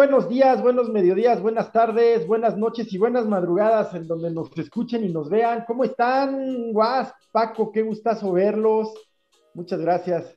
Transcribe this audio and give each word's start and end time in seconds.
Buenos 0.00 0.30
días, 0.30 0.62
buenos 0.62 0.88
mediodías, 0.88 1.42
buenas 1.42 1.72
tardes, 1.72 2.26
buenas 2.26 2.56
noches 2.56 2.90
y 2.90 2.96
buenas 2.96 3.26
madrugadas 3.26 3.94
en 3.94 4.08
donde 4.08 4.30
nos 4.30 4.48
escuchen 4.56 5.04
y 5.04 5.10
nos 5.10 5.28
vean. 5.28 5.64
¿Cómo 5.66 5.84
están, 5.84 6.72
Guas? 6.72 7.12
Paco, 7.30 7.70
qué 7.70 7.82
gustazo 7.82 8.32
verlos. 8.32 8.94
Muchas 9.52 9.78
gracias. 9.78 10.32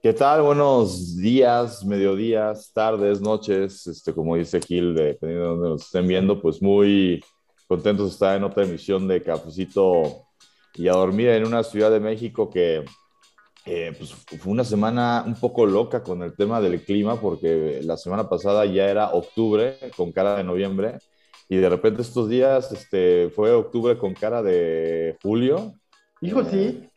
¿Qué 0.00 0.12
tal? 0.12 0.42
Buenos 0.42 1.16
días, 1.16 1.84
mediodías, 1.84 2.70
tardes, 2.72 3.20
noches. 3.20 3.84
Este, 3.88 4.14
como 4.14 4.36
dice 4.36 4.60
Gil, 4.60 4.94
dependiendo 4.94 5.42
de 5.42 5.50
donde 5.56 5.68
nos 5.70 5.86
estén 5.86 6.06
viendo, 6.06 6.40
pues 6.40 6.62
muy 6.62 7.20
contentos 7.66 8.06
de 8.06 8.12
estar 8.12 8.36
en 8.36 8.44
otra 8.44 8.62
emisión 8.62 9.08
de 9.08 9.20
Cafecito 9.20 10.28
y 10.74 10.86
a 10.86 10.92
dormir 10.92 11.30
en 11.30 11.44
una 11.44 11.64
ciudad 11.64 11.90
de 11.90 11.98
México 11.98 12.48
que 12.48 12.84
eh, 13.70 13.92
pues 13.96 14.12
fue 14.40 14.50
una 14.50 14.64
semana 14.64 15.22
un 15.26 15.34
poco 15.34 15.66
loca 15.66 16.02
con 16.02 16.22
el 16.22 16.34
tema 16.34 16.58
del 16.58 16.82
clima, 16.82 17.20
porque 17.20 17.80
la 17.82 17.98
semana 17.98 18.26
pasada 18.26 18.64
ya 18.64 18.88
era 18.88 19.10
octubre 19.10 19.76
con 19.94 20.10
cara 20.10 20.36
de 20.36 20.44
noviembre, 20.44 20.98
y 21.50 21.56
de 21.56 21.68
repente 21.68 22.00
estos 22.00 22.30
días 22.30 22.72
este, 22.72 23.28
fue 23.28 23.52
octubre 23.52 23.98
con 23.98 24.14
cara 24.14 24.42
de 24.42 25.18
julio. 25.22 25.74
Hijo, 26.22 26.42
sí. 26.44 26.56
Eh, 26.56 26.90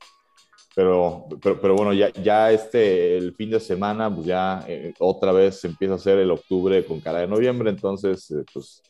pero, 0.73 1.25
pero, 1.41 1.59
pero, 1.59 1.75
bueno, 1.75 1.91
ya, 1.91 2.09
ya 2.13 2.49
este, 2.53 3.17
el 3.17 3.35
fin 3.35 3.49
de 3.49 3.59
semana, 3.59 4.13
pues 4.13 4.27
ya 4.27 4.63
eh, 4.65 4.93
otra 4.99 5.33
vez 5.33 5.65
empieza 5.65 5.95
a 5.95 5.99
ser 5.99 6.19
el 6.19 6.31
octubre 6.31 6.85
con 6.85 7.01
cara 7.01 7.19
de 7.19 7.27
noviembre, 7.27 7.69
entonces, 7.69 8.33
pues 8.53 8.81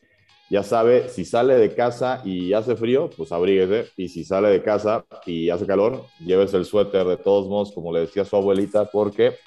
ya 0.52 0.64
sabe, 0.64 1.08
si 1.08 1.24
sale 1.24 1.56
de 1.56 1.74
casa 1.74 2.22
y 2.26 2.52
hace 2.52 2.76
frío, 2.76 3.10
pues 3.16 3.32
abríguese. 3.32 3.90
Y 3.96 4.10
si 4.10 4.26
sale 4.26 4.50
de 4.50 4.62
casa 4.62 5.06
y 5.26 5.50
hace 5.50 5.66
calor, 5.66 6.04
llévese 6.20 6.58
el 6.58 6.66
suéter 6.66 7.08
de 7.08 7.16
todos 7.16 7.48
modos, 7.48 7.72
como 7.72 7.94
le 7.94 8.02
decía 8.02 8.26
su 8.26 8.36
abuelita, 8.36 8.84
porque 8.84 9.38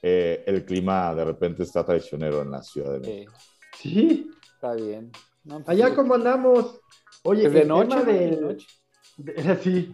eh, 0.00 0.44
el 0.46 0.64
clima 0.64 1.12
de 1.12 1.24
repente 1.24 1.64
está 1.64 1.84
traicionero 1.84 2.42
en 2.42 2.52
la 2.52 2.62
Ciudad 2.62 2.92
de 2.92 3.00
México. 3.00 3.32
Sí. 3.76 4.30
Está 4.54 4.74
bien. 4.74 5.10
Pues 5.42 5.68
Allá 5.68 5.92
como 5.92 6.14
andamos. 6.14 6.80
Oye, 7.24 7.50
de 7.50 7.64
noche, 7.64 8.04
del, 8.04 8.56
sí, 9.60 9.92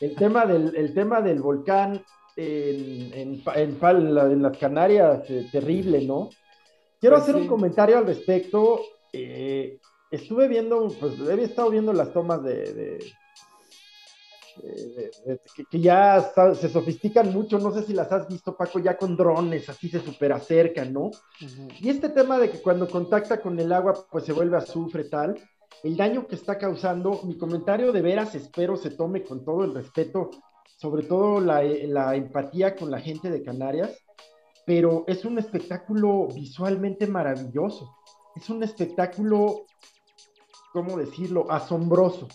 el 0.00 0.14
tema 0.14 0.46
del, 0.46 0.72
el 0.76 0.94
tema 0.94 1.20
del 1.20 1.40
volcán 1.40 2.00
en, 2.36 3.12
en, 3.12 3.42
en, 3.56 4.42
las 4.42 4.56
Canarias, 4.56 5.28
eh, 5.30 5.48
terrible, 5.50 6.06
¿no? 6.06 6.30
Quiero 7.00 7.16
pues 7.16 7.24
hacer 7.24 7.34
un 7.34 7.48
comentario 7.48 7.98
al 7.98 8.06
respecto. 8.06 8.82
Eh, 9.12 9.80
estuve 10.10 10.48
viendo, 10.48 10.88
pues 11.00 11.20
había 11.20 11.44
estado 11.44 11.70
viendo 11.70 11.92
las 11.92 12.12
tomas 12.12 12.42
de, 12.42 12.98
que, 15.70 15.80
ya 15.80 16.32
se 16.54 16.68
sofistican 16.68 17.32
mucho, 17.32 17.58
no 17.58 17.72
sé 17.72 17.82
si 17.82 17.92
las 17.92 18.10
has 18.12 18.28
visto, 18.28 18.56
Paco, 18.56 18.78
ya 18.78 18.96
con 18.96 19.16
drones, 19.16 19.68
así 19.68 19.88
se 19.88 20.00
super 20.00 20.32
acercan, 20.32 20.92
¿no? 20.92 21.10
Y 21.80 21.88
este 21.88 22.08
tema 22.08 22.38
de 22.38 22.50
que 22.50 22.62
cuando 22.62 22.88
contacta 22.88 23.40
con 23.40 23.58
el 23.58 23.72
agua, 23.72 23.94
pues 24.10 24.24
se 24.24 24.32
vuelve 24.32 24.56
azufre, 24.56 25.04
tal, 25.04 25.36
el 25.82 25.96
daño 25.96 26.26
que 26.26 26.36
está 26.36 26.58
causando, 26.58 27.20
mi 27.24 27.36
comentario 27.36 27.92
de 27.92 28.02
veras 28.02 28.34
espero 28.34 28.76
se 28.76 28.90
tome 28.90 29.22
con 29.22 29.44
todo 29.44 29.64
el 29.64 29.74
respeto, 29.74 30.30
sobre 30.76 31.04
todo 31.04 31.40
la, 31.40 31.62
la 31.62 32.16
empatía 32.16 32.76
con 32.76 32.90
la 32.90 33.00
gente 33.00 33.30
de 33.30 33.42
Canarias, 33.42 33.90
pero 34.64 35.04
es 35.06 35.24
un 35.24 35.38
espectáculo 35.38 36.28
visualmente 36.34 37.06
maravilloso. 37.06 37.96
Es 38.34 38.50
un 38.50 38.62
espectáculo 38.62 39.64
¿cómo 40.76 40.98
decirlo? 40.98 41.50
Asombroso. 41.50 42.28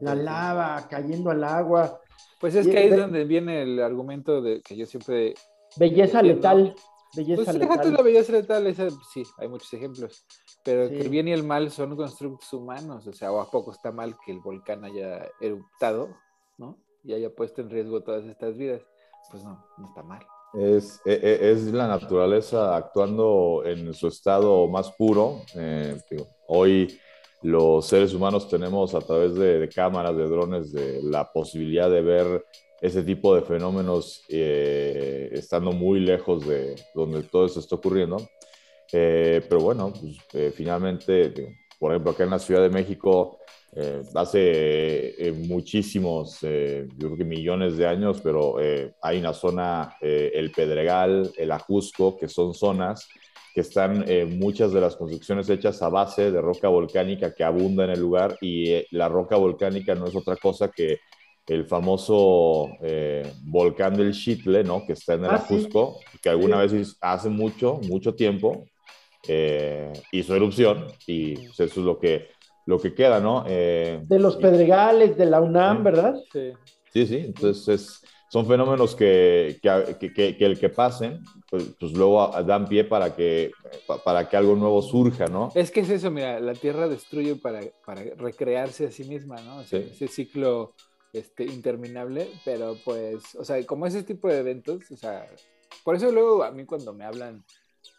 La 0.00 0.14
lava 0.14 0.86
cayendo 0.88 1.30
al 1.30 1.42
agua. 1.42 2.00
Pues 2.38 2.54
es 2.54 2.68
que 2.68 2.78
ahí 2.78 2.88
es 2.90 2.96
donde 2.96 3.24
viene 3.24 3.62
el 3.62 3.82
argumento 3.82 4.40
de 4.40 4.62
que 4.62 4.76
yo 4.76 4.86
siempre... 4.86 5.34
Belleza 5.76 6.22
letal. 6.22 6.76
Belleza 7.16 7.42
pues 7.42 7.56
letal. 7.56 7.92
la 7.92 8.02
belleza 8.02 8.32
letal, 8.34 8.72
sí, 9.12 9.24
hay 9.36 9.48
muchos 9.48 9.72
ejemplos. 9.74 10.24
Pero 10.62 10.88
que 10.88 11.00
el 11.00 11.08
bien 11.08 11.26
y 11.26 11.32
el 11.32 11.42
mal 11.42 11.72
son 11.72 11.96
constructos 11.96 12.52
humanos. 12.52 13.04
O 13.08 13.12
sea, 13.12 13.32
¿o 13.32 13.40
a 13.40 13.50
poco 13.50 13.72
está 13.72 13.90
mal 13.90 14.14
que 14.24 14.30
el 14.30 14.38
volcán 14.38 14.84
haya 14.84 15.28
eruptado, 15.40 16.14
¿no? 16.58 16.78
Y 17.02 17.14
haya 17.14 17.34
puesto 17.34 17.62
en 17.62 17.70
riesgo 17.70 18.00
todas 18.04 18.24
estas 18.26 18.56
vidas. 18.56 18.82
Pues 19.28 19.42
no, 19.42 19.60
no 19.76 19.88
está 19.88 20.04
mal. 20.04 20.24
Es, 20.54 21.00
e, 21.04 21.14
e, 21.14 21.50
es, 21.50 21.64
la 21.72 21.88
naturaleza 21.88 22.76
actuando 22.76 23.62
en 23.64 23.92
su 23.92 24.06
estado 24.06 24.68
más 24.68 24.92
puro. 24.92 25.40
Eh, 25.56 26.00
hoy 26.46 26.96
los 27.42 27.86
seres 27.86 28.14
humanos 28.14 28.48
tenemos 28.48 28.94
a 28.94 29.00
través 29.00 29.34
de, 29.34 29.68
cámaras, 29.68 30.16
de 30.16 30.28
drones, 30.28 30.72
de 30.72 31.02
la 31.02 31.30
posibilidad 31.32 31.90
de 31.90 32.00
ver 32.00 32.46
ese 32.80 33.02
tipo 33.02 33.34
de 33.34 33.42
fenómenos 33.42 34.24
eh, 34.28 35.28
estando 35.32 35.72
muy 35.72 36.00
lejos 36.00 36.46
de 36.46 36.76
donde 36.94 37.22
todo 37.24 37.46
esto 37.46 37.60
está 37.60 37.76
ocurriendo. 37.76 38.16
Eh, 38.92 39.40
pero 39.48 39.60
bueno, 39.60 39.92
pues, 39.92 40.16
eh, 40.34 40.52
finalmente, 40.54 41.32
por 41.78 41.92
ejemplo, 41.92 42.12
acá 42.12 42.24
en 42.24 42.30
la 42.30 42.38
Ciudad 42.38 42.62
de 42.62 42.70
México, 42.70 43.38
hace 44.14 45.32
muchísimos, 45.48 46.42
yo 46.42 46.46
creo 46.98 47.16
que 47.16 47.24
millones 47.24 47.78
de 47.78 47.86
años, 47.86 48.20
pero 48.22 48.56
hay 49.00 49.18
una 49.18 49.32
zona, 49.32 49.96
el 50.02 50.52
Pedregal, 50.52 51.32
el 51.38 51.50
Ajusco, 51.50 52.18
que 52.18 52.28
son 52.28 52.52
zonas 52.52 53.08
que 53.54 53.60
están 53.60 54.04
eh, 54.08 54.24
muchas 54.24 54.72
de 54.72 54.80
las 54.80 54.96
construcciones 54.96 55.48
hechas 55.50 55.82
a 55.82 55.88
base 55.88 56.30
de 56.30 56.40
roca 56.40 56.68
volcánica 56.68 57.34
que 57.34 57.44
abunda 57.44 57.84
en 57.84 57.90
el 57.90 58.00
lugar 58.00 58.38
y 58.40 58.70
eh, 58.70 58.86
la 58.90 59.08
roca 59.08 59.36
volcánica 59.36 59.94
no 59.94 60.06
es 60.06 60.16
otra 60.16 60.36
cosa 60.36 60.70
que 60.70 60.98
el 61.46 61.66
famoso 61.66 62.70
eh, 62.80 63.30
volcán 63.42 63.94
del 63.94 64.12
Chitle, 64.12 64.64
¿no? 64.64 64.86
Que 64.86 64.94
está 64.94 65.14
en 65.14 65.24
el 65.24 65.30
ah, 65.32 65.34
Ajusco, 65.34 66.00
que 66.22 66.30
alguna 66.30 66.56
vez 66.56 66.96
hace 67.00 67.28
mucho, 67.28 67.78
mucho 67.88 68.14
tiempo 68.14 68.66
hizo 70.10 70.34
erupción 70.34 70.86
y 71.06 71.34
pues, 71.34 71.60
eso 71.60 71.80
es 71.80 71.86
lo 71.86 71.98
que, 71.98 72.28
lo 72.66 72.80
que 72.80 72.94
queda, 72.94 73.20
¿no? 73.20 73.44
de 73.44 74.18
los 74.18 74.36
pedregales 74.36 75.16
de 75.16 75.26
la 75.26 75.40
UNAM, 75.40 75.84
¿verdad? 75.84 76.14
Sí. 76.32 76.52
Sí, 76.92 77.06
sí, 77.06 77.16
entonces 77.24 78.02
son 78.32 78.46
fenómenos 78.46 78.96
que, 78.96 79.60
que, 79.60 80.10
que, 80.14 80.36
que, 80.38 80.46
el 80.46 80.58
que 80.58 80.70
pasen, 80.70 81.22
pues, 81.50 81.64
pues, 81.78 81.92
luego 81.92 82.28
dan 82.46 82.66
pie 82.66 82.82
para 82.82 83.14
que, 83.14 83.52
para 84.06 84.26
que 84.26 84.38
algo 84.38 84.56
nuevo 84.56 84.80
surja, 84.80 85.26
¿no? 85.26 85.52
Es 85.54 85.70
que 85.70 85.80
es 85.80 85.90
eso, 85.90 86.10
mira, 86.10 86.40
la 86.40 86.54
Tierra 86.54 86.88
destruye 86.88 87.36
para, 87.36 87.60
para 87.84 88.02
recrearse 88.16 88.86
a 88.86 88.90
sí 88.90 89.04
misma, 89.04 89.36
¿no? 89.42 89.60
Ese 89.60 90.08
ciclo 90.08 90.72
este, 91.12 91.44
interminable, 91.44 92.26
pero 92.42 92.74
pues, 92.82 93.34
o 93.34 93.44
sea, 93.44 93.62
como 93.66 93.86
ese 93.86 94.02
tipo 94.02 94.28
de 94.28 94.38
eventos, 94.38 94.90
o 94.90 94.96
sea, 94.96 95.28
por 95.84 95.96
eso 95.96 96.10
luego 96.10 96.42
a 96.42 96.50
mí 96.52 96.64
cuando 96.64 96.94
me 96.94 97.04
hablan 97.04 97.44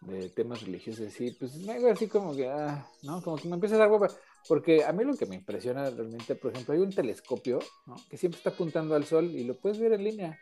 de 0.02 0.30
temas 0.30 0.64
religiosos, 0.64 1.14
sí, 1.14 1.30
pues 1.40 1.58
me 1.58 1.74
hago 1.74 1.92
así 1.92 2.08
como 2.08 2.36
que, 2.36 2.50
ah, 2.50 2.84
¿no? 3.04 3.22
Como 3.22 3.38
que 3.38 3.48
me 3.48 3.54
empieza 3.54 3.76
a 3.76 3.80
dar 3.80 3.92
hueva. 3.92 4.08
Porque 4.48 4.84
a 4.84 4.92
mí 4.92 5.04
lo 5.04 5.16
que 5.16 5.26
me 5.26 5.36
impresiona 5.36 5.90
realmente, 5.90 6.36
por 6.36 6.52
ejemplo, 6.52 6.74
hay 6.74 6.82
un 6.82 6.92
telescopio 6.92 7.60
¿no? 7.86 7.96
que 8.10 8.18
siempre 8.18 8.38
está 8.38 8.52
apuntando 8.52 8.96
al 8.96 9.06
sol 9.06 9.26
y 9.26 9.44
lo 9.44 9.56
puedes 9.56 9.80
ver 9.80 9.94
en 9.94 10.04
línea. 10.04 10.40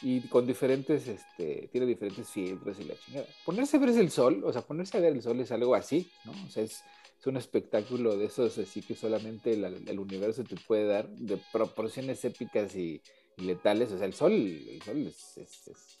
Y 0.00 0.20
con 0.28 0.46
diferentes, 0.46 1.08
este, 1.08 1.68
tiene 1.72 1.86
diferentes 1.86 2.28
filtros 2.28 2.78
y 2.78 2.84
la 2.84 2.94
chingada. 2.98 3.26
Ponerse 3.44 3.76
a 3.76 3.80
ver 3.80 3.90
el 3.90 4.10
sol, 4.10 4.42
o 4.44 4.52
sea, 4.52 4.62
ponerse 4.62 4.96
a 4.96 5.00
ver 5.00 5.12
el 5.12 5.22
sol 5.22 5.40
es 5.40 5.50
algo 5.50 5.74
así, 5.74 6.08
¿no? 6.24 6.32
O 6.46 6.50
sea, 6.50 6.62
es, 6.62 6.82
un 7.26 7.36
espectáculo 7.36 8.16
de 8.16 8.24
esos 8.24 8.56
así 8.56 8.80
que 8.80 8.94
solamente 8.94 9.52
el 9.52 9.98
universo 9.98 10.44
te 10.44 10.56
puede 10.56 10.86
dar 10.86 11.10
de 11.10 11.38
proporciones 11.52 12.24
épicas 12.24 12.74
y, 12.74 13.02
letales. 13.36 13.92
O 13.92 13.98
sea, 13.98 14.06
el 14.06 14.14
sol, 14.14 14.32
el 14.32 14.80
sol 14.80 15.06
es, 15.06 15.36
es, 15.36 15.68
es 15.68 15.98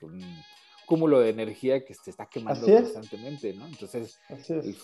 un 0.00 0.18
cúmulo 0.86 1.20
de 1.20 1.30
energía 1.30 1.84
que 1.84 1.94
se 1.94 2.10
está 2.10 2.26
quemando 2.26 2.66
constantemente, 2.66 3.52
¿no? 3.52 3.66
Entonces, 3.66 4.18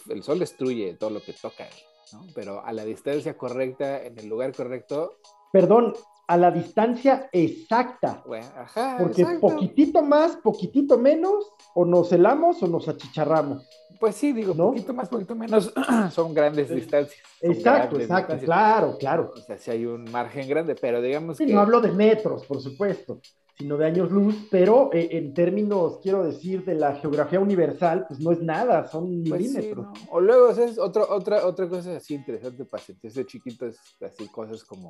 el, 0.09 0.23
sol 0.23 0.39
destruye 0.39 0.95
todo 0.95 1.11
lo 1.11 1.23
que 1.23 1.33
toca, 1.33 1.67
¿no? 2.13 2.27
Pero 2.35 2.65
a 2.65 2.73
la 2.73 2.85
distancia 2.85 3.37
correcta, 3.37 4.05
en 4.05 4.19
el 4.19 4.29
lugar 4.29 4.55
correcto. 4.55 5.19
Perdón, 5.53 5.95
a 6.27 6.37
la 6.37 6.51
distancia 6.51 7.29
exacta. 7.33 8.23
ajá, 8.57 8.97
porque 8.99 9.25
poquitito 9.41 10.03
más, 10.03 10.37
poquitito 10.37 10.99
menos, 10.99 11.53
o 11.75 11.85
nos 11.85 12.13
helamos 12.13 12.63
o 12.63 12.67
nos 12.67 12.89
achicharramos. 12.89 13.67
Pues 14.01 14.17
sí, 14.17 14.33
digo, 14.33 14.55
poquito 14.55 14.93
más, 14.93 15.09
poquito 15.09 15.35
menos, 15.35 15.73
son 16.13 16.35
grandes 16.35 16.69
distancias. 16.69 17.23
exacto, 17.41 18.01
exacto, 18.01 18.37
claro, 18.45 18.97
claro. 18.99 19.33
O 19.37 19.41
sea, 19.41 19.59
si 19.59 19.71
hay 19.71 19.87
un 19.87 20.11
margen 20.11 20.49
grande, 20.49 20.75
pero 20.75 21.01
digamos 21.01 21.37
sí, 21.37 21.47
que... 21.47 21.53
No 21.53 21.61
hablo 21.61 21.81
de 21.81 21.93
metros, 21.93 22.45
por 22.45 22.61
supuesto 22.61 23.21
sino 23.57 23.77
de 23.77 23.87
años 23.87 24.11
luz, 24.11 24.35
pero 24.51 24.91
eh, 24.93 25.09
en 25.13 25.35
términos, 25.35 25.99
quiero 26.03 26.25
decir, 26.25 26.65
de 26.65 26.75
la 26.75 26.97
geografía 26.97 27.41
universal, 27.41 28.07
pues 28.09 28.21
no 28.21 28.33
es 28.33 28.41
nada, 28.41 28.89
son 28.89 29.25
pues 29.29 29.41
milímetros. 29.41 29.87
O 30.11 30.21
luego, 30.21 30.51
es 30.51 30.79
otra, 30.79 31.05
otra, 31.05 31.47
otra 31.47 31.69
cosa 31.69 31.97
así 31.97 32.15
interesante 32.15 32.65
para 32.65 32.83
sentirse 32.83 33.27
chiquito, 33.27 33.67
es 33.67 33.79
así 34.01 34.27
cosas 34.29 34.65
como 34.65 34.89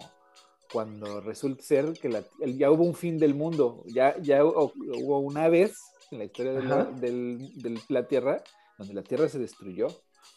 cuando 0.72 1.20
resulta 1.20 1.62
ser 1.62 1.92
que 1.92 2.10
ya 2.56 2.70
hubo 2.70 2.84
un 2.84 2.94
fin 2.94 3.18
del 3.18 3.34
mundo, 3.34 3.82
ya, 3.86 4.16
ya 4.20 4.42
hubo, 4.44 5.18
una 5.18 5.48
vez 5.48 5.76
en 6.10 6.18
la 6.18 6.24
historia 6.24 6.52
de 6.52 6.62
la, 6.62 6.84
del, 6.84 7.80
la 7.88 8.06
Tierra, 8.06 8.42
donde 8.78 8.94
la 8.94 9.02
Tierra 9.02 9.28
se 9.28 9.38
destruyó 9.38 9.88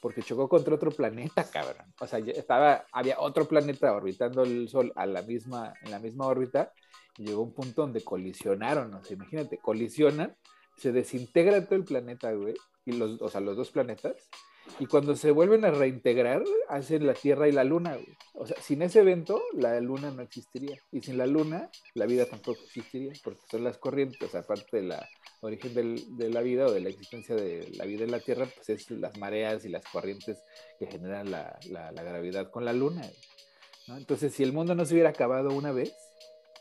porque 0.01 0.21
chocó 0.21 0.49
contra 0.49 0.75
otro 0.75 0.91
planeta, 0.91 1.43
cabrón. 1.43 1.93
O 1.99 2.05
sea, 2.05 2.19
estaba, 2.19 2.85
había 2.91 3.19
otro 3.19 3.47
planeta 3.47 3.93
orbitando 3.93 4.43
el 4.43 4.67
Sol 4.67 4.91
a 4.95 5.05
la 5.05 5.21
misma, 5.21 5.73
en 5.83 5.91
la 5.91 5.99
misma 5.99 6.27
órbita 6.27 6.73
llegó 7.17 7.41
un 7.41 7.53
punto 7.53 7.81
donde 7.81 8.03
colisionaron, 8.03 8.93
o 8.93 9.03
sea, 9.03 9.15
imagínate, 9.15 9.57
colisionan, 9.57 10.35
se 10.77 10.91
desintegra 10.91 11.65
todo 11.65 11.75
el 11.75 11.85
planeta, 11.85 12.31
güey, 12.33 12.55
y 12.85 12.93
los, 12.93 13.21
o 13.21 13.29
sea, 13.29 13.41
los 13.41 13.55
dos 13.55 13.71
planetas, 13.71 14.15
y 14.79 14.87
cuando 14.87 15.15
se 15.15 15.31
vuelven 15.31 15.63
a 15.63 15.71
reintegrar, 15.71 16.43
hacen 16.67 17.05
la 17.05 17.13
Tierra 17.13 17.47
y 17.47 17.51
la 17.51 17.63
Luna, 17.63 17.95
güey. 17.95 18.17
O 18.33 18.45
sea, 18.45 18.57
sin 18.61 18.81
ese 18.81 18.99
evento, 18.99 19.41
la 19.53 19.79
Luna 19.79 20.11
no 20.11 20.21
existiría. 20.21 20.77
Y 20.91 21.01
sin 21.01 21.17
la 21.17 21.27
Luna, 21.27 21.69
la 21.93 22.05
vida 22.05 22.25
tampoco 22.25 22.59
existiría, 22.63 23.13
porque 23.23 23.41
son 23.49 23.63
las 23.63 23.77
corrientes, 23.77 24.33
aparte 24.35 24.77
de 24.77 24.83
la 24.83 25.07
origen 25.41 25.73
de 25.73 26.29
la 26.29 26.41
vida 26.41 26.65
o 26.65 26.71
de 26.71 26.81
la 26.81 26.89
existencia 26.89 27.35
de 27.35 27.69
la 27.75 27.85
vida 27.85 28.03
en 28.03 28.11
la 28.11 28.19
Tierra, 28.19 28.47
pues 28.53 28.69
es 28.69 28.89
las 28.91 29.17
mareas 29.17 29.63
y 29.65 29.69
las 29.69 29.85
corrientes 29.85 30.41
que 30.79 30.87
generan 30.87 31.31
la, 31.31 31.57
gravedad 31.93 32.49
con 32.49 32.65
la 32.65 32.73
Luna. 32.73 33.03
Entonces, 33.87 34.33
si 34.33 34.43
el 34.43 34.51
mundo 34.51 34.75
no 34.75 34.85
se 34.85 34.95
hubiera 34.95 35.11
acabado 35.11 35.49
una 35.49 35.71
vez, 35.71 35.93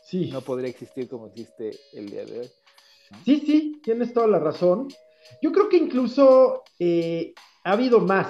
sí. 0.05 0.29
no 0.31 0.41
podría 0.41 0.69
existir 0.69 1.09
como 1.09 1.27
existe 1.27 1.71
el 1.93 2.09
día 2.09 2.25
de 2.25 2.39
hoy. 2.39 2.51
Sí, 3.23 3.43
sí, 3.45 3.81
tienes 3.83 4.13
toda 4.13 4.27
la 4.27 4.39
razón. 4.39 4.87
Yo 5.41 5.51
creo 5.51 5.69
que 5.69 5.77
incluso 5.77 6.63
eh, 6.79 7.33
ha 7.63 7.71
habido 7.71 7.99
más, 7.99 8.27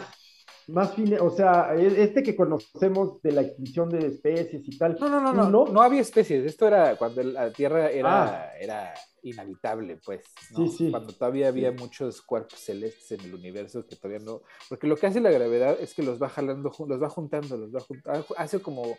más 0.68 0.94
fines, 0.94 1.20
o 1.22 1.30
sea, 1.30 1.76
e, 1.76 2.04
este 2.04 2.24
que 2.24 2.36
conocemos 2.36 3.22
de 3.22 3.32
la 3.32 3.42
extinción 3.42 3.90
de 3.90 4.08
especies 4.08 4.68
y 4.68 4.78
tal. 4.78 4.98
No, 5.00 5.10
no, 5.10 5.22
no, 5.22 5.34
no, 5.50 5.66
no, 5.66 5.82
había 5.82 6.02
especies. 6.02 6.46
Esto 6.46 6.68
era 6.68 6.96
cuando 6.98 7.22
la 7.24 7.52
Tierra 7.52 7.90
era, 7.90 8.24
ah. 8.24 8.54
era 8.60 8.94
inhabitable, 9.24 9.98
pues. 9.98 10.26
Sí, 10.56 10.68
sí. 10.70 10.92
Cuando 10.92 11.14
todavía 11.14 11.50
había 11.50 11.72
muchos 11.72 12.22
cuerpos 12.22 12.60
celestes 12.60 13.12
en 13.12 13.26
el 13.26 13.36
universo 13.36 13.86
que 13.86 13.96
todavía 13.96 14.26
no. 14.26 14.42
Porque 14.70 14.88
lo 14.88 14.96
que 14.96 15.08
hace 15.08 15.20
la 15.20 15.32
gravedad 15.32 15.78
es 15.80 15.94
que 15.94 16.04
los 16.04 16.22
va 16.22 16.30
jalando, 16.30 16.72
los 16.88 17.02
va 17.02 17.10
juntando, 17.10 17.58
los 17.58 17.76
va 17.76 17.82
juntando. 17.82 18.26
Hace 18.38 18.62
como 18.62 18.98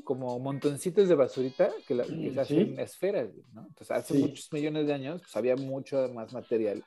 como 0.00 0.38
montoncitos 0.38 1.08
de 1.08 1.14
basurita 1.14 1.70
que, 1.86 1.94
la, 1.94 2.04
que 2.04 2.32
se 2.32 2.40
hacen 2.40 2.80
esferas, 2.80 3.28
¿no? 3.52 3.66
Entonces, 3.66 3.90
hace 3.90 4.14
muchos 4.14 4.50
millones 4.52 4.86
de 4.86 4.94
años, 4.94 5.20
pues 5.20 5.36
había 5.36 5.56
mucho 5.56 6.08
más 6.14 6.32
material 6.32 6.82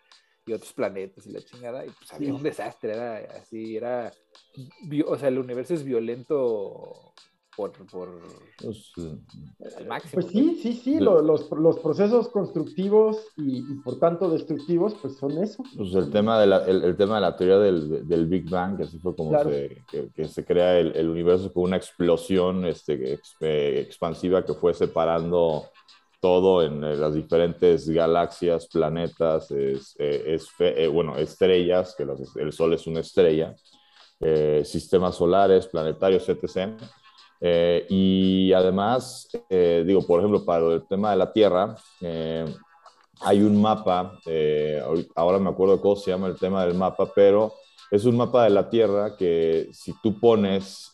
y 0.47 0.53
otros 0.53 0.73
planetas 0.73 1.25
y 1.27 1.31
la 1.31 1.41
chingada, 1.41 1.85
y 1.85 1.89
pues 1.89 2.11
había 2.13 2.33
un 2.33 2.43
desastre, 2.43 2.93
era 2.93 3.17
así, 3.39 3.77
era, 3.77 4.11
o 5.05 5.17
sea, 5.17 5.29
el 5.29 5.39
universo 5.39 5.73
es 5.73 5.83
violento 5.83 7.13
por, 7.55 7.71
por 7.87 8.09
pues, 8.61 8.91
al 9.77 9.87
máximo. 9.87 10.13
Pues 10.13 10.27
sí, 10.27 10.59
sí, 10.61 10.73
sí, 10.73 10.99
los, 10.99 11.23
los, 11.51 11.79
procesos 11.79 12.29
constructivos 12.29 13.17
y, 13.37 13.61
por 13.83 13.99
tanto 13.99 14.29
destructivos, 14.29 14.95
pues 15.01 15.17
son 15.17 15.31
eso. 15.43 15.63
Pues 15.75 15.93
el 15.95 16.11
tema 16.11 16.39
de 16.39 16.47
la, 16.47 16.65
el, 16.65 16.95
tema 16.95 17.15
de 17.15 17.21
la 17.21 17.35
teoría 17.35 17.59
del, 17.59 18.07
del, 18.07 18.25
Big 18.27 18.49
Bang, 18.49 18.77
que 18.77 18.83
así 18.83 18.99
fue 18.99 19.15
como 19.15 19.41
se, 19.43 19.83
que, 20.13 20.27
se 20.27 20.45
crea 20.45 20.79
el, 20.79 20.95
el, 20.95 21.09
universo 21.09 21.51
con 21.51 21.63
una 21.63 21.77
explosión 21.77 22.65
este, 22.65 23.19
eh, 23.41 23.79
expansiva 23.79 24.43
que 24.43 24.53
fue 24.53 24.73
separando 24.73 25.65
todo 26.25 26.63
en 26.63 26.83
eh, 26.83 26.95
las 26.95 27.13
diferentes 27.13 27.87
galaxias, 27.87 28.67
planetas, 28.67 29.51
es, 29.51 29.95
eh, 29.99 30.39
eh, 30.59 30.87
bueno, 30.87 31.15
estrellas, 31.17 31.93
que 31.95 32.03
el 32.39 32.51
Sol 32.51 32.73
es 32.73 32.87
una 32.87 33.01
estrella, 33.01 33.55
sistemas 34.63 35.17
solares, 35.17 35.67
planetarios, 35.67 36.27
etc. 36.27 36.81
y 37.41 38.53
además, 38.53 39.29
digo, 39.49 40.05
por 40.05 40.19
ejemplo, 40.19 40.43
para 40.43 40.65
el 40.73 40.87
tema 40.87 41.11
de 41.11 41.17
la 41.17 41.31
Tierra, 41.31 41.75
hay 43.21 43.41
un 43.41 43.61
mapa, 43.61 44.19
ahora 45.15 45.39
me 45.39 45.49
acuerdo 45.49 45.81
cómo 45.81 45.95
se 45.95 46.11
llama 46.11 46.27
el 46.27 46.37
tema 46.37 46.65
del 46.65 46.75
mapa, 46.75 47.11
pero 47.13 47.53
es 47.91 48.05
un 48.05 48.17
mapa 48.17 48.43
de 48.43 48.49
la 48.49 48.69
Tierra 48.69 49.15
que 49.15 49.69
si 49.71 49.93
tú 50.01 50.19
pones 50.19 50.91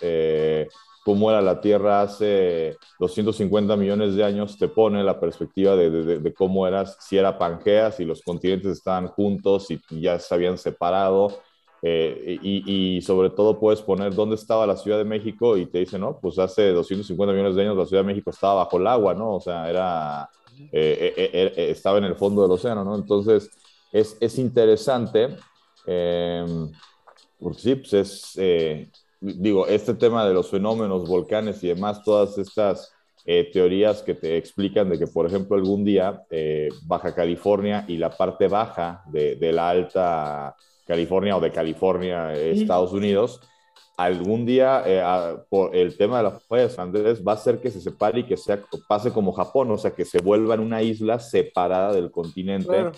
cómo 1.04 1.32
era 1.32 1.42
la 1.42 1.60
Tierra 1.62 2.02
hace 2.02 2.78
250 3.00 3.76
millones 3.76 4.16
de 4.16 4.24
años, 4.24 4.58
te 4.58 4.68
pone 4.68 5.04
la 5.04 5.20
perspectiva 5.20 5.76
de, 5.76 6.34
cómo 6.34 6.68
era, 6.68 6.86
si 6.86 7.18
era 7.18 7.38
Pangea, 7.38 7.92
si 7.92 8.06
los 8.06 8.22
continentes 8.22 8.74
estaban 8.74 9.08
juntos, 9.08 9.68
y 9.72 9.80
ya 10.02 10.20
se 10.20 10.34
habían 10.34 10.58
separado. 10.58 11.40
Eh, 11.84 12.38
y, 12.44 13.02
sobre 13.02 13.32
todo 13.32 13.60
puedes 13.60 13.82
poner 13.82 14.14
dónde 14.14 14.36
estaba 14.36 14.68
la 14.68 14.78
Ciudad 14.78 15.00
de 15.00 15.04
México 15.04 15.58
y 15.58 15.66
te 15.66 15.80
dice, 15.80 15.98
no, 15.98 16.20
pues 16.20 16.38
hace 16.38 16.72
250 16.72 17.34
millones 17.34 17.56
de 17.56 17.64
años 17.64 17.78
la 17.78 17.86
Ciudad 17.86 18.04
de 18.04 18.08
México 18.08 18.30
estaba 18.30 18.64
bajo 18.64 18.78
el 18.78 18.88
agua, 18.88 19.14
¿no? 19.16 19.36
O 19.36 19.42
sea, 19.42 19.70
era, 19.70 20.30
eh, 20.72 21.14
eh, 21.18 21.72
estaba 21.72 21.98
en 21.98 22.04
el 22.04 22.16
fondo 22.16 22.44
del 22.44 22.52
océano, 22.52 22.84
¿no? 22.84 22.96
Entonces, 22.96 23.50
es, 23.92 24.16
es 24.20 24.38
interesante, 24.38 25.36
porque 27.40 27.60
sí, 27.60 27.76
pues 27.76 27.94
es 27.94 28.38
digo, 29.22 29.68
este 29.68 29.94
tema 29.94 30.26
de 30.28 30.34
los 30.34 30.50
fenómenos, 30.50 31.08
volcanes 31.08 31.64
y 31.64 31.68
demás, 31.68 32.04
todas 32.04 32.38
estas 32.38 32.92
eh, 33.26 33.50
teorías 33.52 34.02
que 34.02 34.16
te 34.16 34.38
explican 34.38 34.90
de 34.90 34.98
que, 34.98 35.08
por 35.08 35.26
ejemplo, 35.26 35.56
algún 35.56 35.84
día 35.86 36.24
eh, 36.30 36.70
Baja 36.84 37.14
California 37.14 37.86
y 37.88 37.98
la 37.98 38.10
parte 38.10 38.48
baja 38.48 39.04
de, 39.08 39.38
la 39.52 39.70
alta 39.70 40.56
California 40.86 41.38
o 41.38 41.40
de 41.40 41.52
California, 41.52 42.34
Estados 42.34 42.94
Unidos, 42.94 43.40
algún 43.96 44.46
día 44.46 44.84
eh, 44.86 45.38
por 45.50 45.76
el 45.76 45.96
tema 45.98 46.18
de 46.18 46.24
las 46.24 46.44
fallas 46.46 46.80
Andrés 46.80 47.22
va 47.26 47.34
a 47.34 47.38
ser 47.38 47.60
que 47.60 47.70
se 47.70 47.80
separe 47.80 48.22
y 48.22 48.24
que 48.24 48.38
sea, 48.38 48.60
pase 48.88 49.12
como 49.12 49.32
Japón, 49.34 49.70
o 49.72 49.78
sea, 49.78 49.92
que 49.92 50.06
se 50.06 50.20
vuelva 50.20 50.56
en 50.56 50.62
una 50.62 50.82
isla 50.82 51.20
separada 51.20 51.94
del 51.94 52.10
continente 52.10 52.92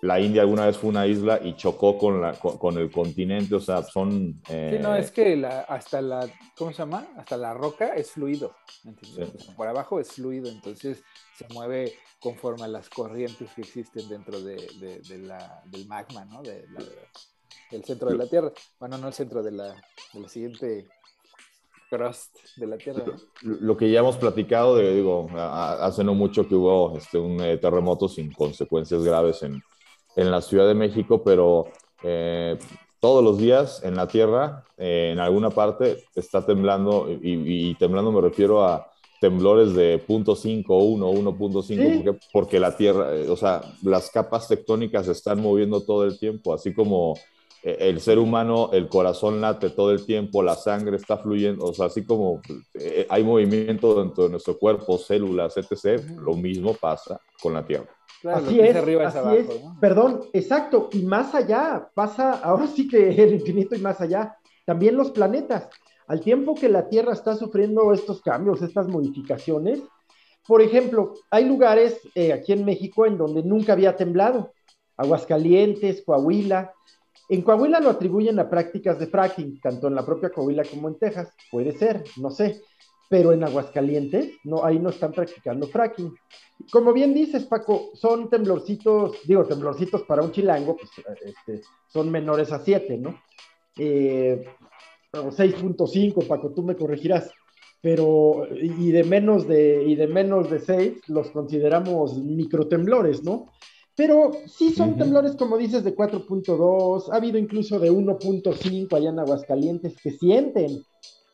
la 0.00 0.20
India 0.20 0.42
alguna 0.42 0.66
vez 0.66 0.76
fue 0.76 0.90
una 0.90 1.06
isla 1.06 1.40
y 1.42 1.56
chocó 1.56 1.98
con, 1.98 2.20
la, 2.20 2.32
con, 2.34 2.78
el 2.78 2.90
continente, 2.90 3.54
o 3.54 3.60
sea, 3.60 3.82
son... 3.82 4.40
Sí, 4.46 4.78
no, 4.80 4.94
es 4.94 5.10
que 5.10 5.44
hasta 5.68 6.00
la, 6.00 6.28
¿cómo 6.56 6.72
se 6.72 6.78
llama? 6.78 7.08
Hasta 7.16 7.36
la 7.36 7.54
roca 7.54 7.94
es 7.94 8.12
fluido, 8.12 8.54
Por 9.56 9.66
abajo 9.66 9.98
es 9.98 10.12
fluido, 10.12 10.48
entonces 10.48 11.02
se 11.36 11.46
mueve 11.52 11.94
conforme 12.20 12.64
a 12.64 12.68
las 12.68 12.88
corrientes 12.88 13.50
que 13.54 13.62
existen 13.62 14.08
dentro 14.08 14.40
de, 14.40 14.56
la, 15.18 15.62
del 15.66 15.86
magma, 15.86 16.24
¿no? 16.24 16.42
De 16.42 16.64
del 17.70 17.84
centro 17.84 18.10
de 18.10 18.16
la 18.16 18.26
Tierra. 18.26 18.52
Bueno, 18.78 18.98
no 18.98 19.08
el 19.08 19.14
centro 19.14 19.42
de 19.42 19.52
la, 19.52 19.74
siguiente 20.26 20.88
crust 21.90 22.36
de 22.56 22.66
la 22.66 22.76
Tierra. 22.76 23.04
Lo 23.42 23.76
que 23.76 23.90
ya 23.90 24.00
hemos 24.00 24.16
platicado, 24.16 24.76
de, 24.76 24.94
digo, 24.94 25.28
hace 25.34 26.04
no 26.04 26.14
mucho 26.14 26.46
que 26.46 26.54
hubo 26.54 26.96
este, 26.96 27.18
un 27.18 27.40
eh, 27.40 27.58
terremoto 27.58 28.08
sin 28.08 28.32
consecuencias 28.32 29.02
graves 29.02 29.42
en, 29.42 29.62
en 30.18 30.32
la 30.32 30.42
Ciudad 30.42 30.66
de 30.66 30.74
México, 30.74 31.22
pero 31.24 31.68
eh, 32.02 32.58
todos 32.98 33.22
los 33.22 33.38
días 33.38 33.82
en 33.84 33.94
la 33.94 34.08
Tierra, 34.08 34.64
eh, 34.76 35.10
en 35.12 35.20
alguna 35.20 35.50
parte, 35.50 36.04
está 36.16 36.44
temblando, 36.44 37.08
y, 37.08 37.72
temblando 37.76 38.10
me 38.10 38.20
refiero 38.20 38.64
a 38.64 38.90
temblores 39.20 39.74
de 39.74 40.04
0.5, 40.04 40.64
1, 40.68 41.12
1.5, 41.12 42.18
porque, 42.32 42.58
la 42.58 42.76
Tierra, 42.76 43.14
eh, 43.14 43.30
o 43.30 43.36
sea, 43.36 43.62
las 43.82 44.10
capas 44.10 44.48
tectónicas 44.48 45.06
se 45.06 45.12
están 45.12 45.40
moviendo 45.40 45.82
todo 45.82 46.04
el 46.04 46.18
tiempo, 46.18 46.52
así 46.52 46.74
como 46.74 47.14
el 47.62 48.00
ser 48.00 48.18
humano, 48.18 48.70
el 48.72 48.88
corazón 48.88 49.40
late 49.40 49.70
todo 49.70 49.90
el 49.90 50.06
tiempo, 50.06 50.42
la 50.42 50.54
sangre 50.54 50.96
está 50.96 51.18
fluyendo, 51.18 51.66
o 51.66 51.74
sea, 51.74 51.86
así 51.86 52.04
como 52.04 52.40
hay 53.08 53.24
movimiento 53.24 54.00
dentro 54.00 54.24
de 54.24 54.30
nuestro 54.30 54.58
cuerpo, 54.58 54.96
células, 54.96 55.56
etc., 55.56 56.02
lo 56.18 56.34
mismo 56.34 56.74
pasa 56.74 57.20
con 57.40 57.54
la 57.54 57.64
Tierra 57.66 57.97
así 58.24 58.60
es, 58.60 58.76
así 58.76 59.36
es. 59.36 59.46
Perdón, 59.80 60.22
exacto. 60.32 60.88
Y 60.92 61.02
más 61.02 61.34
allá, 61.34 61.90
pasa, 61.94 62.32
ahora 62.32 62.66
sí 62.66 62.88
que 62.88 63.08
el 63.22 63.34
infinito 63.34 63.74
y 63.74 63.80
más 63.80 64.00
allá, 64.00 64.36
también 64.64 64.96
los 64.96 65.10
planetas. 65.10 65.68
Al 66.06 66.20
tiempo 66.20 66.54
que 66.54 66.68
la 66.68 66.88
Tierra 66.88 67.12
está 67.12 67.36
sufriendo 67.36 67.92
estos 67.92 68.22
cambios, 68.22 68.62
estas 68.62 68.88
modificaciones, 68.88 69.82
por 70.46 70.62
ejemplo, 70.62 71.12
hay 71.30 71.44
lugares 71.44 72.00
eh, 72.14 72.32
aquí 72.32 72.54
en 72.54 72.64
México 72.64 73.04
en 73.04 73.18
donde 73.18 73.42
nunca 73.42 73.74
había 73.74 73.96
temblado. 73.96 74.54
Aguascalientes, 74.96 76.02
Coahuila. 76.06 76.72
En 77.28 77.42
Coahuila 77.42 77.80
lo 77.80 77.90
atribuyen 77.90 78.40
a 78.40 78.48
prácticas 78.48 78.98
de 78.98 79.08
fracking, 79.08 79.60
tanto 79.60 79.88
en 79.88 79.94
la 79.94 80.06
propia 80.06 80.30
Coahuila 80.30 80.64
como 80.64 80.88
en 80.88 80.98
Texas. 80.98 81.30
Puede 81.50 81.72
ser, 81.72 82.02
no 82.16 82.30
sé 82.30 82.62
pero 83.08 83.32
en 83.32 83.42
Aguascalientes, 83.42 84.34
no, 84.44 84.64
ahí 84.64 84.78
no 84.78 84.90
están 84.90 85.12
practicando 85.12 85.66
fracking. 85.66 86.14
Como 86.70 86.92
bien 86.92 87.14
dices, 87.14 87.44
Paco, 87.44 87.90
son 87.94 88.28
temblorcitos, 88.28 89.16
digo, 89.26 89.44
temblorcitos 89.44 90.02
para 90.02 90.22
un 90.22 90.32
chilango, 90.32 90.76
pues 90.76 90.90
este, 91.24 91.62
son 91.88 92.10
menores 92.10 92.52
a 92.52 92.58
7, 92.58 92.98
¿no? 92.98 93.18
Eh, 93.78 94.44
6.5, 95.12 96.26
Paco, 96.26 96.52
tú 96.52 96.62
me 96.62 96.76
corregirás, 96.76 97.30
pero 97.80 98.46
y 98.54 98.90
de 98.90 99.04
menos 99.04 99.48
de, 99.48 99.84
y 99.84 99.94
de 99.94 100.06
menos 100.06 100.50
de 100.50 100.58
6 100.58 101.08
los 101.08 101.30
consideramos 101.30 102.18
microtemblores, 102.18 103.22
¿no? 103.22 103.46
Pero 103.94 104.30
sí 104.46 104.70
son 104.74 104.96
temblores, 104.96 105.34
como 105.34 105.56
dices, 105.56 105.82
de 105.82 105.96
4.2, 105.96 107.10
ha 107.10 107.16
habido 107.16 107.38
incluso 107.38 107.80
de 107.80 107.90
1.5 107.90 108.94
allá 108.94 109.10
en 109.10 109.18
Aguascalientes 109.18 109.96
que 110.00 110.12
sienten 110.12 110.84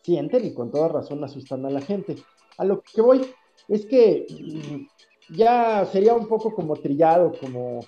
sienten 0.05 0.45
y 0.45 0.55
con 0.55 0.71
toda 0.71 0.89
razón 0.89 1.25
asustan 1.25 1.65
a 1.67 1.71
la 1.71 1.81
gente. 1.81 2.17
A 2.59 2.65
lo 2.65 2.83
que 2.83 3.01
voy 3.01 3.23
es 3.69 3.87
que 3.87 4.27
mm, 4.31 5.35
ya 5.37 5.87
sería 5.87 6.15
un 6.15 6.29
poco 6.29 6.55
como 6.55 6.77
trillado, 6.77 7.33
como 7.41 7.81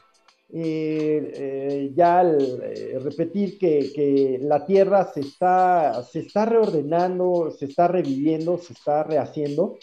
eh, 0.49 1.33
eh, 1.35 1.93
ya 1.95 2.23
eh, 2.23 2.99
repetir 3.03 3.59
que, 3.59 4.39
la 4.41 4.65
Tierra 4.65 5.05
se 5.13 5.21
está, 5.21 6.03
se 6.05 6.21
está 6.21 6.47
reordenando, 6.47 7.51
se 7.51 7.67
está 7.67 7.89
reviviendo, 7.89 8.59
se 8.59 8.73
está 8.73 9.03
rehaciendo. 9.03 9.77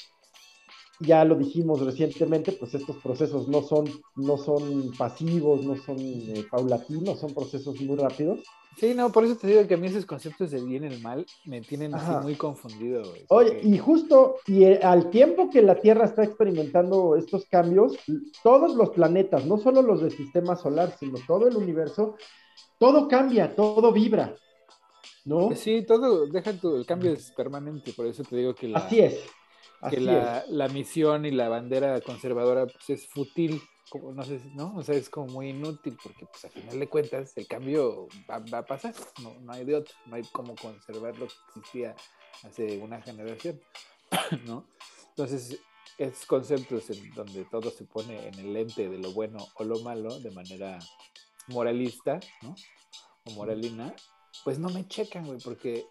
Ya 1.04 1.24
lo 1.26 1.36
dijimos 1.36 1.82
recientemente, 1.82 2.52
pues 2.54 2.74
estos 2.74 2.98
procesos 2.98 3.48
no 3.48 3.62
son, 3.62 3.86
no 4.16 4.38
son 4.38 4.92
pasivos, 4.98 5.66
no 5.66 5.76
son 5.76 5.98
eh, 6.00 6.46
paulatinos, 6.50 7.20
son 7.20 7.34
procesos 7.34 7.80
muy 7.82 7.96
rápidos. 7.98 8.40
Sí, 8.78 8.94
no, 8.96 9.12
por 9.12 9.24
eso 9.24 9.36
te 9.36 9.48
digo 9.48 9.68
que 9.68 9.76
a 9.76 9.78
mí 9.78 9.88
esos 9.88 10.06
conceptos 10.06 10.50
de 10.50 10.64
bien 10.64 10.84
y 10.84 10.88
el 10.88 11.02
mal 11.02 11.26
me 11.46 11.62
tienen 11.62 11.94
así 11.94 12.12
muy 12.24 12.36
confundido. 12.36 13.04
Oye, 13.30 13.60
y 13.64 13.78
justo, 13.78 14.38
y 14.48 14.64
eh, 14.64 14.80
al 14.82 15.10
tiempo 15.12 15.50
que 15.50 15.62
la 15.62 15.80
Tierra 15.80 16.06
está 16.06 16.24
experimentando 16.24 17.16
estos 17.16 17.46
cambios, 17.46 17.96
todos 18.42 18.76
los 18.76 18.90
planetas, 18.90 19.46
no 19.46 19.60
solo 19.60 19.82
los 19.82 20.02
del 20.02 20.12
sistema 20.12 20.56
solar, 20.56 20.96
sino 21.00 21.20
todo 21.28 21.48
el 21.48 21.56
universo, 21.56 22.16
todo 22.80 23.08
cambia, 23.08 23.56
todo 23.56 23.92
vibra, 23.92 24.36
¿no? 25.26 25.56
Sí, 25.56 25.84
todo, 25.86 26.26
deja 26.28 26.54
tu, 26.54 26.78
el 26.78 26.86
cambio 26.86 27.14
es 27.14 27.32
permanente, 27.32 27.94
por 27.94 28.08
eso 28.08 28.24
te 28.24 28.36
digo 28.38 28.56
que 28.56 28.70
la, 28.70 28.80
Así 28.80 29.00
es. 29.00 29.24
Que 29.90 30.00
la, 30.00 30.44
la, 30.48 30.68
misión 30.68 31.26
y 31.26 31.32
la 31.32 31.50
bandera 31.50 32.00
conservadora 32.02 32.66
pues, 32.68 32.90
es 32.90 33.08
fútil 33.08 33.62
como, 33.90 34.12
no 34.12 34.24
sé, 34.24 34.40
¿no? 34.56 34.74
O 34.76 34.84
sea, 34.84 34.96
es 34.96 35.10
como 35.10 35.28
muy 35.28 35.50
inútil 35.50 35.98
porque, 36.02 36.26
pues, 36.26 36.46
al 36.46 36.52
final 36.52 36.80
de 36.80 36.90
cuentas, 36.90 37.38
el 37.38 37.48
cambio 37.48 38.08
va, 38.30 38.58
a 38.58 38.66
pasar, 38.66 38.96
no, 39.22 39.36
no 39.42 39.54
hay 39.54 39.66
de 39.66 39.76
otro, 39.76 39.94
no 40.06 40.16
hay 40.16 40.24
como 40.32 40.56
conservar 40.56 41.18
lo 41.18 41.28
que 41.28 41.34
existía 41.48 41.96
hace 42.44 42.78
una 42.78 43.02
generación, 43.02 43.62
¿no? 44.46 44.66
Entonces, 45.10 45.60
esos 45.98 46.26
conceptos 46.26 46.90
en 46.90 47.14
donde 47.14 47.46
todo 47.46 47.70
se 47.70 47.86
pone 47.86 48.28
en 48.28 48.34
el 48.40 48.54
lente 48.54 48.90
de 48.90 48.98
lo 48.98 49.12
bueno 49.12 49.48
o 49.56 49.64
lo 49.64 49.80
malo 49.82 50.20
de 50.20 50.32
manera 50.32 50.80
moralista, 51.48 52.20
¿no? 52.42 52.56
O 53.26 53.32
moralina, 53.32 53.94
pues 54.44 54.60
no 54.60 54.70
me 54.70 54.88
checan, 54.88 55.26
güey, 55.26 55.40
porque, 55.40 55.86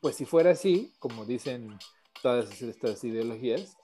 pues 0.00 0.16
si 0.16 0.24
fuera 0.24 0.52
así, 0.52 0.94
como 0.98 1.26
dicen 1.26 1.78
todas 2.22 2.62
estas 2.62 3.02
ideologías, 3.04 3.76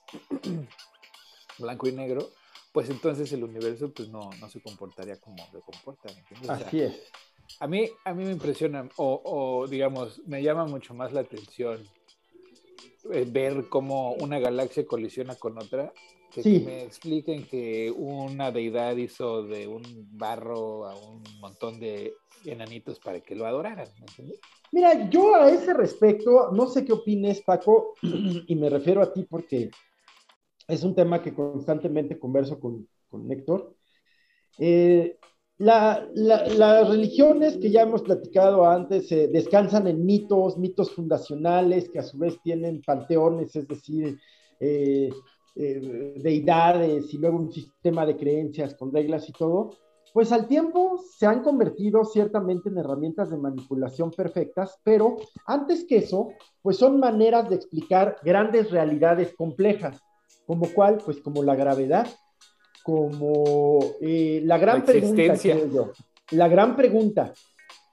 blanco 1.58 1.88
y 1.88 1.92
negro, 1.92 2.30
pues 2.72 2.88
entonces 2.90 3.32
el 3.32 3.44
universo 3.44 3.92
pues 3.92 4.08
no, 4.08 4.30
no 4.40 4.48
se 4.48 4.60
comportaría 4.60 5.20
como 5.20 5.44
se 5.50 5.60
comporta. 5.60 6.08
Así 6.48 6.80
es. 6.80 6.94
A 7.60 7.66
mí, 7.66 7.88
a 8.04 8.12
mí 8.14 8.24
me 8.24 8.32
impresiona, 8.32 8.88
o, 8.96 9.20
o 9.24 9.66
digamos, 9.66 10.20
me 10.26 10.42
llama 10.42 10.66
mucho 10.66 10.94
más 10.94 11.12
la 11.12 11.20
atención 11.20 11.82
eh, 13.12 13.24
ver 13.26 13.68
cómo 13.68 14.12
una 14.14 14.38
galaxia 14.38 14.86
colisiona 14.86 15.34
con 15.34 15.56
otra, 15.58 15.92
que, 16.30 16.60
me 16.60 16.82
expliquen 16.84 17.46
que 17.46 17.90
una 17.90 18.50
deidad 18.50 18.96
hizo 18.96 19.42
de 19.44 19.66
un 19.66 19.82
barro 20.12 20.86
a 20.86 20.94
un 20.94 21.22
montón 21.40 21.80
de 21.80 22.14
enanitos 22.44 22.98
para 23.00 23.20
que 23.20 23.34
lo 23.34 23.46
adoraran. 23.46 23.88
Mira, 24.72 25.08
yo 25.10 25.34
a 25.34 25.50
ese 25.50 25.74
respecto, 25.74 26.50
no 26.52 26.66
sé 26.66 26.84
qué 26.84 26.92
opines, 26.92 27.42
Paco, 27.42 27.94
y 28.02 28.54
me 28.54 28.68
refiero 28.68 29.02
a 29.02 29.12
ti 29.12 29.26
porque 29.28 29.70
es 30.66 30.82
un 30.84 30.94
tema 30.94 31.22
que 31.22 31.34
constantemente 31.34 32.18
converso 32.18 32.60
con, 32.60 32.86
con 33.08 33.30
Héctor. 33.30 33.74
Eh, 34.58 35.18
las 35.58 36.88
religiones 36.88 37.56
que 37.56 37.70
ya 37.70 37.82
hemos 37.82 38.02
platicado 38.02 38.64
antes 38.64 39.10
eh, 39.10 39.28
descansan 39.32 39.88
en 39.88 40.06
mitos, 40.06 40.56
mitos 40.56 40.92
fundacionales 40.92 41.88
que 41.90 41.98
a 41.98 42.04
su 42.04 42.16
vez 42.18 42.40
tienen 42.42 42.80
panteones, 42.82 43.56
es 43.56 43.66
decir, 43.66 44.20
eh, 44.60 45.10
deidades 45.58 47.12
y 47.12 47.18
luego 47.18 47.38
un 47.38 47.52
sistema 47.52 48.06
de 48.06 48.16
creencias 48.16 48.74
con 48.74 48.92
reglas 48.92 49.28
y 49.28 49.32
todo, 49.32 49.70
pues 50.12 50.32
al 50.32 50.46
tiempo 50.46 51.02
se 51.16 51.26
han 51.26 51.42
convertido 51.42 52.04
ciertamente 52.04 52.68
en 52.68 52.78
herramientas 52.78 53.30
de 53.30 53.36
manipulación 53.36 54.10
perfectas, 54.10 54.78
pero 54.82 55.16
antes 55.46 55.84
que 55.84 55.98
eso, 55.98 56.28
pues 56.62 56.76
son 56.76 56.98
maneras 56.98 57.48
de 57.48 57.56
explicar 57.56 58.16
grandes 58.22 58.70
realidades 58.70 59.34
complejas. 59.36 60.00
¿Como 60.46 60.72
cuál? 60.72 60.98
Pues 61.04 61.20
como 61.20 61.42
la 61.42 61.54
gravedad, 61.54 62.08
como 62.82 63.80
eh, 64.00 64.40
la 64.44 64.58
gran 64.58 64.84
pregunta, 64.84 65.34
yo. 65.34 65.92
La 66.30 66.48
gran 66.48 66.74
pregunta. 66.74 67.32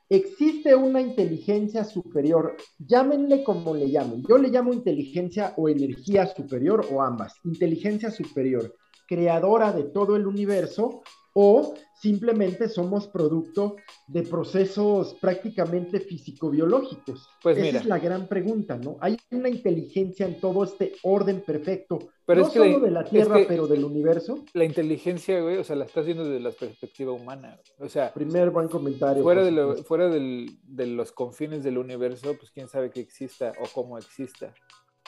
¿Existe 0.09 0.75
una 0.75 1.01
inteligencia 1.01 1.83
superior? 1.83 2.55
Llámenle 2.77 3.43
como 3.43 3.73
le 3.73 3.89
llamen. 3.89 4.23
Yo 4.29 4.37
le 4.37 4.49
llamo 4.49 4.71
inteligencia 4.71 5.53
o 5.57 5.67
energía 5.67 6.27
superior 6.27 6.85
o 6.91 7.01
ambas. 7.01 7.33
Inteligencia 7.43 8.11
superior, 8.11 8.75
creadora 9.07 9.71
de 9.71 9.85
todo 9.85 10.15
el 10.15 10.27
universo 10.27 11.01
o 11.37 11.73
simplemente 11.93 12.69
somos 12.69 13.07
producto 13.07 13.75
de 14.07 14.23
procesos 14.23 15.15
prácticamente 15.15 15.99
físico-biológicos? 15.99 17.27
Pues 17.43 17.57
Esa 17.57 17.79
es 17.79 17.85
la 17.85 17.99
gran 17.99 18.27
pregunta, 18.27 18.77
¿no? 18.77 18.97
Hay 19.01 19.17
una 19.31 19.49
inteligencia 19.49 20.25
en 20.25 20.39
todo 20.39 20.63
este 20.63 20.93
orden 21.03 21.41
perfecto, 21.41 21.99
pero 22.25 22.43
no 22.43 22.49
solo 22.49 22.79
de 22.79 22.91
la 22.91 23.03
Tierra, 23.03 23.39
pero 23.47 23.67
del 23.67 23.83
universo. 23.83 24.45
La 24.53 24.63
inteligencia, 24.63 25.41
güey, 25.41 25.57
o 25.57 25.63
sea, 25.65 25.75
la 25.75 25.85
estás 25.85 26.05
viendo 26.05 26.23
desde 26.23 26.39
la 26.39 26.51
perspectiva 26.51 27.11
humana. 27.11 27.59
O 27.79 27.89
sea, 27.89 28.13
primer 28.13 28.51
buen 28.51 28.69
comentario. 28.69 29.21
Fuera, 29.21 29.43
de, 29.43 29.83
fuera 29.83 30.07
del, 30.07 30.57
de 30.63 30.87
los 30.87 31.11
confines 31.11 31.65
del 31.65 31.77
universo, 31.77 32.33
pues 32.37 32.49
quién 32.51 32.69
sabe 32.69 32.89
que 32.89 33.01
exista 33.01 33.51
o 33.59 33.67
cómo 33.73 33.97
exista. 33.97 34.53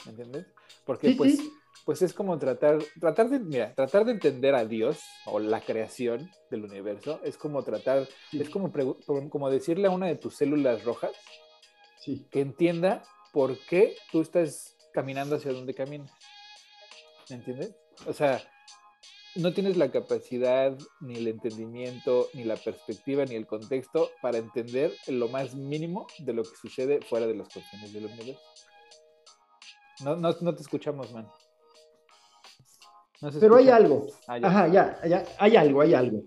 ¿Me 0.05 0.11
entiendes? 0.11 0.45
Porque 0.85 1.11
pues 1.17 1.39
pues 1.85 2.01
es 2.01 2.13
como 2.13 2.37
tratar, 2.37 2.79
tratar 2.99 3.29
de, 3.29 3.39
mira, 3.39 3.73
tratar 3.73 4.05
de 4.05 4.13
entender 4.13 4.55
a 4.55 4.65
Dios 4.65 4.99
o 5.25 5.39
la 5.39 5.61
creación 5.61 6.29
del 6.51 6.65
universo, 6.65 7.19
es 7.23 7.37
como 7.37 7.63
tratar, 7.63 8.07
es 8.31 8.49
como, 8.49 8.71
como 9.29 9.49
decirle 9.49 9.87
a 9.87 9.91
una 9.91 10.07
de 10.07 10.15
tus 10.15 10.35
células 10.35 10.83
rojas 10.83 11.11
que 12.31 12.39
entienda 12.39 13.03
por 13.33 13.57
qué 13.67 13.95
tú 14.11 14.21
estás 14.21 14.77
caminando 14.93 15.35
hacia 15.35 15.51
donde 15.51 15.73
caminas. 15.73 16.11
¿Me 17.29 17.35
entiendes? 17.35 17.75
O 18.05 18.13
sea, 18.13 18.41
no 19.35 19.53
tienes 19.53 19.77
la 19.77 19.91
capacidad, 19.91 20.77
ni 21.01 21.15
el 21.15 21.27
entendimiento, 21.27 22.29
ni 22.33 22.43
la 22.43 22.55
perspectiva, 22.55 23.25
ni 23.25 23.35
el 23.35 23.45
contexto 23.45 24.09
para 24.21 24.37
entender 24.37 24.93
lo 25.07 25.27
más 25.27 25.53
mínimo 25.53 26.07
de 26.19 26.33
lo 26.33 26.43
que 26.43 26.55
sucede 26.59 27.01
fuera 27.01 27.27
de 27.27 27.35
los 27.35 27.49
confines 27.49 27.93
del 27.93 28.05
universo. 28.05 28.41
No, 30.03 30.15
no, 30.15 30.35
no 30.41 30.55
te 30.55 30.61
escuchamos, 30.61 31.11
man. 31.11 31.27
Pero 33.39 33.55
hay 33.55 33.69
algo. 33.69 34.05
Ah, 34.27 34.39
Ajá, 34.41 34.67
ya, 34.67 34.99
ya, 35.07 35.23
hay 35.39 35.55
algo, 35.55 35.81
hay 35.81 35.93
algo. 35.93 36.23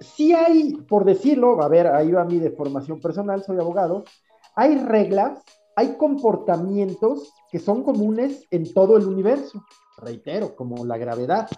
Sí 0.00 0.32
hay, 0.32 0.74
por 0.88 1.04
decirlo, 1.04 1.62
a 1.62 1.68
ver, 1.68 1.86
ahí 1.86 2.10
va 2.10 2.22
a 2.22 2.26
mí 2.26 2.38
de 2.38 2.50
formación 2.50 3.00
personal, 3.00 3.42
soy 3.44 3.58
abogado, 3.58 4.04
hay 4.56 4.76
reglas, 4.76 5.42
hay 5.76 5.96
comportamientos 5.96 7.32
que 7.50 7.58
son 7.58 7.82
comunes 7.82 8.46
en 8.50 8.72
todo 8.72 8.96
el 8.96 9.06
universo, 9.06 9.64
reitero, 9.98 10.56
como 10.56 10.84
la 10.84 10.96
gravedad. 10.96 11.48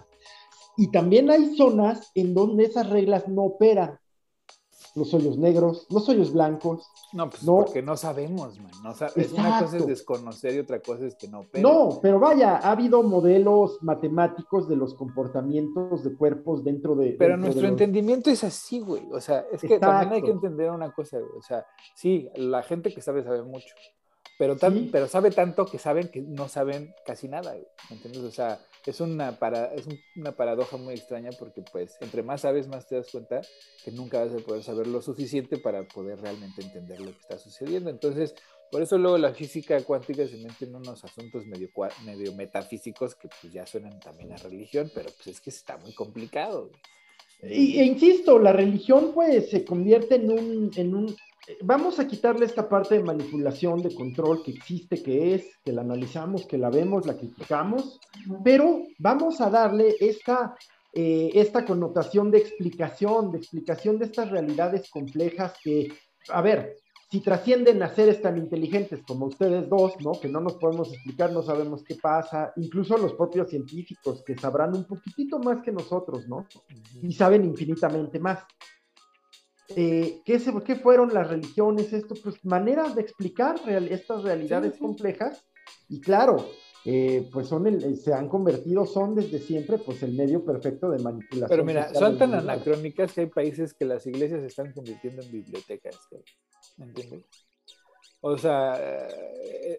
Y 0.77 0.91
también 0.91 1.31
hay 1.31 1.55
zonas 1.55 2.11
en 2.15 2.33
donde 2.33 2.65
esas 2.65 2.89
reglas 2.89 3.27
no 3.27 3.43
operan 3.43 3.97
los 4.95 5.13
hoyos 5.13 5.37
negros, 5.37 5.85
los 5.89 6.07
hoyos 6.07 6.31
blancos. 6.31 6.89
No, 7.13 7.29
pues 7.29 7.43
porque 7.45 7.81
no 7.81 7.97
sabemos, 7.97 8.57
man. 8.59 8.71
No 8.83 8.91
es 8.91 9.31
una 9.33 9.61
cosa 9.61 9.77
es 9.77 9.85
desconocer 9.85 10.55
y 10.55 10.59
otra 10.59 10.79
cosa 10.79 11.05
es 11.05 11.15
que 11.15 11.27
no 11.27 11.45
No, 11.55 11.99
pero 12.01 12.19
vaya, 12.19 12.57
ha 12.57 12.71
habido 12.71 13.03
modelos 13.03 13.77
matemáticos 13.81 14.67
de 14.67 14.77
los 14.77 14.93
comportamientos 14.95 16.03
de 16.03 16.15
cuerpos 16.15 16.63
dentro 16.63 16.95
de. 16.95 17.11
Pero 17.19 17.37
nuestro 17.37 17.67
entendimiento 17.67 18.29
es 18.29 18.43
así, 18.43 18.79
güey. 18.79 19.03
O 19.11 19.19
sea, 19.19 19.45
es 19.51 19.61
que 19.61 19.79
también 19.79 20.13
hay 20.13 20.21
que 20.21 20.31
entender 20.31 20.71
una 20.71 20.91
cosa, 20.93 21.19
güey. 21.19 21.31
O 21.37 21.41
sea, 21.41 21.65
sí, 21.93 22.29
la 22.35 22.63
gente 22.63 22.93
que 22.93 23.01
sabe 23.01 23.23
sabe 23.23 23.43
mucho. 23.43 23.75
Pero, 24.37 24.57
pero 24.91 25.07
sabe 25.07 25.31
tanto 25.31 25.65
que 25.65 25.79
saben 25.79 26.09
que 26.09 26.21
no 26.21 26.49
saben 26.49 26.93
casi 27.05 27.27
nada. 27.27 27.55
¿Entiendes? 27.89 28.23
O 28.23 28.31
sea, 28.31 28.59
es 28.85 28.99
una, 28.99 29.39
para, 29.39 29.73
es 29.73 29.85
una 30.15 30.33
paradoja 30.33 30.77
muy 30.77 30.93
extraña 30.93 31.31
porque 31.39 31.61
pues 31.61 31.95
entre 32.01 32.21
más 32.21 32.41
sabes, 32.41 32.67
más 32.67 32.87
te 32.87 32.95
das 32.95 33.09
cuenta 33.09 33.41
que 33.83 33.91
nunca 33.91 34.23
vas 34.23 34.33
a 34.33 34.45
poder 34.45 34.63
saber 34.63 34.87
lo 34.87 35.01
suficiente 35.01 35.57
para 35.57 35.87
poder 35.87 36.19
realmente 36.19 36.61
entender 36.61 36.99
lo 36.99 37.11
que 37.11 37.19
está 37.19 37.37
sucediendo. 37.37 37.89
Entonces, 37.89 38.35
por 38.71 38.81
eso 38.81 38.97
luego 38.97 39.17
la 39.17 39.33
física 39.33 39.81
cuántica 39.83 40.27
se 40.27 40.37
mete 40.37 40.65
en 40.65 40.75
unos 40.75 41.03
asuntos 41.03 41.45
medio, 41.45 41.69
medio 42.03 42.33
metafísicos 42.33 43.15
que 43.15 43.29
pues 43.41 43.53
ya 43.53 43.65
suenan 43.65 43.99
también 43.99 44.33
a 44.33 44.37
religión, 44.37 44.91
pero 44.93 45.09
pues 45.11 45.27
es 45.27 45.41
que 45.41 45.49
está 45.49 45.77
muy 45.77 45.93
complicado. 45.93 46.71
Y, 47.41 47.79
e 47.79 47.85
insisto, 47.85 48.39
la 48.39 48.53
religión 48.53 49.11
pues 49.13 49.49
se 49.49 49.63
convierte 49.63 50.15
en 50.15 50.31
un, 50.31 50.71
en 50.75 50.95
un 50.95 51.15
vamos 51.61 51.99
a 51.99 52.07
quitarle 52.07 52.45
esta 52.45 52.67
parte 52.67 52.95
de 52.95 53.03
manipulación, 53.03 53.81
de 53.81 53.93
control 53.93 54.43
que 54.43 54.51
existe, 54.51 55.01
que 55.01 55.35
es, 55.35 55.45
que 55.63 55.71
la 55.71 55.81
analizamos, 55.81 56.45
que 56.45 56.57
la 56.57 56.69
vemos, 56.69 57.05
la 57.05 57.17
criticamos, 57.17 57.99
pero 58.43 58.83
vamos 58.99 59.41
a 59.41 59.49
darle 59.49 59.95
esta, 59.99 60.55
eh, 60.93 61.31
esta 61.33 61.65
connotación 61.65 62.31
de 62.31 62.39
explicación, 62.39 63.31
de 63.31 63.37
explicación 63.37 63.99
de 63.99 64.05
estas 64.05 64.29
realidades 64.31 64.89
complejas 64.89 65.53
que, 65.63 65.93
a 66.29 66.41
ver, 66.41 66.75
si 67.11 67.21
trascienden 67.21 67.81
a 67.83 67.93
seres 67.93 68.21
tan 68.21 68.37
inteligentes 68.37 69.01
como 69.07 69.27
ustedes 69.27 69.69
dos, 69.69 69.93
¿no? 70.01 70.13
Que 70.19 70.27
no 70.27 70.41
nos 70.41 70.55
podemos 70.55 70.91
explicar, 70.91 71.31
no 71.31 71.43
sabemos 71.43 71.83
qué 71.83 71.95
pasa, 71.95 72.51
incluso 72.55 72.97
los 72.97 73.13
propios 73.13 73.49
científicos 73.49 74.23
que 74.25 74.35
sabrán 74.35 74.75
un 74.75 74.85
poquitito 74.85 75.39
más 75.39 75.61
que 75.61 75.71
nosotros, 75.71 76.27
¿no? 76.27 76.47
Y 77.01 77.13
saben 77.13 77.45
infinitamente 77.45 78.19
más. 78.19 78.39
Eh, 79.69 80.21
¿qué, 80.25 80.39
¿qué, 80.65 80.75
fueron 80.75 81.13
las 81.13 81.27
religiones? 81.27 81.91
Esto, 81.93 82.15
pues 82.21 82.43
maneras 82.45 82.95
de 82.95 83.01
explicar 83.01 83.55
estas 83.67 84.23
realidades 84.23 84.77
complejas. 84.77 85.43
Y 85.89 85.99
claro, 86.01 86.45
eh, 86.87 87.27
pues 87.33 87.47
son 87.47 87.65
el, 87.65 87.97
se 87.97 88.13
han 88.13 88.29
convertido, 88.29 88.85
son 88.85 89.15
desde 89.15 89.39
siempre, 89.39 89.79
pues 89.79 90.03
el 90.03 90.13
medio 90.13 90.45
perfecto 90.45 90.89
de 90.89 90.99
manipulación. 90.99 91.49
Pero 91.49 91.65
mira, 91.65 91.91
son 91.93 92.17
tan 92.17 92.35
anacrónicas 92.35 93.11
que 93.11 93.21
hay 93.21 93.27
países 93.27 93.73
que 93.73 93.85
las 93.85 94.05
iglesias 94.05 94.41
se 94.41 94.47
están 94.47 94.71
convirtiendo 94.71 95.23
en 95.23 95.31
bibliotecas, 95.31 95.97
¿me 96.77 96.85
entiendes? 96.85 97.23
O 98.27 98.39
sea, 98.39 98.75
eh, 98.79 99.77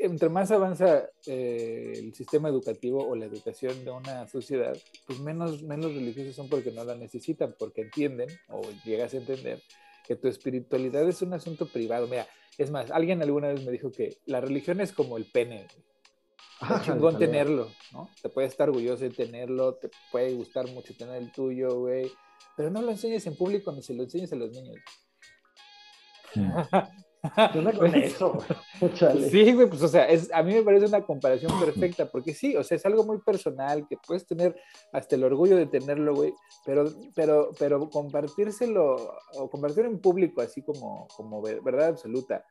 entre 0.00 0.30
más 0.30 0.50
avanza 0.50 1.10
eh, 1.26 1.92
el 1.94 2.14
sistema 2.14 2.48
educativo 2.48 3.06
o 3.06 3.14
la 3.14 3.26
educación 3.26 3.84
de 3.84 3.90
una 3.90 4.26
sociedad, 4.28 4.74
pues 5.06 5.20
menos, 5.20 5.62
menos 5.62 5.94
religiosos 5.94 6.34
son 6.34 6.48
porque 6.48 6.70
no 6.70 6.84
la 6.84 6.94
necesitan, 6.94 7.54
porque 7.58 7.82
entienden 7.82 8.30
o 8.48 8.62
llegas 8.86 9.12
a 9.12 9.18
entender 9.18 9.60
que 10.06 10.16
tu 10.16 10.26
espiritualidad 10.26 11.06
es 11.06 11.20
un 11.20 11.34
asunto 11.34 11.66
privado. 11.66 12.06
Mira, 12.06 12.26
es 12.56 12.70
más, 12.70 12.90
alguien 12.90 13.20
alguna 13.20 13.48
vez 13.48 13.62
me 13.62 13.70
dijo 13.72 13.92
que 13.92 14.16
la 14.24 14.40
religión 14.40 14.80
es 14.80 14.92
como 14.92 15.18
el 15.18 15.26
pene. 15.26 15.66
Es 16.62 16.82
chingón 16.86 17.18
tenerlo, 17.18 17.70
¿no? 17.92 18.08
Te 18.22 18.30
puede 18.30 18.48
estar 18.48 18.70
orgulloso 18.70 19.04
de 19.04 19.10
tenerlo, 19.10 19.74
te 19.74 19.90
puede 20.10 20.32
gustar 20.32 20.66
mucho 20.68 20.96
tener 20.96 21.16
el 21.16 21.30
tuyo, 21.30 21.80
güey. 21.80 22.10
Pero 22.56 22.70
no 22.70 22.80
lo 22.80 22.90
enseñes 22.90 23.26
en 23.26 23.36
público 23.36 23.70
ni 23.70 23.82
se 23.82 23.92
lo 23.92 24.04
enseñes 24.04 24.32
a 24.32 24.36
los 24.36 24.50
niños. 24.50 24.78
Hmm. 27.22 27.76
con 27.78 27.94
eso. 27.94 28.38
Sí, 29.30 29.52
güey, 29.52 29.68
pues 29.68 29.82
o 29.82 29.88
sea, 29.88 30.06
es, 30.06 30.32
a 30.32 30.42
mí 30.42 30.54
me 30.54 30.62
parece 30.62 30.86
una 30.86 31.02
comparación 31.02 31.52
perfecta, 31.60 32.10
porque 32.10 32.34
sí, 32.34 32.56
o 32.56 32.64
sea, 32.64 32.76
es 32.76 32.84
algo 32.84 33.04
muy 33.04 33.18
personal, 33.18 33.86
que 33.88 33.96
puedes 33.96 34.26
tener 34.26 34.56
hasta 34.92 35.14
el 35.14 35.22
orgullo 35.22 35.56
de 35.56 35.66
tenerlo, 35.66 36.16
güey, 36.16 36.34
pero, 36.66 36.84
pero, 37.14 37.50
pero 37.58 37.88
compartírselo, 37.88 38.96
o 39.34 39.50
compartirlo 39.50 39.88
en 39.90 40.00
público, 40.00 40.40
así 40.42 40.62
como, 40.62 41.06
como 41.16 41.40
verdad 41.40 41.90
absoluta, 41.90 42.44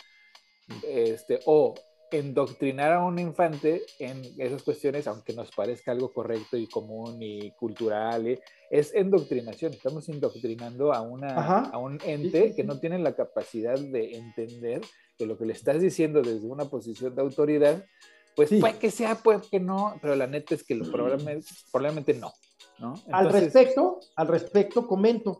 este, 0.88 1.40
o 1.46 1.74
endoctrinar 2.12 2.94
a 2.94 3.04
un 3.04 3.20
infante 3.20 3.84
en 4.00 4.22
esas 4.38 4.64
cuestiones, 4.64 5.08
aunque 5.08 5.34
nos 5.34 5.52
parezca 5.52 5.92
algo 5.92 6.12
correcto 6.12 6.58
y 6.58 6.68
común 6.68 7.22
y 7.22 7.52
cultural, 7.52 8.28
¿eh? 8.28 8.42
es 8.70 8.94
endoctrinación. 8.94 9.74
Estamos 9.74 10.08
indoctrinando 10.10 10.94
a, 10.94 11.02
una, 11.02 11.64
a 11.66 11.78
un 11.78 12.00
ente 12.06 12.54
que 12.56 12.64
no 12.64 12.80
tiene 12.80 13.00
la 13.00 13.16
capacidad 13.16 13.80
de 13.80 14.16
entender 14.16 14.82
que 15.18 15.26
lo 15.26 15.38
que 15.38 15.46
le 15.46 15.54
estás 15.54 15.82
diciendo 15.82 16.22
desde 16.22 16.48
una 16.48 16.66
posición 16.66 17.16
de 17.16 17.22
autoridad, 17.22 17.86
pues 18.36 18.50
puede 18.60 18.78
que 18.78 18.92
sea, 18.92 19.16
puede 19.16 19.42
que 19.50 19.60
no, 19.60 19.96
pero 20.02 20.16
la 20.16 20.28
neta 20.28 20.56
es 20.56 20.64
que 20.64 20.76
lo 20.76 20.90
probablemente, 20.90 21.48
probablemente 21.72 22.14
no. 22.14 22.34
al 23.12 23.32
respecto, 23.32 24.00
al 24.16 24.28
respecto, 24.28 24.88
comento. 24.88 25.40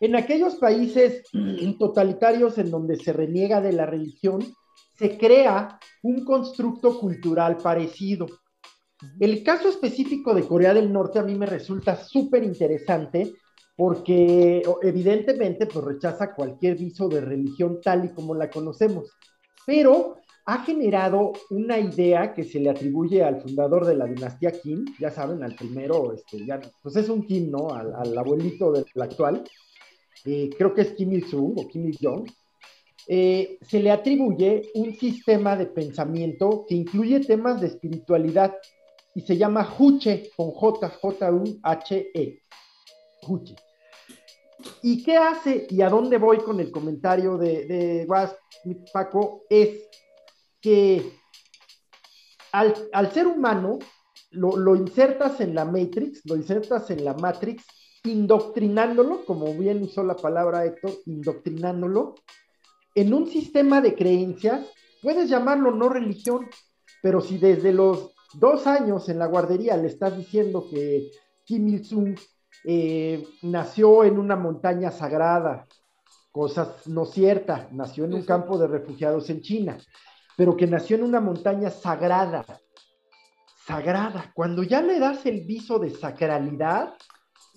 En 0.00 0.14
aquellos 0.14 0.56
países 0.56 1.24
totalitarios 1.78 2.58
en 2.58 2.70
donde 2.70 2.96
se 2.96 3.12
reniega 3.12 3.60
de 3.60 3.72
la 3.72 3.86
religión, 3.86 4.44
se 4.98 5.16
crea 5.16 5.78
un 6.02 6.24
constructo 6.24 6.98
cultural 6.98 7.56
parecido. 7.56 8.26
El 9.20 9.42
caso 9.42 9.68
específico 9.68 10.34
de 10.34 10.46
Corea 10.46 10.72
del 10.72 10.92
Norte 10.92 11.18
a 11.18 11.22
mí 11.22 11.34
me 11.34 11.46
resulta 11.46 11.96
súper 11.96 12.44
interesante 12.44 13.34
porque 13.76 14.62
evidentemente 14.82 15.66
pues 15.66 15.84
rechaza 15.84 16.34
cualquier 16.34 16.76
viso 16.76 17.08
de 17.08 17.20
religión 17.20 17.78
tal 17.82 18.06
y 18.06 18.14
como 18.14 18.34
la 18.34 18.48
conocemos, 18.48 19.10
pero 19.66 20.16
ha 20.46 20.64
generado 20.64 21.32
una 21.50 21.78
idea 21.78 22.32
que 22.32 22.44
se 22.44 22.60
le 22.60 22.70
atribuye 22.70 23.22
al 23.22 23.42
fundador 23.42 23.84
de 23.84 23.96
la 23.96 24.06
dinastía 24.06 24.52
Kim, 24.52 24.84
ya 24.98 25.10
saben, 25.10 25.42
al 25.42 25.56
primero, 25.56 26.12
este, 26.14 26.46
ya, 26.46 26.60
pues 26.82 26.96
es 26.96 27.08
un 27.08 27.26
Kim, 27.26 27.50
¿no? 27.50 27.70
Al, 27.70 28.16
abuelito 28.16 28.70
del 28.72 28.86
actual, 29.02 29.42
eh, 30.24 30.48
creo 30.56 30.72
que 30.72 30.82
es 30.82 30.92
Kim 30.92 31.12
Il-sung 31.12 31.58
o 31.58 31.66
Kim 31.66 31.86
Il-jong, 31.86 32.26
eh, 33.08 33.58
se 33.62 33.80
le 33.80 33.90
atribuye 33.90 34.70
un 34.74 34.94
sistema 34.96 35.56
de 35.56 35.66
pensamiento 35.66 36.64
que 36.68 36.74
incluye 36.74 37.20
temas 37.20 37.60
de 37.60 37.68
espiritualidad 37.68 38.56
y 39.14 39.20
se 39.20 39.36
llama 39.36 39.68
Huche 39.78 40.30
con 40.36 40.50
J, 40.50 40.88
J-U-H-E. 40.88 42.40
Huche. 43.26 43.56
¿Y 44.82 45.02
qué 45.02 45.16
hace 45.16 45.66
y 45.70 45.82
a 45.82 45.88
dónde 45.88 46.18
voy 46.18 46.38
con 46.38 46.60
el 46.60 46.70
comentario 46.70 47.38
de, 47.38 47.66
de 47.66 48.06
Paco? 48.92 49.44
Es 49.48 49.88
que 50.60 51.12
al, 52.52 53.12
ser 53.12 53.26
humano 53.26 53.78
lo, 54.30 54.56
lo, 54.56 54.74
insertas 54.74 55.40
en 55.40 55.54
la 55.54 55.64
Matrix, 55.64 56.22
lo 56.24 56.36
insertas 56.36 56.90
en 56.90 57.04
la 57.04 57.14
Matrix, 57.14 57.64
indoctrinándolo, 58.04 59.24
como 59.24 59.54
bien 59.54 59.82
usó 59.82 60.02
la 60.02 60.16
palabra 60.16 60.64
Héctor, 60.64 60.92
indoctrinándolo, 61.06 62.16
en 62.96 63.12
un 63.12 63.26
sistema 63.26 63.80
de 63.80 63.94
creencias, 63.94 64.66
puedes 65.02 65.28
llamarlo 65.28 65.70
no 65.70 65.88
religión, 65.90 66.48
pero 67.02 67.20
si 67.20 67.36
desde 67.36 67.72
los 67.72 68.14
dos 68.34 68.66
años 68.66 69.08
en 69.10 69.18
la 69.18 69.26
guardería 69.26 69.76
le 69.76 69.88
estás 69.88 70.16
diciendo 70.16 70.66
que 70.68 71.10
Kim 71.44 71.68
Il-sung 71.68 72.18
eh, 72.64 73.22
nació 73.42 74.02
en 74.02 74.18
una 74.18 74.34
montaña 74.34 74.90
sagrada, 74.90 75.66
cosa 76.32 76.74
no 76.86 77.04
cierta, 77.04 77.68
nació 77.70 78.06
en 78.06 78.14
un 78.14 78.22
campo 78.22 78.56
de 78.56 78.66
refugiados 78.66 79.28
en 79.28 79.42
China, 79.42 79.78
pero 80.34 80.56
que 80.56 80.66
nació 80.66 80.96
en 80.96 81.04
una 81.04 81.20
montaña 81.20 81.68
sagrada, 81.68 82.46
sagrada. 83.66 84.32
Cuando 84.34 84.62
ya 84.62 84.80
le 84.80 84.98
das 84.98 85.26
el 85.26 85.42
viso 85.42 85.78
de 85.78 85.90
sacralidad, 85.90 86.94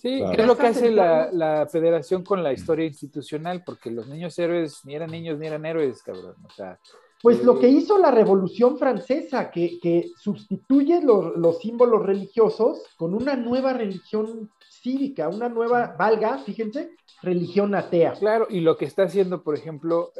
Sí, 0.02 0.22
es 0.38 0.48
lo 0.48 0.58
que 0.58 0.68
hace 0.68 0.92
la, 0.92 1.68
federación 1.70 2.24
con 2.24 2.42
la 2.42 2.54
historia 2.54 2.86
institucional, 2.86 3.64
porque 3.66 3.92
los 3.92 4.08
niños 4.08 4.38
héroes 4.40 4.86
ni 4.86 4.96
eran 4.96 5.12
niños 5.12 5.38
ni 5.38 5.48
eran 5.48 5.66
héroes, 5.66 6.02
cabrón. 6.02 6.36
O 6.46 6.50
sea, 6.52 6.80
pues 7.22 7.44
lo 7.44 7.60
que 7.60 7.68
eh, 7.68 7.72
hizo 7.72 7.98
la 7.98 8.12
Revolución 8.12 8.78
Francesa, 8.78 9.52
que, 9.52 9.78
que 9.82 10.12
sustituye 10.18 11.02
los, 11.02 11.36
los, 11.36 11.60
símbolos 11.60 12.06
religiosos 12.06 12.84
con 12.96 13.14
una 13.14 13.36
nueva 13.36 13.74
religión 13.74 14.50
cívica, 14.70 15.28
una 15.28 15.50
nueva, 15.50 15.96
valga, 16.00 16.38
fíjense, 16.40 16.92
religión 17.22 17.76
atea. 17.76 18.14
Claro, 18.14 18.48
y 18.50 18.62
lo 18.62 18.78
que 18.78 18.86
está 18.86 19.04
haciendo, 19.04 19.44
por 19.44 19.56
ejemplo, 19.56 20.14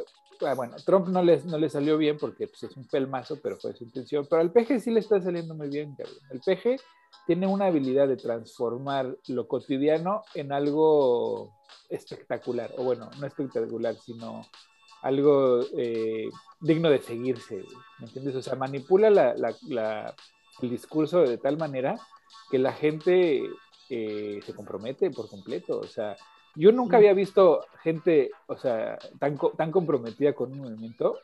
bueno, 0.56 0.76
Trump 0.84 1.08
no 1.08 1.22
le, 1.22 1.42
no 1.44 1.58
le 1.58 1.68
salió 1.68 1.98
bien 1.98 2.16
porque 2.18 2.46
pues, 2.46 2.62
es 2.64 2.76
un 2.76 2.86
pelmazo, 2.86 3.38
pero 3.42 3.56
fue 3.56 3.74
su 3.74 3.84
intención, 3.84 4.26
pero 4.28 4.42
al 4.42 4.52
PG 4.52 4.80
sí 4.80 4.90
le 4.90 5.00
está 5.00 5.20
saliendo 5.20 5.54
muy 5.54 5.68
bien. 5.68 5.96
El 6.30 6.40
PG 6.40 6.80
tiene 7.26 7.46
una 7.46 7.66
habilidad 7.66 8.08
de 8.08 8.16
transformar 8.16 9.16
lo 9.28 9.46
cotidiano 9.46 10.22
en 10.34 10.52
algo 10.52 11.52
espectacular, 11.88 12.72
o 12.76 12.84
bueno, 12.84 13.10
no 13.18 13.26
espectacular, 13.26 13.96
sino 13.96 14.42
algo 15.02 15.60
eh, 15.76 16.28
digno 16.60 16.90
de 16.90 17.00
seguirse, 17.00 17.64
¿me 17.98 18.06
entiendes? 18.06 18.36
O 18.36 18.42
sea, 18.42 18.54
manipula 18.54 19.10
la, 19.10 20.14
el 20.62 20.70
discurso 20.70 21.22
de 21.22 21.38
tal 21.38 21.56
manera 21.56 21.98
que 22.50 22.58
la 22.58 22.72
gente 22.72 23.42
eh, 23.88 24.40
se 24.44 24.54
compromete 24.54 25.10
por 25.10 25.28
completo, 25.28 25.78
o 25.80 25.86
sea, 25.86 26.16
yo 26.60 26.72
nunca 26.72 26.98
había 26.98 27.14
visto 27.14 27.64
gente, 27.82 28.30
o 28.46 28.56
sea, 28.56 28.98
tan, 29.18 29.38
tan 29.56 29.70
comprometida 29.70 30.32
con 30.34 30.52
un 30.52 30.58
movimiento 30.58 31.18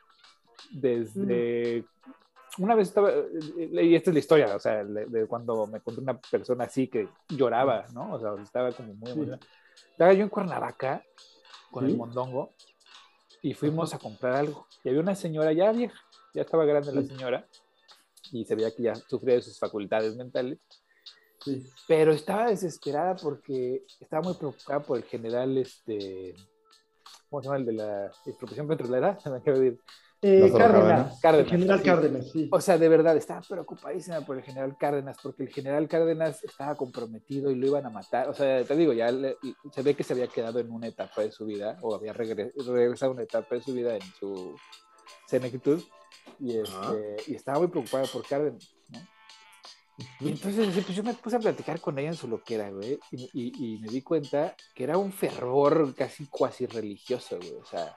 desde 0.70 1.84
una 2.58 2.74
vez 2.74 2.88
estaba, 2.88 3.12
y 3.70 3.94
esta 3.94 4.10
es 4.10 4.14
la 4.14 4.18
historia, 4.18 4.56
o 4.56 4.58
sea, 4.58 4.82
de, 4.82 5.26
cuando 5.26 5.66
me 5.66 5.78
encontré 5.78 6.02
una 6.02 6.18
persona 6.18 6.64
así 6.64 6.88
que 6.88 7.08
lloraba, 7.28 7.86
¿no? 7.92 8.14
O 8.14 8.18
sea, 8.18 8.42
estaba 8.42 8.72
como 8.72 8.94
muy 8.94 9.10
emocionada. 9.10 9.46
Estaba 9.90 10.12
yo 10.14 10.22
en 10.22 10.30
Cuernavaca 10.30 11.02
con 11.70 11.84
el 11.84 11.96
mondongo 11.96 12.54
y 13.42 13.52
fuimos 13.52 13.92
a 13.94 13.98
comprar 13.98 14.34
algo. 14.34 14.66
Y 14.82 14.88
había 14.88 15.00
una 15.02 15.14
señora 15.14 15.52
ya 15.52 15.70
vieja, 15.72 16.00
ya 16.32 16.42
estaba 16.42 16.64
grande 16.64 16.94
la 16.94 17.02
señora, 17.02 17.46
y 18.32 18.44
se 18.44 18.54
veía 18.54 18.74
que 18.74 18.84
ya 18.84 18.94
sufría 18.94 19.34
de 19.34 19.42
sus 19.42 19.58
facultades 19.58 20.16
mentales. 20.16 20.58
Pero 21.86 22.12
estaba 22.12 22.50
desesperada 22.50 23.16
porque 23.16 23.84
estaba 24.00 24.22
muy 24.22 24.34
preocupada 24.34 24.80
por 24.80 24.98
el 24.98 25.04
general, 25.04 25.56
este, 25.58 26.34
¿cómo 27.28 27.42
se 27.42 27.48
llama? 27.48 27.58
El 27.58 27.66
de 27.66 27.72
la 27.72 28.06
expropiación 28.24 28.66
petrolera, 28.66 29.18
se 29.20 29.30
me 29.30 29.36
acaba 29.36 29.58
de 29.58 29.78
eh, 30.22 30.50
Cárdenas, 30.56 31.20
Cárdenas, 31.20 31.50
general 31.50 31.82
Cárdenas, 31.82 32.30
sí. 32.32 32.48
O 32.50 32.60
sea, 32.60 32.78
de 32.78 32.88
verdad, 32.88 33.16
estaba 33.16 33.42
preocupadísima 33.42 34.22
por 34.22 34.38
el 34.38 34.42
general 34.42 34.76
Cárdenas, 34.78 35.18
porque 35.22 35.44
el 35.44 35.50
general 35.50 35.86
Cárdenas 35.88 36.42
estaba 36.42 36.74
comprometido 36.74 37.50
y 37.50 37.54
lo 37.54 37.66
iban 37.66 37.84
a 37.84 37.90
matar. 37.90 38.28
O 38.28 38.34
sea, 38.34 38.64
te 38.64 38.76
digo, 38.76 38.92
ya 38.92 39.08
se 39.10 39.82
ve 39.82 39.94
que 39.94 40.02
se 40.02 40.14
había 40.14 40.26
quedado 40.26 40.58
en 40.58 40.70
una 40.70 40.86
etapa 40.86 41.20
de 41.20 41.30
su 41.30 41.44
vida, 41.44 41.78
o 41.82 41.94
había 41.94 42.12
regresado 42.12 43.12
a 43.12 43.14
una 43.14 43.22
etapa 43.24 43.56
de 43.56 43.60
su 43.60 43.72
vida 43.72 43.94
en 43.94 44.02
su 44.18 44.56
senectud, 45.26 45.82
y, 46.40 46.58
este, 46.58 47.16
y 47.26 47.34
estaba 47.34 47.58
muy 47.58 47.68
preocupada 47.68 48.06
por 48.06 48.26
Cárdenas. 48.26 48.75
Y 50.20 50.28
entonces 50.28 50.68
pues 50.84 50.94
yo 50.94 51.02
me 51.02 51.14
puse 51.14 51.36
a 51.36 51.40
platicar 51.40 51.80
con 51.80 51.98
ella 51.98 52.08
en 52.08 52.16
su 52.16 52.28
loquera, 52.28 52.70
güey, 52.70 52.98
y, 53.10 53.78
me 53.80 53.88
di 53.88 54.02
cuenta 54.02 54.54
que 54.74 54.84
era 54.84 54.98
un 54.98 55.10
fervor 55.10 55.94
casi 55.94 56.26
cuasi 56.26 56.66
religioso, 56.66 57.38
güey, 57.38 57.54
o 57.54 57.64
sea, 57.64 57.96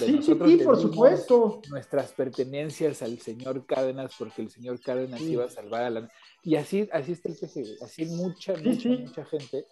de 0.00 0.12
nosotros 0.12 0.50
sí, 0.50 0.56
por 0.58 0.80
supuesto. 0.80 1.60
Nuestras 1.68 2.12
pertenencias 2.12 3.02
al 3.02 3.18
señor 3.18 3.66
Cárdenas, 3.66 4.14
porque 4.18 4.42
el 4.42 4.50
señor 4.50 4.80
Cárdenas 4.80 5.20
iba 5.20 5.44
a 5.44 5.50
salvar 5.50 5.82
a 5.82 5.90
la... 5.90 6.10
Y 6.42 6.56
así, 6.56 6.88
así 6.90 7.12
está 7.12 7.28
el 7.28 7.36
peje, 7.36 7.64
así 7.82 8.06
mucha, 8.06 8.54
mucha, 8.56 8.88
mucha 8.88 9.24
gente 9.26 9.66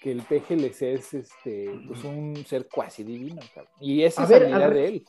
que 0.00 0.10
el 0.10 0.22
peje 0.22 0.56
les 0.56 0.82
es 0.82 1.14
este, 1.14 1.80
pues 1.86 2.02
un 2.04 2.44
ser 2.46 2.68
cuasi 2.68 3.04
divino, 3.04 3.40
cabrón. 3.54 3.72
Y 3.80 4.02
esa 4.02 4.24
es 4.24 4.30
la 4.30 4.36
habilidad 4.36 4.70
de 4.70 4.86
él. 4.88 5.06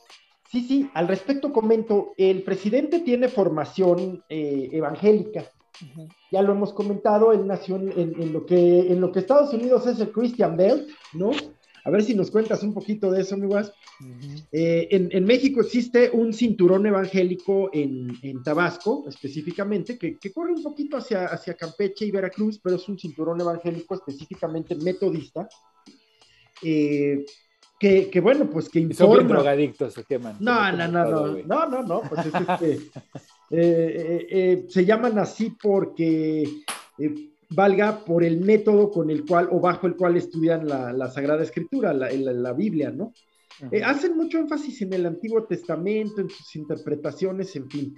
Sí, 0.50 0.62
sí, 0.62 0.90
al 0.94 1.08
respecto 1.08 1.52
comento, 1.52 2.14
el 2.16 2.44
presidente 2.44 3.00
tiene 3.00 3.28
formación 3.28 4.24
eh, 4.28 4.68
evangélica. 4.72 5.50
Ya 6.30 6.42
lo 6.42 6.52
hemos 6.52 6.72
comentado, 6.72 7.32
él 7.32 7.46
nació 7.46 7.76
en, 7.76 8.32
lo 8.32 8.46
que, 8.46 8.92
en 8.92 9.00
lo 9.00 9.12
que 9.12 9.20
Estados 9.20 9.52
Unidos 9.52 9.86
es 9.86 10.00
el 10.00 10.10
Christian 10.10 10.56
Belt, 10.56 10.88
¿no? 11.12 11.30
A 11.84 11.90
ver 11.90 12.02
si 12.02 12.14
nos 12.14 12.32
cuentas 12.32 12.64
un 12.64 12.74
poquito 12.74 13.12
de 13.12 13.22
eso, 13.22 13.36
mi 13.36 13.46
guas. 13.46 13.72
Eh, 14.50 14.88
en, 14.90 15.24
México 15.24 15.60
existe 15.60 16.10
un 16.12 16.32
cinturón 16.32 16.84
evangélico 16.84 17.70
en, 17.72 18.42
Tabasco, 18.42 19.04
específicamente, 19.08 19.96
que, 19.96 20.32
corre 20.32 20.52
un 20.52 20.62
poquito 20.64 20.96
hacia, 20.96 21.26
hacia 21.26 21.54
Campeche 21.54 22.04
y 22.04 22.10
Veracruz, 22.10 22.58
pero 22.60 22.74
es 22.74 22.88
un 22.88 22.98
cinturón 22.98 23.40
evangélico 23.40 23.94
específicamente 23.94 24.74
metodista. 24.74 25.48
Eh, 26.62 27.24
que, 27.78 28.20
bueno, 28.20 28.48
pues 28.50 28.68
que 28.68 28.80
informa. 28.80 29.16
Son 29.16 29.28
drogadictos 29.28 29.94
se 29.94 30.04
queman. 30.04 30.36
No, 30.40 30.72
no, 30.72 30.88
no, 30.88 31.04
no, 31.04 31.36
no, 31.36 31.66
no, 31.68 31.82
no, 31.82 32.00
pues 32.02 32.26
es 32.26 32.34
este, 32.34 32.80
eh, 33.50 34.66
se 34.68 34.84
llaman 34.84 35.18
así 35.18 35.56
porque 35.60 36.44
valga 37.50 38.04
por 38.04 38.24
el 38.24 38.40
método 38.40 38.90
con 38.90 39.10
el 39.10 39.24
cual 39.24 39.48
o 39.50 39.60
bajo 39.60 39.86
el 39.86 39.96
cual 39.96 40.16
estudian 40.16 40.66
la, 40.66 41.10
Sagrada 41.10 41.42
Escritura, 41.42 41.92
la, 41.92 42.10
la, 42.10 42.52
Biblia, 42.52 42.90
¿no? 42.90 43.12
Eh, 43.70 43.82
hacen 43.82 44.16
mucho 44.16 44.38
énfasis 44.38 44.82
en 44.82 44.92
el 44.92 45.06
Antiguo 45.06 45.44
Testamento, 45.44 46.20
en 46.20 46.28
sus 46.28 46.56
interpretaciones, 46.56 47.54
en 47.56 47.70
fin. 47.70 47.96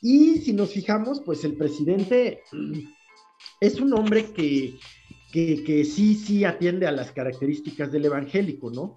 Y 0.00 0.38
si 0.38 0.52
nos 0.52 0.72
fijamos, 0.72 1.22
pues 1.24 1.44
el 1.44 1.56
presidente 1.56 2.42
es 3.60 3.80
un 3.80 3.92
hombre 3.94 4.26
que, 4.32 4.78
que, 5.32 5.64
que 5.64 5.84
sí, 5.84 6.14
sí 6.14 6.44
atiende 6.44 6.86
a 6.86 6.92
las 6.92 7.12
características 7.12 7.90
del 7.90 8.04
evangélico, 8.04 8.70
¿no? 8.70 8.96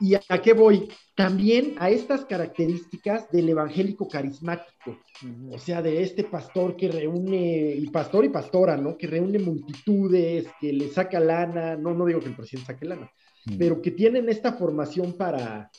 ¿Y 0.00 0.14
a 0.14 0.42
qué 0.42 0.52
voy? 0.52 0.88
También 1.14 1.76
a 1.78 1.90
estas 1.90 2.24
características 2.24 3.30
del 3.30 3.48
evangélico 3.48 4.08
carismático, 4.08 4.98
o 5.50 5.58
sea, 5.58 5.80
de 5.80 6.02
este 6.02 6.24
pastor 6.24 6.76
que 6.76 6.88
reúne, 6.88 7.74
y 7.76 7.86
pastor 7.90 8.24
y 8.24 8.30
pastora, 8.30 8.76
¿no? 8.76 8.96
Que 8.96 9.06
reúne 9.06 9.38
multitudes, 9.38 10.48
que 10.60 10.72
le 10.72 10.88
saca 10.88 11.20
lana, 11.20 11.76
no, 11.76 11.94
no 11.94 12.06
digo 12.06 12.20
que 12.20 12.28
el 12.28 12.36
presidente 12.36 12.72
saque 12.72 12.86
lana, 12.86 13.10
pero 13.58 13.80
que 13.80 13.92
tienen 13.92 14.28
esta 14.28 14.54
formación 14.54 15.12
para... 15.12 15.70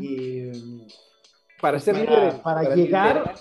Eh, 0.00 0.52
para 1.60 1.80
ser 1.80 2.06
para, 2.06 2.40
para, 2.40 2.74
llegar, 2.76 3.34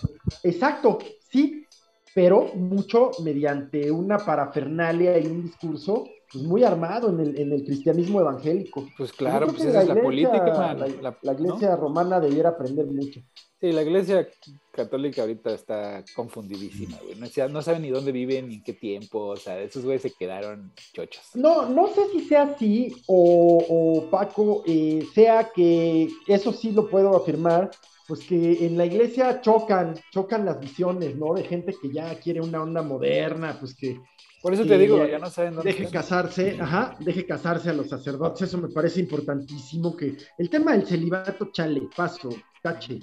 exacto, 0.44 0.98
sí, 1.30 1.68
pero 2.16 2.56
mucho 2.56 3.12
mediante 3.24 3.92
una 3.92 4.18
parafernalia 4.18 5.20
y 5.20 5.28
un 5.28 5.44
discurso 5.44 6.10
pues, 6.32 6.44
muy 6.44 6.64
armado 6.64 7.10
en 7.10 7.20
el, 7.20 7.40
en 7.40 7.54
el, 7.54 7.64
cristianismo 7.64 8.20
evangélico. 8.20 8.88
Pues 8.98 9.14
claro, 9.14 9.48
pues 9.48 9.64
esa 9.66 9.82
es 9.82 9.88
la 9.88 10.02
política. 10.02 10.76
La, 11.22 11.34
iglesia 11.34 11.76
romana 11.76 12.20
debiera 12.20 12.50
aprender 12.50 12.86
mucho. 12.86 13.22
Sí, 13.60 13.72
la 13.72 13.82
iglesia 13.82 14.28
católica 14.72 15.22
ahorita 15.22 15.52
está 15.52 16.04
confundidísima, 16.16 16.98
güey. 17.04 17.16
No, 17.16 17.48
no 17.50 17.62
saben 17.62 17.82
ni 17.82 17.90
dónde 17.90 18.12
viven, 18.12 18.50
ni 18.50 18.56
en 18.56 18.64
qué 18.64 18.74
tiempo. 18.74 19.20
O 19.28 19.38
sea, 19.38 19.60
esos 19.60 19.84
güeyes 19.84 20.02
se 20.02 20.12
quedaron 20.12 20.72
chochos. 20.94 21.24
No, 21.34 21.68
no 21.68 21.88
sé 21.88 22.08
si 22.12 22.22
sea 22.22 22.44
así 22.44 22.96
o, 23.08 24.06
Paco, 24.12 24.64
eh, 24.68 25.08
sea 25.14 25.50
que 25.56 26.10
eso 26.28 26.52
sí 26.52 26.72
lo 26.72 26.90
puedo 26.90 27.16
afirmar, 27.16 27.72
pues 28.08 28.20
que 28.26 28.66
en 28.66 28.78
la 28.78 28.86
iglesia 28.86 29.42
chocan, 29.42 29.96
chocan 30.12 30.46
las 30.46 30.60
visiones, 30.60 31.16
¿no? 31.16 31.34
De 31.34 31.44
gente 31.44 31.74
que 31.82 31.92
ya 31.92 32.20
quiere 32.20 32.42
una 32.42 32.62
onda 32.62 32.82
moderna, 32.82 33.58
pues 33.60 33.76
que 33.76 34.00
por 34.42 34.54
eso 34.54 34.66
te 34.66 34.78
digo, 34.78 35.06
ya 35.06 35.20
no 35.20 35.30
saben 35.30 35.56
dónde. 35.56 35.72
Deje 35.72 35.90
casarse, 35.90 36.58
ajá, 36.60 36.96
deje 37.00 37.26
casarse 37.26 37.70
a 37.70 37.74
los 37.74 37.90
sacerdotes, 37.90 38.44
eso 38.44 38.58
me 38.58 38.70
parece 38.70 39.00
importantísimo. 39.00 39.96
que 39.96 40.16
El 40.38 40.50
tema 40.50 40.74
del 40.74 40.86
celibato, 40.86 41.50
chale, 41.52 41.90
paso, 41.96 42.30
tache. 42.62 43.00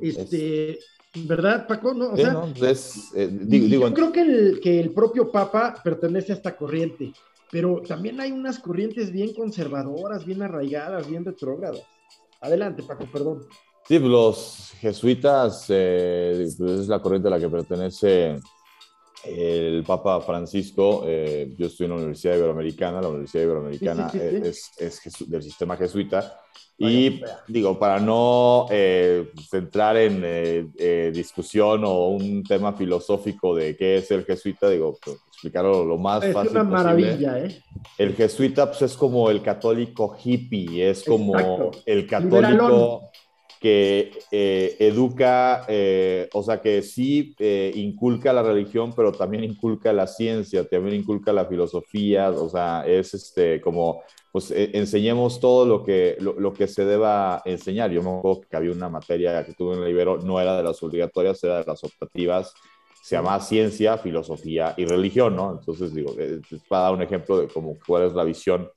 Este, 0.00 0.78
¿verdad, 1.14 1.66
Paco? 1.66 1.94
No, 1.94 2.12
o 2.12 2.16
sea, 2.16 2.42
pues 2.58 3.12
eh, 3.14 3.30
yo 3.48 3.94
creo 3.94 4.12
que 4.12 4.20
el, 4.20 4.60
que 4.60 4.80
el 4.80 4.90
propio 4.90 5.30
Papa 5.30 5.80
pertenece 5.82 6.32
a 6.32 6.36
esta 6.36 6.56
corriente, 6.56 7.12
pero 7.50 7.80
también 7.86 8.20
hay 8.20 8.32
unas 8.32 8.58
corrientes 8.58 9.12
bien 9.12 9.32
conservadoras, 9.32 10.24
bien 10.24 10.42
arraigadas, 10.42 11.08
bien 11.08 11.24
retrógradas. 11.24 11.82
Adelante, 12.40 12.82
Paco, 12.82 13.06
perdón. 13.12 13.46
Sí, 13.86 13.98
pues, 13.98 14.10
los 14.10 14.72
jesuitas 14.80 15.66
eh, 15.68 16.48
pues, 16.58 16.80
es 16.80 16.88
la 16.88 17.00
corriente 17.00 17.28
a 17.28 17.32
la 17.32 17.38
que 17.38 17.48
pertenece 17.48 18.40
el 19.26 19.84
Papa 19.84 20.20
Francisco, 20.20 21.04
eh, 21.06 21.52
yo 21.56 21.66
estoy 21.66 21.84
en 21.84 21.90
la 21.90 21.96
Universidad 21.96 22.36
Iberoamericana, 22.36 23.00
la 23.00 23.08
Universidad 23.08 23.44
Iberoamericana 23.44 24.10
Es, 24.12 24.70
del 25.26 25.42
sistema 25.42 25.76
jesuita, 25.76 26.40
y 26.76 27.22
digo, 27.46 27.78
para 27.78 28.00
no 28.00 28.66
eh, 28.70 29.30
centrar 29.48 29.96
en 29.96 30.22
eh, 30.24 31.12
discusión 31.14 31.84
o 31.84 32.08
un 32.08 32.42
tema 32.42 32.72
filosófico 32.72 33.54
de 33.54 33.76
qué 33.76 33.98
es 33.98 34.10
el 34.10 34.24
jesuita, 34.24 34.68
digo, 34.68 34.98
pues, 35.04 35.16
explicarlo 35.28 35.84
lo 35.84 35.98
más 35.98 36.24
fácil. 36.32 36.48
Es 36.48 36.52
una 36.52 36.64
maravilla, 36.64 37.38
¿eh? 37.38 37.62
El 37.96 38.14
jesuita 38.14 38.66
pues, 38.66 38.82
es 38.82 38.96
como 38.96 39.30
el 39.30 39.40
católico 39.40 40.16
hippie, 40.22 40.90
es 40.90 41.04
como 41.04 41.70
el 41.86 42.06
católico 42.08 43.10
que 43.64 44.10
eh, 44.30 44.76
educa, 44.78 45.64
eh, 45.68 46.28
o 46.34 46.42
sea, 46.42 46.60
que 46.60 46.82
sí 46.82 47.34
eh, 47.38 47.72
inculca 47.74 48.30
la 48.30 48.42
religión, 48.42 48.92
pero 48.94 49.10
también 49.10 49.42
inculca 49.42 49.90
la 49.90 50.06
ciencia, 50.06 50.68
también 50.68 50.96
inculca 50.96 51.32
la 51.32 51.46
filosofía, 51.46 52.28
o 52.28 52.50
sea, 52.50 52.84
es 52.86 53.14
este, 53.14 53.62
como, 53.62 54.02
pues 54.30 54.52
enseñemos 54.54 55.40
todo 55.40 55.64
lo 55.64 55.82
que, 55.82 56.18
lo, 56.20 56.52
que 56.52 56.66
se 56.66 56.84
deba 56.84 57.40
enseñar. 57.46 57.90
Yo 57.90 58.02
me 58.02 58.10
acuerdo 58.10 58.42
que 58.42 58.54
había 58.54 58.70
una 58.70 58.90
materia 58.90 59.42
que 59.46 59.54
tuve 59.54 59.76
en 59.76 59.82
el 59.82 59.88
Ibero, 59.88 60.18
no 60.18 60.38
era 60.38 60.58
de 60.58 60.62
las 60.62 60.82
obligatorias, 60.82 61.42
era 61.42 61.60
de 61.60 61.64
las 61.64 61.82
optativas, 61.82 62.52
se 63.02 63.16
llama 63.16 63.40
ciencia, 63.40 63.96
filosofía 63.96 64.74
y 64.76 64.84
religión, 64.84 65.36
¿no? 65.36 65.52
Entonces, 65.58 65.94
digo, 65.94 66.14
para 66.68 66.82
dar 66.82 66.92
un 66.92 67.00
ejemplo 67.00 67.38
de 67.40 67.48
cómo, 67.48 67.78
cuál 67.86 68.08
es 68.08 68.12
la 68.12 68.24
visión 68.24 68.68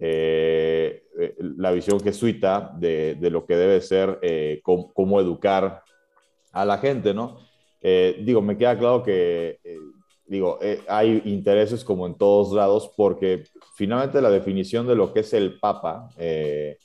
eh, 0.00 1.02
eh, 1.18 1.34
la 1.38 1.72
visión 1.72 1.98
jesuita 1.98 2.72
de, 2.78 3.16
lo 3.30 3.44
que 3.44 3.56
debe 3.56 3.80
ser 3.80 4.18
eh, 4.22 4.60
cómo, 4.62 5.20
educar 5.20 5.82
a 6.52 6.64
la 6.64 6.78
gente, 6.78 7.12
¿no? 7.12 7.40
digo, 7.80 8.42
me 8.42 8.58
queda 8.58 8.76
claro 8.76 9.04
que, 9.04 9.60
digo, 10.26 10.58
hay 10.88 11.22
intereses 11.26 11.84
como 11.84 12.06
en 12.06 12.16
todos 12.16 12.52
lados 12.52 12.92
porque 12.96 13.44
finalmente 13.76 14.20
la 14.20 14.30
definición 14.30 14.86
de 14.86 14.96
lo 14.96 15.12
que 15.12 15.20
es 15.20 15.32
el 15.32 15.60
Papa, 15.60 16.10
que 16.16 16.76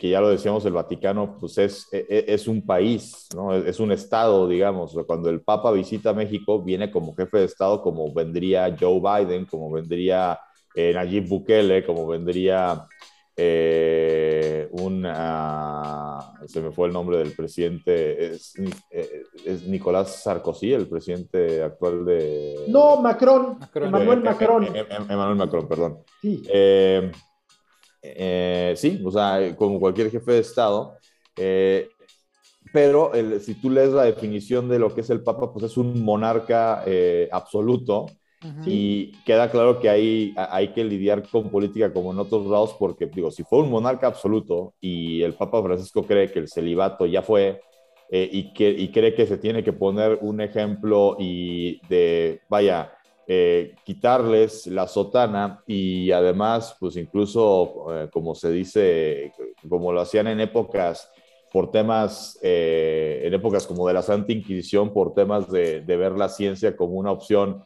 ya 0.00 0.20
lo 0.22 0.30
decíamos, 0.30 0.64
el 0.64 0.72
Vaticano, 0.72 1.36
pues 1.38 1.58
es, 1.58 1.88
es, 1.92 2.48
un 2.48 2.64
país, 2.64 3.28
¿no? 3.34 3.54
Es, 3.54 3.78
un 3.78 3.92
estado, 3.92 4.48
digamos. 4.48 4.96
Cuando 5.06 5.28
el 5.28 5.42
Papa 5.42 5.70
visita 5.72 6.14
México, 6.14 6.62
viene 6.62 6.90
como 6.90 7.14
jefe 7.14 7.38
de 7.38 7.44
estado, 7.44 7.82
como 7.82 8.12
vendría 8.12 8.74
Joe 8.80 9.00
Biden, 9.00 9.44
como 9.44 9.70
vendría 9.70 10.38
eh, 10.74 10.92
Nayib 10.92 11.28
Bukele, 11.28 11.84
como 11.84 12.06
vendría 12.06 12.86
eh, 13.36 14.68
un, 14.72 15.02
se 16.46 16.60
me 16.60 16.72
fue 16.72 16.88
el 16.88 16.92
nombre 16.92 17.18
del 17.18 17.32
presidente, 17.32 18.26
es, 18.26 18.54
eh, 18.90 19.22
es, 19.44 19.62
Nicolás 19.66 20.22
Sarkozy, 20.22 20.72
el 20.72 20.88
presidente 20.88 21.62
actual 21.62 22.04
de... 22.04 22.64
No, 22.68 23.00
Macron, 23.00 23.58
Emmanuel 23.74 24.20
Macron. 24.20 24.68
Emmanuel 24.74 25.36
Macron, 25.36 25.68
perdón. 25.68 25.98
Sí. 26.20 26.42
sí, 28.76 29.02
o 29.04 29.10
sea, 29.12 29.54
como 29.56 29.78
cualquier 29.78 30.10
jefe 30.10 30.32
de 30.32 30.38
Estado, 30.40 30.96
pero 32.72 33.12
si 33.38 33.54
tú 33.54 33.70
lees 33.70 33.90
la 33.90 34.04
definición 34.04 34.68
de 34.68 34.80
lo 34.80 34.92
que 34.92 35.02
es 35.02 35.10
el 35.10 35.22
Papa, 35.22 35.52
pues 35.52 35.66
es 35.66 35.76
un 35.76 36.04
monarca 36.04 36.84
absoluto 37.30 38.06
y 38.66 39.12
queda 39.24 39.50
claro 39.50 39.80
que 39.80 39.88
hay, 39.88 40.34
hay 40.36 40.68
que 40.68 40.84
lidiar 40.84 41.28
con 41.28 41.50
política 41.50 41.92
como 41.92 42.12
en 42.12 42.18
otros 42.18 42.46
lados, 42.46 42.74
porque, 42.78 43.06
digo, 43.06 43.30
si 43.30 43.42
fue 43.42 43.60
un 43.60 43.70
monarca 43.70 44.06
absoluto 44.06 44.74
y 44.80 45.22
el 45.22 45.34
Papa 45.34 45.62
Francisco 45.62 46.02
cree 46.02 46.30
que 46.30 46.40
el 46.40 46.48
celibato 46.48 47.06
ya 47.06 47.22
fue 47.22 47.60
eh, 48.10 48.28
y, 48.30 48.52
que, 48.52 48.68
y 48.68 48.88
cree 48.88 49.14
que 49.14 49.26
se 49.26 49.38
tiene 49.38 49.64
que 49.64 49.72
poner 49.72 50.18
un 50.20 50.40
ejemplo 50.40 51.16
y 51.18 51.80
de, 51.88 52.42
vaya, 52.48 52.92
eh, 53.26 53.74
quitarles 53.84 54.66
la 54.66 54.86
sotana 54.86 55.62
y 55.66 56.10
además, 56.10 56.76
pues 56.78 56.96
incluso, 56.96 57.86
eh, 57.94 58.08
como 58.12 58.34
se 58.34 58.50
dice, 58.50 59.32
como 59.68 59.92
lo 59.92 60.02
hacían 60.02 60.26
en 60.26 60.40
épocas 60.40 61.10
por 61.50 61.70
temas, 61.70 62.36
en 62.42 63.32
épocas 63.32 63.64
como 63.64 63.86
de 63.86 63.94
la 63.94 64.02
Santa 64.02 64.32
Inquisición, 64.32 64.92
por 64.92 65.14
temas 65.14 65.48
de, 65.50 65.82
de 65.82 65.96
ver 65.96 66.12
la 66.12 66.28
ciencia 66.28 66.76
como 66.76 66.94
una 66.94 67.12
opción 67.12 67.62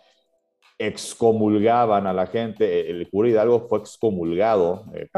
excomulgaban 0.78 2.06
a 2.06 2.12
la 2.12 2.26
gente. 2.26 2.90
El 2.90 3.08
cura 3.10 3.28
Hidalgo 3.28 3.66
fue 3.68 3.80
excomulgado 3.80 4.84
eh, 4.94 5.08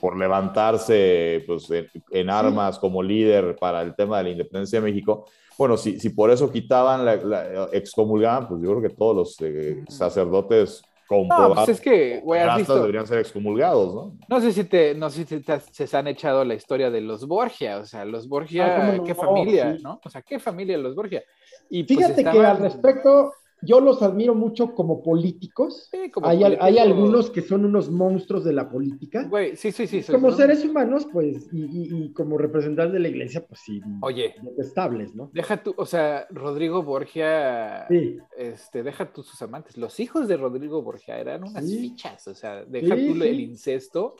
por, 0.00 0.16
levantarse 0.16 1.42
pues, 1.46 1.68
en, 2.10 2.30
armas 2.30 2.78
como 2.78 3.02
líder 3.02 3.56
para 3.56 3.82
el 3.82 3.94
tema 3.94 4.18
de 4.18 4.24
la 4.24 4.30
independencia 4.30 4.80
de 4.80 4.90
México. 4.90 5.26
Bueno, 5.58 5.76
si, 5.76 5.98
si 6.00 6.10
por 6.10 6.30
eso 6.30 6.50
quitaban, 6.50 7.04
la, 7.04 7.68
excomulgaban, 7.72 8.48
pues 8.48 8.62
yo 8.62 8.70
creo 8.70 8.82
que 8.82 8.94
todos 8.94 9.16
los 9.16 9.36
eh, 9.40 9.82
sacerdotes 9.88 10.82
comprobados. 11.06 11.48
No, 11.50 11.64
pues 11.64 11.68
es 11.68 11.80
que, 11.80 12.22
has 12.40 12.56
visto. 12.56 12.74
deberían 12.76 13.06
ser 13.06 13.18
excomulgados, 13.18 13.94
¿no? 13.94 14.16
No 14.28 14.40
sé 14.40 14.52
si 14.52 14.64
te, 14.64 14.94
no 14.94 15.10
sé 15.10 15.24
si 15.26 15.40
te, 15.40 15.60
se 15.60 15.96
han 15.96 16.06
echado 16.06 16.44
la 16.44 16.54
historia 16.54 16.90
de 16.90 17.00
los 17.02 17.26
Borgia, 17.26 17.78
o 17.78 17.84
sea, 17.84 18.04
los 18.04 18.28
Borgia, 18.28 18.76
Ah, 18.76 18.90
¿cómo 18.92 19.04
qué 19.04 19.14
no? 19.14 19.20
familia, 19.20 19.76
Sí. 19.76 19.82
¿no? 19.82 20.00
O 20.02 20.08
sea, 20.08 20.22
qué 20.22 20.38
familia 20.38 20.78
los 20.78 20.94
Borgia. 20.94 21.22
Y 21.68 21.84
pues 21.84 21.98
Fíjate 21.98 22.22
que 22.22 22.28
estaban- 22.30 22.46
al 22.46 22.58
respecto, 22.58 23.32
yo 23.62 23.80
los 23.80 24.02
admiro 24.02 24.34
mucho 24.34 24.74
como 24.74 25.02
políticos. 25.02 25.88
Sí, 25.90 26.10
como 26.10 26.26
hay, 26.26 26.42
algunos 26.78 27.30
que 27.30 27.42
son 27.42 27.64
unos 27.64 27.90
monstruos 27.90 28.44
de 28.44 28.52
la 28.52 28.68
política. 28.68 29.26
Güey, 29.28 29.56
sí, 29.56 29.72
sí, 29.72 29.86
sí. 29.86 30.02
como 30.10 30.30
seres 30.32 30.64
humanos, 30.64 31.06
pues, 31.12 31.48
y, 31.52 31.62
y- 31.64 32.04
y 32.06 32.12
como 32.12 32.38
representantes 32.38 32.92
de 32.94 33.00
la 33.00 33.08
iglesia, 33.08 33.44
pues 33.46 33.60
sí, 33.64 33.80
Oye, 34.02 34.34
detestables, 34.42 35.14
¿no? 35.14 35.30
deja 35.32 35.62
tú, 35.62 35.74
o 35.76 35.86
sea, 35.86 36.26
Rodrigo 36.30 36.82
Borgia, 36.82 37.86
Sí. 37.88 38.18
este, 38.36 38.82
deja 38.82 39.12
tú 39.12 39.22
sus 39.22 39.40
amantes. 39.42 39.76
Los 39.76 40.00
hijos 40.00 40.28
de 40.28 40.36
Rodrigo 40.36 40.82
Borgia 40.82 41.18
eran 41.18 41.42
unas 41.44 41.64
Sí. 41.68 41.78
fichas, 41.78 42.26
o 42.28 42.34
sea, 42.34 42.64
deja 42.64 42.94
tú 42.96 43.22
el 43.22 43.40
incesto. 43.40 44.16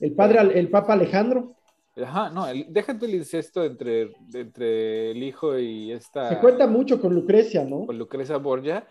El 0.00 0.12
padre, 0.14 0.58
el 0.58 0.70
papa 0.70 0.94
Alejandro, 0.94 1.54
Ajá, 2.02 2.30
no, 2.30 2.46
el- 2.48 2.66
deja 2.72 2.98
tú 2.98 3.04
el 3.04 3.14
incesto 3.14 3.64
entre, 3.64 4.12
entre 4.32 5.12
el 5.12 5.22
hijo 5.22 5.58
y 5.58 5.92
esta. 5.92 6.28
se 6.28 6.38
cuenta 6.40 6.66
mucho 6.66 7.00
con 7.00 7.14
Lucrecia, 7.14 7.64
¿no? 7.64 7.86
con 7.86 7.96
Lucrecia 7.98 8.36
Borgia, 8.38 8.86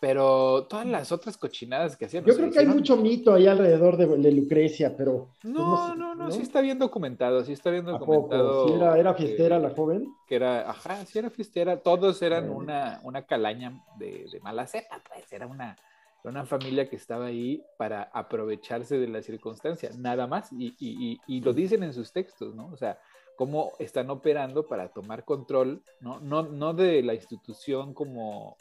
pero 0.00 0.66
todas 0.68 0.86
las 0.86 1.10
otras 1.12 1.36
cochinadas 1.36 1.96
que 1.96 2.04
hacían. 2.06 2.24
Yo 2.24 2.34
creo 2.36 2.50
que 2.50 2.60
hay 2.60 2.66
mucho 2.66 2.96
mito 2.96 3.34
ahí 3.34 3.46
alrededor 3.48 3.96
de, 3.96 4.06
de 4.06 4.32
Lucrecia, 4.32 4.96
pero... 4.96 5.30
pues, 5.42 5.52
No, 5.54 5.94
no, 5.96 6.14
no, 6.14 6.30
sí 6.30 6.42
está 6.42 6.60
bien 6.60 6.78
documentado, 6.78 7.44
sí 7.44 7.52
está 7.52 7.70
bien 7.70 7.86
¿A 7.88 7.92
documentado. 7.92 8.66
¿Sí 8.68 8.74
era, 8.74 8.98
era 8.98 9.14
que- 9.16 9.24
fiestera 9.24 9.58
la 9.58 9.70
joven? 9.70 10.06
Que 10.26 10.36
era, 10.36 10.70
ajá, 10.70 11.04
sí 11.04 11.18
era 11.18 11.30
fiestera, 11.30 11.80
todos 11.80 12.22
eran 12.22 12.48
una, 12.50 13.00
una 13.02 13.22
calaña 13.22 13.82
de, 13.98 14.26
de 14.32 14.40
mala 14.40 14.66
cepa, 14.66 15.00
pues, 15.08 15.32
era 15.32 15.46
una, 15.48 15.76
era 16.22 16.30
una 16.30 16.46
familia 16.46 16.88
que 16.88 16.96
estaba 16.96 17.26
ahí 17.26 17.62
para 17.76 18.02
aprovecharse 18.12 18.98
de 18.98 19.08
la 19.08 19.22
circunstancia, 19.22 19.90
nada 19.96 20.26
más, 20.26 20.52
y, 20.52 20.74
y, 20.78 21.12
y, 21.12 21.20
y 21.26 21.40
lo 21.40 21.52
dicen 21.52 21.82
en 21.82 21.92
sus 21.92 22.12
textos, 22.12 22.54
¿no? 22.54 22.66
O 22.72 22.76
sea, 22.76 22.98
cómo 23.36 23.72
están 23.78 24.10
operando 24.10 24.66
para 24.66 24.88
tomar 24.88 25.24
control, 25.24 25.82
¿no? 26.00 26.18
No, 26.20 26.42
no 26.42 26.74
de 26.74 27.02
la 27.02 27.14
institución 27.14 27.94
como, 27.94 28.56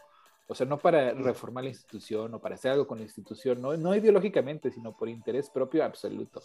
o 0.48 0.56
sea, 0.56 0.68
no 0.68 0.78
para 0.78 1.14
reformar 1.14 1.64
la 1.64 1.72
institución 1.72 2.34
o 2.36 2.40
para 2.40 2.56
hacer 2.56 2.72
algo 2.72 2.86
con 2.88 3.00
la 3.00 3.04
institución, 3.06 3.60
no, 3.62 3.76
no 3.76 3.96
ideológicamente, 3.96 4.70
sino 4.72 4.96
por 4.96 5.10
interés 5.10 5.50
propio 5.50 5.84
absoluto, 5.84 6.42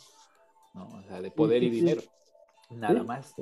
¿no? 0.74 0.88
O 0.88 1.02
sea, 1.02 1.20
de 1.20 1.30
poder 1.30 1.62
y 1.62 1.68
dinero, 1.70 2.02
nada 2.70 3.02
más. 3.04 3.34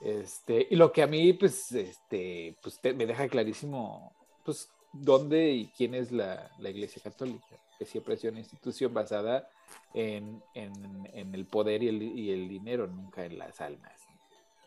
Este, 0.00 0.66
y 0.70 0.76
lo 0.76 0.90
que 0.90 1.02
a 1.02 1.06
mí, 1.06 1.32
pues, 1.34 1.70
este, 1.72 2.56
pues 2.62 2.80
te- 2.80 2.94
me 2.94 3.06
deja 3.06 3.28
clarísimo, 3.28 4.12
pues, 4.44 4.68
dónde 4.92 5.52
y 5.52 5.66
quién 5.76 5.94
es 5.94 6.12
la, 6.12 6.50
la 6.58 6.70
Iglesia 6.70 7.00
Católica, 7.02 7.56
que 7.78 7.84
siempre 7.84 8.14
ha 8.14 8.16
sido 8.16 8.32
una 8.32 8.40
institución 8.40 8.92
basada 8.92 9.48
en, 9.94 10.42
en, 10.54 10.72
en 11.12 11.34
el 11.34 11.46
poder 11.46 11.82
y 11.82 11.88
el, 11.88 12.02
y 12.02 12.30
el 12.30 12.48
dinero, 12.48 12.86
nunca 12.86 13.24
en 13.24 13.38
las 13.38 13.60
almas. 13.60 13.92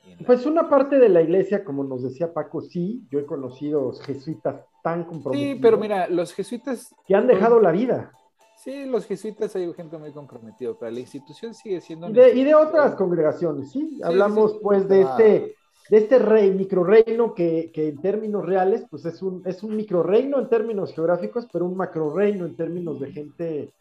y 0.05 0.11
en 0.11 0.19
la- 0.19 0.25
Pues 0.25 0.45
una 0.45 0.67
parte 0.69 0.97
de 0.99 1.09
la 1.09 1.21
iglesia, 1.21 1.63
como 1.63 1.83
nos 1.83 2.03
decía 2.03 2.33
Paco, 2.33 2.61
sí, 2.61 3.03
yo 3.11 3.19
he 3.19 3.25
conocido 3.25 3.91
jesuitas 3.93 4.65
tan 4.83 5.03
comprometidos 5.05 5.55
sí, 5.55 5.59
pero 5.61 5.77
mira, 5.77 6.07
los 6.07 6.33
jesuitas, 6.33 6.93
que 7.07 7.15
han 7.15 7.27
dejado 7.27 7.59
la 7.59 7.71
vida. 7.71 8.11
sí, 8.57 8.85
los 8.85 9.05
jesuitas 9.05 9.55
hay 9.55 9.71
gente 9.73 9.97
muy 9.97 10.11
comprometida, 10.11 10.73
pero 10.79 10.91
la 10.91 10.99
institución 10.99 11.53
sigue 11.53 11.81
siendo... 11.81 12.09
Y 12.09 12.13
de, 12.13 12.21
y 12.21 12.23
de 12.43 12.49
institución. 12.51 12.67
otras 12.67 12.95
congregaciones, 12.95 13.71
¿sí? 13.71 13.99
Hablamos 14.03 14.53
sí. 14.53 14.57
pues 14.63 14.88
de 14.88 15.03
Ah. 15.03 15.09
este, 15.17 15.55
de 15.88 15.98
este 15.98 16.19
rey, 16.19 16.52
microreino 16.52 17.34
que, 17.36 17.71
que 17.74 17.89
en 17.89 18.02
términos 18.02 18.45
reales, 18.45 18.86
pues 18.89 19.06
es 19.06 19.21
un, 19.21 19.41
es 19.45 19.63
un 19.63 19.76
microreino 19.76 20.39
en 20.39 20.50
términos 20.50 20.93
geográficos, 20.93 21.48
pero 21.52 21.65
un 21.65 21.78
macroreino 21.78 22.45
en 22.45 22.56
términos 22.56 23.00
de 23.00 23.12
gente, 23.12 23.74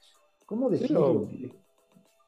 ¿cómo 0.47 0.71
decirlo? 0.71 1.29
Sí, 1.31 1.53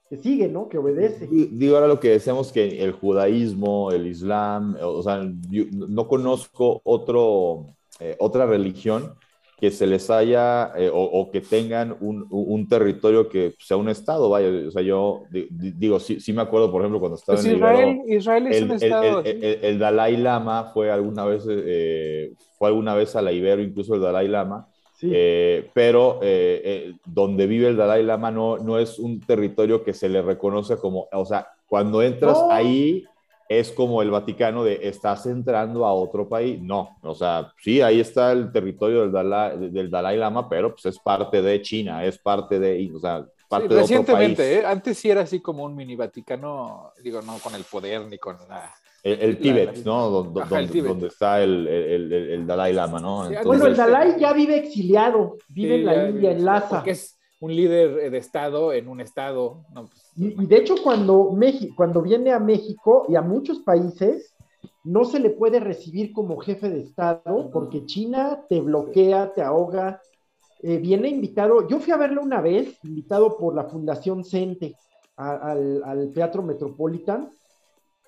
Que 0.08 0.16
sigue, 0.16 0.48
¿no? 0.48 0.68
Que 0.68 0.78
obedece. 0.78 1.26
Di- 1.26 1.46
Digo 1.52 1.74
ahora 1.76 1.88
lo 1.88 2.00
que 2.00 2.10
decíamos 2.10 2.52
que 2.52 2.82
el 2.84 2.92
judaísmo, 2.92 3.90
el 3.92 4.06
islam, 4.06 4.76
o 4.80 5.02
sea, 5.02 5.22
yo 5.50 5.64
no 5.72 6.06
conozco 6.08 6.80
otro, 6.84 7.76
eh, 8.00 8.16
otra 8.20 8.46
religión 8.46 9.14
que 9.58 9.70
se 9.70 9.86
les 9.86 10.10
haya 10.10 10.72
eh, 10.76 10.90
o, 10.92 11.00
o 11.02 11.30
que 11.30 11.40
tengan 11.40 11.96
un, 12.00 12.26
un 12.28 12.68
territorio 12.68 13.28
que 13.28 13.54
sea 13.58 13.78
un 13.78 13.88
estado, 13.88 14.28
vaya, 14.28 14.48
o 14.68 14.70
sea, 14.70 14.82
yo 14.82 15.22
di- 15.30 15.48
di- 15.50 15.72
digo, 15.72 15.98
sí, 15.98 16.20
sí 16.20 16.32
me 16.34 16.42
acuerdo, 16.42 16.70
por 16.70 16.82
ejemplo, 16.82 17.00
cuando 17.00 17.16
estaba 17.16 17.36
Pues 17.36 17.46
en 17.46 17.52
el 17.52 17.56
Israel, 17.56 18.00
Israel 18.06 18.46
es 18.48 18.56
el, 18.58 18.64
un 18.64 18.70
el- 18.72 18.82
estado... 18.82 19.20
el- 19.24 19.44
el- 19.44 19.64
el 19.64 19.78
Dalai 19.78 20.16
Lama 20.18 20.70
fue 20.74 20.90
alguna 20.90 21.24
vez, 21.24 21.46
eh, 21.48 22.32
fue 22.58 22.68
alguna 22.68 22.94
vez 22.94 23.16
a 23.16 23.22
la 23.22 23.32
Ibero, 23.32 23.62
incluso 23.62 23.94
el 23.94 24.02
Dalai 24.02 24.28
Lama, 24.28 24.68
Sí. 24.98 25.10
eh, 25.12 25.68
pero 25.74 26.20
eh, 26.22 26.62
eh, 26.64 26.92
donde 27.06 27.46
vive 27.46 27.68
el 27.68 27.76
Dalai 27.76 28.02
Lama 28.02 28.30
no, 28.30 28.56
no 28.58 28.78
es 28.78 28.98
un 28.98 29.20
territorio 29.20 29.84
que 29.84 29.92
se 29.92 30.08
le 30.08 30.22
reconoce 30.22 30.76
como, 30.78 31.06
o 31.12 31.24
sea, 31.26 31.48
cuando 31.66 32.02
entras 32.02 32.38
No. 32.38 32.50
ahí 32.50 33.04
es 33.48 33.70
como 33.72 34.02
el 34.02 34.10
Vaticano 34.10 34.64
de 34.64 34.80
estás 34.82 35.26
entrando 35.26 35.86
a 35.86 35.92
otro 35.94 36.28
país. 36.28 36.60
No, 36.60 36.96
o 37.02 37.14
sea, 37.14 37.52
sí, 37.62 37.80
ahí 37.80 38.00
está 38.00 38.32
el 38.32 38.50
territorio 38.52 39.02
del 39.02 39.12
Dalai, 39.12 39.70
del 39.70 39.90
Dalai 39.90 40.16
Lama, 40.16 40.48
pero 40.48 40.72
pues 40.72 40.86
es 40.86 40.98
parte 40.98 41.40
de 41.42 41.62
China, 41.62 42.04
es 42.04 42.18
parte 42.18 42.58
de, 42.58 42.90
o 42.94 42.98
sea, 42.98 43.24
parte 43.48 43.68
Sí, 43.68 43.74
de 43.74 43.80
otro 43.80 43.86
país. 43.86 43.88
recientemente, 44.30 44.54
¿eh? 44.58 44.66
antes 44.66 44.98
sí 44.98 45.10
era 45.10 45.20
así 45.22 45.40
como 45.40 45.64
un 45.64 45.76
mini 45.76 45.94
Vaticano, 45.94 46.90
digo, 47.02 47.22
no 47.22 47.38
con 47.38 47.54
el 47.54 47.62
poder 47.64 48.02
ni 48.06 48.18
con 48.18 48.36
la... 48.48 48.72
El, 49.04 49.20
el 49.20 49.30
La- 49.34 49.38
Tíbet, 49.38 49.76
la- 49.76 49.84
¿no? 49.84 50.10
Donde, 50.10 50.42
Ajá, 50.42 50.58
el 50.58 50.66
donde- 50.66 50.72
Tíbet. 50.72 50.88
donde 50.88 51.06
está 51.06 51.40
el, 51.40 51.68
el- 51.68 52.12
el- 52.12 52.30
el 52.30 52.46
Dalai 52.48 52.72
Lama, 52.72 52.98
¿no? 52.98 53.26
Entonces, 53.26 53.44
bueno, 53.46 53.66
el 53.66 53.70
Entonces, 53.70 53.92
Dalai 53.94 54.18
ya 54.20 54.32
vive 54.32 54.56
exiliado, 54.58 55.36
vive 55.48 55.74
Sí, 55.76 55.80
en 55.80 55.86
la 55.86 56.08
India, 56.08 56.30
en 56.32 56.44
Lhasa. 56.44 56.82
Es 56.84 57.16
un 57.38 57.54
líder 57.54 57.98
eh, 58.00 58.10
de 58.10 58.18
Estado 58.18 58.72
en 58.72 58.88
un 58.88 59.00
Estado. 59.00 59.62
No, 59.72 59.84
pues, 59.86 60.05
Y, 60.16 60.42
y 60.42 60.46
de 60.46 60.56
hecho, 60.56 60.74
cuando, 60.82 61.30
México, 61.32 61.74
cuando 61.76 62.02
viene 62.02 62.32
a 62.32 62.38
México 62.38 63.04
y 63.08 63.16
a 63.16 63.22
muchos 63.22 63.60
países, 63.60 64.34
no 64.84 65.04
se 65.04 65.20
le 65.20 65.30
puede 65.30 65.60
recibir 65.60 66.12
como 66.12 66.38
jefe 66.38 66.68
de 66.70 66.80
Estado 66.80 67.50
porque 67.52 67.84
China 67.86 68.44
te 68.48 68.60
bloquea, 68.60 69.32
te 69.32 69.42
ahoga. 69.42 70.00
Eh, 70.62 70.78
viene 70.78 71.08
invitado, 71.08 71.68
yo 71.68 71.78
fui 71.80 71.92
a 71.92 71.96
verlo 71.98 72.22
una 72.22 72.40
vez, 72.40 72.78
invitado 72.84 73.36
por 73.36 73.54
la 73.54 73.64
Fundación 73.64 74.24
Cente 74.24 74.74
a- 75.16 75.50
al, 75.52 75.82
al 75.84 76.12
Teatro 76.12 76.42
Metropolitan. 76.42 77.28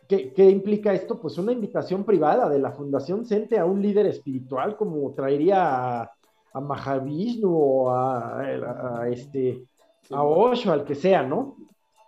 ¿Qué, 0.08 0.32
qué 0.32 0.48
implica 0.48 0.94
esto? 0.94 1.20
Pues 1.20 1.36
una 1.36 1.52
invitación 1.52 2.04
privada 2.04 2.48
de 2.48 2.58
la 2.58 2.72
Fundación 2.72 3.26
Cente 3.26 3.58
a 3.58 3.66
un 3.66 3.82
líder 3.82 4.06
espiritual 4.06 4.76
como 4.76 5.12
traería 5.12 6.00
a, 6.02 6.10
a 6.54 6.60
Mahavishnu 6.60 7.50
o 7.54 7.90
a, 7.90 8.40
a- 8.40 9.02
a 9.02 9.08
este, 9.10 9.64
a 10.10 10.22
Osho, 10.22 10.72
al 10.72 10.84
que 10.84 10.94
sea, 10.94 11.22
¿no? 11.22 11.56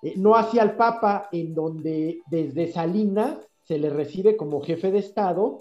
Eh, 0.02 0.14
no 0.16 0.34
hacia 0.36 0.62
el 0.62 0.72
Papa, 0.72 1.28
en 1.32 1.54
donde 1.54 2.20
desde 2.30 2.68
Salinas 2.72 3.36
se 3.62 3.78
le 3.78 3.90
recibe 3.90 4.36
como 4.36 4.60
jefe 4.60 4.90
de 4.90 4.98
Estado, 4.98 5.58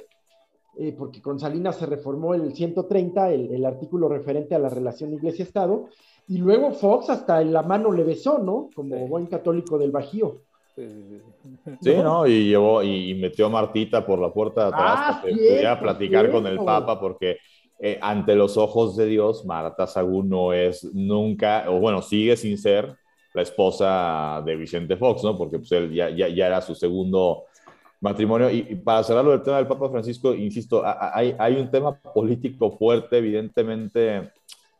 eh, 0.78 0.96
porque 0.98 1.22
con 1.22 1.40
Salinas 1.40 1.76
se 1.78 1.86
reformó 1.86 2.34
el 2.34 2.54
130, 2.54 3.32
el, 3.32 3.52
el 3.54 3.66
artículo 3.66 4.08
referente 4.08 4.56
a 4.56 4.60
la 4.60 4.70
relación 4.70 5.14
Iglesia-Estado, 5.14 5.88
y 6.28 6.38
luego 6.38 6.72
Fox 6.72 7.10
hasta 7.10 7.42
en 7.42 7.52
la 7.52 7.64
mano 7.64 7.92
le 7.92 8.04
besó, 8.04 8.38
¿no? 8.38 8.70
Como 8.76 8.96
Sí. 8.96 9.04
buen 9.10 9.26
católico 9.26 9.78
del 9.78 9.92
Bajío. 9.92 10.42
sí, 10.76 10.88
sí, 10.88 11.22
sí. 11.66 11.72
Sí, 11.82 11.96
¿no? 12.02 12.26
Y 12.26 12.48
llevó 12.50 12.82
y, 12.84 13.14
metió 13.16 13.48
a 13.48 13.50
Martita 13.50 14.06
por 14.06 14.20
la 14.20 14.32
puerta 14.32 14.62
de 14.62 14.68
atrás 14.68 14.96
Ah, 14.96 15.08
para 15.08 15.22
que 15.22 15.28
cierto, 15.34 15.54
pudiera 15.54 15.80
platicar 15.80 16.32
con 16.32 16.48
el. 16.48 16.58
Papa, 16.58 17.00
porque 17.00 17.38
eh, 17.80 17.98
ante 18.02 18.36
los 18.36 18.56
ojos 18.58 18.96
de 18.96 19.08
Dios, 19.08 19.46
Marta 19.46 19.88
Sagún 19.88 20.30
no 20.30 20.54
es 20.54 20.84
nunca, 20.94 21.66
o 21.68 21.80
bueno, 21.80 22.02
sigue 22.02 22.38
sin 22.38 22.58
ser 22.58 22.96
la 23.34 23.42
esposa 23.42 24.42
de 24.46 24.56
Vicente 24.56 24.98
Fox, 24.98 25.24
¿no? 25.24 25.38
Porque 25.38 25.60
pues 25.60 25.72
él 25.72 25.94
ya, 25.94 26.10
ya, 26.10 26.28
ya 26.28 26.48
era 26.48 26.62
su 26.62 26.74
segundo 26.76 27.46
matrimonio. 28.02 28.50
Y, 28.50 28.66
y 28.70 28.76
para 28.76 29.04
cerrarlo 29.04 29.32
del 29.32 29.44
tema 29.44 29.58
del 29.58 29.68
Papa 29.68 29.90
Francisco, 29.90 30.34
insisto, 30.34 30.84
hay, 30.86 31.36
hay 31.38 31.56
un 31.56 31.70
tema 31.70 32.00
político 32.00 32.72
fuerte, 32.72 33.18
evidentemente, 33.18 34.32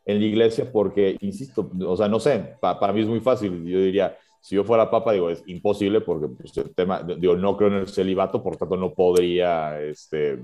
en 0.06 0.18
la 0.18 0.24
iglesia, 0.24 0.70
porque, 0.72 1.16
insisto, 1.20 1.70
o 1.86 1.96
sea, 1.96 2.08
no 2.08 2.18
sé, 2.18 2.56
pa- 2.60 2.80
para 2.80 2.92
mí 2.92 3.02
es 3.02 3.06
muy 3.06 3.20
fácil, 3.20 3.64
yo 3.64 3.80
diría, 3.80 4.16
si 4.40 4.56
yo 4.56 4.64
fuera 4.64 4.90
papa, 4.90 5.12
digo, 5.12 5.28
es 5.30 5.42
imposible 5.46 6.00
porque 6.00 6.28
pues, 6.28 6.56
el 6.56 6.74
tema, 6.74 7.02
digo, 7.02 7.36
no 7.36 7.56
creo 7.56 7.68
en 7.68 7.74
el 7.74 7.88
celibato, 7.88 8.42
por 8.42 8.56
tanto 8.56 8.76
no 8.76 8.94
podría, 8.94 9.80
este, 9.82 10.38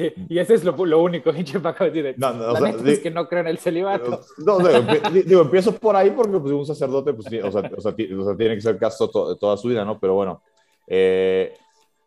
Sí, 0.00 0.12
y 0.30 0.38
ese 0.38 0.54
es 0.54 0.64
lo, 0.64 0.72
lo 0.86 1.02
único, 1.02 1.30
hinche 1.34 1.60
Paco. 1.60 1.84
Dice, 1.90 2.14
No, 2.16 2.32
no, 2.32 2.44
o 2.50 2.52
la 2.54 2.58
sea, 2.60 2.68
neta 2.72 2.82
di- 2.84 2.90
es 2.92 2.98
que 3.00 3.10
no 3.10 3.28
creo 3.28 3.40
en 3.42 3.48
el 3.48 3.58
celibato. 3.58 4.20
no, 4.38 4.58
digo, 4.58 5.22
digo, 5.26 5.40
empiezo 5.42 5.72
por 5.74 5.94
ahí 5.94 6.10
porque 6.10 6.38
pues, 6.38 6.52
un 6.52 6.64
sacerdote, 6.64 7.12
pues, 7.12 7.26
o 7.26 7.50
sea, 7.52 7.70
o 7.70 7.78
o 7.78 7.80
sea, 7.80 7.94
tiene 8.36 8.54
que 8.54 8.60
ser 8.62 8.78
casto 8.78 9.08
to- 9.10 9.36
toda 9.36 9.56
su 9.56 9.68
vida, 9.68 9.84
¿no? 9.84 9.98
Pero 10.00 10.14
bueno, 10.14 10.42
eh, 10.86 11.52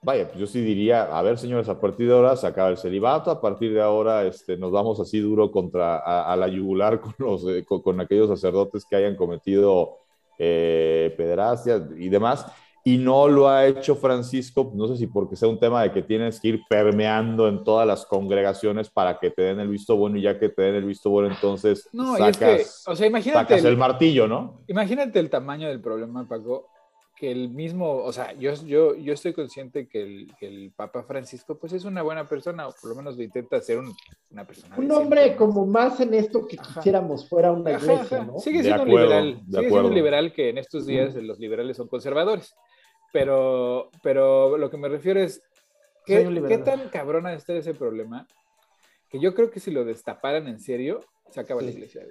vaya, 0.01 0.27
pues 0.27 0.39
yo 0.39 0.47
sí 0.47 0.59
diría, 0.61 1.03
a 1.03 1.21
ver, 1.21 1.37
señores, 1.37 1.69
a 1.69 1.79
partir 1.79 2.07
de 2.07 2.13
ahora 2.15 2.35
se 2.35 2.47
acaba 2.47 2.69
el 2.69 2.77
celibato, 2.77 3.29
a 3.31 3.39
partir 3.39 3.73
de 3.73 3.81
ahora 3.81 4.23
este, 4.25 4.57
nos 4.57 4.71
vamos 4.71 4.99
así 4.99 5.19
duro 5.19 5.51
contra, 5.51 5.97
a, 5.99 6.33
a 6.33 6.35
la 6.35 6.47
yugular 6.47 6.99
con, 6.99 7.13
los, 7.19 7.45
eh, 7.47 7.63
con, 7.63 7.81
con 7.81 8.01
aquellos 8.01 8.27
sacerdotes 8.27 8.85
que 8.89 8.95
hayan 8.95 9.15
cometido 9.15 9.97
eh, 10.39 11.13
pederastia 11.15 11.87
y 11.97 12.09
demás. 12.09 12.45
Y 12.85 12.97
no 12.97 13.29
lo 13.29 13.47
ha 13.47 13.65
hecho 13.65 13.95
Francisco, 13.95 14.71
no 14.75 14.87
sé 14.87 14.97
si 14.97 15.07
porque 15.07 15.37
sea 15.37 15.47
un 15.47 15.59
tema 15.59 15.83
de 15.83 15.91
que 15.91 16.01
tienes 16.01 16.39
que 16.41 16.49
ir 16.49 16.61
permeando 16.67 17.47
en 17.47 17.63
todas 17.63 17.87
las 17.87 18.05
congregaciones 18.05 18.89
para 18.89 19.19
que 19.19 19.29
te 19.29 19.41
den 19.41 19.59
el 19.61 19.69
visto 19.69 19.95
bueno 19.95 20.17
y 20.17 20.23
ya 20.23 20.37
que 20.37 20.49
te 20.49 20.63
den 20.63 20.75
el 20.75 20.83
visto 20.83 21.09
bueno, 21.09 21.33
entonces 21.33 21.87
no, 21.93 22.17
sacas, 22.17 22.83
o 22.85 22.95
sea, 22.95 23.07
imagínate 23.07 23.55
el, 23.55 23.77
martillo, 23.77 24.27
¿no? 24.27 24.63
Imagínate 24.67 25.19
el 25.19 25.29
tamaño 25.29 25.69
del 25.69 25.79
problema, 25.79 26.27
Paco, 26.27 26.67
que 27.15 27.31
el 27.31 27.49
mismo, 27.49 28.03
o 28.03 28.11
sea, 28.11 28.33
yo, 28.33 28.53
yo, 28.65 28.95
yo 28.95 29.13
estoy 29.13 29.31
consciente 29.31 29.87
que 29.87 30.01
el, 30.01 30.33
el, 30.41 30.73
Papa 30.75 31.03
Francisco 31.03 31.57
pues 31.57 31.71
es 31.71 31.85
una 31.85 32.01
buena 32.01 32.27
persona, 32.27 32.67
o 32.67 32.73
por 32.81 32.89
lo 32.89 32.97
menos 32.97 33.15
lo 33.15 33.23
intenta 33.23 33.61
ser 33.61 33.79
una 34.29 34.45
persona. 34.45 34.75
Un 34.77 34.91
hombre 34.91 35.37
como 35.37 35.65
más 35.65 36.01
en 36.01 36.15
esto 36.15 36.45
que 36.45 36.57
quisiéramos 36.57 37.29
fuera 37.29 37.53
una 37.53 37.71
iglesia, 37.71 38.25
¿no? 38.25 38.39
Sigue 38.39 38.61
siendo 38.61 38.83
un 38.83 38.89
liberal, 38.89 39.41
sigue 39.45 39.69
siendo 39.69 39.87
un 39.87 39.95
liberal 39.95 40.33
que 40.33 40.49
en 40.49 40.57
estos 40.57 40.85
días 40.85 41.15
los 41.15 41.39
liberales 41.39 41.77
son 41.77 41.87
conservadores. 41.87 42.53
Pero, 43.13 43.91
pero 44.01 44.57
lo 44.57 44.69
que 44.71 44.77
me 44.77 44.89
refiero 44.89 45.21
es, 45.21 45.41
¿qué, 46.03 46.43
¿qué 46.47 46.57
tan 46.57 46.89
cabrona 46.89 47.33
está 47.33 47.53
ese 47.53 47.75
problema? 47.75 48.27
Que 49.07 49.19
yo 49.19 49.35
creo 49.35 49.51
que 49.51 49.59
si 49.59 49.69
lo 49.69 49.85
destaparan 49.85 50.47
en 50.47 50.59
serio, 50.59 50.99
se 51.29 51.39
acaba 51.39 51.61
la 51.61 51.69
iglesia. 51.69 52.07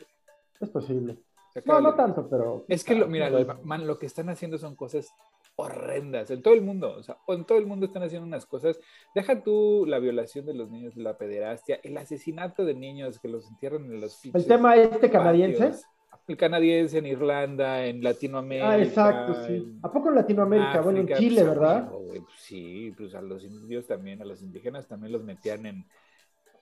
Es 0.61 0.71
posible. 0.71 1.19
No, 1.65 1.81
no 1.81 1.95
tanto, 1.95 2.29
pero... 2.31 2.65
Es 2.69 2.85
que, 2.85 2.95
lo, 2.95 3.09
mira, 3.09 3.31
man, 3.65 3.87
lo 3.87 3.99
que 3.99 4.07
están 4.07 4.31
haciendo 4.31 4.59
son 4.59 4.77
cosas 4.77 5.13
horrendas 5.57 6.31
en 6.31 6.41
todo 6.41 6.55
el 6.55 6.63
mundo, 6.63 6.95
o 6.97 7.03
sea, 7.03 7.19
en 7.29 7.45
todo 7.45 7.59
el 7.59 7.67
mundo 7.67 7.87
están 7.87 8.05
haciendo 8.05 8.27
unas 8.27 8.47
cosas. 8.47 8.79
Deja 9.15 9.43
tú 9.43 9.85
la 9.87 9.99
violación 9.99 10.47
de 10.47 10.55
los 10.55 10.71
niños, 10.71 10.97
la 10.97 11.19
pederastia, 11.19 11.81
el 11.83 11.99
asesinato 11.99 12.65
de 12.65 12.75
niños 12.75 13.19
que 13.19 13.29
los 13.29 13.49
entierran 13.49 13.85
en 13.87 14.01
los 14.01 14.25
El 14.25 14.47
tema 14.47 14.77
este 14.77 15.11
canadiense 15.11 15.85
el 16.27 16.37
canadiense, 16.37 16.99
en 16.99 17.07
Irlanda, 17.07 17.85
en 17.85 18.03
Latinoamérica. 18.03 18.71
Ah, 18.71 18.79
exacto, 18.79 19.47
sí. 19.47 19.79
¿A 19.83 19.91
poco 19.91 20.09
en 20.09 20.15
Latinoamérica? 20.17 20.81
bueno, 20.81 21.01
en 21.01 21.09
Chile, 21.09 21.43
pues, 21.43 21.49
¿verdad? 21.49 21.91
Pues, 21.91 22.23
sí, 22.39 22.93
pues 22.97 23.15
a 23.15 23.23
los 23.23 23.45
indios 23.45 23.87
también, 23.87 24.23
a 24.23 24.25
los 24.25 24.43
indígenas 24.43 24.87
también 24.87 25.13
los 25.13 25.25
metían 25.25 25.67
en, 25.67 25.85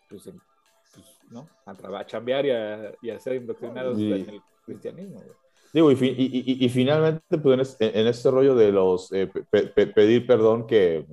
pues, 0.08 0.26
en, 0.26 0.40
pues, 0.94 1.06
¿no? 1.30 1.48
A, 1.66 1.74
trabajar, 1.74 2.04
a 2.04 2.06
chambear 2.06 2.46
y 3.02 3.10
a, 3.10 3.20
ser 3.20 3.36
indoctrinados 3.36 3.98
en 3.98 4.12
el 4.12 4.42
cristianismo. 4.64 5.22
Digo, 5.72 5.92
y, 5.92 6.68
finalmente, 6.68 7.38
pues 7.38 7.76
en, 7.78 8.06
este 8.08 8.30
rollo 8.30 8.56
de 8.56 8.72
los 8.72 9.12
eh, 9.12 9.28
pedir 9.28 10.26
perdón, 10.26 10.66
que 10.66 11.06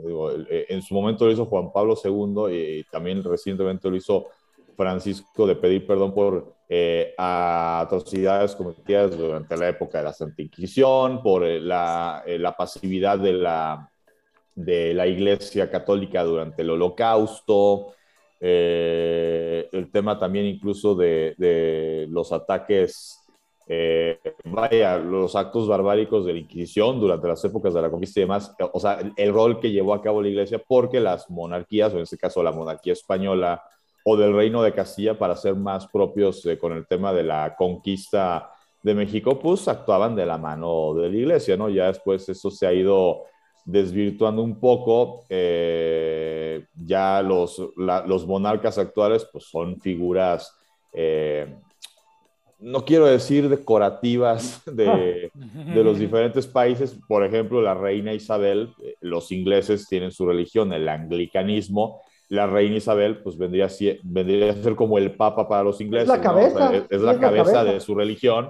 eh, 0.50 0.66
en 0.70 0.82
su 0.82 0.96
momento 0.96 1.26
lo 1.26 1.32
hizo 1.32 1.46
Juan 1.46 1.72
Pablo 1.72 1.96
II 2.04 2.52
y 2.52 2.84
también 2.86 3.24
recientemente 3.24 3.88
lo 3.88 3.96
hizo 3.96 4.30
Francisco, 4.78 5.48
de 5.48 5.56
pedir 5.56 5.86
perdón 5.88 6.14
por 6.14 6.56
eh, 6.70 7.16
atrocidades 7.18 8.56
cometidas 8.56 9.18
durante 9.18 9.58
la 9.58 9.70
época 9.70 9.98
de 9.98 10.04
la 10.04 10.14
Santa 10.14 10.42
Inquisición, 10.42 11.24
por 11.24 11.44
eh, 11.44 11.60
la, 11.60 12.24
eh, 12.26 12.38
la, 12.38 12.56
pasividad 12.56 13.18
de 13.18 13.34
la, 13.34 13.90
de 14.54 14.94
la 14.94 15.08
Iglesia 15.08 15.70
Católica 15.72 16.24
durante 16.24 16.62
el 16.62 16.70
Holocausto, 16.70 17.94
el 18.40 19.90
tema 19.92 20.20
también 20.20 20.46
incluso 20.46 20.94
de, 20.94 21.34
de 21.40 22.06
los 22.12 22.32
ataques, 22.32 23.20
vaya, 24.44 25.00
los 25.00 25.36
actos 25.36 25.68
barbáricos 25.68 26.24
de 26.24 26.34
la 26.34 26.40
Inquisición 26.40 27.00
durante 27.00 27.28
las 27.28 27.44
épocas 27.44 27.74
de 27.74 27.82
la 27.82 27.90
conquista 27.90 28.20
y 28.20 28.24
demás, 28.24 28.56
o 28.60 28.80
sea, 28.80 29.00
el 29.16 29.34
rol 29.34 29.60
que 29.60 29.72
llevó 29.72 29.96
a 29.96 30.04
cabo 30.04 30.22
la 30.22 30.28
Iglesia, 30.28 30.62
porque 30.68 31.00
las 31.00 31.32
monarquías, 31.32 31.94
o 31.94 31.98
en 31.98 32.04
este 32.04 32.18
caso 32.18 32.44
la 32.44 32.52
monarquía 32.52 32.94
española, 32.94 33.64
o 34.10 34.16
del 34.16 34.34
Reino 34.34 34.64
de 34.64 34.72
Castilla 34.72 35.18
para 35.18 35.36
ser 35.36 35.54
más 35.56 35.86
propios 35.86 36.46
eh, 36.46 36.58
con 36.58 36.72
el 36.72 36.88
tema 36.88 37.12
de 37.12 37.24
la 37.24 37.58
conquista 37.58 38.50
de 38.82 38.96
México, 38.96 39.38
pues 39.38 39.68
actuaban 39.68 40.16
de 40.16 40.26
la 40.26 40.38
mano 40.38 40.94
de 40.94 41.10
la 41.10 41.18
iglesia, 41.18 41.58
¿no? 41.58 41.68
Ya 41.68 41.88
después 41.88 42.30
eso 42.30 42.50
se 42.50 42.66
ha 42.66 42.72
ido 42.72 43.24
desvirtuando 43.66 44.44
un 44.44 44.62
poco, 44.62 45.26
eh, 45.28 46.68
ya 46.74 47.22
los, 47.22 47.62
los 47.76 48.26
monarcas 48.26 48.78
actuales 48.78 49.28
pues 49.30 49.44
son 49.44 49.78
figuras, 49.82 50.58
eh, 50.94 51.54
no 52.60 52.86
quiero 52.86 53.08
decir 53.08 53.50
decorativas 53.50 54.62
de, 54.72 55.32
de, 55.76 55.84
los 55.84 56.00
diferentes 56.00 56.48
países, 56.48 56.98
por 57.10 57.26
ejemplo, 57.26 57.62
la 57.62 57.74
reina 57.74 58.14
Isabel, 58.14 58.70
los 59.02 59.34
ingleses 59.34 59.86
tienen 59.86 60.14
su 60.14 60.26
religión, 60.26 60.72
el 60.72 60.88
anglicanismo, 60.88 62.00
la 62.30 62.48
reina 62.48 62.78
Isabel 62.78 63.18
pues 63.20 63.38
vendría 63.38 63.66
a, 63.66 63.70
ser, 63.70 64.00
vendría 64.04 64.52
a 64.52 64.56
ser 64.56 64.76
como 64.76 64.98
el 64.98 65.12
papa 65.16 65.48
para 65.48 65.64
los 65.64 65.80
ingleses. 65.80 66.10
Es 66.10 66.16
la 66.18 66.22
cabeza. 66.22 66.72
es, 66.90 67.02
la, 67.02 67.20
cabeza 67.20 67.64
de 67.64 67.80
su 67.80 67.96
religión. 67.96 68.50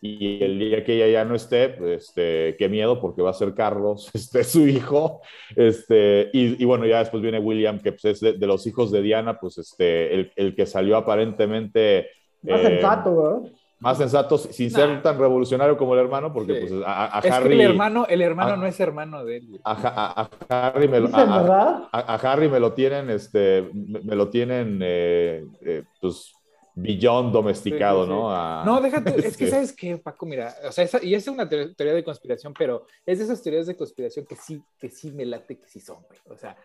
Y 0.00 0.44
el 0.44 0.60
día 0.60 0.84
que 0.84 0.94
ella 0.94 1.08
ya 1.08 1.24
no 1.24 1.34
esté, 1.34 1.70
pues, 1.70 2.04
este, 2.04 2.54
qué 2.56 2.68
miedo, 2.68 3.00
porque 3.00 3.20
va 3.20 3.30
a 3.30 3.34
ser 3.34 3.52
Carlos, 3.54 4.10
este, 4.14 4.44
su 4.44 4.66
hijo. 4.68 5.20
Este, 5.56 6.30
y, 6.32 6.62
y 6.62 6.64
bueno, 6.64 6.86
ya 6.86 7.00
después 7.00 7.20
viene 7.20 7.40
William, 7.40 7.80
que 7.80 7.92
pues, 7.92 8.04
es 8.04 8.20
de, 8.20 8.46
los 8.46 8.66
hijos 8.66 8.92
de 8.92 9.02
Diana, 9.02 9.40
pues 9.40 9.58
este, 9.58 10.14
el, 10.14 10.32
el 10.36 10.54
que 10.54 10.66
salió 10.66 10.96
aparentemente... 10.96 12.10
Más 12.42 12.60
eh, 12.60 12.64
sensato, 12.64 13.50
más 13.80 13.98
sensato, 13.98 14.38
sin 14.38 14.70
ser 14.70 15.02
tan 15.02 15.18
revolucionario 15.18 15.76
como 15.76 15.94
el 15.94 16.00
hermano, 16.00 16.32
porque 16.32 16.54
pues, 16.54 16.72
a, 16.84 17.20
es 17.22 17.30
Harry... 17.30 17.50
Que 17.50 17.54
el 17.54 17.70
hermano, 17.70 18.06
el 18.08 18.22
hermano 18.22 18.56
no 18.56 18.66
es 18.66 18.78
hermano 18.80 19.24
de 19.24 19.36
él. 19.36 19.60
A, 19.64 20.28
Harry 20.48 20.88
me 20.88 21.00
lo, 21.00 21.08
a, 21.12 22.14
Harry 22.14 22.48
me 22.48 22.58
lo 22.58 22.72
tienen, 22.72 23.08
este, 23.10 23.70
me, 23.72 24.16
lo 24.16 24.28
tienen, 24.28 24.80
eh, 24.82 25.46
eh, 25.62 25.84
pues, 26.00 26.32
billón 26.74 27.32
domesticado, 27.32 28.06
¿no? 28.06 28.64
no, 28.64 28.80
déjate, 28.80 29.14
es 29.26 29.36
que 29.36 29.48
sabes 29.48 29.72
qué, 29.72 29.96
Paco, 29.98 30.26
mira, 30.26 30.54
o 30.66 30.72
sea, 30.72 30.84
esa, 30.84 31.02
y 31.02 31.14
esa 31.14 31.30
es 31.30 31.34
una 31.34 31.48
teoría 31.48 31.94
de 31.94 32.04
conspiración, 32.04 32.54
pero 32.56 32.86
es 33.06 33.18
de 33.18 33.24
esas 33.24 33.42
teorías 33.42 33.66
de 33.66 33.76
conspiración 33.76 34.26
que 34.26 34.36
sí, 34.36 34.60
que 34.78 34.88
sí 34.88 35.12
me 35.12 35.24
late 35.24 35.58
que 35.58 35.68
sí 35.68 35.80
son, 35.80 35.98
güey. 36.08 36.18
O 36.30 36.36
sea, 36.36 36.56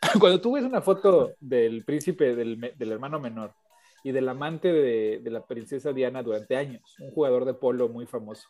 cuando 0.20 0.40
tú 0.40 0.52
ves 0.52 0.64
una 0.64 0.82
foto 0.82 1.32
del 1.40 1.84
príncipe, 1.84 2.34
del, 2.34 2.74
del 2.76 2.92
hermano 2.92 3.20
menor, 3.20 3.52
y 4.02 4.12
del 4.12 4.28
amante 4.28 4.72
de, 4.72 5.20
de, 5.22 5.30
la 5.30 5.46
princesa 5.46 5.92
Diana 5.92 6.22
durante 6.22 6.56
años, 6.56 6.96
un 7.00 7.10
jugador 7.10 7.44
de 7.44 7.54
polo 7.54 7.88
muy 7.88 8.06
famoso. 8.06 8.48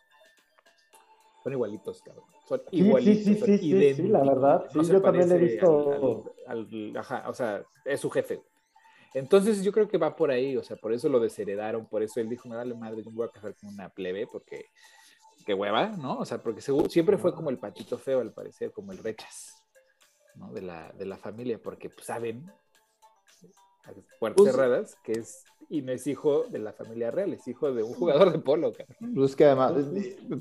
Son 1.42 1.52
igualitos, 1.52 2.02
cabrón. 2.02 2.24
Son 2.46 2.62
igualitos. 2.72 3.24
Sí, 3.24 3.34
sí, 3.34 3.58
sí, 3.58 3.94
sí, 3.94 4.02
la 4.08 4.22
verdad. 4.24 4.64
Sí, 4.72 4.80
yo 4.84 5.00
también 5.00 5.30
he 5.30 5.38
visto. 5.38 6.34
ajá, 6.96 7.28
o 7.28 7.34
sea, 7.34 7.62
es 7.84 8.00
su 8.00 8.10
jefe. 8.10 8.42
Entonces 9.14 9.62
yo 9.62 9.72
creo 9.72 9.88
que 9.88 9.98
va 9.98 10.14
por 10.14 10.30
ahí, 10.30 10.56
o 10.56 10.62
sea, 10.62 10.76
por 10.76 10.92
eso 10.92 11.08
lo 11.08 11.18
desheredaron, 11.18 11.86
por 11.86 12.02
eso 12.02 12.20
él 12.20 12.28
dijo, 12.28 12.48
me 12.48 12.56
dale 12.56 12.74
madre, 12.74 13.02
yo 13.02 13.10
me 13.10 13.16
voy 13.16 13.26
a 13.26 13.30
casar 13.30 13.54
con 13.56 13.70
una 13.70 13.88
plebe, 13.88 14.26
porque, 14.26 14.66
qué 15.46 15.54
hueva, 15.54 15.88
¿no? 15.88 16.18
O 16.18 16.24
sea, 16.26 16.38
porque 16.38 16.60
siempre 16.60 17.16
fue 17.16 17.34
como 17.34 17.48
el 17.48 17.58
patito 17.58 17.96
feo, 17.96 18.20
al 18.20 18.34
parecer, 18.34 18.70
como 18.70 18.92
el 18.92 18.98
rechaz, 18.98 19.64
¿no? 20.34 20.52
De 20.52 20.60
la, 20.60 20.92
de 20.92 21.06
la 21.06 21.16
familia, 21.16 21.58
porque 21.58 21.88
pues, 21.88 22.06
saben 22.06 22.52
puertas 24.18 24.36
pues, 24.36 24.50
cerradas, 24.52 24.96
que 25.04 25.12
es 25.12 25.44
y 25.70 25.82
no 25.82 25.92
es 25.92 26.06
hijo 26.06 26.44
de 26.48 26.58
la 26.58 26.72
familia 26.72 27.10
real, 27.10 27.32
es 27.34 27.46
hijo 27.46 27.72
de 27.72 27.82
un 27.82 27.92
jugador 27.92 28.32
de 28.32 28.38
polo. 28.38 28.72
Pues 29.14 29.36
que 29.36 29.44
además, 29.44 29.74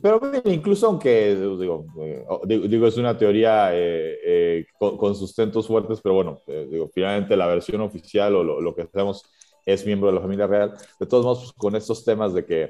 pero 0.02 0.21
incluso 0.45 0.88
aunque, 0.88 1.36
digo, 1.36 1.86
eh, 2.00 2.26
digo, 2.45 2.88
es 2.88 2.97
una 2.97 3.17
teoría 3.17 3.76
eh, 3.76 4.17
eh, 4.23 4.65
con, 4.78 5.15
sustentos 5.15 5.67
fuertes, 5.67 6.00
pero 6.02 6.15
bueno, 6.15 6.41
digo, 6.47 6.89
finalmente 6.93 7.36
la 7.36 7.47
versión 7.47 7.82
oficial 7.82 8.36
o 8.36 8.43
lo, 8.43 8.62
lo, 8.62 8.73
que 8.73 8.88
sabemos 8.88 9.23
es 9.65 9.86
miembro 9.86 10.08
de 10.08 10.15
la 10.15 10.21
familia 10.21 10.47
real. 10.47 10.73
De 10.97 11.06
todos 11.06 11.26
modos, 11.26 11.39
pues, 11.39 11.52
con 11.54 11.76
estos 11.76 12.06
temas 12.06 12.34
de 12.34 12.45
que 12.45 12.69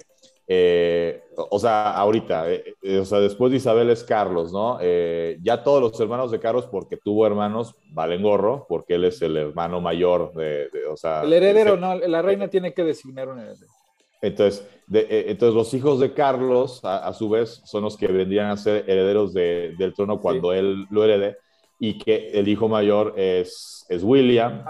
eh, 0.50 1.24
o 1.36 1.60
sea, 1.60 1.92
ahorita, 1.92 2.50
eh, 2.50 2.76
eh, 2.82 3.00
o 3.00 3.06
sea, 3.06 3.20
después 3.20 3.52
de 3.52 3.58
Isabel 3.58 3.90
es 3.90 4.04
Carlos, 4.06 4.54
¿no? 4.54 4.80
ya 5.42 5.62
todos 5.64 5.82
los 5.82 6.00
hermanos 6.00 6.32
de 6.32 6.40
Carlos, 6.40 6.68
porque 6.68 6.96
tuvo 6.96 7.28
hermanos, 7.28 7.76
valen 7.92 8.22
gorro, 8.22 8.66
porque 8.70 8.96
él 8.96 9.04
es 9.04 9.22
el 9.22 9.36
hermano 9.36 9.82
mayor 9.82 10.34
de, 10.34 10.70
o 10.90 10.96
sea... 10.96 11.24
El 11.24 11.34
heredero, 11.34 11.76
no, 11.76 11.96
la 11.96 12.22
reina 12.22 12.48
tiene 12.48 12.74
que 12.74 12.84
designar 12.84 13.28
un 13.28 13.40
heredero. 13.40 13.68
Entonces, 14.22 14.68
entonces 14.90 15.54
los 15.54 15.74
hijos 15.74 16.00
de 16.00 16.14
Carlos, 16.14 16.80
a, 16.84 17.14
su 17.14 17.30
vez, 17.30 17.62
son 17.66 17.84
los 17.84 17.98
que 17.98 18.08
vendrían 18.08 18.50
a 18.50 18.58
ser 18.58 18.86
herederos 18.88 19.34
del 19.34 19.94
trono 19.94 20.20
cuando 20.20 20.54
él 20.54 20.88
lo 20.90 21.04
herede 21.04 21.38
y 21.80 21.98
que 22.00 22.32
el 22.32 22.48
hijo 22.48 22.68
mayor 22.68 23.14
es, 23.18 23.86
es 23.90 24.04
William. 24.04 24.64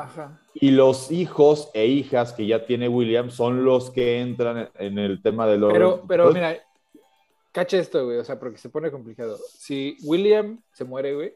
Y 0.53 0.71
los 0.71 1.11
hijos 1.11 1.69
e 1.73 1.85
hijas 1.85 2.33
que 2.33 2.45
ya 2.45 2.65
tiene 2.65 2.89
William 2.89 3.29
son 3.29 3.63
los 3.63 3.91
que 3.91 4.19
entran 4.19 4.69
en 4.75 4.99
el 4.99 5.21
tema 5.21 5.47
de 5.47 5.57
los... 5.57 5.71
Pero, 5.71 6.03
pero 6.07 6.31
mira, 6.31 6.57
cacha 7.51 7.77
esto, 7.77 8.05
güey, 8.05 8.17
o 8.17 8.23
sea, 8.23 8.39
porque 8.39 8.57
se 8.57 8.69
pone 8.69 8.91
complicado. 8.91 9.37
Si 9.57 9.97
William 10.03 10.61
se 10.73 10.83
muere, 10.83 11.13
güey, 11.15 11.33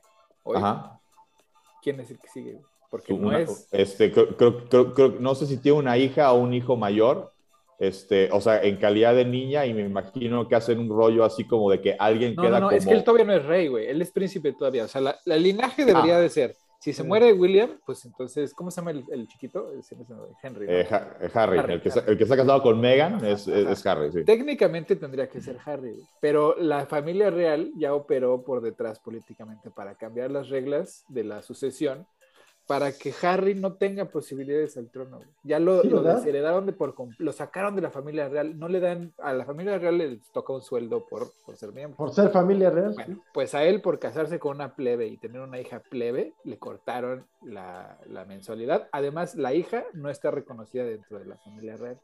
¿quién 1.81 1.99
es 1.99 2.11
el 2.11 2.19
que 2.19 2.27
sigue? 2.27 2.59
Porque 2.89 3.13
no 3.13 3.31
es... 3.31 3.67
Este, 3.71 4.13
no 5.19 5.35
sé 5.35 5.45
si 5.45 5.57
tiene 5.57 5.77
una 5.77 5.97
hija 5.97 6.31
o 6.33 6.39
un 6.39 6.53
hijo 6.53 6.75
mayor, 6.75 7.31
este, 7.81 8.29
o 8.31 8.39
sea, 8.39 8.61
en 8.61 8.77
calidad 8.77 9.15
de 9.15 9.25
niña, 9.25 9.65
y 9.65 9.73
me 9.73 9.81
imagino 9.81 10.47
que 10.47 10.53
hacen 10.53 10.77
un 10.77 10.87
rollo 10.87 11.25
así 11.25 11.45
como 11.45 11.71
de 11.71 11.81
que 11.81 11.95
alguien 11.97 12.35
no, 12.35 12.43
queda 12.43 12.59
no, 12.59 12.69
no, 12.69 12.71
es 12.71 12.85
que 12.85 12.93
él 12.93 13.03
todavía 13.03 13.25
no 13.25 13.33
es 13.33 13.43
rey, 13.43 13.69
güey, 13.69 13.87
él 13.87 13.99
es 14.03 14.11
príncipe 14.11 14.53
todavía, 14.53 14.85
o 14.85 14.87
sea, 14.87 15.01
la, 15.01 15.35
linaje 15.35 15.83
debería 15.83 16.17
ah. 16.17 16.21
de 16.21 16.29
ser 16.29 16.55
Si 16.79 16.93
se 16.93 17.03
muere 17.03 17.33
William, 17.33 17.79
pues 17.83 18.05
entonces, 18.05 18.53
¿cómo 18.53 18.69
se 18.69 18.81
llama 18.81 18.91
el, 18.91 19.27
chiquito? 19.27 19.71
Henry. 20.43 20.67
Eh, 20.69 20.87
eh, 20.91 21.29
Harry, 21.33 21.57
el, 21.57 21.81
que 21.81 21.89
Está, 21.89 22.01
el, 22.01 22.17
que 22.17 22.23
está, 22.23 22.37
casado 22.37 22.61
con 22.61 22.79
Meghan 22.79 23.25
es, 23.25 23.47
es, 23.47 23.83
Harry, 23.87 24.11
sí. 24.11 24.25
Técnicamente 24.25 24.95
tendría 24.95 25.27
que 25.27 25.41
ser 25.41 25.57
Harry, 25.65 25.95
pero 26.19 26.55
la 26.59 26.85
familia 26.85 27.31
real 27.31 27.71
ya 27.75 27.95
operó 27.95 28.43
por 28.43 28.61
detrás 28.61 28.99
políticamente 28.99 29.71
para 29.71 29.95
cambiar 29.95 30.29
las 30.29 30.49
reglas 30.49 31.03
de 31.09 31.23
la 31.23 31.41
sucesión 31.41 32.05
para 32.67 32.91
que 32.91 33.13
Harry 33.21 33.53
no 33.53 33.73
tenga 33.73 34.05
posibilidades 34.05 34.77
al 34.77 34.89
trono. 34.89 35.19
Ya 35.43 35.59
lo, 35.59 35.83
lo 35.83 36.01
desheredaron 36.03 36.65
de 36.65 36.73
por 36.73 36.95
lo 37.17 37.31
sacaron 37.33 37.75
de 37.75 37.81
la 37.81 37.91
familia 37.91 38.29
real. 38.29 38.57
No 38.57 38.67
le 38.67 38.79
dan 38.79 39.13
a 39.17 39.33
la 39.33 39.45
familia 39.45 39.77
real 39.77 39.97
les 39.97 40.31
toca 40.31 40.53
un 40.53 40.61
sueldo 40.61 41.05
por, 41.05 41.31
por 41.45 41.57
ser 41.57 41.73
miembro. 41.73 41.97
Por 41.97 42.13
ser 42.13 42.29
familia 42.29 42.69
real. 42.69 42.95
pues 43.33 43.55
a 43.55 43.63
él 43.63 43.81
por 43.81 43.99
casarse 43.99 44.39
con 44.39 44.55
una 44.55 44.75
plebe 44.75 45.07
y 45.07 45.17
tener 45.17 45.41
una 45.41 45.59
hija 45.59 45.79
plebe 45.79 46.33
le 46.43 46.57
cortaron 46.57 47.25
la, 47.41 47.99
la 48.07 48.25
mensualidad. 48.25 48.87
Además 48.91 49.35
la 49.35 49.53
hija 49.53 49.85
no 49.93 50.09
está 50.09 50.31
reconocida 50.31 50.85
dentro 50.85 51.19
de 51.19 51.25
la 51.25 51.37
familia 51.37 51.75
real. 51.75 51.99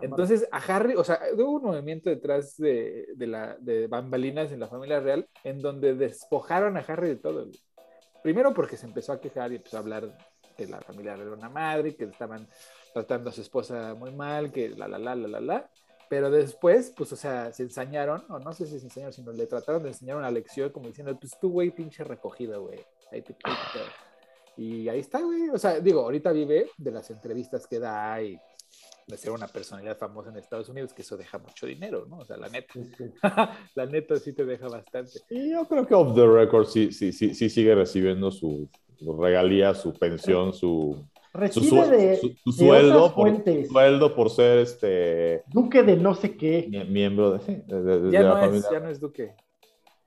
Entonces, 0.00 0.46
a 0.52 0.58
Harry, 0.58 0.94
o 0.94 1.04
sea, 1.04 1.20
hubo 1.34 1.52
un 1.52 1.62
movimiento 1.62 2.10
detrás 2.10 2.56
de, 2.56 3.08
de, 3.16 3.26
la, 3.26 3.56
de 3.58 3.86
bambalinas 3.86 4.52
en 4.52 4.60
la 4.60 4.68
familia 4.68 5.00
real 5.00 5.28
en 5.44 5.60
donde 5.60 5.94
despojaron 5.94 6.76
a 6.76 6.80
Harry 6.80 7.08
de 7.08 7.16
todo. 7.16 7.48
Primero 8.22 8.52
porque 8.52 8.76
se 8.76 8.86
empezó 8.86 9.12
a 9.12 9.20
quejar 9.20 9.52
y 9.52 9.56
empezó 9.56 9.76
a 9.76 9.80
hablar 9.80 10.16
de 10.56 10.66
la 10.66 10.80
familia 10.80 11.16
de 11.16 11.30
una 11.30 11.48
madre, 11.48 11.94
que 11.96 12.04
estaban 12.04 12.46
tratando 12.92 13.30
a 13.30 13.32
su 13.32 13.40
esposa 13.40 13.94
muy 13.94 14.12
mal, 14.12 14.52
que 14.52 14.70
la, 14.70 14.88
la, 14.88 14.98
la, 14.98 15.14
la, 15.14 15.28
la, 15.28 15.40
la. 15.40 15.70
Pero 16.08 16.30
después, 16.30 16.92
pues, 16.96 17.12
o 17.12 17.16
sea, 17.16 17.52
se 17.52 17.62
ensañaron, 17.62 18.24
o 18.28 18.38
no 18.40 18.52
sé 18.52 18.66
si 18.66 18.80
se 18.80 18.86
ensañaron, 18.86 19.12
sino 19.12 19.32
le 19.32 19.46
trataron 19.46 19.82
de 19.82 19.90
enseñar 19.90 20.16
una 20.16 20.30
lección 20.30 20.70
como 20.70 20.88
diciendo, 20.88 21.16
pues 21.18 21.38
tú, 21.40 21.50
güey, 21.50 21.70
pinche 21.70 22.02
recogida, 22.04 22.56
güey. 22.56 22.84
Ahí 23.12 23.22
te, 23.22 23.34
y 24.56 24.88
ahí 24.88 24.98
está, 25.00 25.20
güey. 25.20 25.48
O 25.48 25.58
sea, 25.58 25.80
digo, 25.80 26.00
ahorita 26.00 26.32
vive 26.32 26.70
de 26.76 26.90
las 26.90 27.10
entrevistas 27.10 27.66
que 27.66 27.78
da 27.78 28.20
y 28.20 28.38
de 29.10 29.16
ser 29.16 29.32
una 29.32 29.48
personalidad 29.48 29.98
famosa 29.98 30.30
en 30.30 30.36
Estados 30.36 30.68
Unidos, 30.68 30.94
que 30.94 31.02
eso 31.02 31.16
deja 31.16 31.38
mucho 31.38 31.66
dinero, 31.66 32.06
¿no? 32.08 32.18
O 32.18 32.24
sea, 32.24 32.36
la 32.36 32.48
neta. 32.48 32.74
la 33.74 33.86
neta 33.86 34.16
sí 34.16 34.32
te 34.32 34.44
deja 34.44 34.68
bastante. 34.68 35.20
Y 35.28 35.50
yo 35.50 35.66
creo 35.66 35.86
que 35.86 35.94
off 35.94 36.14
the 36.14 36.26
record 36.26 36.66
sí, 36.66 36.92
sí, 36.92 37.12
sí, 37.12 37.34
sí 37.34 37.50
sigue 37.50 37.74
recibiendo 37.74 38.30
su, 38.30 38.68
regalía, 39.18 39.74
su 39.74 39.92
pensión, 39.92 40.52
su, 40.52 41.04
Recibe 41.32 41.84
su, 41.84 41.90
de, 41.90 42.36
sueldo, 42.52 43.14
por, 43.14 43.44
sueldo 43.68 44.14
por 44.16 44.30
ser 44.30 44.58
este 44.58 45.44
duque 45.46 45.84
de 45.84 45.96
no 45.96 46.14
sé 46.14 46.36
qué. 46.36 46.68
miembro 46.88 47.38
de, 47.38 47.62
ya, 48.10 48.22
no 48.22 48.42
es, 48.42 48.68
ya 48.68 48.80
no 48.80 48.88
es 48.88 48.98
duque. 48.98 49.34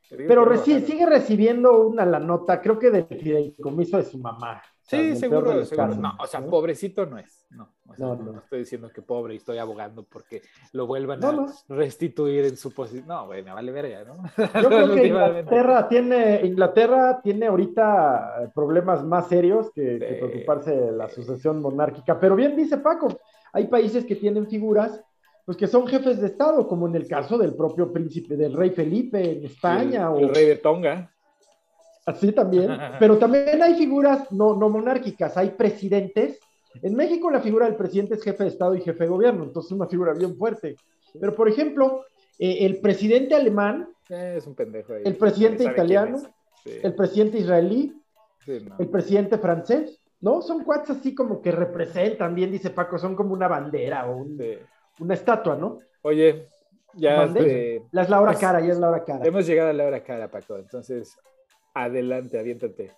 Pero 0.09 0.63
sigue 0.63 1.05
recibiendo 1.05 1.87
una 1.87 2.05
la 2.05 2.19
nota 2.19 2.61
creo 2.61 2.77
que 2.77 2.91
del 2.91 3.05
fideicomiso 3.05 3.97
de 3.97 4.03
su 4.03 4.17
mamá 4.17 4.61
Sí, 4.85 5.15
seguro, 5.15 5.63
seguro. 5.65 5.95
No, 5.95 6.13
o 6.19 6.27
sea, 6.27 6.45
pobrecito 6.45 7.05
no 7.05 7.17
es. 7.17 7.45
No, 7.51 7.69
no, 7.97 8.15
no, 8.15 8.39
estoy 8.39 8.59
diciendo 8.59 8.89
que 8.93 9.01
pobre 9.01 9.33
y 9.33 9.37
estoy 9.37 9.57
abogando 9.57 10.03
porque 10.03 10.41
lo 10.73 10.87
vuelvan 10.87 11.23
a 11.23 11.45
restituir 11.69 12.45
en 12.45 12.57
su 12.57 12.73
posición. 12.73 13.07
No, 13.07 13.27
güey, 13.27 13.43
me 13.43 13.53
vale 13.53 13.71
verga, 13.71 14.03
¿no? 14.03 14.23
Yo 14.61 14.69
creo 14.69 14.93
que 14.93 15.07
Inglaterra 15.07 15.87
tiene, 15.87 16.41
Inglaterra 16.45 17.21
tiene 17.23 17.47
ahorita 17.47 18.51
problemas 18.53 19.03
más 19.03 19.27
serios 19.27 19.71
que, 19.71 19.97
preocuparse 20.19 20.75
de 20.75 20.91
la 20.91 21.07
sucesión 21.07 21.61
monárquica. 21.61 22.19
Pero 22.19 22.35
bien 22.35 22.55
dice 22.55 22.77
Paco, 22.77 23.07
hay 23.53 23.67
países 23.67 24.05
que 24.05 24.15
tienen 24.15 24.47
figuras 24.47 25.01
pues 25.45 25.57
que 25.57 25.67
son 25.67 25.85
jefes 25.87 26.21
de 26.21 26.27
Estado, 26.27 26.65
como 26.67 26.87
en 26.87 26.95
el 26.95 27.05
caso 27.05 27.37
del 27.37 27.53
propio 27.53 27.91
príncipe, 27.91 28.37
del 28.37 28.53
rey 28.53 28.69
Felipe 28.69 29.31
en 29.31 29.45
España. 29.45 30.09
o 30.09 30.19
el 30.19 30.33
rey 30.33 30.45
de 30.45 30.55
Tonga. 30.55 31.13
Así 32.05 32.31
también. 32.31 32.69
Pero 32.99 33.17
también 33.17 33.61
hay 33.61 33.75
figuras 33.75 34.31
no, 34.31 34.55
no 34.55 34.69
monárquicas, 34.69 35.37
hay 35.37 35.51
presidentes. 35.51 36.39
En 36.81 36.95
México 36.95 37.29
la 37.29 37.41
figura 37.41 37.65
del 37.65 37.75
presidente 37.75 38.15
es 38.15 38.23
jefe 38.23 38.43
de 38.43 38.49
Estado 38.49 38.75
y 38.75 38.81
jefe 38.81 39.03
de 39.03 39.09
gobierno, 39.09 39.43
entonces 39.43 39.71
es 39.71 39.77
una 39.77 39.87
figura 39.87 40.13
bien 40.13 40.35
fuerte. 40.35 40.75
Pero, 41.19 41.35
por 41.35 41.47
ejemplo, 41.47 42.05
eh, 42.39 42.65
el 42.65 42.79
presidente 42.79 43.35
alemán, 43.35 43.89
eh, 44.09 44.35
es 44.37 44.47
un 44.47 44.55
pendejo 44.55 44.95
el 44.95 45.15
presidente 45.15 45.63
italiano, 45.63 46.19
el 46.65 46.95
presidente 46.95 47.37
israelí, 47.37 47.93
el 48.47 48.89
presidente 48.89 49.37
francés, 49.37 49.99
¿no? 50.21 50.41
Son 50.41 50.63
cuates 50.63 50.89
así 50.89 51.13
como 51.13 51.41
que 51.41 51.51
representan, 51.51 52.33
bien 52.33 52.51
dice 52.51 52.71
Paco, 52.71 52.97
son 52.97 53.15
como 53.15 53.33
una 53.33 53.47
bandera 53.47 54.09
o 54.09 54.25
una 54.99 55.13
estatua, 55.13 55.55
¿no? 55.55 55.77
Oye, 56.01 56.49
ya... 56.95 57.25
Este, 57.25 57.83
la 57.91 58.01
es 58.01 58.09
la 58.09 58.21
hora 58.21 58.33
cara, 58.33 58.59
ya 58.61 58.71
es 58.73 58.79
la 58.79 58.89
hora 58.89 59.03
cara. 59.03 59.25
Hemos 59.25 59.45
llegado 59.45 59.69
a 59.69 59.73
la 59.73 59.85
hora 59.85 60.03
cara, 60.03 60.29
Paco, 60.29 60.57
entonces 60.57 61.17
Adelante, 61.73 62.39
aviéntate. 62.39 62.91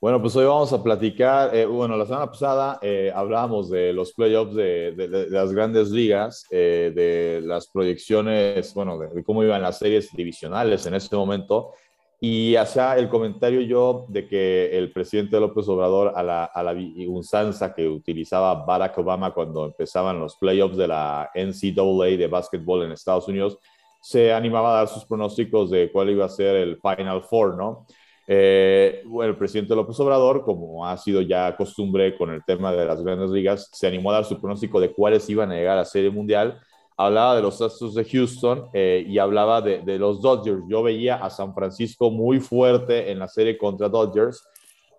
Bueno, 0.00 0.20
pues 0.20 0.36
hoy 0.36 0.44
vamos 0.44 0.70
a 0.72 0.82
platicar, 0.82 1.54
eh, 1.56 1.64
bueno, 1.64 1.96
la 1.96 2.04
semana 2.04 2.26
pasada 2.26 2.78
eh, 2.82 3.10
hablábamos 3.14 3.70
de 3.70 3.92
los 3.94 4.12
playoffs 4.12 4.54
de, 4.54 5.26
las 5.30 5.50
grandes 5.52 5.90
ligas, 5.90 6.44
eh, 6.50 6.92
de 6.94 7.40
las 7.42 7.68
proyecciones, 7.68 8.74
bueno, 8.74 8.98
de, 8.98 9.24
cómo 9.24 9.42
iban 9.42 9.62
las 9.62 9.78
series 9.78 10.10
divisionales 10.12 10.84
en 10.84 10.94
este 10.94 11.16
momento, 11.16 11.72
y 12.20 12.54
hacía 12.56 12.98
el 12.98 13.08
comentario 13.08 13.62
yo 13.62 14.04
de 14.08 14.28
que 14.28 14.76
el 14.76 14.92
presidente 14.92 15.40
López 15.40 15.66
Obrador, 15.68 16.12
a 16.14 16.22
la, 16.22 16.44
a 16.44 16.62
la 16.62 17.74
que 17.74 17.88
utilizaba 17.88 18.64
Barack 18.66 18.98
Obama 18.98 19.32
cuando 19.32 19.64
empezaban 19.64 20.20
los 20.20 20.36
playoffs 20.36 20.76
de 20.76 20.88
la 20.88 21.30
NCAA 21.34 22.18
de 22.18 22.26
básquetbol 22.26 22.84
en 22.84 22.92
Estados 22.92 23.26
Unidos, 23.28 23.58
se 24.04 24.34
animaba 24.34 24.70
a 24.70 24.76
dar 24.80 24.88
sus 24.88 25.06
pronósticos 25.06 25.70
de 25.70 25.90
cuál 25.90 26.10
iba 26.10 26.26
a 26.26 26.28
ser 26.28 26.56
el 26.56 26.78
Final 26.78 27.22
Four, 27.22 27.56
¿no? 27.56 27.86
Eh, 28.26 29.02
el 29.22 29.34
presidente 29.34 29.74
López 29.74 29.98
Obrador, 29.98 30.44
como 30.44 30.86
ha 30.86 30.94
sido 30.98 31.22
ya 31.22 31.56
costumbre 31.56 32.14
con 32.14 32.30
el 32.30 32.44
tema 32.44 32.70
de 32.70 32.84
las 32.84 33.02
grandes 33.02 33.30
ligas, 33.30 33.70
se 33.72 33.86
animó 33.86 34.10
a 34.10 34.16
dar 34.16 34.26
su 34.26 34.38
pronóstico 34.38 34.78
de 34.78 34.92
cuáles 34.92 35.26
iban 35.30 35.50
a 35.50 35.54
llegar 35.54 35.78
a 35.78 35.86
Serie 35.86 36.10
Mundial. 36.10 36.60
Hablaba 36.98 37.34
de 37.34 37.40
los 37.40 37.62
Astros 37.62 37.94
de 37.94 38.04
Houston 38.04 38.68
eh, 38.74 39.06
y 39.08 39.16
hablaba 39.16 39.62
de, 39.62 39.78
de, 39.78 39.98
los 39.98 40.20
Dodgers. 40.20 40.60
Yo 40.68 40.82
veía 40.82 41.16
a 41.16 41.30
San 41.30 41.54
Francisco 41.54 42.10
muy 42.10 42.40
fuerte 42.40 43.10
en 43.10 43.18
la 43.18 43.26
serie 43.28 43.56
contra 43.56 43.88
Dodgers. 43.88 44.46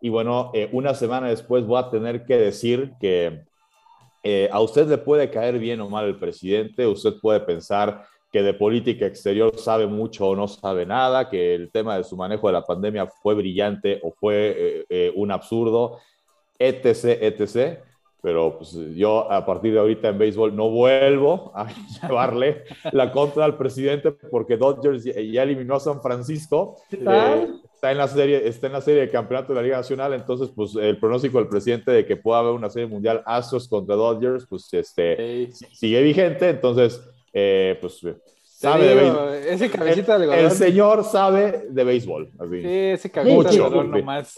Y 0.01 0.10
bueno, 0.10 0.49
eh, 0.56 0.68
una 0.72 0.95
semana 0.95 1.28
después 1.28 1.64
voy 1.64 1.78
a 1.78 1.91
tener 1.91 2.26
que 2.26 2.38
decir 2.38 2.93
que 2.99 3.43
a 4.51 4.60
usted 4.60 4.88
le 4.88 4.97
puede 4.97 5.30
caer 5.30 5.60
bien 5.60 5.80
o 5.82 5.88
mal 5.88 6.06
el 6.06 6.18
presidente, 6.18 6.88
usted 6.88 7.14
puede 7.22 7.41
pensar 7.41 8.08
que 8.36 8.43
de 8.43 8.53
política 8.53 9.05
exterior 9.05 9.57
sabe 9.57 9.88
mucho 9.88 10.27
o 10.27 10.36
no 10.36 10.49
sabe 10.49 10.86
nada, 10.86 11.29
que 11.29 11.55
el 11.55 11.71
tema 11.71 11.95
de 11.95 12.03
su 12.03 12.17
manejo 12.17 12.47
de 12.47 12.53
la 12.53 12.65
pandemia 12.65 13.07
fue 13.07 13.33
brillante 13.33 14.01
o 14.03 14.11
fue 14.11 14.53
eh, 14.57 14.86
eh, 14.89 15.13
un 15.15 15.31
absurdo, 15.31 15.99
etc., 16.59 17.17
etc. 17.21 17.79
Pero 18.21 18.57
pues, 18.57 18.73
yo 18.93 19.31
a 19.31 19.45
partir 19.45 19.71
de 19.71 19.79
ahorita 19.79 20.09
en 20.09 20.17
béisbol 20.17 20.53
no 20.53 20.69
vuelvo 20.69 21.53
a 21.55 21.69
llevarle 22.01 22.65
la 22.91 23.09
contra 23.13 23.45
al 23.45 23.55
presidente 23.55 24.11
porque 24.11 24.57
Dodgers 24.57 25.05
ya 25.05 25.43
eliminó 25.43 25.75
a 25.75 25.79
San 25.79 26.01
Francisco. 26.01 26.75
Eh, 26.91 27.47
está 27.73 27.93
en 27.93 27.97
la 27.97 28.09
serie, 28.09 28.45
está 28.45 28.67
en 28.67 28.73
la 28.73 28.81
serie 28.81 28.99
de 28.99 29.09
campeonato 29.09 29.53
de 29.53 29.55
la 29.55 29.63
Liga 29.63 29.77
Nacional, 29.77 30.13
entonces 30.13 30.49
pues 30.53 30.75
el 30.75 30.99
pronóstico 30.99 31.38
del 31.38 31.47
presidente 31.47 31.89
de 31.89 32.05
que 32.05 32.17
pueda 32.17 32.39
haber 32.39 32.51
una 32.51 32.69
serie 32.69 32.89
mundial 32.89 33.23
Astros 33.25 33.69
contra 33.69 33.95
Dodgers, 33.95 34.45
pues 34.45 34.67
este 34.73 35.47
sigue 35.71 36.01
vigente, 36.01 36.49
entonces 36.49 37.01
eh, 37.38 37.77
pues 37.81 37.99
sabe 38.41 38.88
de 38.88 38.95
béisbol. 38.95 39.33
Ese 39.33 39.69
cabecita 39.69 40.17
de 40.17 40.39
El 40.39 40.51
señor 40.51 41.03
sabe 41.03 41.67
de 41.69 41.83
béisbol. 41.83 42.31
Así. 42.39 42.61
Sí, 42.61 42.67
ese 42.69 43.11
cabecita 43.11 43.49
de 43.49 43.55
algodón 43.57 43.91
nomás. 43.91 44.33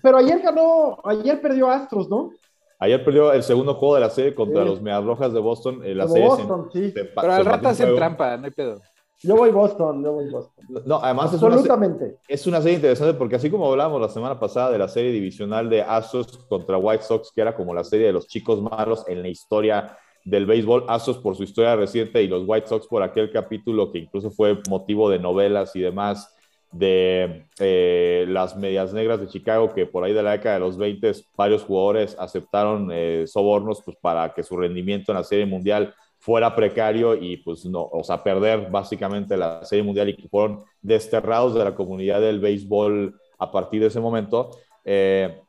Pero 0.00 0.18
ayer 0.18 0.40
ganó, 0.40 1.00
ayer 1.04 1.40
perdió 1.40 1.68
Astros, 1.68 2.08
¿no? 2.08 2.30
Ayer 2.78 3.04
perdió 3.04 3.32
el 3.32 3.42
segundo 3.42 3.74
juego 3.74 3.96
de 3.96 4.02
la 4.02 4.10
serie 4.10 4.34
contra 4.34 4.64
los 4.64 4.80
Medias 4.80 5.04
Rojas 5.04 5.32
de 5.32 5.40
Boston. 5.40 5.80
En 5.84 5.98
la 5.98 6.06
serie 6.06 6.28
Boston, 6.28 6.68
sí. 6.72 6.94
Pero 6.94 7.32
al 7.32 7.44
rato 7.44 7.68
hacen 7.68 7.96
trampa, 7.96 8.36
no 8.36 8.44
hay 8.44 8.52
pedo. 8.52 8.80
Yo 9.22 9.36
voy 9.36 9.50
Boston, 9.50 10.04
yo 10.04 10.12
voy 10.12 10.30
Boston. 10.30 10.82
No, 10.84 11.00
además 11.02 11.32
Absolutamente. 11.32 12.04
Es 12.04 12.10
una, 12.10 12.28
es 12.28 12.46
una 12.46 12.60
serie 12.60 12.76
interesante 12.76 13.14
porque 13.14 13.36
así 13.36 13.50
como 13.50 13.70
hablábamos 13.70 14.00
la 14.00 14.08
semana 14.08 14.38
pasada 14.38 14.70
de 14.70 14.78
la 14.78 14.86
serie 14.86 15.10
divisional 15.10 15.68
de 15.68 15.82
Astros 15.82 16.38
contra 16.48 16.78
White 16.78 17.02
Sox, 17.02 17.32
que 17.34 17.40
era 17.40 17.56
como 17.56 17.74
la 17.74 17.82
serie 17.82 18.06
de 18.06 18.12
los 18.12 18.28
chicos 18.28 18.60
malos 18.60 19.04
en 19.08 19.22
la 19.22 19.28
historia 19.28 19.96
del 20.24 20.46
béisbol, 20.46 20.86
Astros 20.88 21.18
por 21.18 21.36
su 21.36 21.42
historia 21.42 21.76
reciente 21.76 22.22
y 22.22 22.28
los 22.28 22.44
White 22.46 22.66
Sox 22.66 22.86
por 22.86 23.02
aquel 23.02 23.30
capítulo 23.30 23.92
que 23.92 23.98
incluso 23.98 24.30
fue 24.30 24.58
motivo 24.68 25.10
de 25.10 25.18
novelas 25.18 25.76
y 25.76 25.80
demás 25.80 26.34
de 26.72 27.46
eh, 27.60 28.24
las 28.28 28.56
medias 28.56 28.92
negras 28.92 29.20
de 29.20 29.28
Chicago, 29.28 29.72
que 29.72 29.86
por 29.86 30.02
ahí 30.02 30.12
de 30.12 30.22
la 30.22 30.32
década 30.32 30.54
de 30.54 30.60
los 30.60 30.76
20 30.76 31.12
varios 31.36 31.62
jugadores 31.62 32.16
aceptaron 32.18 32.88
eh, 32.92 33.24
sobornos 33.26 33.80
pues, 33.84 33.96
para 34.00 34.34
que 34.34 34.42
su 34.42 34.56
rendimiento 34.56 35.12
en 35.12 35.18
la 35.18 35.24
Serie 35.24 35.46
Mundial 35.46 35.94
fuera 36.18 36.56
precario 36.56 37.14
y 37.14 37.36
pues 37.36 37.64
no, 37.66 37.82
o 37.82 38.02
sea, 38.02 38.24
perder 38.24 38.70
básicamente 38.70 39.36
la 39.36 39.64
Serie 39.64 39.84
Mundial 39.84 40.08
y 40.08 40.16
que 40.16 40.28
fueron 40.28 40.64
desterrados 40.80 41.54
de 41.54 41.62
la 41.62 41.74
comunidad 41.74 42.20
del 42.20 42.40
béisbol 42.40 43.14
a 43.38 43.52
partir 43.52 43.82
de 43.82 43.88
ese 43.88 44.00
momento. 44.00 44.50
Eh, 44.84 45.42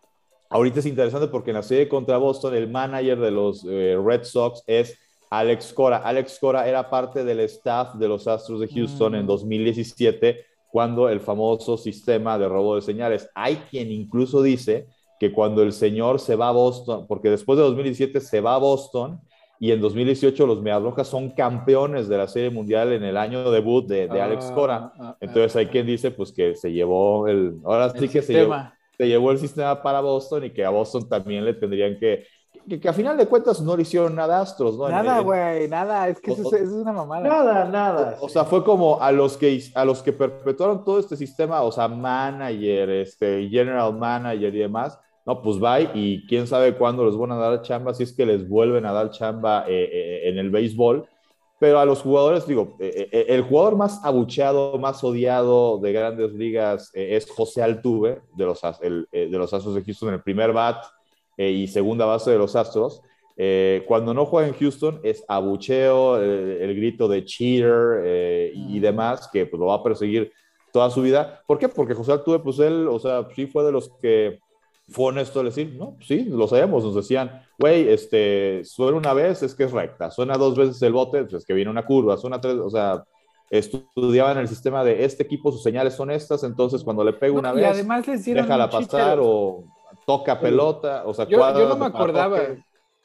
Ahorita 0.56 0.80
es 0.80 0.86
interesante 0.86 1.28
porque 1.28 1.50
en 1.50 1.58
la 1.58 1.64
serie 1.64 1.90
contra 1.90 2.16
Boston, 2.16 2.56
el 2.56 2.70
manager 2.70 3.20
de 3.20 3.30
los 3.30 3.66
eh, 3.70 4.00
Red 4.02 4.24
Sox 4.24 4.64
es 4.66 4.98
Alex 5.30 5.74
Cora. 5.74 5.98
Alex 5.98 6.40
Cora 6.40 6.66
era 6.66 6.90
parte 6.90 7.26
del 7.26 7.42
staff 7.42 7.96
de 7.96 8.08
los 8.08 8.26
Astros 8.26 8.62
de 8.62 8.70
Houston 8.70 9.16
en 9.16 9.28
2017, 9.28 10.32
mm. 10.32 10.72
cuando 10.72 11.10
el 11.10 11.20
famoso 11.20 11.76
sistema 11.76 12.40
de 12.40 12.48
robo 12.48 12.78
de 12.78 12.84
señales. 12.84 13.30
Hay 13.36 13.58
quien 13.70 13.92
incluso 13.92 14.42
dice 14.42 14.88
que 15.20 15.34
cuando 15.34 15.62
el 15.62 15.74
señor 15.74 16.22
se 16.22 16.38
va 16.38 16.48
a 16.48 16.54
Boston, 16.54 17.06
porque 17.06 17.30
después 17.30 17.58
de 17.58 17.64
2017 17.64 18.22
se 18.22 18.40
va 18.40 18.56
a 18.56 18.60
Boston 18.60 19.20
y 19.60 19.74
en 19.74 19.82
2018 19.82 20.48
los 20.48 20.62
Medias 20.62 20.82
Rojas 20.82 21.10
son 21.10 21.32
campeones 21.32 22.08
de 22.08 22.18
la 22.18 22.30
Serie 22.30 22.50
Mundial 22.50 22.94
en 22.94 23.04
el 23.04 23.18
año 23.18 23.52
debut 23.52 23.86
de, 23.88 24.10
Alex 24.10 24.46
ah, 24.52 24.56
Cora. 24.56 24.76
Ah, 24.78 24.94
ah, 25.00 25.18
Entonces 25.20 25.54
hay 25.58 25.66
quien 25.66 25.86
dice 25.86 26.12
pues 26.12 26.32
que 26.32 26.56
se 26.56 26.72
llevó 26.72 27.28
el, 27.28 27.58
ahora 27.66 27.90
sí 27.90 28.08
que 28.08 28.22
se 28.22 28.32
llevó, 28.32 28.56
se 28.98 29.08
llevó, 29.08 29.32
el 29.32 29.40
sistema 29.40 29.82
para 29.82 30.02
Boston 30.02 30.46
y 30.46 30.50
que 30.52 30.66
a 30.66 30.70
Boston 30.70 31.08
también 31.08 31.46
le 31.46 31.54
tendrían 31.54 31.98
que, 32.00 32.26
que, 32.80 32.90
a 32.90 32.94
final 32.94 33.18
de 33.18 33.28
cuentas 33.28 33.62
no 33.62 33.76
le 33.76 33.84
hicieron 33.84 34.16
nada 34.16 34.40
a 34.40 34.42
Astros, 34.42 34.78
¿no? 34.78 34.90
Nada, 34.90 35.20
güey, 35.20 35.68
nada, 35.68 36.08
es 36.08 36.20
que 36.20 36.32
eso, 36.32 36.56
es 36.56 36.70
una 36.70 36.92
mamada. 36.92 37.28
Nada, 37.28 37.66
nada. 37.66 38.18
O, 38.22 38.30
sea, 38.30 38.46
fue 38.46 38.64
como 38.64 39.02
a 39.02 39.12
los 39.12 39.38
que 39.38 39.62
a 39.76 39.86
los 39.86 40.02
que 40.02 40.14
perpetuaron 40.14 40.84
todo 40.84 41.00
este 41.00 41.16
sistema, 41.16 41.62
o 41.62 41.72
sea, 41.72 41.88
manager, 41.88 42.90
este, 42.90 43.48
general 43.50 43.94
manager 43.94 44.54
y 44.56 44.60
demás, 44.60 45.00
no, 45.26 45.42
pues 45.42 45.60
bye 45.60 45.90
y 45.94 46.26
quién 46.28 46.46
sabe 46.46 46.76
cuándo 46.76 47.06
les 47.06 47.18
van 47.18 47.32
a 47.32 47.38
dar 47.38 47.62
chamba, 47.62 47.94
si 47.94 48.04
es 48.04 48.14
que 48.14 48.26
les 48.26 48.48
vuelven 48.48 48.86
a 48.86 48.94
dar 48.94 49.10
chamba 49.10 49.66
eh, 49.68 49.90
eh, 49.92 50.30
en 50.30 50.38
el 50.38 50.52
béisbol. 50.52 51.08
Pero 51.66 51.80
a 51.80 51.86
los 51.86 52.04
jugadores, 52.04 52.46
digo, 52.46 52.76
eh, 52.80 53.26
el 53.28 53.42
jugador 53.42 53.76
más 53.76 54.00
abucheado, 54.06 54.78
más 54.78 55.04
odiado 55.04 55.80
de 55.80 55.94
grandes 55.94 56.32
ligas 56.32 56.92
es 56.94 57.28
José 57.28 57.64
Altuve, 57.64 58.22
de 58.36 58.46
los, 58.46 58.62
de 58.62 59.28
los 59.32 59.52
Astros 59.52 59.74
de 59.74 59.84
Houston, 59.84 60.10
en 60.10 60.14
el 60.14 60.22
primer 60.22 60.54
bat 60.54 60.86
y 61.36 61.66
segunda 61.66 62.06
base 62.06 62.30
de 62.30 62.38
los 62.38 62.56
Astros. 62.56 63.02
cuando 63.88 64.14
no 64.14 64.28
juega 64.28 64.48
en 64.48 64.54
Houston 64.54 65.00
es 65.02 65.26
abucheo, 65.28 66.22
el, 66.22 66.76
grito 66.76 67.08
de 67.08 67.26
cheater 67.26 68.52
y 68.54 68.80
demás, 68.80 69.28
que 69.34 69.48
pues, 69.48 69.60
lo 69.60 69.66
va 69.66 69.78
a 69.78 69.84
perseguir 69.84 70.32
toda 70.72 70.92
su 70.92 71.02
vida. 71.02 71.42
¿Por 71.48 71.58
qué? 71.58 71.68
Porque 71.68 71.96
José 71.96 72.12
Altuve, 72.12 72.38
pues 72.38 72.60
él, 72.60 72.88
o 72.88 73.00
sea, 73.00 73.28
sí 73.36 73.48
fue 73.48 73.64
de 73.64 73.72
los 73.72 73.90
que 74.04 74.38
fue 74.88 75.06
honesto 75.06 75.44
decir, 75.44 75.76
no, 75.78 75.98
sí, 76.02 76.26
lo 76.26 76.48
sabemos, 76.48 76.84
nos 76.84 76.96
decían, 76.96 77.44
güey, 77.58 77.90
este, 77.90 78.64
suena 78.64 78.98
una 78.98 79.14
vez, 79.14 79.42
es 79.42 79.56
que 79.56 79.64
es 79.64 79.72
recta, 79.72 80.12
suena 80.12 80.38
dos 80.38 80.56
veces 80.56 80.82
el 80.82 80.94
bote, 80.94 81.24
pues 81.24 81.34
es 81.36 81.46
que 81.46 81.54
viene 81.54 81.72
una 81.72 81.86
curva, 81.86 82.18
suena 82.18 82.40
tres, 82.40 82.56
o 82.56 82.70
sea, 82.70 83.04
estudiaban 83.50 84.38
el 84.38 84.48
sistema 84.48 84.84
de 84.84 85.04
este 85.04 85.24
equipo, 85.24 85.52
sus 85.52 85.64
señales 85.64 85.96
son 85.96 86.12
estas, 86.12 86.44
entonces 86.44 86.84
cuando 86.84 87.04
le 87.04 87.14
pego 87.14 87.40
una 87.40 87.52
vez, 87.52 87.66
además 87.66 88.08
les 88.08 88.26
déjala 88.26 88.70
pasar 88.70 89.20
o 89.22 89.64
toca 90.06 90.40
pelota, 90.40 91.04
o 91.06 91.14
sea, 91.14 91.28
yo, 91.28 91.38
yo 91.38 91.68
no 91.70 91.78
me 91.78 91.86
acordaba 91.86 92.40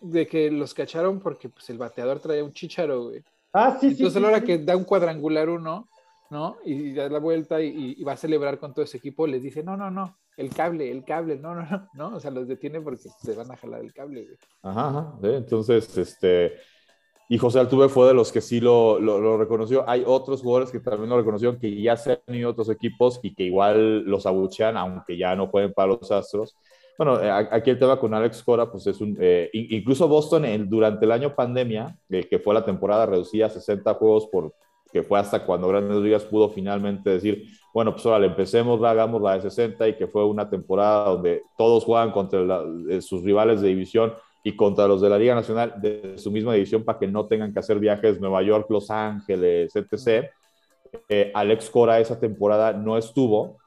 de 0.00 0.26
que 0.26 0.50
los 0.50 0.74
cacharon 0.74 1.20
porque 1.20 1.48
pues 1.48 1.68
el 1.70 1.78
bateador 1.78 2.20
traía 2.20 2.44
un 2.44 2.52
chicharo, 2.52 3.04
güey. 3.04 3.22
Ah, 3.52 3.76
sí, 3.80 3.88
Entonces 3.88 4.12
sí, 4.12 4.18
a 4.18 4.22
la 4.22 4.28
hora 4.28 4.40
que 4.42 4.58
da 4.58 4.76
un 4.76 4.84
cuadrangular 4.84 5.48
uno, 5.48 5.88
¿no? 6.30 6.56
Y 6.64 6.94
da 6.94 7.08
la 7.08 7.18
vuelta 7.18 7.60
y, 7.60 8.02
va 8.02 8.12
a 8.12 8.16
celebrar 8.16 8.58
con 8.58 8.72
todo 8.72 8.84
ese 8.84 8.98
equipo, 8.98 9.26
les 9.26 9.42
dice, 9.42 9.62
no, 9.62 9.76
no, 9.76 9.90
no, 9.90 10.16
el 10.36 10.50
cable, 10.50 10.90
el 10.90 11.04
cable, 11.04 11.36
no, 11.36 11.54
no, 11.54 11.62
no, 11.68 11.88
no, 11.94 12.16
o 12.16 12.20
sea, 12.20 12.30
los 12.30 12.48
detiene 12.48 12.80
porque 12.80 12.98
se 12.98 13.34
van 13.34 13.50
a 13.50 13.56
jalar 13.56 13.80
el 13.80 13.92
cable. 13.92 14.26
Ajá, 14.62 14.88
ajá. 14.88 15.18
entonces, 15.22 15.98
este, 15.98 16.54
y 17.28 17.38
José 17.38 17.60
Altuve 17.60 17.88
fue 17.88 18.08
de 18.08 18.14
los 18.14 18.32
que 18.32 18.40
sí 18.40 18.60
lo, 18.60 18.98
lo, 18.98 19.38
reconoció. 19.38 19.88
Hay 19.88 20.02
otros 20.04 20.42
jugadores 20.42 20.72
que 20.72 20.80
también 20.80 21.10
lo 21.10 21.16
reconocieron, 21.16 21.60
que 21.60 21.80
ya 21.80 21.96
se 21.96 22.20
han 22.26 22.34
ido 22.34 22.48
a 22.48 22.52
otros 22.52 22.70
equipos 22.70 23.20
y 23.22 23.34
que 23.34 23.44
igual 23.44 24.02
los 24.02 24.26
abuchean, 24.26 24.76
aunque 24.76 25.16
ya 25.16 25.36
no 25.36 25.48
pueden 25.48 25.72
para 25.72 25.92
los 25.92 26.10
Astros. 26.10 26.56
Bueno, 26.98 27.22
eh, 27.22 27.30
aquí 27.30 27.70
el 27.70 27.78
tema 27.78 27.98
con 27.98 28.12
Alex 28.12 28.42
Cora, 28.42 28.70
pues 28.70 28.86
es 28.88 29.00
un, 29.00 29.16
eh, 29.20 29.48
incluso 29.52 30.08
Boston 30.08 30.68
durante 30.68 31.04
el 31.04 31.12
año 31.12 31.34
pandemia, 31.34 31.96
eh, 32.08 32.26
que 32.28 32.40
fue 32.40 32.52
la 32.52 32.64
temporada 32.64 33.06
reducida 33.06 33.46
a 33.46 33.50
60 33.50 33.94
juegos 33.94 34.26
por 34.26 34.52
que 34.92 35.02
fue 35.02 35.18
hasta 35.18 35.44
cuando 35.44 35.68
Grandes 35.68 35.98
Ligas 35.98 36.24
pudo 36.24 36.48
finalmente 36.48 37.10
decir, 37.10 37.46
bueno, 37.72 37.92
pues 37.92 38.04
ahora 38.06 38.26
empecemos, 38.26 38.82
hagamos 38.82 39.22
la 39.22 39.34
de 39.34 39.42
60 39.42 39.88
y 39.88 39.96
que 39.96 40.06
fue 40.06 40.24
una 40.24 40.48
temporada 40.50 41.10
donde 41.10 41.42
todos 41.56 41.84
juegan 41.84 42.10
contra 42.10 42.40
eh, 42.88 43.00
sus 43.00 43.22
rivales 43.22 43.60
de 43.60 43.68
división 43.68 44.12
y 44.42 44.56
contra 44.56 44.88
los 44.88 45.00
de 45.00 45.08
la 45.08 45.18
Liga 45.18 45.34
Nacional 45.34 45.74
de 45.80 46.18
su 46.18 46.30
misma 46.30 46.54
división 46.54 46.82
para 46.82 46.98
que 46.98 47.06
no 47.06 47.26
tengan 47.26 47.52
que 47.52 47.58
hacer 47.58 47.78
viajes 47.78 48.20
Nueva 48.20 48.42
York, 48.42 48.66
Los 48.70 48.90
Ángeles, 48.90 49.74
etc. 49.76 50.28
Eh, 51.08 51.30
Alex 51.34 51.70
Cora 51.70 52.00
esa 52.00 52.18
temporada 52.18 52.72
no 52.72 52.96
estuvo 52.96 53.58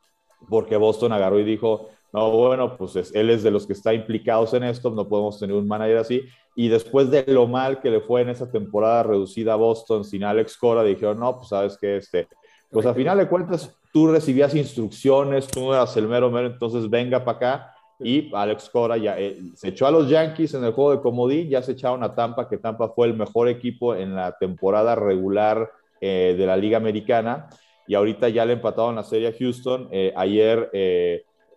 porque 0.49 0.75
Boston 0.75 1.13
agarró 1.13 1.39
y 1.39 1.43
dijo, 1.43 1.89
no, 2.11 2.29
bueno, 2.31 2.75
pues 2.77 3.11
él 3.13 3.29
es 3.29 3.43
de 3.43 3.51
los 3.51 3.65
que 3.65 3.73
está 3.73 3.93
implicados 3.93 4.53
en 4.53 4.63
esto, 4.63 4.89
no 4.91 5.07
podemos 5.07 5.39
tener 5.39 5.55
un 5.55 5.67
manager 5.67 5.97
así. 5.97 6.21
Y 6.55 6.67
después 6.67 7.09
de 7.09 7.25
lo 7.27 7.47
mal 7.47 7.81
que 7.81 7.89
le 7.89 8.01
fue 8.01 8.21
en 8.21 8.29
esa 8.29 8.51
temporada 8.51 9.03
reducida 9.03 9.53
a 9.53 9.57
Boston 9.57 10.03
sin 10.03 10.23
Alex 10.23 10.57
Cora, 10.57 10.83
dijeron, 10.83 11.19
no, 11.19 11.37
pues 11.37 11.49
sabes 11.49 11.77
que 11.77 11.97
este, 11.97 12.27
pues 12.69 12.85
a 12.85 12.93
final 12.93 13.17
de 13.17 13.27
cuentas 13.27 13.75
tú 13.91 14.07
recibías 14.07 14.53
instrucciones, 14.55 15.47
tú 15.47 15.73
eras 15.73 15.95
el 15.97 16.07
mero 16.07 16.29
mero, 16.29 16.47
entonces 16.47 16.89
venga 16.89 17.23
para 17.23 17.37
acá. 17.37 17.69
Y 17.99 18.31
Alex 18.33 18.69
Cora 18.69 18.97
ya 18.97 19.17
eh, 19.17 19.39
se 19.55 19.69
echó 19.69 19.87
a 19.87 19.91
los 19.91 20.09
Yankees 20.09 20.55
en 20.55 20.63
el 20.63 20.73
juego 20.73 20.91
de 20.95 21.01
comodín, 21.01 21.47
ya 21.47 21.61
se 21.61 21.73
echaron 21.73 22.03
a 22.03 22.13
Tampa, 22.13 22.49
que 22.49 22.57
Tampa 22.57 22.89
fue 22.89 23.07
el 23.07 23.13
mejor 23.13 23.47
equipo 23.47 23.95
en 23.95 24.15
la 24.15 24.35
temporada 24.37 24.95
regular 24.95 25.71
eh, 26.01 26.35
de 26.37 26.45
la 26.45 26.57
Liga 26.57 26.77
Americana. 26.77 27.47
Y 27.87 27.95
ahorita 27.95 28.29
ya 28.29 28.45
le 28.45 28.53
empataron 28.53 28.95
la 28.95 29.03
serie 29.03 29.29
a 29.29 29.33
Houston. 29.37 29.87
Eh, 29.91 30.11
ayer 30.15 30.69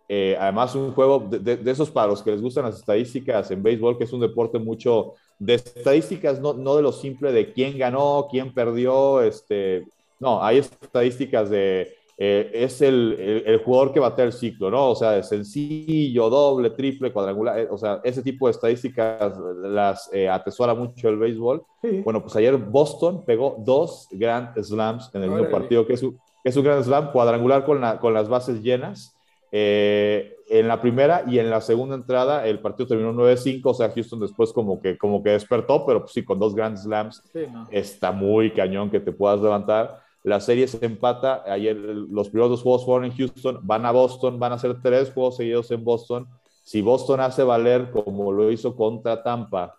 eh, 0.09 0.37
además, 0.39 0.75
un 0.75 0.93
juego 0.93 1.27
de, 1.29 1.59
esos 1.67 1.91
para 1.91 2.09
los 2.09 2.23
que 2.23 2.31
les 2.31 2.41
gustan 2.41 2.65
las 2.65 2.79
estadísticas 2.79 3.51
en 3.51 3.63
béisbol, 3.63 3.99
que 3.99 4.05
es 4.05 4.13
un 4.13 4.21
deporte 4.21 4.59
mucho 4.59 5.15
de 5.39 5.55
estadísticas, 5.55 6.41
no, 6.41 6.55
no 6.55 6.77
de 6.77 6.83
lo 6.83 6.93
simple 6.93 7.33
de 7.33 7.53
quién 7.53 7.77
ganó, 7.77 8.29
quién 8.31 8.55
perdió. 8.55 9.21
Este, 9.21 9.85
no, 10.21 10.43
hay 10.43 10.59
estadísticas 10.59 11.51
de 11.51 11.93
eh, 12.19 12.51
es 12.55 12.81
el, 12.81 13.45
el, 13.45 13.59
jugador 13.59 13.93
que 13.93 14.01
batea 14.01 14.25
el 14.25 14.33
ciclo, 14.33 14.71
¿no? 14.71 14.91
O 14.91 14.95
sea, 14.95 15.11
de 15.11 15.23
sencillo, 15.23 16.31
doble, 16.31 16.71
triple, 16.71 17.13
cuadrangular, 17.13 17.59
eh, 17.59 17.69
o 17.71 17.77
sea, 17.77 18.01
ese 18.05 18.23
tipo 18.23 18.47
de 18.47 18.53
estadísticas 18.53 19.37
las 19.63 20.09
atesora 20.31 20.75
mucho 20.75 21.09
el 21.09 21.19
béisbol. 21.19 21.63
Bueno, 22.05 22.23
pues 22.23 22.35
ayer 22.37 22.57
Boston 22.57 23.25
pegó 23.27 23.57
dos 23.59 24.09
Grand 24.13 24.57
Slams 24.63 25.11
en 25.15 25.25
el 25.25 25.31
mismo 25.31 25.51
partido, 25.51 25.87
que 25.87 25.93
es, 25.95 26.03
un, 26.03 26.19
es 26.43 26.57
un 26.57 26.65
Grand 26.65 26.85
Slam 26.85 27.13
cuadrangular 27.13 27.67
con, 27.67 27.81
la, 27.81 27.99
con 27.99 28.15
las 28.15 28.29
bases 28.29 28.63
llenas. 28.63 29.16
Eh, 29.53 30.37
en 30.49 30.69
la 30.69 30.81
primera 30.81 31.25
y 31.27 31.39
en 31.39 31.51
la 31.51 31.61
segunda 31.61 31.95
entrada 31.95 32.47
el 32.47 32.61
partido 32.61 32.87
terminó 32.87 33.13
9-5, 33.13 33.61
o 33.65 33.75
sea, 33.75 33.91
Houston 33.91 34.21
después 34.21 34.53
como 34.53 34.81
que, 34.81 34.97
como 34.97 35.23
que 35.23 35.31
despertó, 35.31 35.85
pero 35.85 36.01
pues 36.01 36.13
sí, 36.13 36.25
con 36.25 36.39
dos 36.39 36.55
Grand 36.55 36.77
Slams 36.77 37.23
está 37.71 38.13
muy 38.13 38.53
cañón 38.53 38.91
que 38.91 39.01
te 39.01 39.13
puedas 39.13 39.41
levantar. 39.41 40.01
La 40.23 40.41
serie 40.41 40.67
se 40.67 40.85
empata, 40.85 41.45
ayer 41.47 41.77
los 41.77 42.29
primeros 42.29 42.51
dos 42.51 42.63
juegos 42.63 42.85
fueron 42.85 43.05
en 43.05 43.17
Houston, 43.17 43.61
van 43.63 43.87
a 43.87 43.93
Boston, 43.93 44.39
van 44.39 44.53
a 44.53 44.59
ser 44.59 44.81
tres 44.83 45.13
juegos 45.13 45.37
seguidos 45.37 45.71
en 45.71 45.85
Boston. 45.85 46.27
Si 46.65 46.83
Boston 46.83 47.21
hace 47.21 47.43
valer 47.43 47.91
como 47.91 48.33
lo 48.33 48.51
hizo 48.51 48.75
contra 48.75 49.23
Tampa 49.23 49.77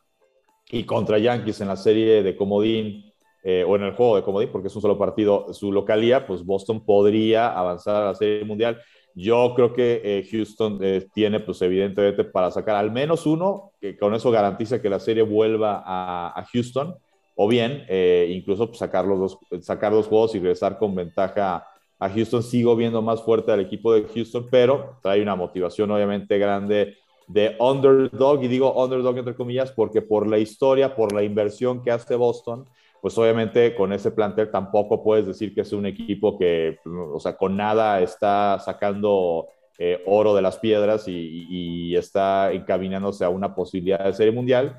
y 0.70 0.86
contra 0.86 1.18
Yankees 1.18 1.60
en 1.62 1.68
la 1.68 1.76
serie 1.76 2.24
de 2.24 2.36
Comodín, 2.36 3.08
eh, 3.44 3.64
o 3.66 3.76
en 3.76 3.84
el 3.84 3.94
juego 3.94 4.18
de 4.18 4.24
Comodín, 4.24 4.50
porque 4.52 4.68
es 4.68 4.76
un 4.76 4.82
solo 4.82 4.98
partido, 4.98 5.54
su 5.54 5.72
localía, 5.72 6.28
pues 6.28 6.44
Boston 6.44 6.84
podría 6.84 7.58
avanzar 7.58 7.96
a 7.96 8.06
la 8.08 8.16
serie 8.16 8.44
mundial. 8.44 8.78
Yo 9.20 9.54
creo 9.56 9.74
que 9.74 10.00
eh, 10.04 10.28
Houston 10.32 10.78
eh, 10.80 11.08
tiene, 11.12 11.40
pues 11.40 11.60
evidentemente, 11.64 12.24
para 12.24 12.52
sacar 12.52 12.76
al 12.76 12.92
menos 12.92 13.26
uno, 13.26 13.72
que 13.82 13.98
con 13.98 14.14
eso 14.14 14.30
garantiza 14.30 14.80
que 14.80 14.92
la 14.92 15.00
serie 15.00 15.24
vuelva 15.24 15.82
a, 15.84 16.46
Houston, 16.54 16.96
o 17.36 17.48
bien 17.48 17.84
eh, 17.90 18.28
incluso 18.30 18.68
pues, 18.68 18.78
sacar, 18.78 19.06
los 19.06 19.18
dos, 19.18 19.66
sacar 19.66 19.92
dos 19.92 20.06
juegos 20.06 20.36
y 20.36 20.40
regresar 20.40 20.78
con 20.78 20.94
ventaja 20.94 21.66
a 21.98 22.10
Houston. 22.12 22.44
Sigo 22.44 22.76
viendo 22.76 23.02
más 23.02 23.24
fuerte 23.24 23.52
al 23.52 23.62
equipo 23.62 23.92
de 23.92 24.04
Houston, 24.04 24.50
pero 24.52 25.00
trae 25.02 25.20
una 25.24 25.36
motivación 25.36 25.90
obviamente 25.90 26.38
grande 26.38 26.98
de 27.28 27.56
underdog, 27.60 28.44
y 28.44 28.48
digo 28.48 28.72
underdog 28.72 29.18
entre 29.18 29.34
comillas, 29.34 29.72
porque 29.72 30.04
por 30.04 30.28
la 30.28 30.38
historia, 30.38 30.96
por 30.96 31.12
la 31.12 31.24
inversión 31.24 31.82
que 31.82 31.90
hace 31.90 32.16
Boston, 32.16 32.66
pues 33.02 33.18
obviamente 33.18 33.76
con 33.76 33.94
ese 33.94 34.12
plantel 34.12 34.52
tampoco 34.52 35.04
puedes 35.04 35.28
decir 35.28 35.54
que 35.54 35.62
es 35.62 35.72
un 35.72 35.86
equipo 35.86 36.38
que, 36.38 36.80
o 36.86 37.20
sea, 37.20 37.38
con 37.38 37.56
nada 37.56 38.02
está 38.02 38.60
sacando 38.60 39.48
eh, 39.80 40.02
oro 40.08 40.34
de 40.34 40.42
las 40.42 40.58
piedras 40.58 41.08
y, 41.08 41.96
está 41.96 42.52
encaminándose 42.52 43.24
a 43.26 43.30
una 43.30 43.56
posibilidad 43.56 44.04
de 44.06 44.14
serie 44.14 44.32
mundial. 44.32 44.76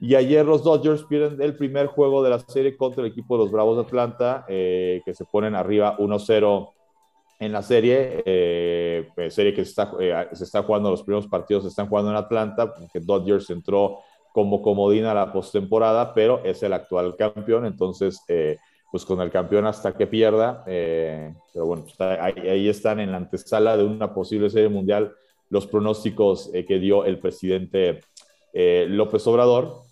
Y 0.00 0.14
ayer 0.16 0.44
los 0.44 0.64
Dodgers 0.64 1.04
pierden 1.04 1.40
el 1.40 1.56
primer 1.56 1.86
juego 1.86 2.22
de 2.22 2.30
la 2.30 2.38
serie 2.40 2.76
contra 2.76 3.02
el 3.02 3.10
equipo 3.10 3.36
de 3.36 3.44
los 3.44 3.52
Bravos 3.52 3.76
de 3.76 3.82
Atlanta, 3.84 4.44
eh, 4.48 5.02
que 5.04 5.14
se 5.14 5.24
ponen 5.24 5.54
arriba 5.54 5.96
1-0 5.98 6.72
en 7.38 7.52
la 7.52 7.62
serie, 7.62 8.22
eh, 8.24 9.08
serie 9.30 9.54
que 9.54 9.64
se 9.64 9.70
está, 9.70 9.92
se 10.32 10.44
está 10.44 10.62
jugando, 10.62 10.90
los 10.90 11.02
primeros 11.02 11.28
partidos 11.28 11.64
se 11.64 11.68
están 11.68 11.88
jugando 11.88 12.10
en 12.10 12.16
Atlanta, 12.16 12.72
porque 12.72 13.00
Dodgers 13.00 13.50
entró 13.50 13.98
como 14.32 14.62
comodín 14.62 15.04
a 15.04 15.14
la 15.14 15.32
postemporada, 15.32 16.14
pero 16.14 16.42
es 16.44 16.62
el 16.62 16.72
actual 16.72 17.14
campeón, 17.16 17.66
entonces, 17.66 18.22
eh, 18.28 18.58
pues 18.90 19.04
con 19.04 19.20
el 19.20 19.30
campeón 19.30 19.66
hasta 19.66 19.94
que 19.94 20.06
pierda, 20.06 20.64
eh, 20.66 21.34
pero 21.52 21.66
bueno, 21.66 21.84
pues, 21.84 22.00
ahí, 22.00 22.68
están 22.68 23.00
en 23.00 23.12
la 23.12 23.18
antesala 23.18 23.76
de 23.76 23.84
una 23.84 24.14
posible 24.14 24.50
serie 24.50 24.68
mundial 24.68 25.14
los 25.50 25.66
pronósticos 25.66 26.50
eh, 26.54 26.64
que 26.64 26.78
dio 26.78 27.04
el 27.04 27.18
presidente 27.18 28.00
López 28.54 29.26
Obrador. 29.26 29.82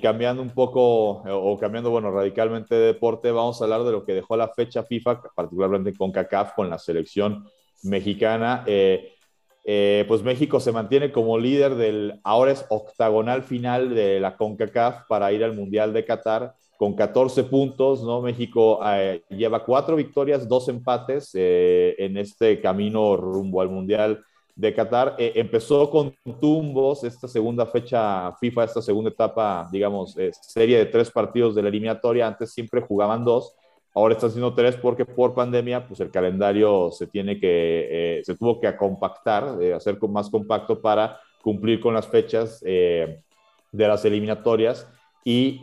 Cambiando 0.00 0.40
un 0.40 0.50
poco, 0.50 1.22
o 1.26 1.58
cambiando, 1.58 1.90
bueno, 1.90 2.12
radicalmente 2.12 2.74
de 2.74 2.86
deporte, 2.86 3.32
vamos 3.32 3.60
a 3.60 3.64
hablar 3.64 3.82
de 3.82 3.90
lo 3.90 4.04
que 4.04 4.14
dejó 4.14 4.36
la 4.36 4.48
fecha 4.48 4.84
FIFA, 4.84 5.20
particularmente 5.34 5.92
con 5.94 6.12
CACAF, 6.12 6.54
con 6.54 6.70
la 6.70 6.78
selección 6.78 7.44
mexicana. 7.82 8.64
Eh, 9.64 10.04
pues 10.08 10.22
México 10.22 10.60
se 10.60 10.72
mantiene 10.72 11.12
como 11.12 11.38
líder 11.38 11.76
del, 11.76 12.20
ahora 12.24 12.52
es 12.52 12.64
octagonal 12.68 13.42
final 13.42 13.94
de 13.94 14.20
la 14.20 14.36
CONCACAF 14.36 15.06
para 15.08 15.32
ir 15.32 15.44
al 15.44 15.54
Mundial 15.54 15.92
de 15.92 16.04
Qatar 16.04 16.54
con 16.76 16.94
14 16.94 17.44
puntos, 17.44 18.02
¿no? 18.02 18.20
México 18.22 18.80
lleva 19.28 19.64
cuatro 19.64 19.94
victorias, 19.94 20.48
dos 20.48 20.68
empates 20.68 21.30
en 21.32 22.16
este 22.16 22.60
camino 22.60 23.16
rumbo 23.16 23.60
al 23.60 23.68
Mundial 23.68 24.24
de 24.54 24.74
Qatar. 24.74 25.16
Eh, 25.18 25.32
empezó 25.36 25.88
con 25.90 26.14
tumbos 26.40 27.04
esta 27.04 27.28
segunda 27.28 27.66
fecha 27.66 28.32
FIFA, 28.38 28.64
esta 28.64 28.82
segunda 28.82 29.10
etapa, 29.10 29.68
digamos, 29.72 30.16
eh, 30.18 30.30
serie 30.40 30.78
de 30.78 30.86
tres 30.86 31.10
partidos 31.10 31.54
de 31.54 31.62
la 31.62 31.68
eliminatoria. 31.68 32.26
Antes 32.26 32.52
siempre 32.52 32.80
jugaban 32.80 33.24
dos, 33.24 33.54
ahora 33.94 34.14
están 34.14 34.30
siendo 34.30 34.54
tres 34.54 34.76
porque 34.76 35.04
por 35.04 35.34
pandemia, 35.34 35.86
pues 35.86 36.00
el 36.00 36.10
calendario 36.10 36.90
se 36.90 37.06
tiene 37.06 37.38
que, 37.38 38.18
eh, 38.18 38.24
se 38.24 38.36
tuvo 38.36 38.60
que 38.60 38.74
compactar, 38.76 39.58
hacer 39.74 39.98
más 40.08 40.30
compacto 40.30 40.80
para 40.80 41.20
cumplir 41.42 41.80
con 41.80 41.94
las 41.94 42.06
fechas 42.06 42.60
de 42.60 43.22
las 43.72 44.04
eliminatorias 44.04 44.88
y 45.24 45.58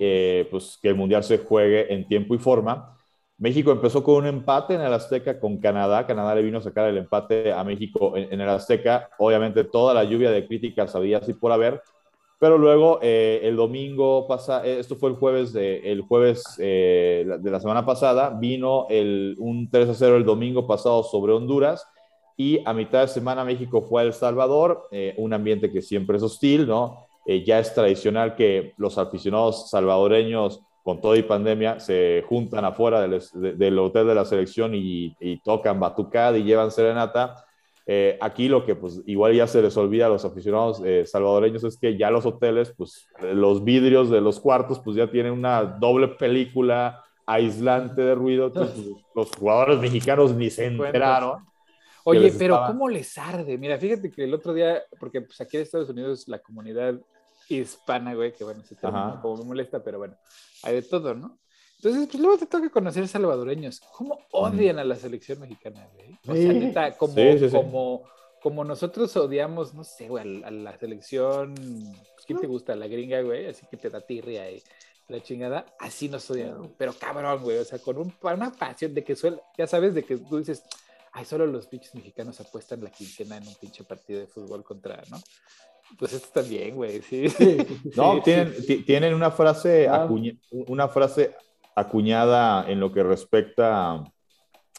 pues 0.50 0.78
que 0.82 0.90
el 0.90 0.96
Mundial 0.96 1.24
se 1.24 1.38
juegue 1.38 1.94
en 1.94 2.08
tiempo 2.08 2.36
y 2.36 2.38
forma. 2.38 3.00
México 3.40 3.72
empezó 3.72 4.04
con 4.04 4.16
un 4.16 4.26
empate 4.28 4.74
en 4.74 4.82
el 4.82 4.94
Azteca 4.94 5.40
con 5.40 5.60
Canadá. 5.60 6.06
Canadá 6.06 6.36
le 6.36 6.42
vino 6.42 6.58
a 6.58 6.62
sacar 6.62 6.90
el 6.90 6.98
empate 6.98 7.54
a 7.54 7.64
México 7.64 8.18
en, 8.18 8.40
el 8.40 8.50
Azteca. 8.50 9.10
Obviamente 9.18 9.64
toda 9.64 9.94
la 9.94 10.04
lluvia 10.04 10.30
de 10.30 10.46
críticas 10.46 10.94
había 10.94 11.20
así 11.20 11.34
por 11.34 11.54
haber. 11.54 11.82
Pero 12.40 12.58
luego 12.58 13.00
eh, 13.02 13.42
el 13.44 13.58
domingo 13.58 14.26
pasado, 14.26 14.64
eh, 14.64 14.80
esto 14.80 14.96
fue 14.96 15.10
el 15.10 15.18
jueves, 15.18 15.52
de, 15.52 15.92
el 15.92 16.02
jueves 16.02 16.44
eh, 16.58 17.28
de 17.40 17.52
la 17.52 17.60
semana 17.60 17.86
pasada, 17.86 18.30
vino 18.30 18.88
el, 18.90 19.36
un 19.40 19.70
3 19.70 19.90
a 19.90 19.94
0 19.94 20.18
el 20.18 20.26
domingo 20.26 20.66
pasado 20.66 21.04
sobre 21.04 21.34
Honduras 21.34 21.86
y 22.38 22.62
a 22.66 22.74
mitad 22.74 23.02
de 23.02 23.10
semana 23.10 23.44
México 23.44 23.82
fue 23.82 24.02
a 24.02 24.06
El 24.06 24.14
Salvador, 24.14 24.88
un 25.18 25.34
ambiente 25.34 25.70
que 25.70 25.82
siempre 25.82 26.16
es 26.16 26.24
hostil, 26.24 26.66
¿no? 26.66 27.06
ya 27.46 27.60
es 27.60 27.74
tradicional 27.74 28.34
que 28.34 28.74
los 28.78 28.98
aficionados 28.98 29.70
salvadoreños 29.70 30.62
con 30.90 31.02
todo 31.02 31.16
y 31.16 31.22
pandemia, 31.22 31.80
se 31.80 32.24
juntan 32.28 32.66
afuera 32.66 33.02
del, 33.02 33.78
hotel 33.80 34.08
de 34.08 34.16
la 34.16 34.26
selección 34.26 34.72
y, 34.74 35.14
tocan 35.44 35.80
batucada 35.80 36.38
y 36.38 36.44
llevan 36.44 36.72
serenata. 36.72 37.46
Eh, 37.92 38.20
aquí 38.22 38.48
lo 38.48 38.64
que 38.68 38.76
pues 38.76 39.02
igual 39.08 39.34
ya 39.34 39.48
se 39.48 39.64
les 39.64 39.76
olvida 39.76 40.06
a 40.06 40.10
los 40.10 40.24
aficionados 40.24 40.80
eh, 40.86 41.08
salvadoreños 41.08 41.64
es 41.64 41.76
que 41.76 41.98
ya 41.98 42.12
los 42.12 42.24
hoteles, 42.24 42.72
pues 42.78 43.08
los 43.34 43.64
vidrios 43.64 44.12
de 44.12 44.22
los 44.22 44.40
cuartos 44.40 44.80
pues 44.80 44.96
ya 44.96 45.10
tienen 45.10 45.32
una 45.32 45.64
doble 45.64 46.10
película 46.10 47.04
aislante 47.26 48.04
de 48.04 48.14
ruido. 48.14 48.54
Pues, 48.54 48.76
los 49.16 49.32
jugadores 49.32 49.80
mexicanos 49.80 50.36
ni 50.36 50.52
se 50.52 50.68
enteraron. 50.68 51.40
Oye, 52.04 52.32
pero 52.38 52.62
¿cómo 52.68 52.88
les 52.88 53.18
arde? 53.18 53.58
Mira, 53.58 53.80
fíjate 53.80 54.12
que 54.12 54.24
el 54.24 54.36
otro 54.36 54.54
día, 54.54 54.84
porque 55.00 55.22
pues 55.22 55.42
aquí 55.42 55.58
en 55.58 55.64
Estados 55.64 55.90
Unidos 55.90 56.28
la 56.28 56.38
comunidad 56.38 56.94
hispana, 57.48 58.14
güey, 58.14 58.34
que 58.34 58.44
bueno, 58.44 58.62
se 58.62 58.76
termina 58.76 59.20
como 59.20 59.38
me 59.38 59.46
molesta, 59.46 59.84
pero 59.84 59.98
bueno, 59.98 60.16
hay 60.62 60.76
de 60.76 60.84
todo, 60.84 61.16
¿no? 61.16 61.40
Entonces, 61.82 62.10
pues 62.12 62.22
luego 62.22 62.38
te 62.38 62.46
toca 62.46 62.70
conocer 62.70 63.08
salvadoreños. 63.08 63.80
¿Cómo 63.94 64.20
odian 64.32 64.80
a 64.80 64.84
la 64.84 64.98
selección 64.98 65.40
mexicana, 65.40 65.88
güey? 65.94 66.20
O 66.28 66.36
sea, 66.36 66.54
neta, 66.54 66.98
como, 66.98 67.16
como, 67.52 68.04
como 68.42 68.66
nosotros 68.66 69.16
odiamos, 69.16 69.74
no 69.74 69.86
sé, 69.86 70.10
güey, 70.10 70.44
a, 70.44 70.52
la 70.52 70.78
selección, 70.78 71.56
pues, 71.56 72.26
¿quién 72.28 72.38
te 72.40 72.48
gusta? 72.48 72.76
La 72.76 72.88
gringa, 72.88 73.22
güey, 73.22 73.48
así 73.48 73.66
que 73.72 73.78
te 73.78 73.90
da 73.90 74.02
tirria 74.02 74.52
y 74.52 74.62
la 75.08 75.24
chingada, 75.24 75.66
así 75.80 76.10
nos 76.10 76.30
odian, 76.30 76.70
pero 76.78 76.94
cabrón, 76.94 77.42
güey, 77.44 77.58
o 77.60 77.64
sea, 77.64 77.80
con 77.80 77.98
un, 77.98 78.14
una 78.22 78.52
pasión 78.52 78.94
de 78.94 79.04
que 79.06 79.16
suele, 79.16 79.40
ya 79.58 79.66
sabes, 79.66 79.96
de 79.96 80.04
que 80.04 80.18
tú 80.18 80.38
dices, 80.38 80.64
ay, 81.14 81.24
solo 81.24 81.48
los 81.48 81.66
pinches 81.68 81.96
mexicanos 81.96 82.42
apuestan 82.42 82.84
la 82.84 82.92
quincena 82.92 83.38
en 83.38 83.48
un 83.48 83.56
pinche 83.56 83.86
partido 83.86 84.20
de 84.20 84.28
fútbol 84.28 84.66
contra, 84.66 85.02
¿no? 85.10 85.18
Pues 85.98 86.12
esto 86.12 86.28
también, 86.42 86.76
güey, 86.76 87.02
sí. 87.02 87.28
No, 87.96 88.22
tienen, 88.24 88.54
tienen 88.86 89.14
una 89.14 89.32
frase, 89.32 89.88
ah. 89.88 90.08
una 90.68 90.90
frase 90.90 91.34
acuñada 91.80 92.70
en 92.70 92.80
lo 92.80 92.92
que 92.92 93.04
respecta 93.04 94.04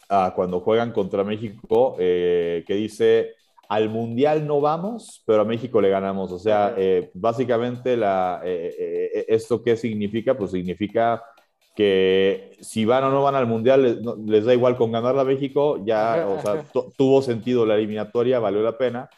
a, 0.09 0.33
cuando 0.35 0.59
juegan 0.59 0.91
contra 0.91 1.23
México, 1.23 1.95
eh, 1.99 2.63
que 2.67 2.75
dice, 2.75 3.35
al 3.69 3.89
Mundial 3.89 4.45
no 4.45 4.61
vamos, 4.61 5.23
pero 5.25 5.41
a 5.41 5.45
México 5.45 5.81
le 5.81 5.89
ganamos. 5.89 6.31
O 6.31 6.39
sea, 6.39 6.73
eh, 6.77 7.11
básicamente 7.13 7.95
la, 7.95 8.41
eh, 8.43 9.25
esto 9.27 9.63
qué 9.63 9.77
significa? 9.77 10.37
Pues 10.37 10.51
significa 10.51 11.23
que 11.75 12.57
si 12.59 12.83
van 12.83 13.05
o 13.05 13.11
no 13.11 13.23
van 13.23 13.35
al 13.35 13.47
Mundial, 13.47 13.81
les, 13.83 13.97
les 14.25 14.45
da 14.45 14.53
igual 14.53 14.75
con 14.75 14.91
ganar 14.91 15.17
a 15.17 15.23
México, 15.23 15.81
ya, 15.85 16.27
o 16.27 16.41
sea, 16.41 16.65
tuvo 16.97 17.21
sentido 17.21 17.65
la 17.65 17.75
eliminatoria, 17.75 18.39
valió 18.39 18.61
la 18.61 18.77
pena 18.77 19.09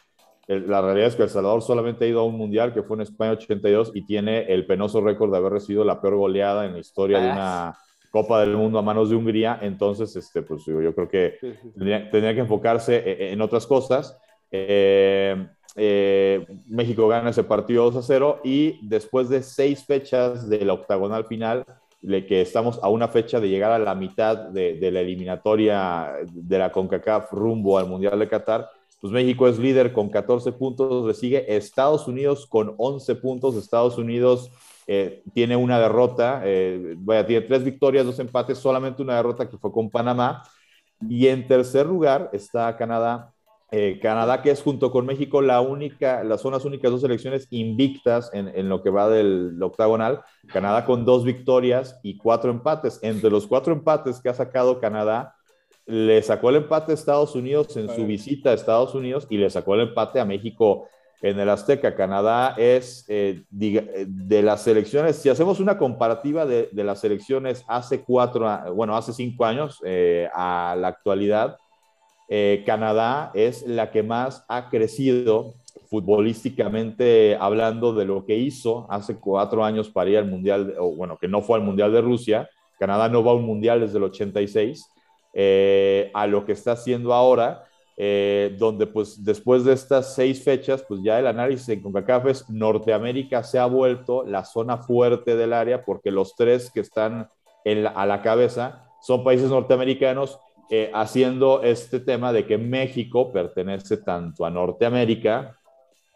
la 0.46 0.82
realidad 0.82 1.08
es 1.08 1.16
que 1.16 1.22
El 1.22 1.30
Salvador 1.30 1.62
solamente 1.62 2.04
ha 2.04 2.08
ido 2.08 2.20
a 2.20 2.24
un 2.24 2.36
mundial 2.36 2.74
que 2.74 2.82
fue 2.82 2.96
en 2.96 3.02
España 3.02 3.32
82 3.32 3.92
y 3.94 4.04
tiene 4.04 4.44
el 4.52 4.66
penoso 4.66 5.00
récord 5.00 5.30
de 5.30 5.38
haber 5.38 5.52
recibido 5.52 5.84
la 5.84 6.00
peor 6.00 6.16
goleada 6.16 6.66
en 6.66 6.74
la 6.74 6.78
historia 6.78 7.18
de 7.20 7.30
una 7.30 7.78
Copa 8.10 8.40
del 8.40 8.56
Mundo 8.56 8.78
a 8.78 8.82
manos 8.82 9.10
de 9.10 9.16
Hungría. 9.16 9.58
Entonces, 9.62 10.14
este, 10.14 10.42
pues 10.42 10.64
yo, 10.66 10.94
creo 10.94 11.08
que 11.08 11.38
tendría, 11.74 12.34
que 12.34 12.40
enfocarse 12.40 12.96
e, 12.96 13.12
e, 13.12 13.32
en, 13.32 13.40
otras 13.40 13.66
cosas. 13.66 14.16
Eh, 14.50 15.48
eh, 15.74 16.46
México 16.66 17.08
gana 17.08 17.30
ese 17.30 17.42
partido 17.42 17.90
2 17.90 17.96
a 17.96 18.02
0 18.02 18.40
y 18.44 18.86
después 18.86 19.28
de 19.28 19.42
seis 19.42 19.84
fechas 19.84 20.48
de 20.48 20.64
la 20.64 20.74
octagonal 20.74 21.24
final, 21.24 21.64
de 22.02 22.26
que 22.26 22.42
estamos 22.42 22.78
a 22.82 22.88
una 22.88 23.08
fecha 23.08 23.40
de 23.40 23.48
llegar 23.48 23.72
a 23.72 23.78
la 23.78 23.94
mitad 23.94 24.36
de, 24.36 24.74
de 24.74 24.90
la 24.92 25.00
eliminatoria 25.00 26.12
de 26.30 26.58
la 26.58 26.70
CONCACAF 26.70 27.32
rumbo 27.32 27.78
al 27.78 27.88
Mundial 27.88 28.18
de 28.18 28.28
Qatar, 28.28 28.68
pues 29.04 29.12
México 29.12 29.46
es 29.46 29.58
líder 29.58 29.92
con 29.92 30.08
14 30.08 30.50
puntos, 30.52 31.06
le 31.06 31.12
sigue 31.12 31.54
Estados 31.54 32.08
Unidos 32.08 32.46
con 32.46 32.74
11 32.78 33.16
puntos. 33.16 33.54
Estados 33.54 33.98
Unidos 33.98 34.50
eh, 34.86 35.22
tiene 35.34 35.56
una 35.56 35.78
derrota, 35.78 36.40
eh, 36.42 36.96
tiene 37.26 37.42
tres 37.42 37.64
victorias, 37.64 38.06
dos 38.06 38.18
empates, 38.18 38.56
solamente 38.56 39.02
una 39.02 39.16
derrota 39.16 39.46
que 39.46 39.58
fue 39.58 39.70
con 39.70 39.90
Panamá. 39.90 40.42
Y 41.06 41.26
en 41.26 41.46
tercer 41.46 41.84
lugar 41.84 42.30
está 42.32 42.74
Canadá. 42.78 43.34
Eh, 43.70 43.98
Canadá, 44.00 44.40
que 44.40 44.50
es 44.50 44.62
junto 44.62 44.90
con 44.90 45.04
México 45.04 45.42
la 45.42 45.60
única, 45.60 46.24
las 46.24 46.40
son 46.40 46.52
las 46.52 46.64
únicas 46.64 46.90
dos 46.90 47.02
selecciones 47.02 47.46
invictas 47.50 48.30
en, 48.32 48.70
lo 48.70 48.82
que 48.82 48.88
va 48.88 49.10
del 49.10 49.62
octagonal. 49.62 50.22
Canadá 50.50 50.86
con 50.86 51.04
dos 51.04 51.24
victorias 51.24 52.00
y 52.02 52.16
cuatro 52.16 52.50
empates. 52.50 53.00
Entre 53.02 53.28
los 53.28 53.46
cuatro 53.46 53.74
empates 53.74 54.22
que 54.22 54.30
ha 54.30 54.34
sacado 54.34 54.80
Canadá, 54.80 55.34
le 55.86 56.22
sacó 56.22 56.50
el 56.50 56.56
empate 56.56 56.92
a 56.92 56.94
Estados 56.94 57.34
Unidos 57.34 57.76
en 57.76 57.94
su 57.94 58.06
visita 58.06 58.50
a 58.50 58.54
Estados 58.54 58.94
Unidos 58.94 59.26
y 59.28 59.36
le 59.36 59.50
sacó 59.50 59.74
el 59.74 59.82
empate 59.82 60.18
a 60.18 60.24
México 60.24 60.88
en 61.20 61.38
el 61.38 61.48
Azteca. 61.48 61.94
Canadá 61.94 62.54
es 62.56 63.04
eh, 63.08 63.42
de 63.50 64.42
las 64.42 64.62
selecciones, 64.62 65.16
si 65.16 65.28
hacemos 65.28 65.60
una 65.60 65.78
comparativa 65.78 66.46
de, 66.46 66.68
las 66.72 67.00
selecciones 67.00 67.64
hace 67.68 68.02
cuatro, 68.02 68.46
bueno, 68.74 68.96
hace 68.96 69.12
cinco 69.12 69.44
años 69.44 69.80
eh, 69.84 70.28
a 70.34 70.76
la 70.78 70.88
actualidad, 70.88 71.56
eh, 72.28 72.62
Canadá 72.66 73.30
es 73.34 73.66
la 73.66 73.90
que 73.90 74.02
más 74.02 74.44
ha 74.48 74.70
crecido 74.70 75.54
futbolísticamente 75.90 77.36
hablando 77.38 77.92
de 77.92 78.06
lo 78.06 78.24
que 78.24 78.36
hizo 78.36 78.86
hace 78.90 79.16
cuatro 79.16 79.64
años 79.64 79.90
para 79.90 80.10
ir 80.10 80.18
al 80.18 80.26
Mundial, 80.26 80.74
o 80.78 80.94
bueno, 80.94 81.18
que 81.18 81.28
no 81.28 81.42
fue 81.42 81.58
al 81.58 81.64
Mundial 81.64 81.92
de 81.92 82.00
Rusia. 82.00 82.48
Canadá 82.78 83.08
no 83.08 83.22
va 83.22 83.32
a 83.32 83.34
un 83.34 83.44
Mundial 83.44 83.80
desde 83.80 83.98
el 83.98 84.04
86 84.04 84.93
eh, 85.34 86.10
a 86.14 86.26
lo 86.26 86.44
que 86.44 86.52
está 86.52 86.72
haciendo 86.72 87.12
ahora, 87.12 87.64
eh, 87.96 88.54
donde 88.58 88.86
pues 88.86 89.24
después 89.24 89.64
de 89.64 89.72
estas 89.72 90.14
seis 90.14 90.42
fechas, 90.42 90.84
pues 90.86 91.00
ya 91.02 91.18
el 91.18 91.26
análisis 91.26 91.68
en 91.68 91.82
CONCACAF 91.82 92.26
es 92.26 92.50
Norteamérica 92.50 93.42
se 93.42 93.58
ha 93.58 93.66
vuelto 93.66 94.24
la 94.24 94.44
zona 94.44 94.78
fuerte 94.78 95.36
del 95.36 95.52
área 95.52 95.84
porque 95.84 96.10
los 96.10 96.34
tres 96.34 96.70
que 96.70 96.80
están 96.80 97.28
a 97.94 98.06
la 98.06 98.20
cabeza 98.20 98.90
son 99.00 99.24
países 99.24 99.48
norteamericanos 99.48 100.38
eh, 100.70 100.90
haciendo 100.94 101.62
este 101.62 102.00
tema 102.00 102.32
de 102.32 102.46
que 102.46 102.56
México 102.56 103.30
pertenece 103.32 103.98
tanto 103.98 104.46
a 104.46 104.50
Norteamérica 104.50 105.58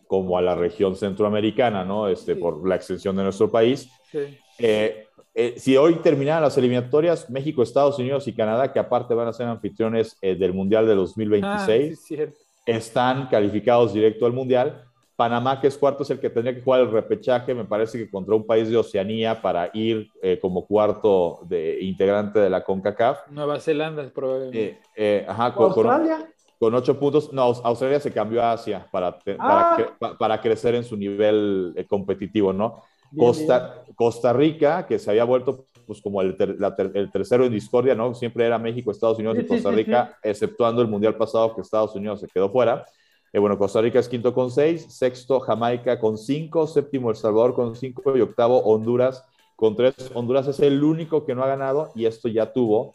como 0.07 0.39
a 0.39 0.43
la 0.43 0.55
región 0.55 0.97
centroamericana, 0.97 1.85
¿no? 1.85 2.09
Este, 2.09 2.35
Por 2.35 2.66
la 2.66 2.77
extensión 2.77 3.14
de 3.16 3.25
nuestro 3.25 3.51
país. 3.51 3.91
Sí. 4.11 4.39
Eh, 4.59 5.07
si 5.57 5.76
hoy 5.76 5.95
terminaran 5.97 6.43
las 6.43 6.59
eliminatorias, 6.59 7.30
México, 7.30 7.62
Estados 7.62 7.99
Unidos 7.99 8.26
y 8.26 8.34
Canadá, 8.34 8.72
que 8.72 8.80
aparte 8.80 9.14
van 9.14 9.28
a 9.28 9.32
ser 9.32 9.47
anfitriones 9.47 10.16
eh, 10.20 10.34
del 10.34 10.53
Mundial 10.53 10.86
de 10.86 10.97
2026, 10.97 12.07
ah, 12.18 12.24
están 12.66 13.28
calificados 13.28 13.93
directo 13.93 14.26
al 14.26 14.32
Mundial. 14.32 14.84
Panamá, 15.14 15.61
que 15.61 15.68
es 15.68 15.78
cuarto, 15.78 16.03
es 16.03 16.11
el 16.11 16.20
que 16.20 16.30
tendría 16.30 16.55
que 16.55 16.62
jugar 16.62 16.80
el 16.80 16.91
repechaje, 16.91 17.55
me 17.55 17.64
parece 17.64 17.99
que 17.99 18.11
contra 18.11 18.34
un 18.34 18.47
país 18.47 18.68
de 18.68 18.76
Oceanía 18.76 19.41
para 19.41 19.70
ir 19.74 20.11
eh, 20.22 20.39
como 20.41 20.66
cuarto 20.66 21.41
de, 21.49 21.78
integrante 21.82 22.41
de 22.41 22.51
la 22.51 22.64
CONCACAF. 22.64 23.28
Nueva 23.30 23.61
Zelanda, 23.61 24.09
probablemente. 24.11 24.80
ajá, 25.26 25.55
con, 25.55 25.66
Australia. 25.66 26.32
Con, 26.59 26.74
ocho 26.74 26.99
puntos. 26.99 27.32
No, 27.32 27.43
Australia 27.43 28.01
se 28.01 28.12
cambió 28.12 28.43
a 28.43 28.53
Asia 28.53 28.86
para, 28.91 29.18
para, 29.18 29.36
ah. 29.39 30.16
para 30.18 30.41
crecer 30.41 30.74
en 30.74 30.84
su 30.84 30.97
nivel 30.97 31.74
competitivo, 31.89 32.53
¿no? 32.53 32.82
Costa, 33.16 33.84
Costa 33.94 34.32
Rica, 34.32 34.86
que 34.86 34.98
se 34.98 35.11
había 35.11 35.24
vuelto 35.24 35.66
pues 35.86 36.02
como 36.02 36.20
el, 36.20 36.36
el, 36.38 37.11
tercero 37.11 37.46
en 37.46 37.52
discordia, 37.52 37.94
¿no? 37.94 38.14
Siempre 38.14 38.44
era 38.44 38.59
México, 38.59 38.90
Estados 38.90 39.18
Unidos 39.18 39.38
y 39.40 39.46
Costa 39.46 39.70
Rica, 39.70 40.18
exceptuando 40.22 40.82
el 40.82 40.88
Mundial 40.88 41.16
pasado 41.16 41.54
que 41.54 41.62
Estados 41.62 41.94
Unidos 41.94 42.20
se 42.20 42.28
quedó 42.28 42.50
fuera. 42.50 42.84
Eh, 43.32 43.38
bueno, 43.38 43.59
Costa 43.59 43.80
Rica 43.80 43.98
es 43.98 44.09
quinto 44.09 44.34
con 44.34 44.50
seis, 44.50 44.86
sexto 44.88 45.40
Jamaica 45.40 45.98
con 45.98 46.18
cinco, 46.18 46.66
séptimo 46.66 47.11
El 47.11 47.16
Salvador 47.16 47.54
con 47.54 47.74
cinco 47.74 48.16
y 48.16 48.20
octavo 48.20 48.59
Honduras 48.59 49.24
con 49.56 49.76
tres. 49.76 49.94
Honduras 50.14 50.46
es 50.46 50.61
el 50.61 50.84
único 50.84 51.24
que 51.24 51.34
no 51.34 51.42
ha 51.42 51.48
ganado 51.48 51.90
y 51.94 52.06
esto 52.06 52.28
ya 52.28 52.52
tuvo 52.52 52.94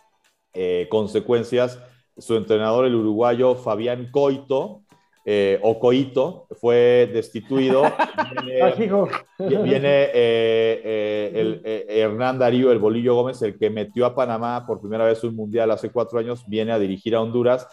eh, 0.53 0.87
consecuencias. 0.89 1.79
Su 2.17 2.35
entrenador, 2.35 2.85
el 2.85 2.95
uruguayo 2.95 3.55
Fabián 3.55 4.09
Coito, 4.11 4.82
eh, 5.25 5.59
o 5.61 5.79
Coito, 5.79 6.47
fue 6.59 7.09
destituido. 7.13 7.83
viene, 9.39 10.09
el, 10.13 11.61
Hernán 11.63 12.39
Darío, 12.39 12.71
el 12.71 12.79
Bolillo 12.79 13.15
Gómez, 13.15 13.41
el 13.41 13.57
que 13.57 13.69
metió 13.69 14.05
a 14.05 14.15
Panamá 14.15 14.65
por 14.65 14.79
primera 14.79 15.05
vez 15.05 15.23
un 15.23 15.35
mundial 15.35 15.71
hace 15.71 15.89
cuatro 15.89 16.19
años, 16.19 16.43
viene 16.47 16.71
a 16.71 16.79
dirigir 16.79 17.15
a 17.15 17.21
Honduras 17.21 17.67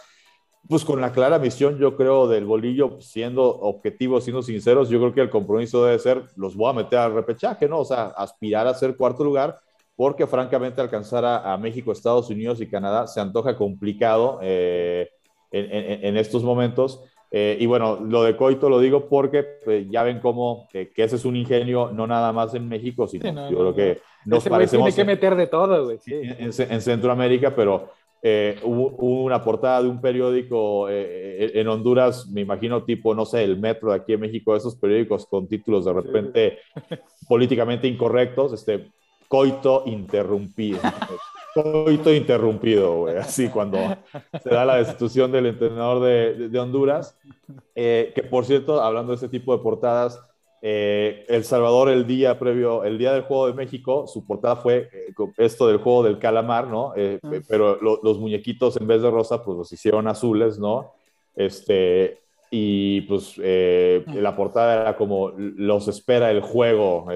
pues 0.68 0.84
con 0.84 1.00
la 1.00 1.12
clara 1.12 1.38
misión, 1.38 1.78
yo 1.78 1.96
creo, 1.96 2.28
del 2.28 2.44
bolillo, 2.44 3.00
siendo 3.00 3.44
objetivos, 3.44 4.24
siendo 4.24 4.42
sinceros, 4.42 4.88
yo 4.88 4.98
creo 4.98 5.14
que 5.14 5.20
el 5.22 5.30
compromiso 5.30 5.84
debe 5.84 5.98
ser, 5.98 6.24
los 6.36 6.54
voy 6.54 6.70
a 6.70 6.74
meter 6.74 6.98
al 6.98 7.14
repechaje, 7.14 7.68
¿no? 7.68 7.80
O 7.80 7.84
sea, 7.84 8.06
aspirar 8.16 8.66
a 8.66 8.74
ser 8.74 8.96
cuarto 8.96 9.24
lugar, 9.24 9.56
porque 9.96 10.26
francamente 10.26 10.80
alcanzar 10.80 11.24
a, 11.24 11.56
México, 11.56 11.92
Estados 11.92 12.30
Unidos 12.30 12.60
y 12.60 12.68
Canadá 12.68 13.06
se 13.06 13.20
antoja 13.20 13.56
complicado 13.56 14.38
eh, 14.42 15.10
en, 15.50 16.16
estos 16.16 16.42
momentos. 16.42 17.02
Eh, 17.32 17.56
y 17.60 17.66
bueno, 17.66 18.00
lo 18.00 18.24
de 18.24 18.36
Coito 18.36 18.68
lo 18.68 18.80
digo 18.80 19.08
porque 19.08 19.44
pues, 19.64 19.86
ya 19.88 20.02
ven 20.02 20.18
cómo 20.18 20.66
que 20.72 20.90
ese 20.96 21.14
es 21.14 21.24
un 21.24 21.36
ingenio 21.36 21.90
no 21.92 22.06
nada 22.06 22.32
más 22.32 22.54
en 22.54 22.68
México, 22.68 23.06
sino 23.06 23.50
yo 23.50 23.58
creo 23.58 23.74
que 23.74 24.00
nos 24.24 24.48
parecemos... 24.48 24.94
Tiene 24.94 24.96
que 24.96 25.12
meter 25.16 25.36
de 25.36 25.46
todo, 25.46 25.84
güey. 25.84 25.98
en 26.06 26.80
Centroamérica, 26.80 27.54
pero 27.54 27.90
eh, 28.22 28.58
hubo, 28.64 29.22
una 29.22 29.42
portada 29.42 29.82
de 29.82 29.88
un 29.88 30.00
periódico 30.00 30.90
eh, 30.90 31.46
eh, 31.46 31.52
en 31.54 31.68
Honduras, 31.68 32.28
me 32.28 32.42
imagino 32.42 32.84
tipo, 32.84 33.14
no 33.14 33.24
sé, 33.24 33.44
el 33.44 33.58
Metro 33.58 33.90
de 33.90 33.96
aquí 33.96 34.12
en 34.12 34.20
México, 34.20 34.54
esos 34.54 34.76
periódicos 34.76 35.26
con 35.26 35.48
títulos 35.48 35.86
de 35.86 35.92
repente 35.94 36.58
políticamente 37.28 37.88
incorrectos, 37.88 38.52
este, 38.52 38.90
coito 39.30 39.84
interrumpido. 39.86 40.80
coito 41.54 42.12
interrumpido, 42.12 43.06
así 43.06 43.48
cuando 43.48 43.78
se 44.42 44.50
da 44.50 44.64
la 44.64 44.76
destitución 44.76 45.30
del 45.30 45.46
entrenador 45.46 46.02
de, 46.02 46.48
de 46.48 46.58
Honduras, 46.58 47.16
que 47.74 48.26
por 48.28 48.44
cierto, 48.44 48.82
hablando 48.82 49.12
de 49.12 49.16
este 49.16 49.28
tipo 49.28 49.56
de 49.56 49.62
portadas, 49.62 50.20
eh, 50.62 51.24
el 51.28 51.44
Salvador 51.44 51.88
el 51.88 52.06
día 52.06 52.38
previo, 52.38 52.84
el 52.84 52.98
día 52.98 53.14
del 53.14 53.22
Juego 53.22 53.46
de 53.46 53.54
México, 53.54 54.06
su 54.06 54.26
portada 54.26 54.56
fue 54.56 54.90
eh, 54.92 55.14
esto 55.38 55.66
del 55.66 55.78
juego 55.78 56.02
del 56.02 56.18
calamar, 56.18 56.66
¿no? 56.66 56.92
Eh, 56.96 57.18
ah. 57.22 57.30
Pero 57.48 57.78
los 57.80 58.18
muñequitos 58.18 58.76
en 58.76 58.86
vez 58.86 59.00
de 59.00 59.10
rosa, 59.10 59.42
pues 59.42 59.56
los 59.56 59.72
hicieron 59.72 60.06
azules, 60.06 60.58
¿no? 60.58 60.92
Este, 61.34 62.19
y 62.50 63.02
pues 63.02 63.38
ah. 63.38 64.12
la 64.12 64.34
portada 64.34 64.82
era 64.82 64.96
como 64.96 65.30
los 65.36 65.86
espera 65.88 66.30
el 66.30 66.40
juego 66.40 67.06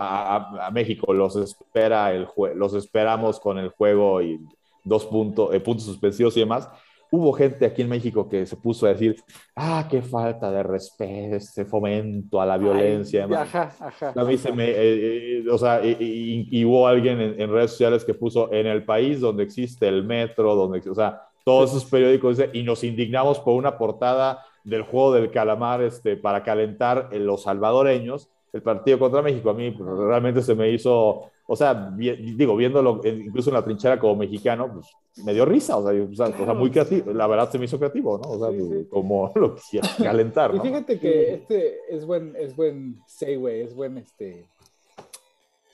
A, 0.00 0.70
México, 0.72 1.12
los 1.12 1.36
espera 1.36 2.14
el 2.14 2.26
los 2.54 2.74
esperamos 2.74 3.40
con 3.40 3.58
el 3.58 3.68
juego 3.68 4.22
y 4.22 4.40
dos 4.84 5.04
puntos, 5.06 5.54
puntos 5.62 5.84
suspensivos 5.84 6.36
y 6.36 6.40
demás 6.40 6.68
hubo 7.10 7.32
gente 7.32 7.64
aquí 7.64 7.82
en 7.82 7.88
México 7.88 8.28
que 8.28 8.46
se 8.46 8.56
puso 8.56 8.86
a 8.86 8.90
decir, 8.90 9.16
ah, 9.56 9.86
qué 9.90 10.02
falta 10.02 10.50
de 10.50 10.62
respeto, 10.62 11.36
este 11.36 11.64
fomento 11.64 12.40
a 12.40 12.46
la 12.46 12.58
violencia. 12.58 13.24
ajá, 13.24 13.72
ajá. 13.80 14.12
A 14.14 14.24
mí 14.24 14.36
se 14.36 14.52
me, 14.52 14.68
eh, 14.68 15.38
eh, 15.38 15.44
o 15.50 15.58
sea, 15.58 15.80
y, 15.84 16.64
hubo 16.64 16.86
alguien 16.86 17.20
en, 17.20 17.50
redes 17.50 17.72
sociales 17.72 18.04
que 18.04 18.14
puso, 18.14 18.52
en 18.52 18.66
el 18.66 18.84
país 18.84 19.20
donde 19.20 19.44
existe 19.44 19.88
el 19.88 20.04
metro, 20.04 20.54
donde, 20.54 20.88
o 20.88 20.94
sea, 20.94 21.22
todos 21.48 21.70
esos 21.70 21.86
periódicos, 21.86 22.38
y 22.52 22.62
nos 22.62 22.84
indignamos 22.84 23.38
por 23.40 23.54
una 23.54 23.78
portada 23.78 24.44
del 24.64 24.82
juego 24.82 25.14
del 25.14 25.30
calamar 25.30 25.80
este, 25.80 26.18
para 26.18 26.42
calentar 26.42 27.08
los 27.12 27.44
salvadoreños, 27.44 28.28
el 28.52 28.60
partido 28.60 28.98
contra 28.98 29.22
México. 29.22 29.48
A 29.48 29.54
mí 29.54 29.70
realmente 29.70 30.42
se 30.42 30.54
me 30.54 30.70
hizo 30.70 31.30
o 31.50 31.56
sea, 31.56 31.90
digo, 31.96 32.54
viéndolo 32.54 33.00
incluso 33.02 33.48
en 33.48 33.54
la 33.54 33.64
trinchera 33.64 33.98
como 33.98 34.16
mexicano, 34.16 34.70
pues 34.70 34.88
me 35.24 35.32
dio 35.32 35.46
risa, 35.46 35.78
o 35.78 36.14
sea, 36.14 36.54
muy 36.54 36.70
creativo, 36.70 37.10
la 37.14 37.26
verdad 37.26 37.50
se 37.50 37.58
me 37.58 37.64
hizo 37.64 37.78
creativo, 37.78 38.20
¿no? 38.22 38.32
O 38.32 38.38
sea, 38.38 38.86
como 38.90 39.32
lo 39.34 39.54
quisiera 39.54 39.88
calentar, 39.96 40.52
¿no? 40.52 40.62
Y 40.62 40.68
fíjate 40.68 41.00
que 41.00 41.32
este 41.32 41.78
es 41.88 42.04
buen, 42.04 42.36
es 42.36 42.54
buen 42.54 43.00
segue, 43.06 43.62
es 43.62 43.74
buen, 43.74 43.96
este, 43.96 44.44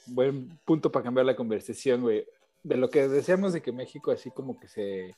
buen 0.06 0.56
punto 0.64 0.92
para 0.92 1.02
cambiar 1.02 1.26
la 1.26 1.34
conversación, 1.34 2.02
güey, 2.02 2.24
de 2.62 2.76
lo 2.76 2.88
que 2.88 3.08
decíamos 3.08 3.52
de 3.52 3.60
que 3.60 3.72
México 3.72 4.12
así 4.12 4.30
como 4.30 4.56
que 4.60 4.68
se... 4.68 5.16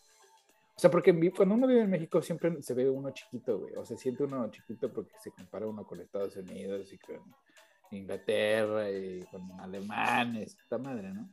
O 0.76 0.78
sea, 0.78 0.90
porque 0.90 1.32
cuando 1.34 1.54
uno 1.54 1.66
vive 1.66 1.80
en 1.80 1.90
México 1.90 2.20
siempre 2.20 2.60
se 2.60 2.74
ve 2.74 2.90
uno 2.90 3.10
chiquito, 3.10 3.60
güey, 3.60 3.74
o 3.76 3.84
se 3.86 3.96
siente 3.96 4.24
uno 4.24 4.50
chiquito 4.50 4.92
porque 4.92 5.14
se 5.22 5.30
compara 5.30 5.66
uno 5.66 5.86
con 5.86 6.00
Estados 6.00 6.36
Unidos 6.36 6.92
y 6.92 6.98
con 6.98 7.34
Inglaterra 7.92 8.90
y 8.90 9.22
con 9.30 9.50
alemanes, 9.58 10.54
esta 10.60 10.76
madre, 10.76 11.14
¿no? 11.14 11.30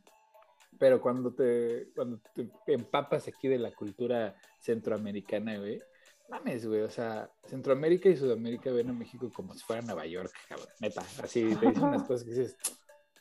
Pero 0.80 1.02
cuando 1.02 1.34
te, 1.34 1.90
cuando 1.94 2.22
te 2.34 2.74
empapas 2.74 3.28
aquí 3.28 3.50
de 3.50 3.60
la 3.60 3.72
cultura 3.74 4.34
centroamericana, 4.62 5.58
güey, 5.58 5.82
mames, 6.30 6.66
güey, 6.66 6.82
o 6.82 6.90
sea, 6.90 7.30
Centroamérica 7.46 8.08
y 8.08 8.16
Sudamérica 8.16 8.72
ven 8.72 8.92
a 8.92 8.94
México 8.94 9.30
como 9.34 9.54
si 9.54 9.64
fuera 9.66 9.82
Nueva 9.82 10.06
York, 10.06 10.32
cabrón, 10.48 10.70
neta, 10.80 11.04
así 11.22 11.54
te 11.56 11.68
dicen 11.68 11.84
unas 11.84 12.04
cosas 12.04 12.24
que 12.24 12.30
dices, 12.30 12.58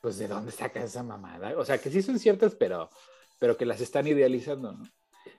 pues 0.00 0.18
de 0.18 0.28
dónde 0.28 0.52
sacas 0.52 0.84
esa 0.84 1.02
mamada, 1.02 1.58
o 1.58 1.64
sea, 1.64 1.78
que 1.78 1.90
sí 1.90 2.00
son 2.00 2.20
ciertas, 2.20 2.54
pero, 2.54 2.88
pero 3.40 3.56
que 3.56 3.66
las 3.66 3.80
están 3.80 4.06
idealizando, 4.06 4.72
¿no? 4.72 4.84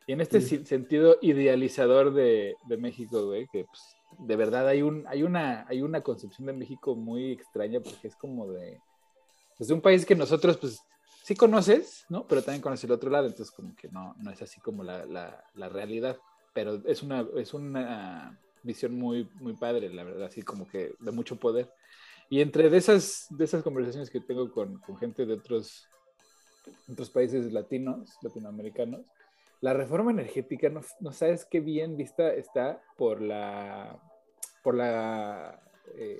Y 0.06 0.14
en 0.14 0.22
este 0.22 0.42
sentido 0.42 1.18
idealizador 1.22 2.14
de, 2.14 2.56
de 2.68 2.78
México, 2.78 3.26
güey, 3.26 3.48
que 3.48 3.66
pues, 3.66 3.82
de 4.20 4.36
verdad 4.36 4.68
hay, 4.68 4.82
un, 4.82 5.06
hay, 5.08 5.24
una, 5.24 5.66
hay 5.68 5.82
una 5.82 6.02
concepción 6.02 6.48
de 6.48 6.54
México 6.54 6.96
muy 6.96 7.32
extraña 7.32 7.80
porque 7.80 8.08
es 8.08 8.16
como 8.16 8.52
de, 8.52 8.80
pues 9.58 9.68
de 9.68 9.74
un 9.74 9.82
país 9.82 10.06
que 10.06 10.16
nosotros 10.16 10.58
pues 10.58 10.82
sí 11.24 11.36
conoces, 11.36 12.06
¿no? 12.10 12.28
Pero 12.28 12.42
también 12.42 12.62
conoces 12.62 12.84
el 12.86 12.92
otro 12.92 13.10
lado, 13.10 13.28
entonces 13.28 13.54
como 13.56 13.76
que 13.76 13.88
no, 13.90 14.14
no 14.18 14.32
es 14.32 14.42
así 14.42 14.60
como 14.60 14.84
la, 14.84 15.06
la, 15.06 15.44
la 15.56 15.70
realidad, 15.70 16.18
pero 16.54 16.82
es 16.86 17.02
una, 17.02 17.26
es 17.38 17.54
una 17.54 18.40
visión 18.62 18.96
muy, 18.96 19.30
muy 19.36 19.54
padre, 19.54 19.90
la 19.90 20.04
verdad, 20.04 20.24
así 20.24 20.42
como 20.42 20.68
que 20.68 20.96
de 21.00 21.12
mucho 21.12 21.38
poder. 21.38 21.72
Y 22.30 22.42
entre 22.42 22.70
de 22.70 22.78
esas, 22.78 23.28
de 23.30 23.46
esas 23.46 23.64
conversaciones 23.64 24.10
que 24.10 24.20
tengo 24.20 24.52
con, 24.52 24.80
con 24.80 24.98
gente 24.98 25.26
de 25.26 25.34
otros, 25.34 25.88
otros 26.90 27.10
países 27.10 27.52
latinos, 27.52 28.18
latinoamericanos, 28.22 29.02
la 29.64 29.72
reforma 29.72 30.12
energética 30.12 30.70
no, 30.70 31.14
sabes 31.14 31.46
qué 31.46 31.62
bien 31.62 31.96
vista 31.96 32.34
está 32.34 32.82
por 32.98 33.22
la 33.22 33.98
por 34.62 34.76
la 34.76 35.58
eh, 35.96 36.20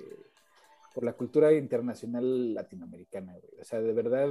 por 0.94 1.04
la 1.04 1.12
cultura 1.12 1.52
internacional 1.52 2.54
latinoamericana, 2.54 3.34
O 3.60 3.64
sea, 3.64 3.82
de 3.82 3.92
verdad 3.92 4.30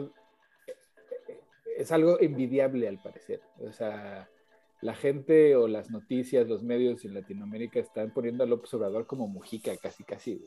es 1.78 1.92
algo 1.92 2.20
envidiable 2.20 2.88
al 2.88 3.04
parecer. 3.04 3.42
O 3.60 3.72
sea, 3.72 4.28
la 4.82 4.96
gente 4.96 5.56
o 5.58 5.68
las 5.68 5.92
noticias, 5.92 6.48
los 6.48 6.64
medios 6.64 7.06
en 7.06 7.14
Latinoamérica 7.14 7.80
están 7.80 8.12
poniendo 8.12 8.44
al 8.44 8.50
López 8.50 8.74
Obrador 8.74 9.06
como 9.06 9.28
Mujica, 9.28 9.78
casi, 9.78 10.04
casi, 10.04 10.44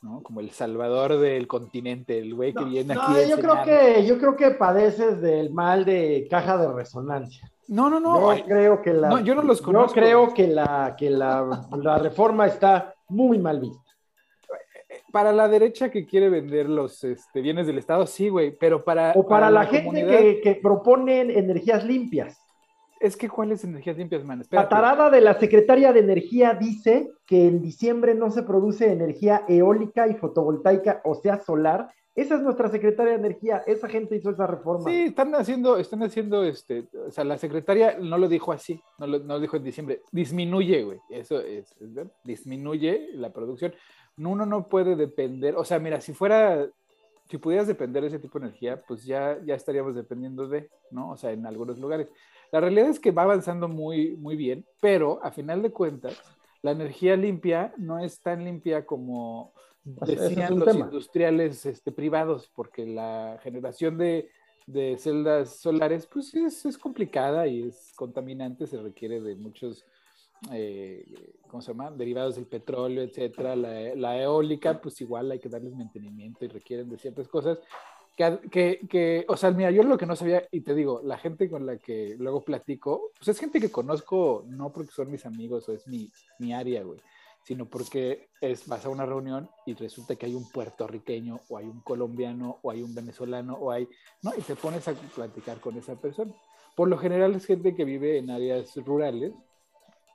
¿no? 0.00 0.22
Como 0.22 0.38
el 0.38 0.50
salvador 0.50 1.18
del 1.18 1.48
continente, 1.48 2.18
el 2.18 2.34
güey 2.34 2.52
que 2.52 2.64
viene 2.64 2.94
aquí. 2.94 3.12
No, 3.12 3.28
yo 3.28 3.38
creo 3.38 3.64
que, 3.64 4.06
yo 4.06 4.18
creo 4.18 4.36
que 4.36 4.50
padeces 4.52 5.20
del 5.20 5.50
mal 5.52 5.84
de 5.84 6.28
caja 6.30 6.56
de 6.56 6.72
resonancia. 6.72 7.50
No, 7.68 7.90
no, 7.90 8.00
no. 8.00 8.34
Yo 8.34 8.44
creo 8.44 8.82
que 8.82 8.92
la. 8.92 9.20
yo 9.22 9.34
no 9.34 9.42
los 9.42 9.60
conozco. 9.60 9.94
Yo 9.94 10.00
creo 10.02 10.34
que 10.34 10.46
la, 10.46 10.94
que 10.96 11.10
la, 11.10 11.66
la 11.76 11.98
reforma 11.98 12.46
está 12.46 12.94
muy 13.08 13.38
mal 13.38 13.60
vista. 13.60 13.82
Para 15.12 15.32
la 15.32 15.48
derecha 15.48 15.90
que 15.90 16.06
quiere 16.06 16.28
vender 16.28 16.68
los 16.68 17.02
este, 17.02 17.40
bienes 17.40 17.66
del 17.66 17.78
Estado, 17.78 18.06
sí, 18.06 18.28
güey, 18.28 18.56
pero 18.56 18.84
para. 18.84 19.12
O 19.16 19.26
para, 19.26 19.50
la, 19.50 19.66
gente 19.66 20.06
que, 20.06 20.40
que 20.42 20.54
proponen 20.56 21.30
energías 21.30 21.84
limpias. 21.84 22.38
Es 22.98 23.16
que, 23.16 23.28
¿cuáles 23.28 23.62
energías 23.62 23.96
limpias, 23.98 24.24
man? 24.24 24.42
La 24.50 24.68
tarada 24.68 25.10
de 25.10 25.20
la 25.20 25.38
secretaria 25.38 25.92
de 25.92 26.00
Energía 26.00 26.54
dice 26.54 27.10
que 27.26 27.46
en 27.46 27.60
diciembre 27.60 28.14
no 28.14 28.30
se 28.30 28.42
produce 28.42 28.90
energía 28.90 29.44
eólica 29.48 30.08
y 30.08 30.14
fotovoltaica, 30.14 31.02
o 31.04 31.14
sea, 31.14 31.40
solar, 31.40 31.90
esa 32.16 32.36
es 32.36 32.40
nuestra 32.40 32.70
secretaria 32.70 33.12
de 33.12 33.18
Energía, 33.18 33.62
esa 33.66 33.88
gente 33.88 34.16
hizo 34.16 34.30
esa 34.30 34.46
reforma. 34.46 34.90
Sí, 34.90 35.02
están 35.02 35.34
haciendo, 35.34 35.76
están 35.76 36.02
haciendo, 36.02 36.44
este, 36.44 36.88
o 37.06 37.10
sea, 37.10 37.24
la 37.24 37.36
secretaria 37.36 37.98
no 38.00 38.16
lo 38.16 38.26
dijo 38.26 38.52
así, 38.52 38.82
no 38.98 39.06
lo, 39.06 39.38
dijo 39.38 39.58
en 39.58 39.64
diciembre, 39.64 40.02
disminuye, 40.10 40.82
güey, 40.82 40.98
eso 41.10 41.38
es, 41.40 41.74
disminuye 42.24 43.10
la 43.12 43.34
producción. 43.34 43.74
Uno 44.16 44.46
no 44.46 44.66
puede 44.66 44.96
depender, 44.96 45.56
o 45.56 45.64
sea, 45.64 45.78
mira, 45.78 46.00
si 46.00 46.14
fuera, 46.14 46.66
si 47.28 47.36
pudieras 47.36 47.66
depender 47.66 48.00
de 48.00 48.08
ese 48.08 48.18
tipo 48.18 48.38
de 48.38 48.46
energía, 48.46 48.82
pues 48.88 49.04
ya, 49.04 49.38
ya 49.44 49.54
estaríamos 49.54 49.94
dependiendo 49.94 50.48
de, 50.48 50.70
¿no? 50.90 51.10
O 51.10 51.16
sea, 51.18 51.32
en 51.32 51.44
algunos 51.44 51.78
lugares. 51.78 52.08
La 52.50 52.60
realidad 52.60 52.88
es 52.88 52.98
que 52.98 53.10
va 53.10 53.24
avanzando 53.24 53.68
muy, 53.68 54.16
muy 54.16 54.36
bien, 54.36 54.64
pero 54.80 55.20
a 55.22 55.32
final 55.32 55.60
de 55.60 55.70
cuentas, 55.70 56.18
la 56.62 56.70
energía 56.70 57.14
limpia 57.14 57.74
no 57.76 57.98
es 57.98 58.22
tan 58.22 58.42
limpia 58.42 58.86
como 58.86 59.52
decían 59.86 60.58
los 60.58 60.74
industriales 60.74 61.64
este, 61.64 61.92
privados, 61.92 62.50
porque 62.54 62.84
la 62.86 63.38
generación 63.42 63.96
de, 63.98 64.28
celdas 64.98 65.60
solares 65.60 66.06
pues 66.06 66.34
es, 66.34 66.76
complicada 66.76 67.46
y 67.46 67.62
es 67.62 67.92
contaminante, 67.94 68.66
se 68.66 68.82
requiere 68.82 69.20
de 69.20 69.36
muchos, 69.36 69.86
eh, 70.52 71.04
¿cómo 71.48 71.62
se 71.62 71.72
llama? 71.72 71.92
Derivados 71.92 72.34
del 72.34 72.46
petróleo, 72.46 73.04
etcétera. 73.04 73.54
La, 73.54 73.94
la, 73.94 74.20
eólica, 74.20 74.80
pues 74.80 75.00
igual 75.00 75.30
hay 75.30 75.38
que 75.38 75.48
darles 75.48 75.74
mantenimiento 75.74 76.44
y 76.44 76.48
requieren 76.48 76.90
de 76.90 76.98
ciertas 76.98 77.28
cosas. 77.28 77.60
Que, 78.16 78.80
que, 78.88 79.26
o 79.28 79.36
sea, 79.36 79.50
mira, 79.50 79.70
yo 79.70 79.82
lo 79.82 79.98
que 79.98 80.06
no 80.06 80.16
sabía, 80.16 80.48
y 80.50 80.62
te 80.62 80.74
digo, 80.74 81.02
la 81.04 81.18
gente 81.18 81.50
con 81.50 81.66
la 81.66 81.76
que 81.76 82.16
luego 82.18 82.42
platico, 82.42 83.12
pues 83.18 83.28
es 83.28 83.38
gente 83.38 83.60
que 83.60 83.70
conozco, 83.70 84.42
no 84.48 84.72
porque 84.72 84.92
son 84.92 85.10
mis 85.10 85.26
amigos 85.26 85.68
o 85.68 85.74
es 85.74 85.86
mi, 85.86 86.10
mi 86.38 86.54
área, 86.54 86.82
güey, 86.82 86.98
sino 87.46 87.66
porque 87.66 88.30
es, 88.40 88.66
vas 88.66 88.84
a 88.84 88.88
una 88.88 89.06
reunión 89.06 89.48
y 89.66 89.74
resulta 89.74 90.16
que 90.16 90.26
hay 90.26 90.34
un 90.34 90.50
puertorriqueño 90.50 91.42
o 91.48 91.58
hay 91.58 91.66
un 91.66 91.80
colombiano 91.80 92.58
o 92.60 92.72
hay 92.72 92.82
un 92.82 92.92
venezolano 92.92 93.54
o 93.54 93.70
hay, 93.70 93.88
¿no? 94.22 94.32
Y 94.36 94.42
te 94.42 94.56
pones 94.56 94.88
a 94.88 94.94
platicar 94.94 95.60
con 95.60 95.76
esa 95.76 95.94
persona. 95.94 96.34
Por 96.74 96.88
lo 96.88 96.98
general 96.98 97.36
es 97.36 97.46
gente 97.46 97.76
que 97.76 97.84
vive 97.84 98.18
en 98.18 98.30
áreas 98.30 98.74
rurales, 98.84 99.32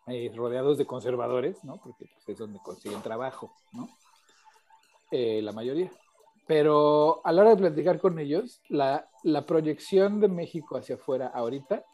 eh, 0.08 0.30
rodeados 0.36 0.78
de 0.78 0.86
conservadores, 0.86 1.64
¿no? 1.64 1.78
Porque 1.82 2.06
pues, 2.14 2.28
es 2.28 2.38
donde 2.38 2.60
consiguen 2.60 3.02
trabajo, 3.02 3.56
¿no? 3.72 3.88
Eh, 5.10 5.42
la 5.42 5.54
mayoría. 5.54 5.90
Pero 6.48 7.26
a 7.26 7.32
la 7.32 7.44
hora 7.44 7.52
de 7.52 7.62
platicar 7.62 8.02
con 8.02 8.20
ellos, 8.20 8.62
la, 8.68 9.08
proyección 9.48 10.20
de 10.20 10.28
México 10.28 10.76
hacia 10.76 10.96
afuera 10.96 11.32
ahorita 11.34 11.86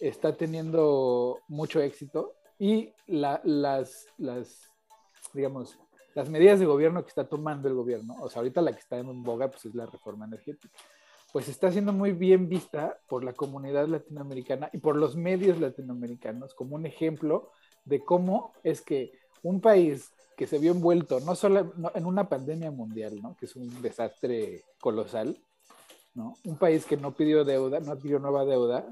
está 0.00 0.34
teniendo 0.34 1.40
mucho 1.46 1.82
éxito 1.82 2.35
y 2.58 2.92
las, 3.06 4.06
las, 4.18 4.70
digamos, 5.32 5.78
las 6.14 6.30
medidas 6.30 6.58
de 6.58 6.66
gobierno 6.66 7.02
que 7.02 7.08
está 7.08 7.28
tomando 7.28 7.68
el 7.68 7.74
gobierno, 7.74 8.16
o 8.20 8.28
sea, 8.28 8.40
ahorita 8.40 8.62
la 8.62 8.72
que 8.72 8.80
está 8.80 8.98
en 8.98 9.22
boga 9.22 9.48
pues 9.48 9.66
es 9.66 9.74
la 9.74 9.86
reforma 9.86 10.24
energética, 10.24 10.74
pues 11.32 11.48
está 11.48 11.70
siendo 11.70 11.92
muy 11.92 12.12
bien 12.12 12.48
vista 12.48 12.98
por 13.08 13.22
la 13.22 13.34
comunidad 13.34 13.86
latinoamericana 13.88 14.70
y 14.72 14.78
por 14.78 14.96
los 14.96 15.16
medios 15.16 15.60
latinoamericanos 15.60 16.54
como 16.54 16.76
un 16.76 16.86
ejemplo 16.86 17.50
de 17.84 18.00
cómo 18.00 18.52
es 18.64 18.80
que 18.80 19.12
un 19.42 19.60
país 19.60 20.12
que 20.36 20.46
se 20.46 20.58
vio 20.58 20.72
envuelto 20.72 21.20
no 21.20 21.34
solo 21.34 21.74
en 21.94 22.06
una 22.06 22.28
pandemia 22.28 22.70
mundial, 22.70 23.20
¿no? 23.20 23.36
que 23.36 23.46
es 23.46 23.56
un 23.56 23.82
desastre 23.82 24.64
colosal, 24.80 25.36
¿no? 26.14 26.34
un 26.44 26.56
país 26.56 26.86
que 26.86 26.96
no 26.96 27.12
pidió 27.12 27.44
deuda, 27.44 27.80
no 27.80 27.96
pidió 27.98 28.18
nueva 28.18 28.44
deuda 28.44 28.86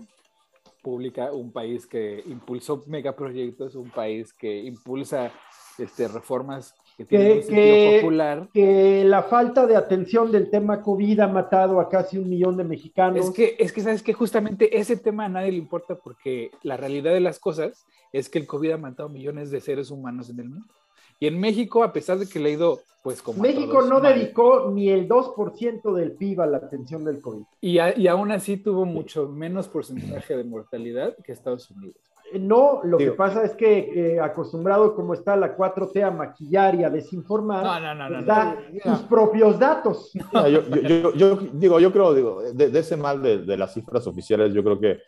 pública, 0.85 1.33
un 1.33 1.51
país 1.51 1.87
que 1.87 2.23
impulsó 2.27 2.85
megaproyectos, 2.87 3.75
un 3.75 3.91
país 3.91 4.33
que 4.33 4.63
impulsa 4.63 5.33
este, 5.79 6.07
reformas 6.07 6.75
que 6.97 7.05
tienen 7.05 7.39
un 7.39 7.43
sentido 7.43 7.97
popular. 7.97 8.49
Que 8.53 9.03
la 9.05 9.25
falta 9.25 9.67
de 9.67 9.77
atención 9.77 10.31
del 10.31 10.51
tema 10.51 10.83
COVID 10.83 11.21
ha 11.21 11.27
matado 11.27 11.81
a 11.81 11.89
casi 11.89 12.19
un 12.19 12.29
millón 12.29 12.57
de 12.57 12.65
mexicanos. 12.65 13.27
Es 13.27 13.31
que, 13.33 13.57
es 13.59 13.73
que 13.73 13.81
sabes 13.81 14.03
que 14.03 14.13
justamente 14.13 14.79
ese 14.79 14.97
tema 14.97 15.25
a 15.25 15.29
nadie 15.29 15.51
le 15.51 15.59
importa 15.59 15.97
porque 15.97 16.53
la 16.63 16.77
realidad 16.77 17.13
de 17.13 17.21
las 17.21 17.41
cosas 17.41 17.87
es 18.13 18.29
que 18.29 18.39
el 18.39 18.47
COVID 18.47 18.73
ha 18.73 18.79
matado 18.79 19.09
millones 19.09 19.51
de 19.51 19.61
seres 19.61 19.91
humanos 19.91 20.31
en 20.31 20.39
el 20.39 20.51
mundo. 20.51 20.73
Y 21.21 21.27
en 21.27 21.39
México, 21.39 21.85
a 21.85 21.93
pesar 21.93 22.19
de 22.19 22.27
que 22.27 22.39
le 22.39 22.51
ha 22.51 22.53
ido, 22.53 22.81
pues 23.03 23.23
como. 23.23 23.43
México 23.43 23.83
no 23.83 24.01
dedicó 24.01 24.71
ni 24.71 24.91
el 24.91 25.09
2% 25.09 25.95
del 25.95 26.13
PIB 26.13 26.41
a 26.41 26.47
la 26.47 26.57
atención 26.59 27.05
del 27.05 27.21
COVID. 27.21 27.45
Y, 27.61 27.79
y, 27.79 28.09
aún 28.09 28.33
así 28.33 28.57
tuvo 28.57 28.85
mucho 28.85 29.29
menos 29.29 29.69
porcentaje 29.69 30.37
de 30.37 30.45
mortalidad 30.45 31.17
que 31.23 31.33
Estados 31.33 31.71
Unidos. 31.71 31.97
Eh, 32.33 32.39
no, 32.39 32.81
lo 32.83 32.99
que 32.99 33.13
pasa 33.13 33.45
es 33.45 33.55
que 33.55 34.15
eh, 34.15 34.21
acostumbrado 34.21 34.95
como 34.95 35.15
está 35.15 35.37
la 35.37 35.57
4T 35.57 36.03
a 36.03 36.11
maquillar 36.11 36.75
y 36.75 36.85
a 36.85 36.91
desinformar, 36.91 37.63
no, 37.63 37.95
no, 37.95 38.11
no, 38.11 38.23
da 38.25 38.57
sus 38.83 39.01
propios 39.01 39.59
datos. 39.59 40.11
Yo, 40.33 41.15
yo, 41.15 41.37
digo, 41.53 41.79
yo 41.79 41.93
creo, 41.93 42.15
digo, 42.15 42.43
de, 42.43 42.79
ese 42.79 42.97
mal 42.97 43.23
de, 43.23 43.39
de, 43.39 43.57
las 43.57 43.75
cifras 43.75 44.07
oficiales, 44.07 44.53
yo 44.53 44.65
creo 44.65 44.81
que 44.81 44.99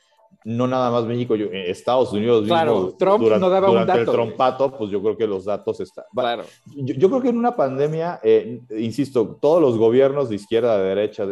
no 0.44 0.66
nada 0.66 0.90
más 0.90 1.04
México, 1.04 1.34
yo, 1.34 1.46
eh, 1.46 1.70
Estados 1.70 2.12
Unidos 2.12 2.46
claro, 2.46 2.94
Trump 2.98 3.22
durante, 3.22 3.44
no 3.44 3.50
daba 3.50 3.70
un 3.70 3.86
dato, 3.86 4.00
el 4.00 4.06
trompato, 4.06 4.76
pues 4.76 4.90
yo 4.90 5.02
creo 5.02 5.16
que 5.16 5.26
los 5.26 5.44
datos 5.44 5.80
están. 5.80 6.04
Claro. 6.14 6.44
Yo, 6.74 7.08
creo 7.08 7.20
que 7.20 7.28
en 7.28 7.38
una 7.38 7.56
pandemia, 7.56 8.20
eh, 8.22 8.60
insisto, 8.78 9.38
todos 9.40 9.60
los 9.60 9.76
gobiernos 9.76 10.28
de 10.28 10.36
izquierda, 10.36 10.74
a 10.74 10.78
derecha, 10.78 11.26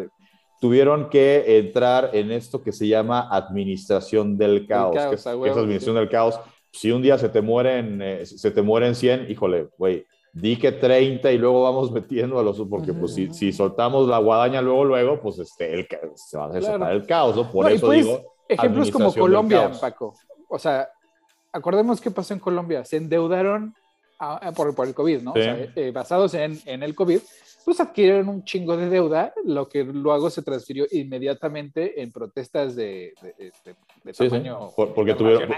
tuvieron 0.61 1.09
que 1.11 1.59
entrar 1.59 2.11
en 2.13 2.33
esto 2.33 2.63
que 2.63 2.73
se 2.73 2.89
llama 2.89 3.29
administración 3.31 4.37
del 4.37 4.67
caos. 4.67 4.97
que, 4.97 5.15
es, 5.15 5.27
administración 5.27 5.97
del 5.97 6.09
caos. 6.09 6.41
Si 6.73 6.91
un 6.91 7.03
día 7.03 7.19
se 7.19 7.29
te 7.29 7.41
mueren, 7.41 8.01
eh, 8.03 8.27
se 8.27 8.51
te 8.51 8.63
mueren 8.63 8.95
100, 8.95 9.31
híjole, 9.31 9.69
güey, 9.79 10.07
di 10.33 10.57
que 10.57 10.73
30 10.73 11.31
y 11.31 11.39
luego 11.39 11.63
vamos 11.63 11.93
metiendo 11.93 12.39
a 12.39 12.43
los, 12.43 12.61
porque 12.69 12.93
pues 12.93 13.15
si, 13.15 13.33
si, 13.33 13.53
soltamos 13.53 14.09
la 14.09 14.19
guadaña 14.19 14.61
luego, 14.61 14.85
luego, 14.85 15.21
pues 15.21 15.39
este, 15.39 15.73
el, 15.73 15.87
se 16.17 16.37
va 16.37 16.47
a 16.47 16.51
desatar 16.51 16.93
el 16.93 17.07
caos, 17.07 17.37
¿no? 17.37 17.51
Por 17.51 17.71
eso 17.71 17.87
pues, 17.87 18.05
digo 18.05 18.34
Ejemplos 18.49 18.91
como 18.91 19.13
Colombia, 19.13 19.71
Paco. 19.81 20.15
O 20.49 20.59
sea, 20.59 20.89
acordemos 21.53 22.01
qué 22.01 22.11
pasó 22.11 22.35
en 22.35 22.41
Colombia. 22.41 22.85
Se 22.85 22.97
endeudaron 22.97 23.75
por, 24.55 24.75
por, 24.75 24.87
el 24.87 24.95
COVID, 24.95 25.23
¿no? 25.23 25.33
O 25.33 25.35
sea, 25.35 25.59
eh, 25.75 25.91
basados 25.93 26.35
en, 26.35 26.61
en, 26.67 26.83
el 26.83 26.95
COVID, 26.95 27.21
pues 27.65 27.81
adquirieron 27.81 28.29
un 28.29 28.45
chingo 28.45 28.77
de 28.77 28.89
deuda, 28.89 29.33
lo 29.45 29.69
que 29.69 29.85
luego 29.85 30.31
se 30.31 30.43
transfirió 30.43 30.87
inmediatamente 30.91 32.03
en 32.03 32.13
protestas 32.13 32.77
de, 32.77 33.15
de, 33.23 33.75
tamaño. 34.13 34.71
porque, 34.77 35.15
tuvieron, 35.15 35.49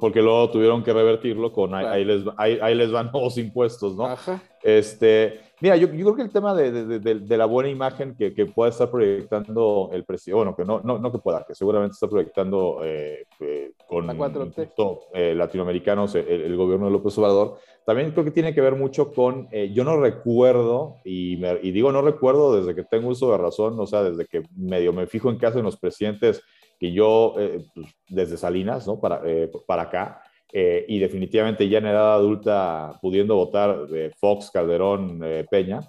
porque 0.00 0.22
luego 0.22 0.50
tuvieron 0.50 0.82
que 0.82 0.92
revertirlo 0.92 1.52
con 1.52 1.74
ahí, 1.74 2.04
les, 2.04 2.22
ahí, 2.36 2.74
les 2.74 2.90
van 2.90 3.10
nuevos 3.12 3.36
impuestos, 3.38 3.96
¿no? 3.96 4.06
Ajá. 4.06 4.42
Este, 4.62 5.40
mira, 5.60 5.76
yo, 5.76 5.86
yo, 5.88 6.04
creo 6.04 6.16
que 6.16 6.22
el 6.22 6.30
tema 6.30 6.52
de, 6.54 6.98
de 6.98 7.36
la 7.36 7.46
buena 7.46 7.70
imagen 7.70 8.16
que, 8.16 8.34
que, 8.34 8.46
pueda 8.46 8.70
estar 8.70 8.90
proyectando 8.90 9.90
el 9.92 10.04
presidente, 10.04 10.36
bueno, 10.36 10.56
que 10.56 10.64
no, 10.64 10.80
no, 10.82 10.98
no, 10.98 11.12
que 11.12 11.18
pueda, 11.18 11.44
que 11.46 11.54
seguramente 11.54 11.94
está 11.94 12.08
proyectando 12.08 12.80
eh, 12.82 13.26
eh, 13.40 13.72
con 13.86 14.06
la 14.06 14.14
4T. 14.14 15.00
Eh, 15.14 15.34
latinoamericanos 15.34 16.14
el, 16.16 16.28
el, 16.28 16.56
gobierno 16.56 16.86
de 16.86 16.92
López 16.92 17.16
Obrador, 17.18 17.58
también 17.86 18.10
creo 18.10 18.24
que 18.24 18.30
tiene 18.32 18.52
que 18.52 18.60
ver 18.60 18.74
mucho 18.74 19.12
con, 19.12 19.48
yo 19.72 19.84
no 19.84 19.96
recuerdo, 19.98 20.96
y, 21.04 21.42
y, 21.62 21.70
digo 21.70 21.92
no 21.92 22.02
recuerdo 22.02 22.56
desde 22.60 22.74
que 22.74 22.84
tengo 22.84 23.08
uso 23.08 23.30
de 23.30 23.38
razón, 23.38 23.78
o 23.78 23.86
sea, 23.86 24.02
desde 24.02 24.26
que 24.26 24.42
medio 24.56 24.92
me 24.92 25.06
fijo 25.06 25.30
en 25.30 25.38
qué 25.38 25.46
hacen 25.46 25.62
los 25.62 25.78
presidentes, 25.78 26.42
que 26.78 26.92
yo, 26.92 27.34
pues, 27.74 27.86
desde 28.08 28.36
Salinas, 28.36 28.86
¿no? 28.86 29.00
Para, 29.00 29.22
para 29.66 29.82
acá, 29.82 30.22
eh, 30.50 30.86
y 30.88 30.98
definitivamente 30.98 31.68
ya 31.68 31.78
en 31.78 31.86
edad 31.86 32.14
adulta 32.14 32.98
pudiendo 33.02 33.36
votar 33.36 33.86
de 33.86 34.10
Fox, 34.18 34.50
Calderón, 34.50 35.20
eh, 35.22 35.46
Peña, 35.50 35.80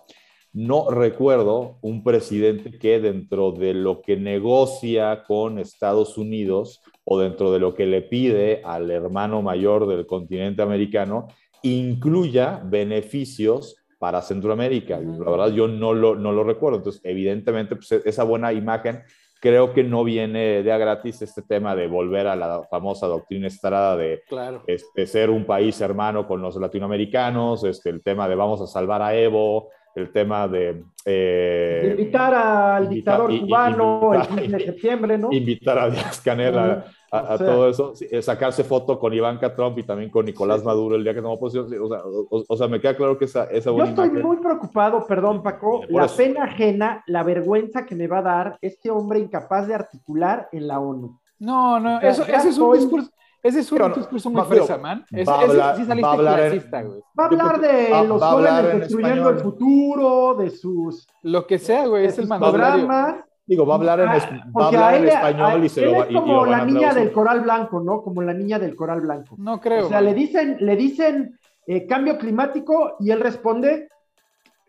no 0.52 0.90
recuerdo 0.90 1.78
un 1.82 2.04
presidente 2.04 2.78
que 2.78 3.00
dentro 3.00 3.52
de 3.52 3.74
lo 3.74 4.02
que 4.02 4.18
negocia 4.18 5.24
con 5.26 5.60
Estados 5.60 6.18
Unidos 6.18 6.82
o 7.06 7.20
dentro 7.20 7.54
de 7.54 7.60
lo 7.60 7.74
que 7.74 7.86
le 7.86 8.02
pide 8.02 8.62
al 8.66 8.92
hermano 8.92 9.42
mayor 9.42 9.88
del 9.88 10.06
continente 10.06 10.62
americano, 10.62 11.28
incluya 11.62 12.62
beneficios 12.66 13.78
para 13.98 14.22
Centroamérica. 14.22 15.00
La 15.00 15.30
verdad, 15.30 15.52
yo 15.52 15.68
no 15.68 15.94
lo, 15.94 16.16
no 16.16 16.32
lo 16.32 16.44
recuerdo. 16.44 16.78
Entonces, 16.78 17.02
evidentemente, 17.06 17.76
pues, 17.76 17.92
esa 17.92 18.24
buena 18.24 18.52
imagen 18.52 19.04
creo 19.40 19.74
que 19.74 19.84
no 19.84 20.04
viene 20.04 20.64
de 20.64 20.72
a 20.72 20.78
gratis 20.78 21.22
este 21.22 21.42
tema 21.42 21.76
de 21.76 21.88
volver 21.88 22.28
a 22.28 22.36
la 22.36 22.64
famosa 22.70 23.08
doctrina 23.08 23.48
estrada 23.48 23.96
de 23.96 24.22
este, 24.68 25.08
ser 25.08 25.30
un 25.30 25.46
país 25.46 25.80
hermano 25.82 26.28
con 26.28 26.42
los 26.42 26.56
latinoamericanos, 26.56 27.64
este, 27.64 27.90
el 27.90 28.04
tema 28.04 28.28
de 28.28 28.36
vamos 28.36 28.62
a 28.62 28.68
salvar 28.68 29.02
a 29.02 29.16
Evo, 29.16 29.70
el 29.96 30.12
tema 30.12 30.48
de... 30.48 30.84
Eh, 31.06 31.88
invitar 31.92 32.34
al 32.34 32.90
dictador 32.90 33.38
cubano 33.40 34.14
el 34.14 34.22
15 34.28 34.48
de 34.48 34.60
septiembre, 34.66 35.18
¿no? 35.18 35.30
Invitar 35.32 35.80
a 35.80 35.90
Díaz 35.90 36.22
Canel 36.22 36.84
a, 37.12 37.38
todo 37.38 37.70
eso, 37.70 37.93
eh, 38.12 38.22
sacarse 38.22 38.64
foto 38.64 38.99
con 38.99 39.14
Ivanka 39.14 39.53
Trump 39.55 39.78
y 39.78 39.84
también 39.84 40.10
con 40.10 40.26
Nicolás 40.26 40.64
Maduro 40.64 40.95
el 40.95 41.03
día 41.03 41.14
que 41.14 41.22
tomó 41.22 41.39
posición. 41.39 41.66
O 41.82 41.88
sea, 41.88 41.99
o, 42.47 42.57
sea, 42.57 42.68
me 42.68 42.80
queda 42.80 42.95
claro 42.95 43.18
que 43.18 43.26
esa, 43.26 43.45
esa 43.45 43.72
Yo 43.72 43.84
estoy 43.84 44.10
muy 44.12 44.38
preocupado, 44.38 45.05
perdón 45.07 45.43
Paco, 45.43 45.82
la 45.89 46.07
pena 46.07 46.45
ajena, 46.45 47.03
la 47.07 47.24
vergüenza 47.24 47.86
que 47.86 47.95
me 47.95 48.07
va 48.07 48.20
a 48.20 48.24
dar 48.24 48.57
este 48.62 48.89
hombre 48.89 49.20
incapaz 49.20 49.68
de 49.68 49.76
articular 49.76 50.49
en 50.51 50.68
la 50.68 50.80
ONU. 50.80 51.20
No, 51.39 51.80
no, 51.80 52.01
eso, 52.01 52.24
ese 52.24 52.49
es 52.49 52.57
un 52.57 52.74
discurso 52.74 53.10
ese 53.41 53.62
es 53.62 53.72
un 53.72 53.93
discurso 53.93 54.30
muy 54.30 54.43
fresa, 54.43 54.78
man. 54.78 55.05
va 55.28 55.34
a 55.34 55.41
hablar, 55.41 55.78
sí 55.78 55.84
va 55.86 56.10
a 56.10 56.14
hablar, 56.14 56.49
güey. 56.86 57.01
Va 57.18 57.24
a 57.24 57.28
hablar 57.28 57.62
de 57.62 58.07
los 58.07 58.22
jóvenes 58.22 58.80
destruyendo 58.80 59.30
el 59.30 59.39
futuro, 59.39 60.36
de 60.36 60.49
sus... 60.49 61.07
Lo 61.22 61.47
que 61.47 61.57
sea, 61.57 61.88
güey, 61.88 62.05
es 62.05 62.20
el 62.20 62.28
programas. 62.28 63.24
Digo, 63.50 63.66
va 63.66 63.74
a 63.74 63.78
hablar 63.78 64.00
en, 64.00 64.10
ah, 64.10 64.52
va 64.56 64.66
a 64.66 64.68
hablar 64.68 64.93
en 64.93 65.08
español 65.08 65.66
y 65.66 65.70
se 65.70 65.82
lo 65.82 65.93
va 65.93 66.04
Es 66.06 66.14
como 66.14 66.45
la 66.45 66.64
niña 66.64 66.93
del 66.93 67.12
coral 67.12 67.41
blanco, 67.41 67.80
¿no? 67.80 68.04
Como 68.04 68.22
la 68.22 68.32
niña 68.32 68.60
del 68.60 68.76
coral 68.76 69.02
blanco. 69.02 69.36
No 69.39 69.60
creo. 69.60 69.88
O 69.88 69.89
sea, 69.89 70.02
le 70.02 70.14
dicen, 70.14 70.58
le 70.60 70.76
dicen 70.76 71.39
eh, 71.66 71.88
cambio 71.88 72.20
climático 72.20 72.95
y 73.00 73.10
él 73.10 73.20
responde 73.20 73.89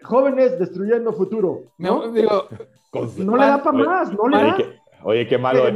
jóvenes 0.03 0.59
destruyendo 0.59 1.13
futuro. 1.13 1.65
¿no? 1.77 2.11
digo, 2.11 2.49
no 3.19 3.37
le 3.37 3.45
da 3.45 3.63
para 3.63 3.77
más, 3.77 4.13
no 4.15 4.29
le 4.29 4.37
da. 4.39 4.57
Oye, 5.03 5.27
qué 5.27 5.37
malo. 5.37 5.69
Eh, 5.69 5.73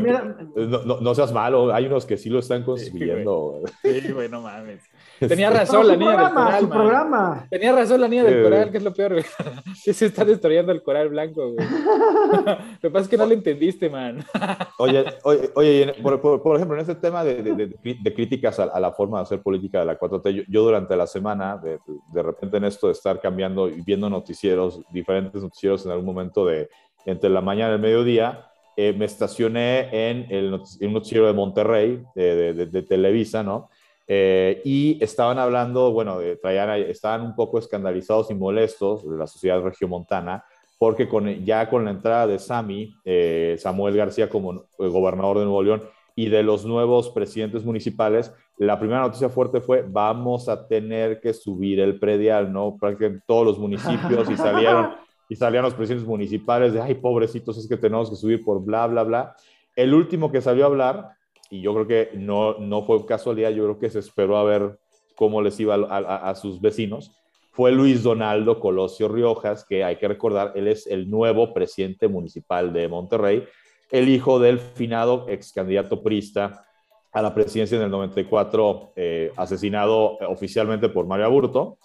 no, 0.56 1.00
no, 1.02 1.14
seas 1.14 1.32
malo, 1.32 1.74
hay 1.74 1.84
unos 1.84 2.06
que 2.06 2.16
sí 2.16 2.30
lo 2.30 2.38
están 2.38 2.62
consiguiendo. 2.62 3.60
Sí, 3.82 4.12
güey, 4.12 4.30
no 4.30 4.40
mames. 4.40 4.82
Tenía 5.18 5.50
razón 5.50 5.86
la 5.86 5.96
niña 5.96 6.16
del 6.16 6.32
coral. 6.32 6.68
Programa. 6.68 7.46
Tenía 7.50 7.72
razón 7.72 8.00
la 8.00 8.08
niña 8.08 8.24
del 8.24 8.42
coral, 8.42 8.70
que 8.70 8.78
es 8.78 8.82
lo 8.82 8.92
peor, 8.92 9.12
güey. 9.12 9.24
se 9.74 10.06
está 10.06 10.24
destruyendo 10.24 10.72
el 10.72 10.82
coral 10.82 11.08
blanco, 11.08 11.52
güey. 11.52 11.66
lo 12.46 12.80
que 12.80 12.90
pasa 12.90 13.04
es 13.04 13.08
que 13.08 13.16
no 13.16 13.26
lo 13.26 13.34
entendiste, 13.34 13.88
man. 13.88 14.24
oye, 14.78 15.04
oye, 15.22 15.50
oye 15.54 15.94
por, 16.02 16.56
ejemplo, 16.56 16.76
en 16.76 16.80
este 16.80 16.94
tema 16.96 17.24
de, 17.24 17.42
de, 17.42 18.14
críticas 18.14 18.58
a, 18.58 18.78
la 18.80 18.92
forma 18.92 19.18
de 19.18 19.22
hacer 19.22 19.42
política 19.42 19.80
de 19.80 19.86
la 19.86 19.98
4T, 19.98 20.46
yo, 20.48 20.62
durante 20.62 20.96
la 20.96 21.06
semana, 21.06 21.58
de, 21.58 22.22
repente 22.22 22.56
en 22.56 22.64
esto 22.64 22.88
de 22.88 22.92
estar 22.92 23.20
cambiando 23.20 23.68
y 23.68 23.80
viendo 23.82 24.08
noticieros, 24.10 24.80
diferentes 24.90 25.42
noticieros 25.42 25.84
en 25.84 25.92
algún 25.92 26.06
momento 26.06 26.46
de 26.46 26.68
entre 27.06 27.30
la 27.30 27.40
mañana 27.40 27.72
y 27.72 27.74
el 27.74 27.80
mediodía, 27.80 28.46
eh, 28.76 28.92
me 28.92 29.04
estacioné 29.04 30.10
en 30.10 30.26
el 30.30 30.50
noticiero 30.92 31.26
de 31.26 31.32
Monterrey, 31.32 32.02
de, 32.14 32.84
Televisa, 32.88 33.42
¿no? 33.42 33.68
Eh, 34.06 34.60
y 34.64 35.02
estaban 35.02 35.38
hablando, 35.38 35.92
bueno, 35.92 36.18
traían, 36.40 36.70
estaban 36.82 37.22
un 37.22 37.34
poco 37.34 37.58
escandalizados 37.58 38.30
y 38.30 38.34
molestos 38.34 39.08
de 39.08 39.16
la 39.16 39.26
sociedad 39.26 39.62
regiomontana, 39.62 40.44
porque 40.78 41.08
con, 41.08 41.28
ya 41.44 41.68
con 41.68 41.84
la 41.84 41.90
entrada 41.90 42.26
de 42.26 42.38
Sami, 42.38 42.94
eh, 43.04 43.56
Samuel 43.58 43.96
García 43.96 44.28
como 44.28 44.64
gobernador 44.78 45.38
de 45.38 45.44
Nuevo 45.44 45.62
León, 45.62 45.82
y 46.16 46.28
de 46.28 46.42
los 46.42 46.64
nuevos 46.64 47.10
presidentes 47.10 47.64
municipales, 47.64 48.32
la 48.56 48.78
primera 48.78 49.00
noticia 49.00 49.28
fuerte 49.28 49.60
fue, 49.60 49.84
vamos 49.86 50.48
a 50.48 50.66
tener 50.68 51.20
que 51.20 51.32
subir 51.32 51.80
el 51.80 51.98
predial, 51.98 52.52
¿no? 52.52 52.76
Prácticamente 52.78 53.24
todos 53.26 53.44
los 53.44 53.58
municipios 53.58 54.30
y 54.30 54.36
salieron 54.36 54.90
y 55.28 55.36
salían 55.36 55.64
los 55.64 55.74
presidentes 55.74 56.06
municipales 56.06 56.72
de, 56.72 56.80
ay, 56.80 56.94
pobrecitos, 56.94 57.58
es 57.58 57.68
que 57.68 57.76
tenemos 57.76 58.10
que 58.10 58.16
subir 58.16 58.44
por 58.44 58.62
bla, 58.62 58.86
bla, 58.86 59.02
bla. 59.02 59.36
El 59.74 59.92
último 59.92 60.30
que 60.30 60.40
salió 60.40 60.64
a 60.64 60.68
hablar, 60.68 61.08
y 61.50 61.60
yo 61.60 61.74
creo 61.74 61.86
que 61.86 62.10
no, 62.16 62.58
no 62.58 62.82
fue 62.82 63.04
casualidad, 63.06 63.50
yo 63.50 63.64
creo 63.64 63.78
que 63.78 63.90
se 63.90 63.98
esperó 63.98 64.36
a 64.36 64.44
ver 64.44 64.78
cómo 65.14 65.42
les 65.42 65.58
iba 65.60 65.74
a, 65.74 66.34
sus 66.34 66.60
vecinos, 66.60 67.12
fue 67.52 67.70
Luis 67.70 68.02
Donaldo 68.02 68.58
Colosio 68.58 69.08
Riojas, 69.08 69.64
que 69.64 69.84
hay 69.84 69.96
que 69.96 70.08
recordar, 70.08 70.52
él 70.56 70.66
es 70.66 70.86
el 70.86 71.08
nuevo 71.08 71.54
presidente 71.54 72.08
municipal 72.08 72.72
de 72.72 72.88
Monterrey, 72.88 73.44
el 73.90 74.08
hijo 74.08 74.40
del 74.40 74.58
finado 74.58 75.26
ex 75.28 75.52
candidato 75.52 76.02
prista 76.02 76.66
a 77.12 77.22
la 77.22 77.32
presidencia 77.32 77.76
en 77.76 77.84
el 77.84 77.90
94, 77.90 78.92
eh, 78.96 79.30
asesinado 79.36 80.18
oficialmente 80.28 80.88
por 80.88 81.06
Mario 81.06 81.26
Aburto. 81.26 81.78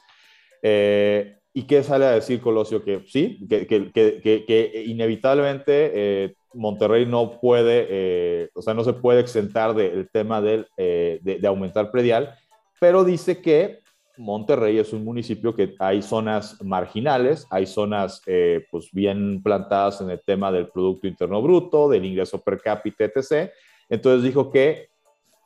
Eh, 0.64 1.36
¿Y 1.53 1.64
qué 1.64 1.84
sale 1.84 2.05
a 2.05 2.12
decir 2.12 2.41
Colosio? 2.41 2.84
Que 2.84 3.03
sí, 3.05 3.45
que, 3.47 3.68
que, 3.68 3.91
que, 3.91 4.22
que 4.24 4.84
inevitablemente 4.88 5.91
eh, 5.93 6.36
Monterrey 6.53 7.05
no 7.05 7.39
puede, 7.39 7.87
eh, 7.89 8.49
o 8.53 8.61
sea, 8.61 8.73
no 8.73 8.83
se 8.83 8.93
puede 8.93 9.21
exentar 9.21 9.73
del 9.73 10.09
tema 10.09 10.41
eh, 10.45 11.19
de, 11.21 11.39
de, 11.39 11.47
aumentar 11.47 11.91
predial, 11.91 12.35
pero 12.79 13.03
dice 13.03 13.41
que 13.41 13.79
Monterrey 14.17 14.77
es 14.77 14.91
un 14.91 15.05
municipio 15.05 15.55
que 15.55 15.75
hay 15.79 16.01
zonas 16.01 16.61
marginales, 16.61 17.47
hay 17.49 17.65
zonas 17.65 18.21
pues 18.69 18.89
bien 18.91 19.41
plantadas 19.41 20.01
en 20.01 20.09
el 20.09 20.21
tema 20.25 20.51
del 20.51 20.67
Producto 20.67 21.07
Interno 21.07 21.41
Bruto, 21.41 21.87
del 21.87 22.03
ingreso 22.03 22.41
per 22.41 22.59
cápita, 22.59 23.05
etc. 23.05 23.49
Entonces 23.87 24.23
dijo 24.23 24.51
que 24.51 24.89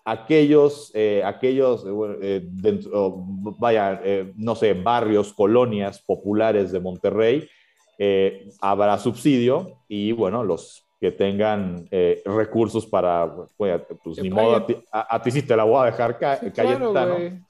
aquellos, 0.06 0.92
eh, 0.94 1.22
aquellos 1.24 1.86
eh, 2.22 2.46
eh, 2.64 2.80
vaya, 3.58 4.02
no 4.36 4.56
sé, 4.56 4.74
barrios, 4.74 5.34
colonias 5.34 6.02
populares 6.02 6.72
de 6.72 6.80
Monterrey, 6.80 7.48
habrá 8.60 8.98
subsidio 8.98 9.80
y 9.88 10.12
bueno, 10.12 10.44
los 10.44 10.86
que 11.04 11.12
tengan 11.12 11.86
recursos 12.24 12.86
para, 12.86 13.30
pues, 13.58 13.82
pues 14.02 14.22
ni 14.22 14.30
modo, 14.30 14.56
a 14.92 15.22
ti, 15.22 15.32
sí 15.32 15.42
te 15.42 15.56
la 15.56 15.66
voy 15.66 15.82
a 15.82 15.86
dejar 15.92 16.18
Cayetano, 16.18 16.94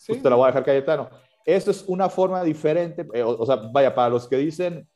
pues 0.08 0.24
te 0.24 0.30
la 0.30 0.36
voy 0.36 0.46
a 0.46 0.48
dejar 0.48 0.66
Cayetano. 0.66 1.10
Esto 1.46 1.70
es 1.70 1.84
una 1.88 2.10
forma 2.10 2.44
diferente, 2.44 3.06
o, 3.24 3.46
sea, 3.46 3.58
vaya, 3.58 3.94
para 3.94 4.10
los 4.10 4.28
que 4.28 4.38
dicen 4.38 4.88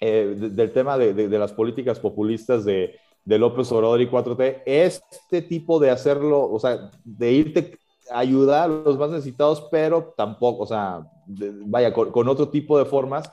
del 0.00 0.72
tema 0.72 0.98
de, 0.98 1.14
de 1.14 1.38
las 1.38 1.52
políticas 1.52 2.00
populistas 2.00 2.64
de 2.64 2.98
de 3.24 3.38
López 3.38 3.70
Obrador 3.72 4.00
y 4.00 4.08
4T, 4.08 4.62
este 4.64 5.42
tipo 5.42 5.78
de 5.78 5.90
hacerlo, 5.90 6.50
o 6.50 6.58
sea, 6.58 6.90
de 7.04 7.32
irte 7.32 7.78
a 8.10 8.18
ayudar 8.20 8.64
a 8.64 8.68
los 8.68 8.98
más 8.98 9.10
necesitados, 9.10 9.68
pero 9.70 10.12
tampoco, 10.16 10.64
o 10.64 10.66
sea, 10.66 11.06
vaya, 11.26 11.92
con, 11.92 12.28
otro 12.28 12.48
tipo 12.48 12.78
de 12.78 12.84
formas, 12.84 13.30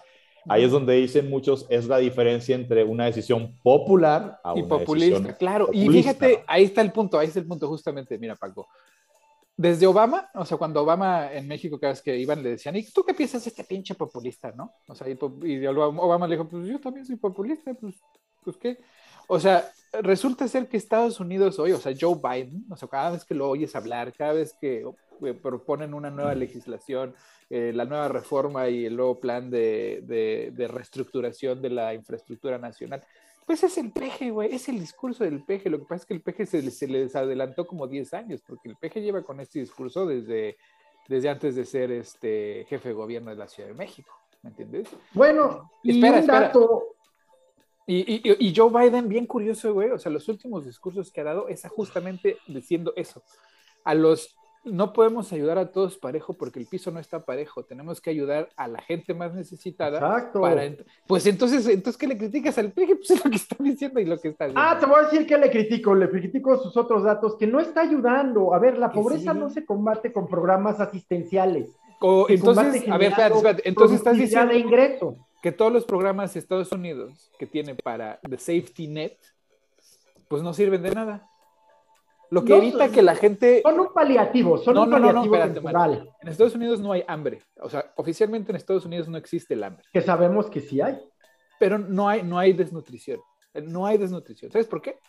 ahí 0.47 0.63
es 0.63 0.71
donde 0.71 0.95
dicen 0.95 1.29
muchos, 1.29 1.65
es 1.69 1.87
la 1.87 1.97
diferencia 1.97 2.55
entre 2.55 2.83
una 2.83 3.05
decisión 3.05 3.57
popular 3.63 4.39
a 4.43 4.57
y 4.57 4.63
populista, 4.63 5.35
claro. 5.35 5.69
Y 5.71 5.87
fíjate, 5.89 6.43
ahí 6.47 6.63
está 6.63 6.81
el 6.81 6.91
punto, 6.91 7.17
ahí 7.17 7.27
está 7.27 7.39
el 7.39 7.47
punto 7.47 7.67
justamente, 7.67 8.17
mira 8.17 8.35
Paco. 8.35 8.67
Desde 9.55 9.87
Obama, 9.87 10.29
o 10.35 10.45
sea, 10.45 10.57
cuando 10.57 10.83
Obama 10.83 11.33
en 11.33 11.47
México, 11.47 11.79
cada 11.79 11.93
vez 11.93 12.01
que 12.01 12.15
iban, 12.15 12.43
le 12.43 12.51
decían, 12.51 12.75
¿y 12.75 12.83
tú 12.83 13.03
qué 13.03 13.15
piensas 13.15 13.45
este 13.47 13.63
pinche 13.63 13.95
populista, 13.95 14.51
no? 14.51 14.71
O 14.87 14.93
sea, 14.93 15.07
y, 15.09 15.17
Obama 15.65 16.27
le 16.27 16.35
dijo, 16.35 16.47
pues 16.47 16.67
yo 16.67 16.79
también 16.79 17.05
soy 17.05 17.15
populista, 17.15 17.73
pues, 17.73 17.95
pues 18.43 18.55
qué. 18.57 18.77
O 19.27 19.39
sea, 19.39 19.69
resulta 20.01 20.47
ser 20.47 20.67
que 20.67 20.77
Estados 20.77 21.19
Unidos 21.19 21.57
hoy, 21.57 21.71
o 21.71 21.79
sea, 21.79 21.93
Joe 21.99 22.15
Biden, 22.15 22.65
o 22.69 22.77
sea, 22.77 22.87
cada 22.87 23.11
vez 23.11 23.25
que 23.25 23.33
lo 23.33 23.49
oyes 23.49 23.75
hablar, 23.75 24.13
cada 24.13 24.33
vez 24.33 24.55
que 24.61 24.85
eh, 25.21 25.33
proponen 25.33 25.93
una 25.93 26.11
nueva 26.11 26.35
legislación, 26.35 27.15
eh, 27.49 27.71
la 27.73 27.85
nueva 27.85 28.07
reforma 28.07 28.69
y 28.69 28.85
el 28.85 28.95
nuevo 28.95 29.19
plan 29.19 29.49
de, 29.49 30.53
reestructuración 30.69 31.61
de 31.61 31.69
la 31.69 31.93
infraestructura 31.93 32.57
nacional, 32.57 33.03
pues 33.45 33.63
es 33.63 33.77
el 33.77 33.91
peje, 33.91 34.31
güey, 34.31 34.53
es 34.53 34.67
el 34.67 34.79
discurso 34.79 35.23
del 35.23 35.43
peje. 35.43 35.69
Lo 35.69 35.79
que 35.79 35.85
pasa 35.85 36.01
es 36.01 36.05
que 36.05 36.13
el 36.13 36.21
peje 36.21 36.45
se, 36.45 36.69
se 36.69 36.87
les 36.87 37.15
adelantó 37.15 37.65
como 37.65 37.87
10 37.87 38.13
años, 38.13 38.41
porque 38.45 38.69
el 38.69 38.75
peje 38.75 39.01
lleva 39.01 39.23
con 39.23 39.39
este 39.39 39.59
discurso 39.59 40.05
desde, 40.05 40.57
desde 41.07 41.29
antes 41.29 41.55
de 41.55 41.65
ser 41.65 41.91
este 41.91 42.65
jefe 42.67 42.89
de 42.89 42.95
gobierno 42.95 43.29
de 43.29 43.37
la 43.37 43.47
Ciudad 43.47 43.69
de 43.69 43.75
México. 43.75 44.13
¿Me 44.41 44.49
entiendes? 44.49 44.89
Bueno, 45.13 45.71
espera, 45.83 46.19
un 46.19 46.27
dato, 46.27 46.97
y, 47.89 48.45
y, 48.45 48.53
Joe 48.53 48.69
Biden, 48.69 49.07
bien 49.07 49.25
curioso, 49.25 49.73
güey, 49.73 49.91
o 49.91 49.97
sea, 49.97 50.11
los 50.11 50.27
últimos 50.27 50.65
discursos 50.65 51.09
que 51.09 51.21
ha 51.21 51.23
dado 51.23 51.47
es 51.47 51.65
justamente 51.69 52.37
diciendo 52.45 52.91
eso. 52.97 53.23
A 53.85 53.93
los, 53.93 54.35
no 54.67 54.93
podemos 54.93 55.31
ayudar 55.33 55.57
a 55.57 55.71
todos 55.71 55.97
parejo 55.97 56.33
porque 56.33 56.59
el 56.59 56.65
piso 56.65 56.91
no 56.91 56.99
está 56.99 57.25
parejo, 57.25 57.63
tenemos 57.63 57.99
que 57.99 58.09
ayudar 58.09 58.49
a 58.55 58.67
la 58.67 58.81
gente 58.81 59.13
más 59.13 59.33
necesitada. 59.33 59.97
Exacto. 59.97 60.41
pues 61.07 61.25
entonces, 61.25 61.67
entonces, 61.67 61.97
¿qué 61.97 62.07
le 62.07 62.17
criticas 62.17 62.57
al 62.57 62.71
peje? 62.71 62.95
Pues 62.95 63.11
es 63.11 63.23
lo 63.23 63.31
que 63.31 63.37
está 63.37 63.55
diciendo 63.59 63.99
y 63.99 64.05
lo 64.05 64.19
que 64.19 64.29
está 64.29 64.45
diciendo. 64.45 64.69
Ah, 64.69 64.77
te 64.79 64.85
voy 64.85 64.99
a 64.99 65.03
decir 65.03 65.25
que 65.25 65.37
le 65.37 65.49
critico, 65.49 65.95
le 65.95 66.09
critico 66.09 66.57
sus 66.61 66.75
otros 66.77 67.03
datos, 67.03 67.35
que 67.35 67.47
no 67.47 67.59
está 67.59 67.81
ayudando. 67.81 68.53
A 68.53 68.59
ver, 68.59 68.77
la 68.77 68.91
pobreza 68.91 69.33
no 69.33 69.49
se 69.49 69.65
combate 69.65 70.13
con 70.13 70.27
programas 70.27 70.79
asistenciales. 70.79 71.69
entonces, 72.29 72.87
a 72.89 72.97
ver, 72.97 73.11
espérate, 73.11 73.35
espérate, 73.35 73.69
entonces 73.69 73.97
estás 73.97 74.17
diciendo... 74.17 74.53
de 74.53 74.59
ingreso 74.59 75.17
que 75.41 75.51
todos 75.51 75.71
los 75.71 75.85
programas 75.85 76.33
de 76.33 76.39
Estados 76.39 76.71
Unidos 76.71 77.31
que 77.37 77.45
tiene 77.45 77.75
para 77.75 78.19
The 78.27 78.37
Safety 78.37 78.87
Net, 78.87 79.17
pues 80.27 80.41
no 80.41 80.53
sirven 80.53 80.81
de 80.81 80.91
nada. 80.91 81.29
Lo 82.29 82.43
que 82.43 82.57
evita 82.57 82.89
que 82.89 83.01
la 83.01 83.15
gente. 83.15 83.61
Son 83.63 83.79
un 83.79 83.93
paliativo, 83.93 84.57
son 84.57 84.77
un 84.77 84.89
paliativo 84.89 85.35
En 86.21 86.27
Estados 86.27 86.55
Unidos 86.55 86.79
no 86.79 86.91
hay 86.91 87.03
hambre. 87.07 87.41
O 87.61 87.69
sea, 87.69 87.93
oficialmente 87.95 88.51
en 88.51 88.57
Estados 88.57 88.85
Unidos 88.85 89.07
no 89.07 89.17
existe 89.17 89.53
el 89.53 89.63
hambre. 89.63 89.85
Que 89.93 90.01
sabemos 90.01 90.47
que 90.49 90.59
sí 90.59 90.81
hay. 90.81 90.99
Pero 91.59 91.77
no 91.77 92.07
hay, 92.07 92.23
no 92.23 92.37
hay 92.37 92.53
desnutrición. 92.53 93.19
No 93.53 93.85
hay 93.85 93.97
desnutrición. 93.97 94.51
¿Sabes 94.51 94.67
por 94.67 94.81
qué? 94.81 94.99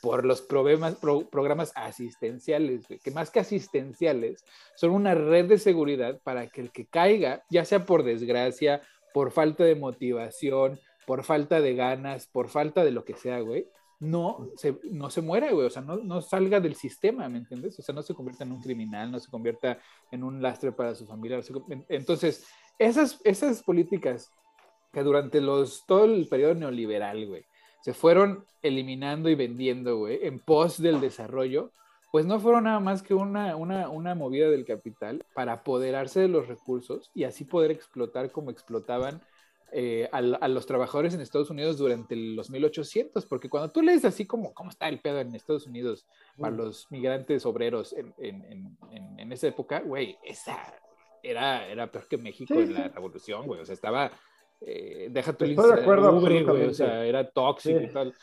Por 0.00 0.24
los 0.24 0.40
problemas, 0.40 0.96
programas 1.30 1.72
asistenciales, 1.74 2.86
que 3.02 3.10
más 3.10 3.30
que 3.30 3.40
asistenciales, 3.40 4.44
son 4.76 4.90
una 4.90 5.14
red 5.14 5.46
de 5.46 5.58
seguridad 5.58 6.20
para 6.22 6.46
que 6.46 6.60
el 6.60 6.70
que 6.70 6.86
caiga, 6.86 7.44
ya 7.50 7.64
sea 7.64 7.84
por 7.84 8.04
desgracia, 8.04 8.82
por 9.12 9.30
falta 9.30 9.64
de 9.64 9.74
motivación, 9.74 10.80
por 11.06 11.24
falta 11.24 11.60
de 11.60 11.74
ganas, 11.74 12.26
por 12.26 12.48
falta 12.48 12.84
de 12.84 12.92
lo 12.92 13.04
que 13.04 13.14
sea, 13.14 13.40
güey, 13.40 13.68
no 14.00 14.48
se, 14.56 14.78
no 14.84 15.10
se 15.10 15.22
muera, 15.22 15.50
güey, 15.52 15.66
o 15.66 15.70
sea, 15.70 15.82
no, 15.82 15.96
no, 15.96 16.20
salga 16.20 16.60
del 16.60 16.74
sistema, 16.74 17.28
¿me 17.28 17.38
entiendes? 17.38 17.78
O 17.78 17.82
sea, 17.82 17.94
no 17.94 18.02
se 18.02 18.14
convierta 18.14 18.44
en 18.44 18.52
un 18.52 18.60
criminal, 18.60 19.10
no 19.10 19.20
se 19.20 19.30
convierta 19.30 19.78
en 20.10 20.24
un 20.24 20.42
lastre 20.42 20.72
para 20.72 20.94
su 20.94 21.06
familia. 21.06 21.40
Entonces, 21.88 22.46
esas, 22.78 23.20
esas 23.24 23.62
políticas 23.62 24.30
que 24.92 25.02
durante 25.02 25.40
los, 25.40 25.84
todo 25.86 26.04
el 26.04 26.28
periodo 26.28 26.54
neoliberal, 26.54 27.26
güey, 27.26 27.44
se 27.82 27.92
fueron 27.92 28.44
eliminando 28.62 29.28
y 29.28 29.34
vendiendo, 29.34 29.98
güey, 29.98 30.20
en 30.26 30.38
pos 30.38 30.80
del 30.80 31.00
desarrollo, 31.00 31.72
pues 32.14 32.26
no 32.26 32.38
fueron 32.38 32.64
nada 32.64 32.78
más 32.78 33.02
que 33.02 33.12
una, 33.12 33.56
una, 33.56 34.14
movida 34.14 34.48
del 34.48 34.64
capital 34.64 35.26
para 35.34 35.54
apoderarse 35.54 36.20
de 36.20 36.28
los 36.28 36.46
recursos 36.46 37.10
y 37.12 37.24
así 37.24 37.44
poder 37.44 37.72
explotar 37.72 38.30
como 38.30 38.52
explotaban 38.52 39.20
eh, 39.72 40.08
a, 40.12 40.20
los 40.48 40.66
trabajadores 40.66 41.14
en 41.14 41.20
Estados 41.20 41.50
Unidos 41.50 41.78
durante 41.78 42.14
los 42.14 42.50
1800, 42.50 43.26
porque 43.26 43.48
cuando 43.48 43.72
tú 43.72 43.82
lees 43.82 44.04
así 44.04 44.26
como 44.26 44.54
cómo 44.54 44.70
está 44.70 44.88
el 44.88 45.00
pedo 45.00 45.20
en 45.20 45.34
Estados 45.34 45.66
Unidos 45.66 46.06
para 46.38 46.52
mm. 46.52 46.56
los 46.56 46.90
migrantes 46.90 47.44
obreros 47.44 47.92
en, 47.92 48.14
en, 49.18 49.32
esa 49.32 49.48
época, 49.48 49.80
güey, 49.80 50.16
esa 50.22 50.56
era, 51.22 51.66
era 51.66 51.90
peor 51.90 52.06
que 52.06 52.18
México 52.18 52.54
en 52.54 52.74
la 52.74 52.88
revolución, 52.88 53.46
güey, 53.46 53.60
o 53.60 53.66
sea, 53.66 53.74
estaba, 53.74 54.12
eh, 54.60 55.08
deja 55.10 55.32
tu 55.32 55.44
Estoy 55.44 55.74
de 55.74 55.82
acuerdo, 55.82 56.20
güey, 56.20 56.66
o 56.66 56.74
sea, 56.74 57.04
era 57.04 57.28
tóxico 57.28 57.80
y 57.80 57.88
tal. 57.88 58.14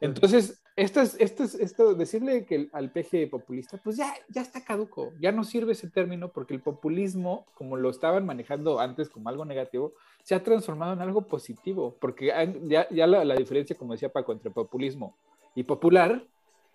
Entonces, 0.00 0.62
esto 0.80 1.02
es, 1.02 1.14
esto 1.20 1.44
es, 1.44 1.54
esto, 1.56 1.94
decirle 1.94 2.46
que 2.46 2.70
al 2.72 2.90
peje 2.90 3.26
populista, 3.26 3.76
pues 3.76 3.98
ya, 3.98 4.14
ya 4.30 4.40
está 4.40 4.64
caduco, 4.64 5.12
ya 5.20 5.30
no 5.30 5.44
sirve 5.44 5.72
ese 5.72 5.90
término 5.90 6.32
porque 6.32 6.54
el 6.54 6.62
populismo, 6.62 7.44
como 7.54 7.76
lo 7.76 7.90
estaban 7.90 8.24
manejando 8.24 8.80
antes 8.80 9.10
como 9.10 9.28
algo 9.28 9.44
negativo, 9.44 9.92
se 10.22 10.34
ha 10.34 10.42
transformado 10.42 10.94
en 10.94 11.02
algo 11.02 11.26
positivo, 11.26 11.98
porque 12.00 12.32
ya, 12.62 12.88
ya 12.88 13.06
la, 13.06 13.26
la, 13.26 13.34
diferencia, 13.34 13.76
como 13.76 13.92
decía 13.92 14.08
Paco, 14.08 14.32
entre 14.32 14.50
populismo 14.50 15.18
y 15.54 15.64
popular, 15.64 16.26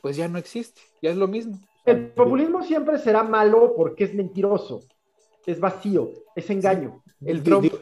pues 0.03 0.15
ya 0.15 0.27
no 0.27 0.37
existe, 0.37 0.81
ya 1.01 1.09
es 1.09 1.17
lo 1.17 1.27
mismo. 1.27 1.57
El 1.83 2.11
populismo 2.11 2.61
siempre 2.61 2.99
será 2.99 3.23
malo 3.23 3.73
porque 3.75 4.03
es 4.03 4.13
mentiroso, 4.13 4.83
es 5.47 5.59
vacío, 5.59 6.11
es 6.35 6.47
engaño. 6.51 7.01
El 7.25 7.41
Trump, 7.41 7.73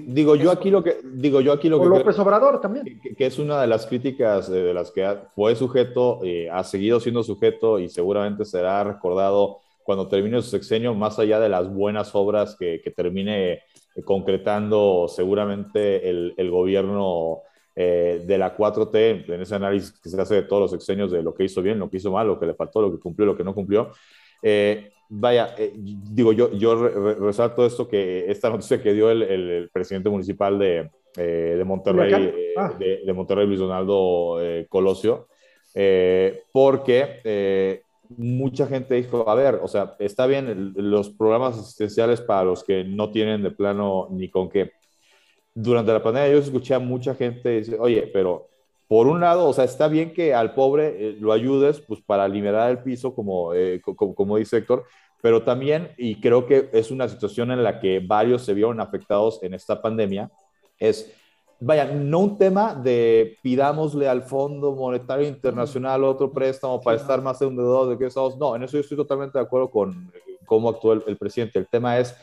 Digo 0.00 0.36
yo 0.36 0.50
aquí 0.50 0.70
lo 0.70 0.82
que 0.82 0.98
digo 1.04 1.40
yo 1.40 1.52
aquí 1.52 1.68
lo 1.68 1.80
que 1.80 1.88
López 1.88 2.18
Obrador 2.18 2.60
también. 2.60 3.00
que, 3.16 3.26
es 3.26 3.38
una 3.38 3.60
de 3.60 3.66
las 3.66 3.86
críticas 3.86 4.50
de 4.50 4.72
las 4.72 4.90
que 4.90 5.06
fue 5.34 5.54
sujeto 5.54 6.20
eh, 6.22 6.48
ha 6.50 6.64
seguido 6.64 7.00
siendo 7.00 7.22
sujeto 7.22 7.78
y 7.78 7.88
seguramente 7.88 8.44
será 8.44 8.84
recordado 8.84 9.58
cuando 9.82 10.08
termine 10.08 10.40
su 10.42 10.48
sexenio 10.48 10.94
más 10.94 11.18
allá 11.18 11.38
de 11.40 11.48
las 11.48 11.72
buenas 11.72 12.14
obras 12.14 12.56
que, 12.58 12.80
termine 12.96 13.52
eh, 13.52 13.62
concretando 14.04 15.06
seguramente 15.08 16.08
el, 16.08 16.34
el 16.36 16.50
gobierno 16.50 17.40
eh, 17.76 18.22
de 18.26 18.38
la 18.38 18.56
4T 18.56 19.32
en 19.32 19.42
ese 19.42 19.54
análisis 19.54 19.92
que 19.92 20.08
se 20.08 20.20
hace 20.20 20.36
de 20.36 20.42
todos 20.42 20.62
los 20.62 20.70
sexenios 20.70 21.10
de 21.10 21.22
lo 21.22 21.34
que 21.34 21.44
hizo 21.44 21.60
bien 21.60 21.78
lo 21.78 21.90
que 21.90 21.96
hizo 21.96 22.10
mal 22.10 22.26
lo 22.26 22.38
que 22.38 22.46
le 22.46 22.54
faltó 22.54 22.80
lo 22.80 22.92
que 22.92 23.00
cumplió 23.00 23.26
lo 23.26 23.36
que 23.36 23.44
no 23.44 23.54
cumplió 23.54 23.90
vaya, 25.16 25.54
eh, 25.58 25.72
digo, 25.74 26.32
yo, 26.32 26.52
yo 26.52 26.74
resalto 26.74 27.64
esto 27.64 27.86
que 27.86 28.30
esta 28.30 28.50
noticia 28.50 28.82
que 28.82 28.92
dio 28.92 29.10
el, 29.10 29.70
presidente 29.72 30.08
municipal 30.08 30.58
de, 30.58 30.90
eh, 31.16 31.54
de 31.56 31.64
Monterrey, 31.64 32.12
eh, 32.12 32.54
ah. 32.56 32.72
de, 32.78 33.12
Monterrey, 33.12 33.46
Luis 33.46 33.60
Donaldo 33.60 34.38
Colosio, 34.68 35.28
porque 36.52 37.82
mucha 38.16 38.66
gente 38.66 38.94
dijo, 38.96 39.28
a 39.28 39.34
ver, 39.34 39.60
o 39.62 39.68
sea, 39.68 39.94
está 40.00 40.26
bien 40.26 40.72
los 40.76 41.10
programas 41.10 41.58
asistenciales 41.58 42.20
para 42.20 42.44
los 42.44 42.64
que 42.64 42.84
no 42.84 43.10
tienen 43.10 43.42
de 43.42 43.50
plano 43.50 44.08
ni 44.10 44.28
con 44.28 44.48
qué. 44.48 44.72
Durante 45.54 45.92
la 45.92 46.02
pandemia 46.02 46.32
yo 46.32 46.38
escuché 46.38 46.74
a 46.74 46.80
mucha 46.80 47.14
gente 47.14 47.48
decir, 47.48 47.76
oye, 47.78 48.10
pero 48.12 48.48
por 48.88 49.06
un 49.06 49.20
lado, 49.20 49.48
o 49.48 49.52
sea, 49.52 49.64
está 49.64 49.86
bien 49.86 50.12
que 50.12 50.34
al 50.34 50.54
pobre 50.54 51.16
lo 51.20 51.32
ayudes 51.32 51.80
pues 51.80 52.00
para 52.00 52.26
liberar 52.28 52.70
el 52.70 52.78
piso, 52.82 53.14
como, 53.14 53.52
como, 53.96 54.14
como, 54.14 54.36
dice 54.36 54.58
Héctor, 54.58 54.84
pero 55.24 55.42
también, 55.42 55.90
y 55.96 56.20
creo 56.20 56.44
que 56.44 56.68
es 56.74 56.90
una 56.90 57.08
situación 57.08 57.50
en 57.50 57.62
la 57.62 57.80
que 57.80 57.98
varios 57.98 58.42
se 58.42 58.52
vieron 58.52 58.78
afectados 58.78 59.42
en 59.42 59.54
esta 59.54 59.80
pandemia, 59.80 60.30
es, 60.78 61.10
vaya, 61.58 61.86
no 61.86 62.18
un 62.18 62.36
tema 62.36 62.74
de 62.74 63.38
pidámosle 63.42 64.06
al 64.06 64.24
Fondo 64.24 64.72
Monetario 64.72 65.26
Internacional 65.26 66.04
otro 66.04 66.30
préstamo 66.30 66.78
para 66.78 66.98
estar 66.98 67.22
más 67.22 67.38
de 67.38 67.46
un 67.46 67.56
dedo 67.56 67.88
de 67.88 67.96
que 67.96 68.04
estamos, 68.04 68.36
no, 68.36 68.54
en 68.54 68.64
eso 68.64 68.74
yo 68.74 68.80
estoy 68.80 68.98
totalmente 68.98 69.38
de 69.38 69.44
acuerdo 69.44 69.70
con 69.70 70.12
cómo 70.44 70.68
actuó 70.68 70.92
el, 70.92 71.16
presidente. 71.16 71.58
El 71.58 71.68
tema 71.68 71.98
es, 71.98 72.14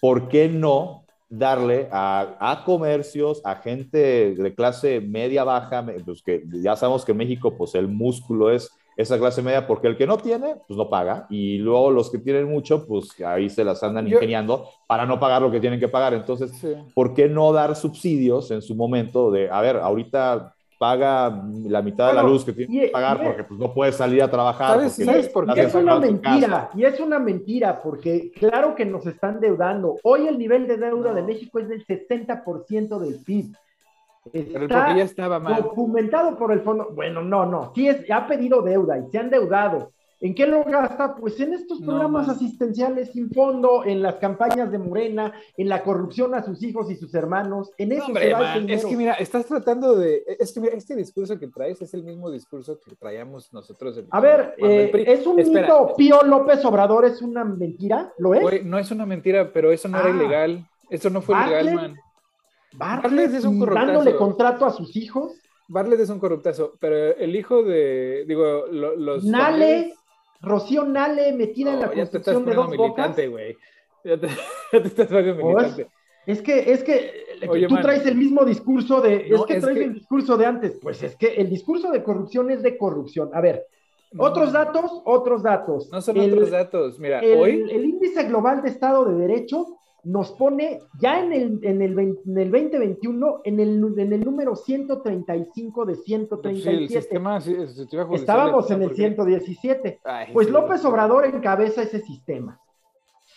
¿por 0.00 0.26
qué 0.26 0.48
no 0.48 1.04
darle 1.28 1.88
a, 1.92 2.38
a, 2.40 2.64
comercios, 2.64 3.40
a 3.44 3.54
gente 3.54 4.34
de 4.34 4.54
clase 4.56 5.00
media 5.00 5.44
baja, 5.44 5.86
pues 6.04 6.22
que 6.22 6.42
ya 6.54 6.74
sabemos 6.74 7.04
que 7.04 7.12
en 7.12 7.18
México 7.18 7.56
pues 7.56 7.76
el 7.76 7.86
músculo 7.86 8.50
es 8.50 8.68
esa 8.98 9.16
clase 9.16 9.42
media, 9.42 9.64
porque 9.64 9.86
el 9.86 9.96
que 9.96 10.08
no 10.08 10.18
tiene, 10.18 10.56
pues 10.66 10.76
no 10.76 10.90
paga, 10.90 11.28
y 11.30 11.58
luego 11.58 11.92
los 11.92 12.10
que 12.10 12.18
tienen 12.18 12.50
mucho, 12.50 12.84
pues 12.84 13.18
ahí 13.20 13.48
se 13.48 13.62
las 13.62 13.80
andan 13.84 14.08
ingeniando 14.08 14.68
para 14.88 15.06
no 15.06 15.20
pagar 15.20 15.40
lo 15.40 15.52
que 15.52 15.60
tienen 15.60 15.78
que 15.78 15.86
pagar. 15.86 16.14
Entonces, 16.14 16.52
¿por 16.94 17.14
qué 17.14 17.28
no 17.28 17.52
dar 17.52 17.76
subsidios 17.76 18.50
en 18.50 18.60
su 18.60 18.74
momento 18.74 19.30
de, 19.30 19.48
a 19.48 19.60
ver, 19.60 19.76
ahorita 19.76 20.52
paga 20.80 21.44
la 21.64 21.80
mitad 21.80 22.08
de 22.08 22.14
la 22.14 22.22
luz 22.24 22.44
que 22.44 22.52
tiene 22.52 22.86
que 22.86 22.88
pagar 22.88 23.22
porque 23.22 23.44
pues, 23.44 23.58
no 23.58 23.72
puede 23.72 23.92
salir 23.92 24.20
a 24.22 24.30
trabajar. 24.30 24.90
¿Sabes, 24.90 25.28
por 25.28 25.52
qué? 25.52 25.62
Es 25.62 25.74
una 25.74 25.98
mentira, 26.00 26.70
y 26.74 26.84
es 26.84 26.98
una 26.98 27.20
mentira, 27.20 27.80
porque 27.80 28.32
claro 28.32 28.74
que 28.74 28.84
nos 28.84 29.06
están 29.06 29.40
deudando. 29.40 29.96
Hoy 30.02 30.26
el 30.26 30.38
nivel 30.38 30.66
de 30.66 30.76
deuda 30.76 31.14
de 31.14 31.22
México 31.22 31.60
es 31.60 31.68
del 31.68 31.86
60% 31.86 32.98
del 32.98 33.22
PIB. 33.24 33.54
Pero 34.32 34.66
ya 34.68 35.02
estaba 35.02 35.38
mal. 35.38 35.62
Documentado 35.62 36.36
por 36.36 36.52
el 36.52 36.60
fondo. 36.60 36.90
Bueno, 36.94 37.22
no, 37.22 37.46
no. 37.46 37.72
Sí 37.74 37.88
es, 37.88 38.10
ha 38.10 38.26
pedido 38.26 38.62
deuda 38.62 38.98
y 38.98 39.10
se 39.10 39.18
han 39.18 39.30
deudado. 39.30 39.92
¿En 40.20 40.34
qué 40.34 40.46
lo 40.46 40.64
gasta? 40.64 41.14
Pues 41.14 41.38
en 41.38 41.54
estos 41.54 41.80
programas 41.80 42.28
asistenciales 42.28 43.12
sin 43.12 43.30
fondo, 43.30 43.84
en 43.84 44.02
las 44.02 44.16
campañas 44.16 44.70
de 44.72 44.78
Morena, 44.78 45.32
en 45.56 45.68
la 45.68 45.84
corrupción 45.84 46.34
a 46.34 46.42
sus 46.42 46.60
hijos 46.64 46.90
y 46.90 46.96
sus 46.96 47.14
hermanos. 47.14 47.70
En 47.78 47.92
eso 47.92 48.12
Es 48.16 48.84
que 48.84 48.96
mira, 48.96 49.14
estás 49.14 49.46
tratando 49.46 49.94
de. 49.94 50.24
Es 50.40 50.52
que 50.52 50.60
mira, 50.60 50.74
este 50.74 50.96
discurso 50.96 51.38
que 51.38 51.46
traes 51.46 51.80
es 51.82 51.94
el 51.94 52.02
mismo 52.02 52.30
discurso 52.30 52.80
que 52.80 52.96
traíamos 52.96 53.52
nosotros. 53.52 54.02
a 54.10 54.20
ver, 54.20 54.54
eh, 54.58 54.90
¿es 55.06 55.24
un 55.24 55.36
mito 55.36 55.94
Pío 55.96 56.22
López 56.22 56.64
Obrador? 56.64 57.04
¿Es 57.04 57.22
una 57.22 57.44
mentira? 57.44 58.12
¿Lo 58.18 58.34
es? 58.34 58.64
no 58.64 58.78
es 58.78 58.90
una 58.90 59.06
mentira, 59.06 59.52
pero 59.52 59.70
eso 59.70 59.86
no 59.86 59.98
era 59.98 60.08
ah. 60.08 60.16
ilegal. 60.16 60.68
Eso 60.90 61.10
no 61.10 61.20
fue 61.20 61.36
ilegal, 61.36 61.74
man. 61.74 61.96
Barlet 62.78 63.34
es 63.34 63.44
un 63.44 63.58
corruptazo. 63.58 63.86
Dándole 63.86 64.16
contrato 64.16 64.64
a 64.64 64.70
sus 64.70 64.94
hijos. 64.96 65.32
Barlet 65.68 66.00
es 66.00 66.10
un 66.10 66.18
corruptazo, 66.18 66.74
pero 66.80 66.96
el 67.16 67.36
hijo 67.36 67.62
de, 67.62 68.24
digo, 68.26 68.66
los... 68.70 69.24
Nale, 69.24 69.94
Rocío 70.40 70.84
Nale 70.84 71.32
metida 71.32 71.74
en 71.74 71.80
la 71.80 71.90
construcción 71.90 72.44
de 72.44 72.54
dos 72.54 72.70
militante, 72.70 73.28
güey. 73.28 73.56
Ya 74.04 74.18
te, 74.18 74.28
ya 74.72 74.82
te 74.82 74.88
estás 74.88 75.08
poniendo 75.08 75.44
oh, 75.44 75.48
militante. 75.48 75.88
Es, 76.24 76.40
que, 76.40 76.72
es 76.72 76.84
que 76.84 77.66
tú 77.68 77.76
traes 77.76 78.06
el 78.06 78.14
mismo 78.14 78.44
discurso 78.44 79.00
de, 79.00 79.28
es 79.28 79.42
que 79.44 79.60
traes 79.60 79.78
el 79.78 79.94
discurso 79.94 80.36
de 80.36 80.46
antes. 80.46 80.78
Pues 80.80 81.02
es 81.02 81.16
que 81.16 81.34
el 81.34 81.50
discurso 81.50 81.90
de 81.90 82.02
corrupción 82.02 82.50
es 82.50 82.62
de 82.62 82.78
corrupción. 82.78 83.30
A 83.34 83.40
ver, 83.40 83.66
otros 84.16 84.52
datos, 84.52 85.02
otros 85.04 85.42
datos. 85.42 85.90
No 85.90 86.00
son 86.00 86.18
otros 86.18 86.50
datos. 86.50 86.98
Mira, 86.98 87.20
el, 87.20 87.38
hoy. 87.38 87.66
El 87.70 87.84
índice 87.84 88.24
global 88.24 88.62
de 88.62 88.68
Estado 88.68 89.04
de 89.04 89.26
Derecho 89.26 89.77
nos 90.08 90.32
pone 90.32 90.80
ya 90.98 91.20
en 91.20 91.34
el, 91.34 91.60
en 91.62 91.82
el, 91.82 91.98
en 91.98 92.38
el 92.38 92.50
2021 92.50 93.40
en 93.44 93.60
el, 93.60 93.98
en 93.98 94.12
el 94.14 94.24
número 94.24 94.56
135 94.56 95.84
de 95.84 95.96
137. 95.96 97.20
Estábamos 98.14 98.70
en 98.70 98.82
el 98.82 98.96
117. 98.96 100.00
pues 100.32 100.48
López 100.48 100.82
Obrador 100.86 101.26
encabeza 101.26 101.82
ese 101.82 102.00
sistema. 102.00 102.58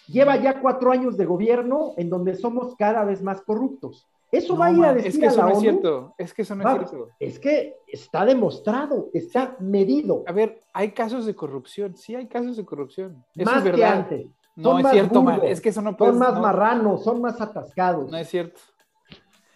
Lleva 0.08 0.38
ya 0.38 0.62
cuatro 0.62 0.92
años 0.92 1.18
de 1.18 1.26
gobierno 1.26 1.94
en 1.98 2.10
donde 2.10 2.36
somos 2.36 2.74
cada 2.78 3.04
vez 3.04 3.22
más 3.22 3.42
corruptos. 3.42 4.08
Eso 4.32 4.56
va 4.56 4.68
a 4.68 4.72
ir 4.72 4.86
a 4.86 4.94
decir 4.94 5.10
es 5.10 5.18
que 5.20 5.26
eso 5.26 5.42
no 5.42 5.50
es 5.50 5.60
cierto. 5.60 6.16
Es 6.18 6.34
que 6.34 6.42
eso 6.44 6.56
no 6.56 6.64
es 6.64 6.90
cierto. 6.90 7.10
Es 7.20 7.38
que 7.38 7.76
está 7.86 8.24
demostrado, 8.24 9.10
está 9.14 9.58
medido. 9.60 10.24
A 10.26 10.32
ver, 10.32 10.62
hay 10.72 10.92
casos 10.92 11.26
de 11.26 11.36
corrupción. 11.36 11.98
Sí, 11.98 12.16
hay 12.16 12.28
casos 12.28 12.56
de 12.56 12.64
corrupción. 12.64 13.26
Eso 13.36 13.52
más 13.52 13.66
es 13.66 13.74
que 13.74 13.84
antes. 13.84 14.28
No 14.62 14.80
es 14.80 14.90
cierto, 14.90 15.24
man. 15.24 15.42
Es 15.44 15.62
que 15.62 15.70
eso 15.70 15.82
no 15.82 15.96
puede 15.96 16.12
Son 16.12 16.20
más 16.20 16.40
marranos, 16.40 17.04
son 17.04 17.22
más 17.22 17.40
atascados. 17.42 18.10
No 18.12 18.18
es 18.18 18.30
cierto. 18.30 18.60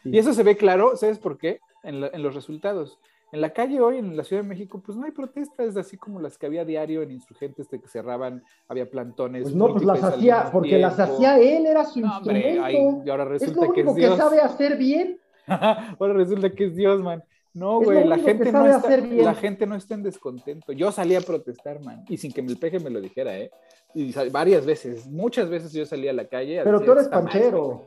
Y 0.04 0.18
eso 0.18 0.34
se 0.34 0.44
ve 0.44 0.56
claro, 0.56 0.96
¿sabes 0.96 1.20
por 1.20 1.38
qué? 1.38 1.60
En, 1.84 2.02
los 2.02 2.36
resultados. 2.36 3.00
En 3.32 3.42
la 3.42 3.52
calle 3.52 3.82
hoy, 3.82 3.98
en 3.98 4.16
la 4.16 4.24
Ciudad 4.24 4.44
de 4.44 4.48
México, 4.48 4.82
pues 4.84 4.98
no 4.98 5.06
hay 5.06 5.12
protestas 5.12 5.76
así 5.78 5.98
como 5.98 6.22
las 6.22 6.38
que 6.38 6.46
había 6.46 6.64
diario 6.64 7.02
en 7.02 7.12
insurgentes 7.12 7.70
de 7.70 7.82
que 7.82 7.88
cerraban, 7.88 8.44
había 8.68 8.90
plantones. 8.90 9.44
Pues 9.44 9.56
no, 9.56 9.68
pues 9.70 9.84
las 9.84 10.04
hacía, 10.04 10.50
porque 10.52 10.78
las 10.78 11.00
hacía 11.00 11.38
él, 11.40 11.66
era 11.66 11.84
su 11.86 12.00
instrumento. 12.00 13.04
y 13.06 13.10
ahora 13.10 13.26
resulta 13.26 13.62
es 13.62 13.68
lo 13.68 13.74
que 13.74 13.82
es 13.82 13.96
Dios. 13.96 14.12
que 14.12 14.18
sabe 14.18 14.40
hacer 14.42 14.78
bien. 14.78 15.20
ahora 15.48 16.14
resulta 16.14 16.50
que 16.52 16.66
es 16.66 16.76
Dios, 16.76 17.02
man. 17.02 17.24
No, 17.56 17.80
güey, 17.80 18.06
la 18.06 18.18
gente 18.18 18.52
no, 18.52 18.68
está, 18.68 18.98
la 18.98 19.34
gente 19.34 19.66
no 19.66 19.76
está 19.76 19.94
en 19.94 20.04
descontento. 20.04 20.74
Yo 20.74 20.92
salí 20.92 21.16
a 21.16 21.22
protestar, 21.22 21.82
man, 21.82 22.04
y 22.10 22.18
sin 22.18 22.34
que 22.34 22.42
el 22.42 22.58
peje 22.58 22.82
me 22.82 22.90
lo 22.90 23.00
dijera, 23.00 23.40
¿eh? 23.40 23.50
Y 23.94 24.12
varias 24.30 24.66
veces, 24.66 25.08
muchas 25.08 25.50
veces 25.50 25.72
yo 25.72 25.86
salí 25.86 26.10
a 26.10 26.14
la 26.14 26.28
calle. 26.28 26.60
Pero 26.66 26.82
tú 26.82 26.92
eres 26.92 27.08
panchero. 27.08 27.86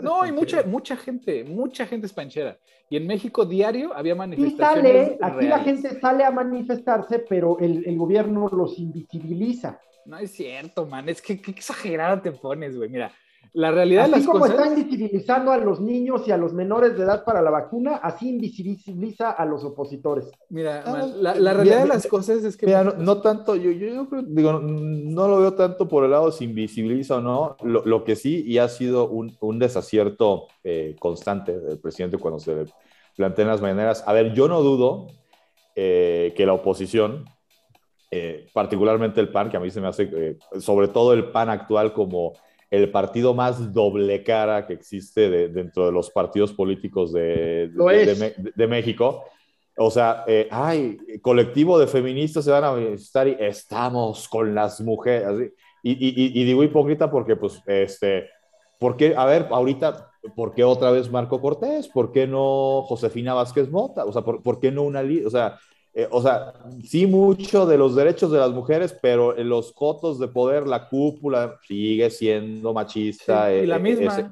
no, 0.00 0.24
y 0.24 0.32
mucha, 0.32 0.62
mucha 0.62 0.96
gente, 0.96 1.44
mucha 1.44 1.84
gente 1.84 2.06
es 2.06 2.14
panchera. 2.14 2.56
Y 2.88 2.96
en 2.96 3.06
México 3.06 3.44
diario 3.44 3.94
había 3.94 4.14
manifestaciones. 4.14 5.18
sale, 5.18 5.18
aquí 5.20 5.46
la 5.48 5.58
gente 5.58 6.00
sale 6.00 6.24
a 6.24 6.30
manifestarse, 6.30 7.18
pero 7.18 7.58
el, 7.58 7.84
el, 7.86 7.98
gobierno 7.98 8.48
los 8.48 8.78
invisibiliza. 8.78 9.78
No 10.06 10.16
es 10.16 10.30
cierto, 10.30 10.86
man, 10.86 11.10
es 11.10 11.20
que 11.20 11.42
qué 11.42 11.50
exagerada 11.50 12.22
te 12.22 12.32
pones, 12.32 12.74
güey. 12.74 12.88
Mira, 12.88 13.12
la 13.52 13.70
realidad 13.70 14.04
así 14.04 14.12
de 14.12 14.18
las 14.18 14.26
como 14.26 14.46
están 14.46 14.78
invisibilizando 14.78 15.50
a 15.50 15.58
los 15.58 15.80
niños 15.80 16.26
y 16.26 16.30
a 16.30 16.36
los 16.36 16.52
menores 16.52 16.96
de 16.96 17.04
edad 17.04 17.24
para 17.24 17.42
la 17.42 17.50
vacuna, 17.50 17.96
así 17.96 18.28
invisibiliza 18.28 19.30
a 19.30 19.44
los 19.44 19.64
opositores. 19.64 20.30
Mira, 20.48 20.82
ah, 20.86 21.06
la, 21.16 21.52
realidad 21.52 21.82
de 21.82 21.88
las 21.88 22.06
cosas 22.06 22.44
es 22.44 22.56
que... 22.56 22.66
Mira, 22.66 22.84
no, 22.84 23.20
tanto, 23.20 23.56
yo, 23.56 23.70
yo, 23.72 24.06
digo, 24.26 24.60
no 24.60 25.28
lo 25.28 25.40
veo 25.40 25.54
tanto 25.54 25.88
por 25.88 26.04
el 26.04 26.12
lado 26.12 26.30
si 26.30 26.44
invisibiliza 26.44 27.16
o 27.16 27.20
no, 27.20 27.56
lo, 27.62 28.04
que 28.04 28.16
sí, 28.16 28.44
y 28.46 28.58
ha 28.58 28.68
sido 28.68 29.08
un, 29.08 29.36
un 29.40 29.58
desacierto 29.58 30.46
eh, 30.62 30.94
constante 30.98 31.58
del 31.58 31.78
presidente 31.78 32.18
cuando 32.18 32.38
se 32.38 32.66
plantean 33.16 33.48
las 33.48 33.60
mañaneras. 33.60 34.04
A 34.06 34.12
ver, 34.12 34.32
yo 34.32 34.46
no 34.46 34.62
dudo 34.62 35.08
eh, 35.74 36.32
que 36.36 36.46
la 36.46 36.52
oposición, 36.52 37.24
eh, 38.12 38.46
particularmente 38.52 39.20
el 39.20 39.30
PAN, 39.30 39.50
que 39.50 39.56
a 39.56 39.60
mí 39.60 39.70
se 39.70 39.80
me 39.80 39.88
hace, 39.88 40.38
sobre 40.60 40.88
todo 40.88 41.12
el 41.12 41.30
PAN 41.30 41.48
actual 41.48 41.92
como 41.92 42.34
el 42.70 42.90
partido 42.90 43.34
más 43.34 43.72
doble 43.72 44.22
cara 44.22 44.66
que 44.66 44.74
existe 44.74 45.28
dentro 45.48 45.86
de 45.86 45.92
los 45.92 46.10
partidos 46.10 46.52
políticos 46.52 47.12
de, 47.12 47.68
de, 48.54 48.66
México. 48.68 49.24
o 49.76 49.90
sea, 49.90 50.24
eh, 50.28 50.46
ay, 50.50 50.96
colectivo 51.20 51.78
de 51.78 51.88
feministas 51.88 52.44
se 52.44 52.50
van 52.52 52.64
a 52.64 52.72
manifestar 52.72 53.26
y 53.26 53.36
estamos 53.40 54.28
con 54.28 54.54
las 54.54 54.80
mujeres. 54.80 55.52
Y, 55.82 55.92
y, 55.92 56.40
y, 56.40 56.44
digo 56.44 56.62
hipócrita 56.62 57.10
porque, 57.10 57.34
pues, 57.36 57.60
este, 57.66 58.28
¿por 58.78 58.96
qué? 58.96 59.14
A 59.16 59.24
ver, 59.24 59.48
ahorita, 59.50 60.10
¿por 60.36 60.54
qué 60.54 60.62
otra 60.62 60.90
vez 60.92 61.10
Marco 61.10 61.40
Cortés? 61.40 61.88
¿Por 61.88 62.12
qué 62.12 62.26
no 62.26 62.82
Josefina 62.82 63.34
Vázquez 63.34 63.68
Mota? 63.68 64.04
O 64.04 64.12
sea, 64.12 64.22
¿por, 64.22 64.42
¿por 64.42 64.60
qué 64.60 64.70
no 64.70 64.82
una... 64.82 65.02
O 65.26 65.30
sea, 65.30 65.58
eh, 66.02 66.08
o 66.10 66.22
sea, 66.22 66.52
sí 66.84 67.06
mucho 67.06 67.66
de 67.66 67.78
los 67.78 67.94
derechos 67.94 68.30
de 68.30 68.38
las 68.38 68.50
mujeres, 68.50 68.96
pero 69.00 69.36
en 69.36 69.48
los 69.48 69.72
cotos 69.72 70.18
de 70.18 70.28
poder, 70.28 70.66
la 70.66 70.88
cúpula 70.88 71.58
sigue 71.66 72.10
siendo 72.10 72.72
machista. 72.72 73.52
y 73.52 73.66
la 73.66 73.76
eh, 73.76 73.80
misma. 73.80 74.30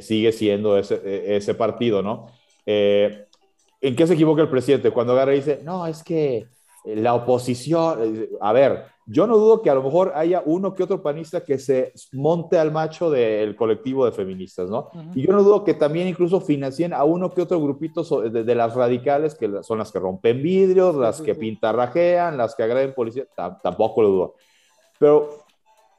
sigue 0.00 0.32
siendo 0.32 0.78
ese, 0.78 1.36
ese 1.36 1.54
partido, 1.54 2.02
¿no? 2.02 2.26
¿En 2.66 3.94
qué 3.94 4.06
se 4.06 4.14
equivoca 4.14 4.42
el 4.42 4.50
presidente? 4.50 4.90
Cuando 4.90 5.12
agarra 5.12 5.34
y 5.34 5.36
dice, 5.36 5.60
no, 5.62 5.86
es 5.86 6.02
que 6.02 6.46
la 6.84 7.14
oposición, 7.14 8.28
a 8.40 8.52
ver, 8.52 8.84
yo 9.10 9.26
no 9.26 9.38
dudo 9.38 9.62
que 9.62 9.70
a 9.70 9.74
lo 9.74 9.82
mejor 9.82 10.12
haya 10.14 10.42
uno 10.44 10.74
que 10.74 10.82
otro 10.82 11.02
panista 11.02 11.42
que 11.42 11.58
se 11.58 11.92
monte 12.12 12.58
al 12.58 12.70
macho 12.70 13.10
del 13.10 13.56
colectivo 13.56 14.04
de 14.04 14.12
feministas, 14.12 14.68
¿no? 14.68 14.90
Y 15.14 15.26
yo 15.26 15.32
no 15.32 15.42
dudo 15.42 15.64
que 15.64 15.72
también 15.72 16.08
incluso 16.08 16.42
financien 16.42 16.92
a 16.92 17.04
uno 17.04 17.32
que 17.32 17.40
otro 17.40 17.58
grupito 17.58 18.02
de, 18.20 18.54
las 18.54 18.74
radicales, 18.74 19.34
que 19.34 19.62
son 19.62 19.78
las 19.78 19.90
que 19.90 19.98
rompen 19.98 20.42
vidrios, 20.42 20.94
las 20.94 21.22
que 21.22 21.34
pintarrajean, 21.34 22.36
las 22.36 22.54
que 22.54 22.64
agreden 22.64 22.92
policía, 22.94 23.24
tampoco 23.62 24.02
lo 24.02 24.08
dudo. 24.08 24.34
Pero 24.98 25.30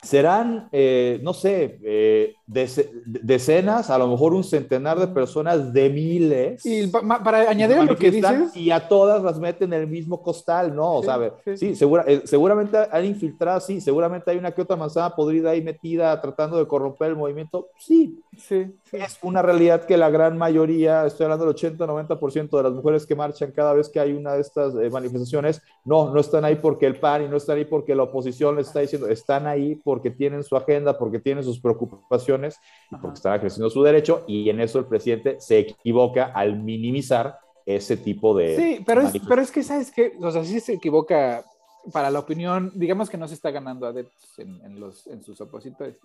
serán, 0.04 0.70
eh, 0.72 1.20
no 1.24 1.34
sé, 1.34 1.80
eh, 1.84 2.36
decenas, 2.50 3.92
a 3.92 3.98
lo 4.00 4.08
mejor 4.08 4.34
un 4.34 4.44
centenar 4.44 5.00
de 5.00 5.08
personas 5.08 5.72
de 5.72 5.90
miles. 5.90 6.66
Y 6.66 6.88
para 6.88 7.48
añadir 7.50 7.78
a 7.78 7.84
lo 7.84 7.96
que 7.96 8.10
dices. 8.10 8.56
Y 8.56 8.72
a 8.72 8.88
todas 8.88 9.22
las 9.24 9.40
meten 9.40 9.72
en 9.72 9.82
el 9.82 9.88
mismo 9.88 10.22
costal, 10.24 10.76
¿no? 10.76 11.02
Sí, 11.46 11.58
sí, 11.58 11.76
segura, 11.76 12.04
eh, 12.08 12.24
seguramente 12.26 12.78
han 12.92 13.06
infiltrado, 13.06 13.60
sí, 13.60 13.80
seguramente 13.80 14.32
hay 14.32 14.38
una 14.38 14.52
que 14.52 14.64
otra 14.64 14.76
manzana 14.76 15.16
podrida 15.16 15.52
ahí 15.52 15.62
metida 15.62 16.20
tratando 16.20 16.58
de 16.58 16.68
corromper 16.68 17.10
el 17.10 17.16
movimiento. 17.16 17.68
Sí, 17.78 18.20
sí, 18.36 18.66
es 18.94 19.20
una 19.22 19.44
realidad 19.44 19.86
que 19.86 19.96
la 19.96 20.10
gran 20.10 20.36
mayoría, 20.36 21.06
estoy 21.06 21.26
hablando 21.26 21.46
del 21.46 21.56
80-90% 21.56 22.58
de 22.58 22.64
las 22.64 22.74
mujeres 22.74 23.06
que 23.06 23.16
marchan 23.16 23.52
cada 23.52 23.74
vez 23.74 23.90
que 23.90 24.00
hay 24.00 24.14
una 24.14 24.34
de 24.34 24.42
estas 24.42 24.74
manifestaciones, 24.74 25.62
no, 25.86 26.12
no 26.12 26.20
están 26.20 26.46
ahí 26.46 26.56
porque 26.56 26.88
el 26.88 27.00
PAN 27.00 27.26
y 27.26 27.28
no 27.28 27.38
están 27.38 27.58
ahí 27.58 27.66
porque 27.66 27.94
la 27.94 28.04
oposición 28.04 28.56
les 28.56 28.68
está 28.68 28.80
diciendo, 28.80 29.08
están 29.08 29.46
ahí 29.46 29.76
porque 29.76 30.10
tienen 30.10 30.44
su 30.44 30.56
agenda, 30.56 30.98
porque 30.98 31.20
tienen 31.20 31.44
sus 31.44 31.60
preocupaciones 31.60 32.39
y 32.46 32.96
porque 32.96 33.16
están 33.16 33.36
ejerciendo 33.36 33.70
su 33.70 33.84
derecho 33.84 34.24
y 34.28 34.50
en 34.50 34.60
eso 34.60 34.80
el 34.80 34.86
presidente 34.86 35.40
se 35.40 35.60
equivoca 35.60 36.26
al 36.26 36.60
minimizar 36.60 37.40
ese 37.66 37.98
tipo 37.98 38.36
de... 38.36 38.56
Sí, 38.56 38.84
pero 38.86 39.02
es, 39.02 39.14
pero 39.28 39.42
es 39.42 39.52
que, 39.52 39.64
¿sabes 39.64 39.92
qué? 39.92 40.14
O 40.20 40.32
sea, 40.32 40.44
sí 40.44 40.60
se 40.60 40.74
equivoca 40.74 41.44
para 41.92 42.10
la 42.10 42.20
opinión, 42.20 42.72
digamos 42.76 43.10
que 43.10 43.18
no 43.18 43.28
se 43.28 43.34
está 43.34 43.52
ganando 43.52 43.88
adeptos 43.88 44.38
en, 44.40 44.80
los, 44.80 45.08
en 45.08 45.24
sus 45.24 45.40
opositores. 45.42 45.98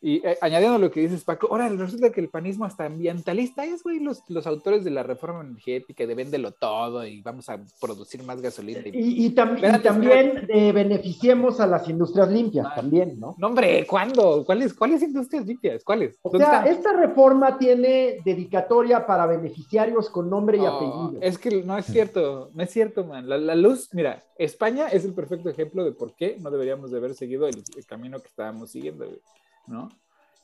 Y 0.00 0.24
eh, 0.24 0.38
añadiendo 0.40 0.78
lo 0.78 0.92
que 0.92 1.00
dices, 1.00 1.24
Paco, 1.24 1.48
ahora 1.50 1.68
resulta 1.68 2.10
que 2.10 2.20
el 2.20 2.28
panismo 2.28 2.64
hasta 2.64 2.84
ambientalista 2.84 3.64
es, 3.64 3.82
güey, 3.82 3.98
los, 3.98 4.22
los 4.28 4.46
autores 4.46 4.84
de 4.84 4.90
la 4.90 5.02
reforma 5.02 5.40
energética, 5.40 6.06
de 6.06 6.14
véndelo 6.14 6.52
todo 6.52 7.04
y 7.04 7.20
vamos 7.20 7.48
a 7.48 7.58
producir 7.80 8.22
más 8.22 8.40
gasolina. 8.40 8.80
Y, 8.84 9.26
y, 9.26 9.30
también 9.30 10.46
beneficiemos 10.46 11.58
a 11.58 11.66
las 11.66 11.88
industrias 11.88 12.30
limpias, 12.30 12.66
ah. 12.70 12.74
también, 12.76 13.18
¿no? 13.18 13.34
No, 13.38 13.48
hombre, 13.48 13.86
¿cuándo? 13.88 14.44
¿Cuáles, 14.44 14.72
¿Cuáles 14.72 15.02
industrias 15.02 15.44
limpias? 15.44 15.82
¿Cuáles? 15.82 16.16
O 16.22 16.36
sea, 16.36 16.62
esta 16.64 16.92
reforma 16.92 17.58
tiene 17.58 18.18
dedicatoria 18.24 19.04
para 19.04 19.26
beneficiarios 19.26 20.10
con 20.10 20.30
nombre 20.30 20.58
y 20.58 20.64
apellido. 20.64 21.18
Es 21.20 21.38
que 21.38 21.62
no 21.64 21.76
es 21.76 21.86
cierto, 21.86 22.50
no 22.54 22.62
es 22.62 22.70
cierto, 22.70 23.04
man. 23.04 23.28
La, 23.28 23.54
luz, 23.56 23.88
mira, 23.92 24.22
España 24.36 24.88
es 24.88 25.04
el 25.04 25.12
perfecto 25.12 25.48
ejemplo 25.48 25.84
de 25.84 25.90
por 25.90 26.14
qué 26.14 26.36
no 26.38 26.50
deberíamos 26.50 26.92
de 26.92 26.98
haber 26.98 27.14
seguido 27.14 27.48
el, 27.48 27.62
el 27.76 27.86
camino 27.86 28.20
que 28.20 28.28
estábamos 28.28 28.70
siguiendo, 28.70 29.04
güey. 29.04 29.20
¿No? 29.68 29.88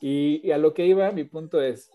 Y, 0.01 0.51
a 0.51 0.59
lo 0.59 0.75
que 0.75 0.87
iba, 0.87 1.11
mi 1.13 1.25
punto 1.25 1.63
es 1.63 1.91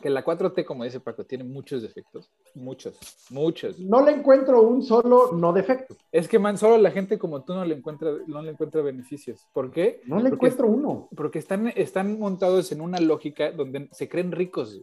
que 0.00 0.10
la 0.10 0.24
4T, 0.24 0.64
como 0.64 0.84
dice 0.84 0.98
Paco, 0.98 1.24
tiene 1.24 1.44
muchos 1.44 1.82
defectos. 1.82 2.30
Muchos, 2.54 2.98
muchos. 3.30 3.78
No 3.78 4.04
le 4.04 4.12
encuentro 4.12 4.62
un 4.62 4.82
solo 4.82 5.32
no 5.32 5.52
defecto. 5.52 5.94
Es 6.10 6.26
que, 6.26 6.38
man, 6.38 6.58
solo 6.58 6.76
la 6.78 6.90
gente 6.90 7.18
como 7.18 7.44
tú 7.44 7.54
no 7.54 7.64
le 7.64 7.76
encuentra, 7.76 8.10
no 8.26 8.42
le 8.42 8.50
encuentra 8.50 8.82
beneficios. 8.82 9.46
¿Por 9.52 9.70
qué? 9.70 10.00
No 10.06 10.18
le 10.18 10.30
encuentro 10.30 10.66
uno. 10.66 11.08
Porque 11.14 11.38
están, 11.38 11.68
están 11.76 12.18
montados 12.18 12.72
en 12.72 12.80
una 12.80 12.98
lógica 12.98 13.52
donde 13.52 13.88
se 13.92 14.08
creen 14.08 14.32
ricos. 14.32 14.80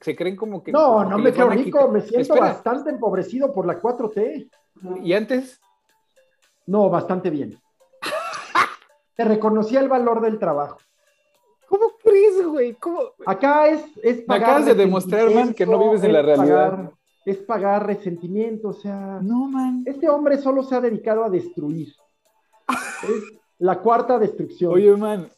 Se 0.00 0.16
creen 0.16 0.36
como 0.36 0.62
que... 0.62 0.72
No, 0.72 1.04
no 1.04 1.18
me 1.18 1.32
creo 1.32 1.50
rico, 1.50 1.88
me 1.88 2.00
siento 2.00 2.36
bastante 2.36 2.90
empobrecido 2.90 3.52
por 3.52 3.66
la 3.66 3.80
4T. 3.80 4.48
¿Y 5.02 5.12
antes? 5.12 5.60
No, 6.66 6.88
bastante 6.88 7.28
bien. 7.28 7.60
Te 9.16 9.24
reconocía 9.24 9.80
el 9.80 9.88
valor 9.88 10.20
del 10.22 10.38
trabajo. 10.38 10.78
¿Cómo 11.72 11.92
crees, 12.04 12.46
güey? 12.46 12.74
¿Cómo? 12.74 13.00
Acá 13.24 13.68
es, 13.68 13.82
es 14.02 14.20
pagar. 14.24 14.40
Me 14.40 14.44
acabas 14.44 14.66
de 14.66 14.74
demostrar, 14.74 15.30
man, 15.30 15.54
que 15.54 15.64
no 15.64 15.78
vives 15.78 16.04
en 16.04 16.12
la 16.12 16.20
realidad. 16.20 16.92
es 17.24 17.38
pagar 17.38 17.86
resentimiento, 17.86 18.68
o 18.68 18.72
sea. 18.74 19.20
No, 19.22 19.48
man. 19.48 19.82
Este 19.86 20.06
hombre 20.10 20.36
solo 20.36 20.64
se 20.64 20.74
ha 20.74 20.82
dedicado 20.82 21.24
a 21.24 21.30
destruir. 21.30 21.88
es 22.68 23.38
la 23.58 23.80
cuarta 23.80 24.18
destrucción. 24.18 24.74
Oye, 24.74 24.94
man, 24.98 25.30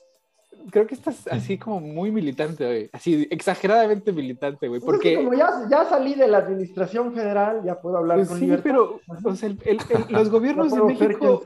creo 0.73 0.89
que 0.89 0.97
estás 0.97 1.29
así 1.29 1.57
como 1.57 1.79
muy 1.79 2.11
militante, 2.11 2.67
güey. 2.67 2.91
Así 2.93 3.29
exageradamente 3.31 4.11
militante, 4.11 4.67
güey. 4.67 4.81
Pues 4.81 4.93
porque 4.93 5.15
como 5.15 5.35
ya, 5.35 5.69
ya, 5.71 5.85
salí 5.85 6.15
de 6.15 6.27
la 6.27 6.39
administración 6.39 7.15
federal, 7.15 7.63
ya 7.65 7.81
puedo 7.81 7.99
hablar 7.99 8.17
pues 8.17 8.29
con 8.29 8.41
sí, 8.41 8.51
pero 8.61 8.99
o 9.23 9.35
sea, 9.37 9.51
el, 9.51 9.79
los 10.09 10.31
gobiernos 10.31 10.75
de 10.75 10.83
México. 10.83 11.41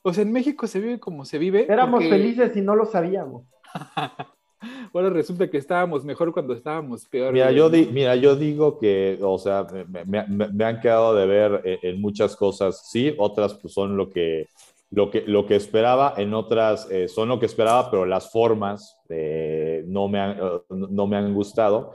O 0.00 0.12
sea, 0.14 0.22
en 0.22 0.32
México 0.32 0.66
se 0.68 0.80
vive 0.80 1.00
como 1.00 1.26
se 1.26 1.36
vive. 1.36 1.66
Éramos 1.70 2.02
felices 2.04 2.56
y 2.56 2.62
no 2.62 2.76
lo 2.76 2.86
sabíamos. 2.86 3.42
bueno, 4.92 5.10
resulta 5.10 5.48
que 5.48 5.58
estábamos 5.58 6.04
mejor 6.04 6.32
cuando 6.32 6.54
estábamos 6.54 7.06
peor. 7.06 7.32
Mira, 7.32 7.50
yo, 7.52 7.70
mira, 7.70 8.16
yo 8.16 8.36
digo 8.36 8.78
que, 8.78 9.18
o 9.20 9.38
sea, 9.38 9.66
me, 10.06 10.64
han 10.64 10.80
quedado 10.80 11.14
de 11.14 11.26
ver 11.26 11.78
en, 11.82 12.00
muchas 12.00 12.36
cosas, 12.36 12.88
sí, 12.90 13.14
otras 13.18 13.54
pues 13.54 13.74
son 13.74 13.96
lo 13.96 14.10
que, 14.10 14.48
lo 14.90 15.10
que, 15.10 15.22
lo 15.26 15.46
que 15.46 15.56
esperaba, 15.56 16.14
en 16.16 16.34
otras 16.34 16.90
eh, 16.90 17.08
son 17.08 17.28
lo 17.28 17.38
que 17.38 17.46
esperaba, 17.46 17.90
pero 17.90 18.06
las 18.06 18.30
formas 18.30 18.98
eh, 19.08 19.84
no, 19.86 20.08
me 20.08 20.20
han, 20.20 20.38
no 20.70 21.06
me 21.06 21.16
han 21.16 21.34
gustado. 21.34 21.92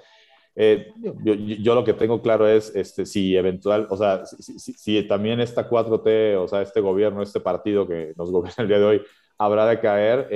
Eh, 0.53 0.91
yo, 1.23 1.75
lo 1.75 1.83
que 1.85 1.93
tengo 1.93 2.21
claro 2.21 2.45
es 2.45 2.75
este, 2.75 3.05
si 3.05 3.37
eventual, 3.37 3.87
o 3.89 3.95
sea, 3.95 4.25
si, 4.25 4.73
si, 4.73 5.01
también 5.07 5.39
esta 5.39 5.69
4T, 5.69 6.35
o 6.37 6.47
sea, 6.47 6.61
este 6.61 6.81
gobierno, 6.81 7.21
este 7.21 7.39
partido 7.39 7.87
que 7.87 8.13
nos 8.17 8.29
gobierna 8.31 8.63
el 8.63 8.67
día 8.67 8.79
de 8.79 8.85
hoy, 8.85 9.01
habrá 9.37 9.65
de 9.65 9.79
caer, 9.79 10.27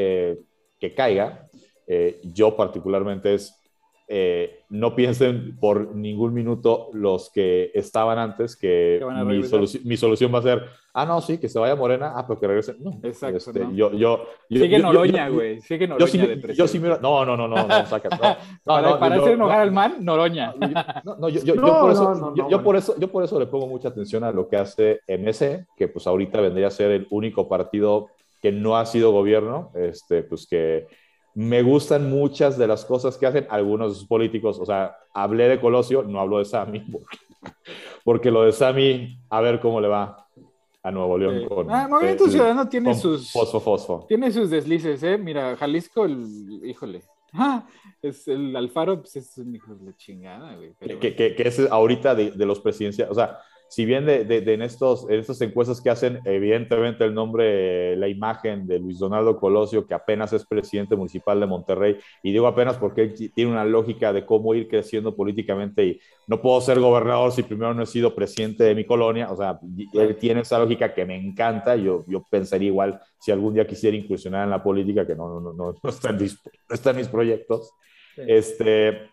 que 0.79 0.93
caiga, 0.93 1.47
eh, 1.87 2.19
yo 2.23 2.55
particularmente 2.55 3.35
es, 3.35 3.61
eh, 4.07 4.59
no 4.69 4.95
piensen 4.95 5.57
por 5.59 5.95
ningún 5.95 6.33
minuto 6.33 6.89
los 6.93 7.31
que 7.31 7.71
estaban 7.73 8.19
antes 8.19 8.55
que 8.55 8.99
mi, 9.25 9.41
mi, 9.83 9.97
solución 9.97 10.33
va 10.33 10.39
a 10.39 10.43
ser, 10.43 10.63
ah, 10.93 11.05
no, 11.05 11.21
sí, 11.21 11.39
que 11.39 11.49
se 11.49 11.57
vaya 11.57 11.75
Morena, 11.75 12.13
ah, 12.15 12.25
pero 12.27 12.39
que 12.39 12.47
regrese. 12.47 12.75
No, 12.79 12.99
Exacto. 13.01 13.37
Este, 13.37 13.65
yo, 13.73 13.91
yo, 13.93 14.25
Sigue 14.49 14.79
Noroña, 14.79 15.29
güey. 15.29 15.59
Sigue 15.61 15.87
Noroña. 15.87 16.53
Yo 16.53 16.67
sí, 16.67 16.79
miro, 16.79 16.99
no, 17.01 17.25
no, 17.25 17.35
no, 17.35 17.47
no, 17.47 17.67
no, 17.67 17.85
saca, 17.85 18.09
no, 18.11 18.37
para, 18.63 18.99
para 18.99 19.15
hacer 19.15 19.33
enojar 19.33 19.61
al 19.61 19.71
man, 19.71 19.97
Noroña. 20.01 20.53
No, 21.03 21.29
yo, 21.29 21.41
yo, 21.43 21.55
por 21.55 21.91
eso, 21.91 22.35
yo, 22.35 22.63
por 22.63 22.75
eso, 22.75 22.95
yo 22.99 23.07
por 23.11 23.23
eso 23.23 23.39
le 23.39 23.47
pongo 23.47 23.67
mucha 23.67 23.89
atención 23.89 24.23
a 24.23 24.31
lo 24.31 24.47
que 24.47 24.57
hace 24.57 25.01
MC, 25.07 25.65
que 25.75 25.87
pues 25.87 26.05
ahorita 26.05 26.41
vendría 26.41 26.67
a 26.67 26.71
ser 26.71 26.91
el 26.91 27.07
único 27.09 27.47
partido 27.47 28.09
que 28.45 28.51
no 28.51 28.77
ha 28.77 28.85
sido 28.85 29.11
gobierno, 29.11 29.71
este, 29.73 30.21
pues 30.21 30.45
que 30.45 30.85
me 31.33 31.63
gustan 31.63 32.11
muchas 32.11 32.59
de 32.59 32.67
las 32.67 32.85
cosas 32.85 33.17
que 33.17 33.25
hacen 33.25 33.47
algunos 33.49 33.89
de 33.89 33.95
sus 33.97 34.07
políticos. 34.07 34.59
O 34.59 34.67
sea, 34.67 34.95
hablé 35.15 35.47
de 35.47 35.59
Colosio, 35.59 36.03
no 36.03 36.19
hablo 36.19 36.37
de 36.37 36.45
Sami, 36.45 36.85
porque, 38.05 38.29
lo 38.29 38.43
de 38.43 38.51
Sami, 38.51 39.17
a 39.31 39.41
ver 39.41 39.59
cómo 39.59 39.81
le 39.81 39.87
va 39.87 40.27
a 40.83 40.91
Nuevo 40.91 41.17
León. 41.17 41.47
Con, 41.47 41.71
ah, 41.71 41.87
Movimiento 41.89 42.29
Ciudadano 42.29 42.69
tiene 42.69 42.93
sus. 42.93 43.31
Fosfo, 43.31 43.59
fosfo. 43.59 44.05
Tiene 44.07 44.31
sus 44.31 44.51
deslices, 44.51 45.01
¿eh? 45.01 45.17
Mira, 45.17 45.57
Jalisco, 45.57 46.05
el, 46.05 46.61
híjole. 46.63 47.01
Ah, 47.37 47.67
es 48.01 48.27
el 48.27 48.55
Alfaro, 48.55 49.01
pues 49.01 49.15
es 49.15 49.37
un 49.39 49.53
hijo 49.55 49.73
de 49.73 49.93
chingada, 49.97 50.55
güey. 50.55 50.73
Que, 50.79 51.15
que, 51.15 51.35
que, 51.35 51.47
es 51.47 51.59
ahorita 51.59 52.13
de, 52.13 52.31
de 52.31 52.45
los 52.45 52.61
presidenciales. 52.61 53.11
O 53.11 53.15
sea, 53.15 53.39
si 53.67 53.85
bien 53.85 54.05
de, 54.05 54.23
de, 54.25 54.53
en, 54.53 54.61
estos, 54.61 55.09
en 55.09 55.19
estas 55.19 55.41
encuestas 55.41 55.81
que 55.81 55.89
hacen, 55.89 56.19
evidentemente 56.25 57.03
el 57.03 57.13
nombre, 57.13 57.95
la 57.97 58.07
imagen 58.07 58.67
de 58.67 58.79
Luis 58.79 58.99
Donaldo 58.99 59.37
Colosio, 59.37 59.85
que 59.85 59.93
apenas 59.93 60.33
es 60.33 60.45
presidente 60.45 60.95
municipal 60.95 61.39
de 61.39 61.45
Monterrey, 61.45 61.97
y 62.23 62.31
digo 62.31 62.47
apenas 62.47 62.77
porque 62.77 63.07
tiene 63.33 63.51
una 63.51 63.65
lógica 63.65 64.13
de 64.13 64.25
cómo 64.25 64.53
ir 64.53 64.67
creciendo 64.67 65.15
políticamente 65.15 65.85
y 65.85 65.99
no 66.27 66.41
puedo 66.41 66.61
ser 66.61 66.79
gobernador 66.79 67.31
si 67.31 67.43
primero 67.43 67.73
no 67.73 67.83
he 67.83 67.87
sido 67.87 68.15
presidente 68.15 68.63
de 68.63 68.75
mi 68.75 68.85
colonia, 68.85 69.31
o 69.31 69.35
sea, 69.35 69.59
él 69.93 70.15
tiene 70.17 70.41
esa 70.41 70.59
lógica 70.59 70.93
que 70.93 71.05
me 71.05 71.15
encanta, 71.15 71.75
yo, 71.75 72.03
yo 72.07 72.25
pensaría 72.29 72.67
igual 72.67 72.99
si 73.19 73.31
algún 73.31 73.53
día 73.53 73.67
quisiera 73.67 73.97
incursionar 73.97 74.43
en 74.43 74.51
la 74.51 74.63
política, 74.63 75.05
que 75.05 75.15
no, 75.15 75.39
no, 75.39 75.53
no, 75.53 75.75
no, 75.81 75.89
está, 75.89 76.11
en, 76.11 76.17
no 76.17 76.75
está 76.75 76.91
en 76.91 76.97
mis 76.97 77.07
proyectos. 77.07 77.71
Este, 78.15 78.89
eh, 78.89 79.09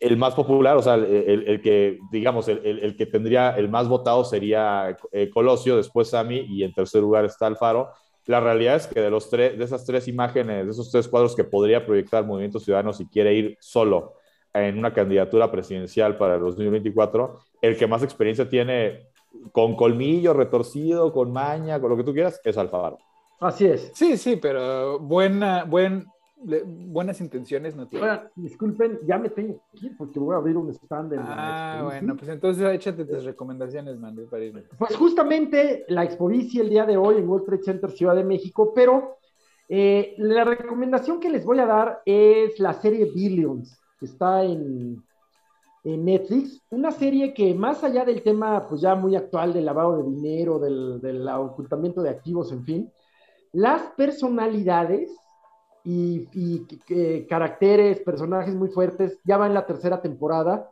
el 0.00 0.16
más 0.16 0.34
popular, 0.34 0.76
o 0.76 0.82
sea, 0.82 0.94
el, 0.94 1.60
que, 1.62 1.98
digamos, 2.10 2.48
el, 2.48 2.96
que 2.96 3.06
tendría 3.06 3.50
el 3.50 3.68
más 3.68 3.88
votado 3.88 4.24
sería 4.24 4.96
eh, 5.12 5.30
Colosio, 5.30 5.76
después 5.76 6.08
Sami 6.08 6.38
y 6.48 6.64
en 6.64 6.72
tercer 6.72 7.00
lugar 7.00 7.24
está 7.24 7.46
Alfaro. 7.46 7.90
La 8.26 8.40
realidad 8.40 8.76
es 8.76 8.86
que 8.86 9.00
de, 9.00 9.10
los 9.10 9.28
tres, 9.28 9.58
de 9.58 9.64
esas 9.64 9.84
tres 9.84 10.06
imágenes, 10.08 10.64
de 10.64 10.70
esos 10.70 10.90
tres 10.90 11.08
cuadros 11.08 11.34
que 11.34 11.44
podría 11.44 11.84
proyectar 11.84 12.24
Movimiento 12.24 12.60
Ciudadano 12.60 12.92
si 12.92 13.06
quiere 13.06 13.34
ir 13.34 13.56
solo 13.60 14.14
en 14.54 14.78
una 14.78 14.92
candidatura 14.92 15.50
presidencial 15.50 16.16
para 16.16 16.34
el 16.34 16.40
2024, 16.40 17.38
el 17.62 17.76
que 17.76 17.86
más 17.86 18.02
experiencia 18.02 18.48
tiene 18.48 19.08
con 19.50 19.74
colmillo 19.76 20.34
retorcido, 20.34 21.12
con 21.12 21.32
maña, 21.32 21.80
con 21.80 21.90
lo 21.90 21.96
que 21.96 22.04
tú 22.04 22.12
quieras, 22.12 22.40
es 22.44 22.56
Alfaro. 22.58 22.98
Así 23.40 23.66
es. 23.66 23.90
Sí, 23.94 24.16
sí, 24.16 24.36
pero 24.36 24.98
buena, 25.00 25.64
buen, 25.64 26.06
buenas 26.42 27.20
intenciones 27.20 27.76
no 27.76 27.88
tiene. 27.88 28.20
disculpen, 28.34 28.98
ya 29.06 29.18
me 29.18 29.28
tengo 29.28 29.60
que 29.72 29.86
ir 29.86 29.96
porque 29.96 30.18
voy 30.18 30.34
a 30.34 30.38
abrir 30.38 30.56
un 30.56 30.70
stand. 30.70 31.12
En 31.12 31.20
ah, 31.22 31.82
bueno, 31.84 32.16
pues 32.16 32.30
entonces 32.30 32.64
échate 32.74 33.04
tus 33.04 33.24
recomendaciones, 33.24 33.98
Mandy, 33.98 34.26
para 34.26 34.44
irme. 34.44 34.64
Pues 34.78 34.96
justamente 34.96 35.84
la 35.88 36.04
Expovici 36.04 36.60
el 36.60 36.70
día 36.70 36.84
de 36.84 36.96
hoy 36.96 37.16
en 37.16 37.28
World 37.28 37.46
Trade 37.46 37.62
Center 37.62 37.90
Ciudad 37.90 38.14
de 38.14 38.24
México, 38.24 38.72
pero 38.74 39.18
eh, 39.68 40.14
la 40.18 40.44
recomendación 40.44 41.20
que 41.20 41.30
les 41.30 41.44
voy 41.44 41.58
a 41.58 41.66
dar 41.66 42.02
es 42.04 42.58
la 42.58 42.74
serie 42.74 43.10
Billions, 43.14 43.80
que 43.98 44.06
está 44.06 44.42
en, 44.42 45.02
en 45.84 46.04
Netflix, 46.04 46.60
una 46.70 46.90
serie 46.90 47.32
que 47.32 47.54
más 47.54 47.82
allá 47.82 48.04
del 48.04 48.22
tema 48.22 48.66
pues 48.68 48.80
ya 48.80 48.94
muy 48.94 49.16
actual 49.16 49.52
del 49.52 49.64
lavado 49.64 49.98
de 49.98 50.10
dinero, 50.10 50.58
del, 50.58 51.00
del 51.00 51.26
ocultamiento 51.28 52.02
de 52.02 52.10
activos, 52.10 52.52
en 52.52 52.64
fin, 52.64 52.92
las 53.52 53.82
personalidades 53.96 55.10
y, 55.84 57.26
caracteres, 57.28 58.00
personajes 58.00 58.54
muy 58.54 58.68
fuertes. 58.68 59.20
Ya 59.24 59.36
va 59.36 59.46
en 59.46 59.54
la 59.54 59.66
tercera 59.66 60.00
temporada. 60.00 60.70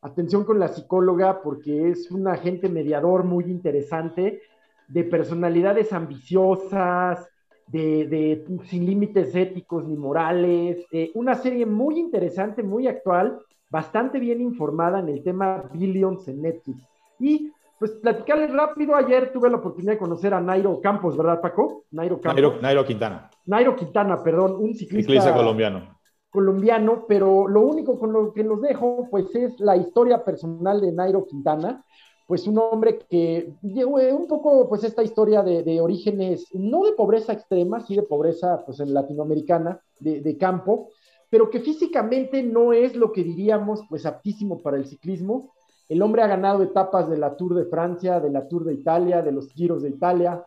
Atención 0.00 0.44
con 0.44 0.58
la 0.58 0.68
psicóloga 0.68 1.42
porque 1.42 1.90
es 1.90 2.10
un 2.10 2.26
agente 2.26 2.68
mediador 2.68 3.24
muy 3.24 3.44
interesante 3.44 4.42
de 4.88 5.04
personalidades 5.04 5.92
ambiciosas, 5.92 7.28
de, 7.68 8.44
sin 8.66 8.86
límites 8.86 9.34
éticos 9.34 9.86
ni 9.86 9.96
morales. 9.96 10.84
Eh, 10.90 11.10
una 11.14 11.34
serie 11.36 11.66
muy 11.66 11.98
interesante, 11.98 12.62
muy 12.62 12.86
actual, 12.86 13.38
bastante 13.70 14.18
bien 14.18 14.40
informada 14.40 14.98
en 14.98 15.08
el 15.08 15.22
tema 15.22 15.70
Billions 15.72 16.28
en 16.28 16.42
Netflix. 16.42 16.82
Y 17.18 17.52
pues 17.82 17.94
platicarles 17.96 18.52
rápido, 18.52 18.94
ayer 18.94 19.32
tuve 19.32 19.50
la 19.50 19.56
oportunidad 19.56 19.94
de 19.94 19.98
conocer 19.98 20.32
a 20.32 20.40
Nairo 20.40 20.80
Campos, 20.80 21.16
¿verdad, 21.16 21.40
Paco? 21.40 21.86
Nairo 21.90 22.20
Campos. 22.20 22.62
Nairo, 22.62 22.84
Quintana. 22.84 23.28
Nairo 23.44 23.74
Quintana, 23.74 24.22
perdón, 24.22 24.54
un 24.54 24.72
ciclista, 24.72 25.10
ciclista 25.10 25.34
colombiano. 25.34 25.98
Colombiano, 26.30 27.06
pero 27.08 27.48
lo 27.48 27.62
único 27.62 27.98
con 27.98 28.12
lo 28.12 28.32
que 28.32 28.44
nos 28.44 28.60
dejo, 28.60 29.08
pues 29.10 29.34
es 29.34 29.58
la 29.58 29.76
historia 29.76 30.24
personal 30.24 30.80
de 30.80 30.92
Nairo 30.92 31.26
Quintana, 31.26 31.84
pues 32.28 32.46
un 32.46 32.58
hombre 32.58 33.00
que 33.10 33.52
llegó 33.62 33.96
un 33.96 34.28
poco, 34.28 34.68
pues 34.68 34.84
esta 34.84 35.02
historia 35.02 35.42
de, 35.42 35.80
orígenes, 35.80 36.54
no 36.54 36.84
de 36.84 36.92
pobreza 36.92 37.32
extrema, 37.32 37.80
sí 37.80 37.96
de 37.96 38.02
pobreza, 38.04 38.62
pues 38.64 38.78
en 38.78 38.94
latinoamericana, 38.94 39.80
de, 39.98 40.20
de 40.20 40.38
campo, 40.38 40.90
pero 41.28 41.50
que 41.50 41.58
físicamente 41.58 42.44
no 42.44 42.72
es 42.72 42.94
lo 42.94 43.10
que 43.10 43.24
diríamos, 43.24 43.80
pues 43.88 44.06
aptísimo 44.06 44.62
para 44.62 44.76
el 44.76 44.86
ciclismo, 44.86 45.52
el 45.92 46.00
hombre 46.00 46.22
ha 46.22 46.26
ganado 46.26 46.62
etapas 46.62 47.10
de 47.10 47.18
la 47.18 47.36
Tour 47.36 47.54
de 47.54 47.66
Francia, 47.66 48.18
de 48.18 48.30
la 48.30 48.48
Tour 48.48 48.64
de 48.64 48.72
Italia, 48.72 49.20
de 49.20 49.30
los 49.30 49.52
Giros 49.52 49.82
de 49.82 49.90
Italia. 49.90 50.42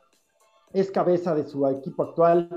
Es 0.74 0.90
cabeza 0.90 1.36
de 1.36 1.46
su 1.46 1.68
equipo 1.68 2.02
actual. 2.02 2.50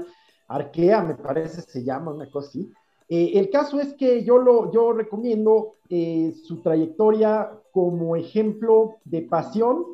Arkea, 0.48 1.02
me 1.02 1.14
parece, 1.14 1.60
se 1.60 1.84
llama 1.84 2.12
una 2.12 2.30
cosa 2.30 2.48
así. 2.48 2.72
Eh, 3.06 3.32
el 3.34 3.50
caso 3.50 3.78
es 3.78 3.92
que 3.92 4.24
yo, 4.24 4.38
lo, 4.38 4.72
yo 4.72 4.94
recomiendo 4.94 5.74
eh, 5.90 6.32
su 6.46 6.62
trayectoria 6.62 7.50
como 7.72 8.16
ejemplo 8.16 8.96
de 9.04 9.20
pasión, 9.20 9.84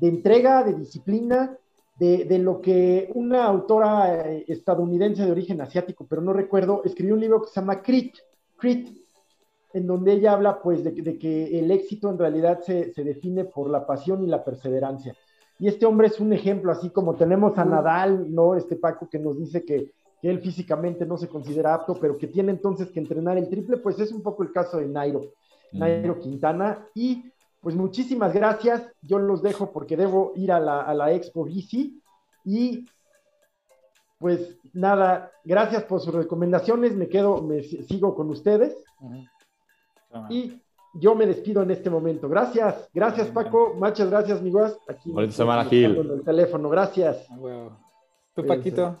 de 0.00 0.06
entrega, 0.06 0.62
de 0.62 0.74
disciplina, 0.74 1.58
de, 1.98 2.24
de, 2.24 2.38
lo 2.38 2.60
que 2.60 3.10
una 3.16 3.46
autora 3.46 4.30
eh, 4.30 4.44
estadounidense 4.46 5.24
de 5.24 5.32
origen 5.32 5.60
asiático, 5.60 6.06
pero 6.08 6.22
no 6.22 6.32
recuerdo, 6.32 6.82
escribió 6.84 7.14
un 7.14 7.20
libro 7.20 7.42
que 7.42 7.48
se 7.48 7.60
llama 7.60 7.82
Crit, 7.82 8.14
Crit, 8.56 8.96
en 9.72 9.86
donde 9.86 10.12
ella 10.12 10.32
habla 10.32 10.62
pues 10.62 10.82
de, 10.82 11.18
que 11.18 11.58
el 11.58 11.70
éxito 11.70 12.10
en 12.10 12.18
realidad 12.18 12.60
se, 12.60 12.92
define 12.96 13.44
por 13.44 13.70
la 13.70 13.86
pasión 13.86 14.22
y 14.22 14.26
la 14.26 14.44
perseverancia. 14.44 15.14
Y 15.58 15.68
este 15.68 15.86
hombre 15.86 16.06
es 16.06 16.20
un 16.20 16.32
ejemplo, 16.32 16.70
así 16.72 16.90
como 16.90 17.16
tenemos 17.16 17.58
a 17.58 17.64
Nadal, 17.64 18.32
¿no? 18.32 18.54
Este 18.54 18.76
Paco 18.76 19.08
que 19.08 19.18
nos 19.18 19.38
dice 19.38 19.64
que, 19.64 19.92
él 20.20 20.40
físicamente 20.40 21.06
no 21.06 21.16
se 21.16 21.28
considera 21.28 21.74
apto, 21.74 21.94
pero 21.94 22.18
que 22.18 22.26
tiene 22.26 22.50
entonces 22.50 22.90
que 22.90 22.98
entrenar 22.98 23.38
el 23.38 23.48
triple, 23.48 23.76
pues 23.76 24.00
es 24.00 24.10
un 24.10 24.20
poco 24.20 24.42
el 24.42 24.50
caso 24.50 24.78
de 24.78 24.88
Nairo, 24.88 25.20
Nairo 25.70 26.18
Quintana. 26.18 26.88
Y 26.92 27.30
pues 27.60 27.76
muchísimas 27.76 28.34
gracias, 28.34 28.82
yo 29.00 29.20
los 29.20 29.42
dejo 29.42 29.70
porque 29.70 29.96
debo 29.96 30.32
ir 30.34 30.50
a 30.50 30.58
la, 30.58 30.80
a 30.80 30.92
la 30.92 31.12
Expo 31.12 31.44
Bici 31.44 32.02
y 32.44 32.84
pues 34.18 34.58
nada, 34.72 35.30
gracias 35.44 35.84
por 35.84 36.00
sus 36.00 36.12
recomendaciones, 36.12 36.96
me 36.96 37.08
quedo, 37.08 37.40
me 37.40 37.62
sigo 37.62 38.16
con 38.16 38.28
ustedes. 38.30 38.76
Y 40.30 40.60
yo 40.94 41.14
me 41.14 41.26
despido 41.26 41.62
en 41.62 41.70
este 41.70 41.90
momento. 41.90 42.28
Gracias, 42.28 42.88
gracias 42.92 43.28
Paco, 43.28 43.74
muchas 43.76 44.10
gracias, 44.10 44.42
Miguel. 44.42 44.72
Aquí 44.88 45.10
Bonita 45.10 45.34
semana, 45.34 45.64
Gil. 45.64 45.96
el 45.96 46.22
teléfono, 46.24 46.68
gracias. 46.68 47.26
Ah, 47.30 47.68
¿Tú, 48.34 48.46
Paquito? 48.46 48.96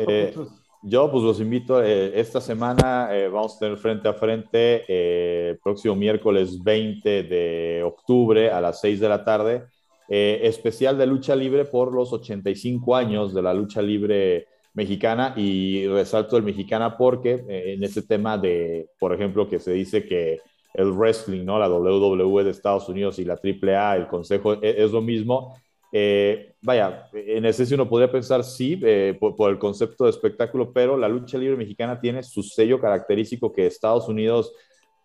Eh, 0.00 0.34
yo 0.82 1.10
pues 1.10 1.22
los 1.22 1.40
invito, 1.40 1.82
eh, 1.82 2.18
esta 2.18 2.40
semana 2.40 3.08
eh, 3.12 3.28
vamos 3.28 3.56
a 3.56 3.58
tener 3.60 3.78
frente 3.78 4.08
a 4.08 4.14
frente 4.14 5.50
el 5.50 5.58
próximo 5.58 5.94
miércoles 5.94 6.62
20 6.62 7.22
de 7.22 7.82
octubre 7.84 8.50
a 8.50 8.60
las 8.60 8.80
6 8.80 9.00
de 9.00 9.08
la 9.08 9.24
tarde, 9.24 9.64
especial 10.08 10.98
de 10.98 11.06
lucha 11.06 11.34
libre 11.34 11.64
por 11.64 11.94
los 11.94 12.12
85 12.12 12.96
años 12.96 13.32
de 13.32 13.42
la 13.42 13.54
lucha 13.54 13.80
libre 13.80 14.48
mexicana 14.74 15.34
y 15.36 15.86
resalto 15.86 16.36
el 16.36 16.42
mexicana 16.42 16.96
porque 16.96 17.44
eh, 17.48 17.74
en 17.74 17.84
este 17.84 18.02
tema 18.02 18.38
de, 18.38 18.88
por 18.98 19.12
ejemplo, 19.12 19.48
que 19.48 19.58
se 19.58 19.72
dice 19.72 20.04
que 20.06 20.40
el 20.74 20.90
wrestling, 20.92 21.44
¿no? 21.44 21.58
La 21.58 21.68
WWE 21.68 22.44
de 22.44 22.50
Estados 22.50 22.88
Unidos 22.88 23.18
y 23.18 23.24
la 23.24 23.34
AAA, 23.34 23.96
el 23.96 24.06
Consejo, 24.08 24.54
e, 24.54 24.82
es, 24.82 24.90
lo 24.90 25.02
mismo. 25.02 25.54
Eh, 25.92 26.54
vaya, 26.62 27.08
en 27.12 27.44
ese 27.44 27.74
uno 27.74 27.88
podría 27.88 28.10
pensar 28.10 28.42
sí, 28.44 28.80
eh, 28.82 29.16
por, 29.20 29.50
el 29.50 29.58
concepto 29.58 30.04
de 30.04 30.10
espectáculo, 30.10 30.72
pero 30.72 30.96
la 30.96 31.08
lucha 31.08 31.36
libre 31.36 31.56
mexicana 31.56 32.00
tiene 32.00 32.22
su 32.22 32.42
sello 32.42 32.80
característico 32.80 33.52
que 33.52 33.66
Estados 33.66 34.08
Unidos 34.08 34.54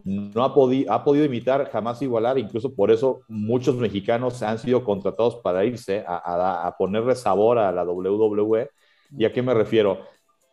no 0.06 0.46
ha 0.46 0.54
podido 0.54 1.26
imitar, 1.26 1.70
jamás 1.70 2.02
igualar, 2.02 2.38
incluso 2.38 2.74
por 2.74 2.92
eso 2.92 3.20
muchos 3.28 3.76
mexicanos 3.76 4.42
han 4.42 4.58
sido 4.58 4.82
contratados 4.86 5.36
para 5.38 5.66
irse 5.66 6.06
a, 6.08 6.16
a, 6.16 6.68
a 6.68 6.78
ponerle 6.78 7.14
sabor 7.16 7.58
a 7.58 7.74
la 7.74 7.84
WWE 7.84 8.70
¿Y 9.16 9.26
a 9.26 9.32
qué 9.32 9.42
me 9.42 9.54
refiero? 9.54 10.00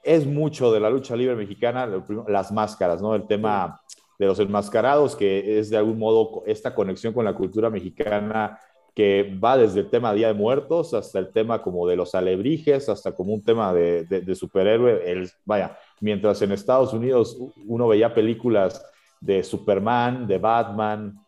Es 0.02 0.26
mucho 0.26 0.72
de 0.72 0.80
la 0.80 0.90
lucha 0.90 1.16
libre 1.16 1.34
mexicana, 1.34 1.88
las 2.28 2.52
máscaras, 2.52 3.00
¿no? 3.00 3.14
El 3.14 3.26
tema 3.26 3.80
de 4.18 4.26
los 4.26 4.38
enmascarados, 4.38 5.16
que 5.16 5.58
es 5.58 5.70
de 5.70 5.76
algún 5.76 5.98
modo 5.98 6.42
esta 6.46 6.74
conexión 6.74 7.12
con 7.12 7.24
la 7.24 7.34
cultura 7.34 7.70
mexicana 7.70 8.58
que 8.94 9.36
va 9.42 9.56
desde 9.56 9.80
el 9.80 9.90
tema 9.90 10.14
Día 10.14 10.28
de 10.28 10.34
Muertos 10.34 10.94
hasta 10.94 11.18
el 11.18 11.32
tema 11.32 11.60
como 11.60 11.86
de 11.88 11.96
los 11.96 12.14
alebrijes, 12.14 12.88
hasta 12.88 13.12
como 13.12 13.34
un 13.34 13.42
tema 13.42 13.74
de, 13.74 14.04
de, 14.04 14.34
superhéroe. 14.36 15.10
El, 15.10 15.28
vaya, 15.44 15.76
mientras 16.00 16.40
en 16.42 16.52
Estados 16.52 16.92
Unidos 16.92 17.36
uno 17.66 17.88
veía 17.88 18.14
películas 18.14 18.84
de 19.20 19.42
Superman, 19.42 20.28
de 20.28 20.38
Batman, 20.38 21.18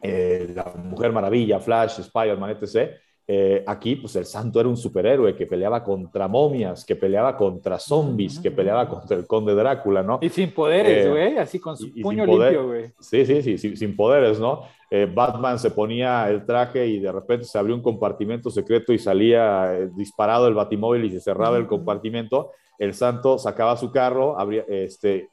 eh, 0.00 0.52
La 0.54 0.72
Mujer 0.76 1.10
Maravilla, 1.10 1.58
Flash, 1.58 1.98
Spider-Man, 1.98 2.56
etc., 2.60 2.92
eh, 3.28 3.64
aquí, 3.66 3.96
pues 3.96 4.14
el 4.14 4.24
santo 4.24 4.60
era 4.60 4.68
un 4.68 4.76
superhéroe 4.76 5.34
que 5.34 5.46
peleaba 5.46 5.82
contra 5.82 6.28
momias, 6.28 6.84
que 6.84 6.94
peleaba 6.94 7.36
contra 7.36 7.78
zombies, 7.78 8.38
que 8.38 8.52
peleaba 8.52 8.88
contra 8.88 9.16
el 9.16 9.26
conde 9.26 9.52
Drácula, 9.52 10.02
¿no? 10.02 10.20
Y 10.22 10.28
sin 10.28 10.52
poderes, 10.52 11.06
eh, 11.06 11.10
güey, 11.10 11.38
así 11.38 11.58
con 11.58 11.76
su 11.76 11.92
puño 11.92 12.24
limpio, 12.24 12.68
güey. 12.68 12.92
Sí, 13.00 13.26
sí, 13.26 13.58
sí, 13.58 13.76
sin 13.76 13.96
poderes, 13.96 14.38
¿no? 14.38 14.62
Eh, 14.90 15.10
Batman 15.12 15.58
se 15.58 15.70
ponía 15.70 16.28
el 16.28 16.46
traje 16.46 16.86
y 16.86 17.00
de 17.00 17.12
repente 17.12 17.44
se 17.44 17.58
abrió 17.58 17.74
un 17.74 17.82
compartimento 17.82 18.50
secreto 18.50 18.92
y 18.92 18.98
salía 18.98 19.72
disparado 19.94 20.46
el 20.46 20.54
batimóvil 20.54 21.04
y 21.04 21.10
se 21.10 21.20
cerraba 21.20 21.56
el 21.56 21.66
compartimento 21.66 22.52
el 22.78 22.94
santo 22.94 23.38
sacaba 23.38 23.76
su 23.76 23.90
carro, 23.90 24.36
este, 24.68 25.30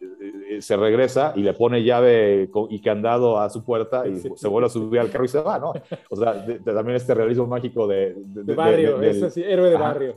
eh, 0.49 0.61
se 0.61 0.77
regresa 0.77 1.34
y 1.35 1.41
le 1.41 1.53
pone 1.53 1.84
llave 1.84 2.49
y 2.69 2.81
candado 2.81 3.39
a 3.39 3.49
su 3.49 3.63
puerta 3.65 4.07
y 4.07 4.17
se 4.17 4.47
vuelve 4.47 4.67
a 4.67 4.69
subir 4.69 4.99
al 4.99 5.09
carro 5.09 5.25
y 5.25 5.30
se 5.30 5.41
va, 5.41 5.59
¿no? 5.59 5.73
O 6.09 6.15
sea, 6.15 6.34
también 6.63 6.95
este 6.95 7.13
realismo 7.13 7.45
mágico 7.47 7.85
de... 7.88 8.13
De, 8.15 8.55
barrio, 8.55 9.01
héroe 9.01 9.69
de 9.69 9.77
barrio. 9.77 10.15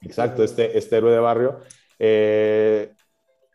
Exacto, 0.00 0.42
este, 0.42 0.76
este 0.76 0.96
héroe 0.96 1.12
de 1.12 1.18
barrio. 1.18 1.58
Eh, 1.98 2.92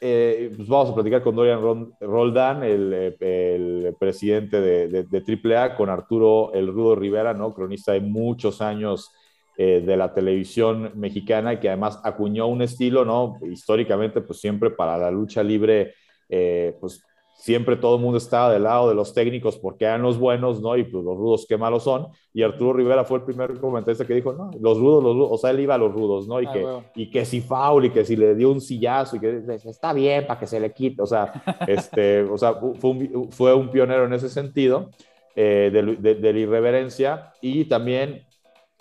eh, 0.01 0.53
pues 0.55 0.67
vamos 0.67 0.91
a 0.91 0.95
platicar 0.95 1.21
con 1.21 1.35
Dorian 1.35 1.93
Roldán, 1.99 2.63
el, 2.63 3.15
el 3.19 3.95
presidente 3.99 4.61
de, 4.61 5.03
de, 5.03 5.55
AAA, 5.55 5.76
con 5.76 5.89
Arturo 5.89 6.53
El 6.53 6.67
Rudo 6.67 6.95
Rivera, 6.95 7.34
¿no? 7.34 7.53
cronista 7.53 7.91
de 7.91 8.01
muchos 8.01 8.61
años 8.61 9.11
eh, 9.57 9.84
de 9.85 9.97
la 9.97 10.13
televisión 10.13 10.93
mexicana 10.95 11.59
que 11.59 11.67
además 11.67 11.99
acuñó 12.05 12.47
un 12.47 12.61
estilo, 12.61 13.03
¿no? 13.03 13.39
Históricamente, 13.41 14.21
pues 14.21 14.39
siempre 14.39 14.69
para 14.69 14.97
la 14.97 15.11
lucha 15.11 15.43
libre, 15.43 15.95
eh, 16.30 16.77
pues 16.80 17.03
siempre 17.40 17.78
todo 17.78 17.95
el 17.95 18.02
mundo 18.02 18.18
estaba 18.18 18.52
del 18.52 18.64
lado 18.64 18.90
de 18.90 18.95
los 18.95 19.14
técnicos 19.14 19.57
porque 19.57 19.86
eran 19.86 20.02
los 20.02 20.20
buenos, 20.20 20.61
¿no? 20.61 20.76
Y 20.76 20.84
pues 20.84 21.06
los 21.06 21.16
rudos 21.16 21.45
qué 21.48 21.57
malos 21.57 21.84
son. 21.84 22.10
Y 22.34 22.44
Arturo 22.44 22.74
Rivera 22.74 23.06
fue 23.06 23.20
el 23.20 23.24
primer 23.24 23.57
comentarista 23.61 24.06
que 24.06 24.14
dijo, 24.14 24.34
no, 24.34 24.52
los 24.60 24.78
rudos, 24.78 25.02
los 25.02 25.16
rudos, 25.16 25.30
o 25.32 25.38
sea, 25.38 25.52
él 25.52 25.61
iba 25.61 25.76
a 25.76 25.78
los 25.78 25.94
rudos, 25.94 26.28
¿no? 26.28 26.41
Y, 26.41 26.45
ah, 26.48 26.52
que, 26.52 27.02
y 27.02 27.10
que 27.10 27.24
si 27.24 27.40
faul 27.40 27.86
y 27.86 27.91
que 27.91 28.03
si 28.03 28.18
le 28.18 28.36
dio 28.36 28.52
un 28.52 28.60
sillazo 28.60 29.16
y 29.16 29.20
que 29.22 29.41
está 29.66 29.94
bien 29.94 30.28
para 30.28 30.38
que 30.38 30.48
se 30.48 30.60
le 30.60 30.74
quite, 30.74 31.02
o 31.02 31.06
sea, 31.06 31.32
este, 31.68 32.24
o 32.24 32.38
sea 32.38 32.56
fue, 32.56 32.90
un, 32.90 33.32
fue 33.32 33.53
un 33.53 33.70
pionero 33.70 34.03
en 34.03 34.14
ese 34.14 34.28
sentido 34.28 34.90
eh, 35.34 35.72
de, 35.72 36.16
la 36.16 36.40
irreverencia 36.40 37.32
y 37.41 37.66
también 37.66 38.26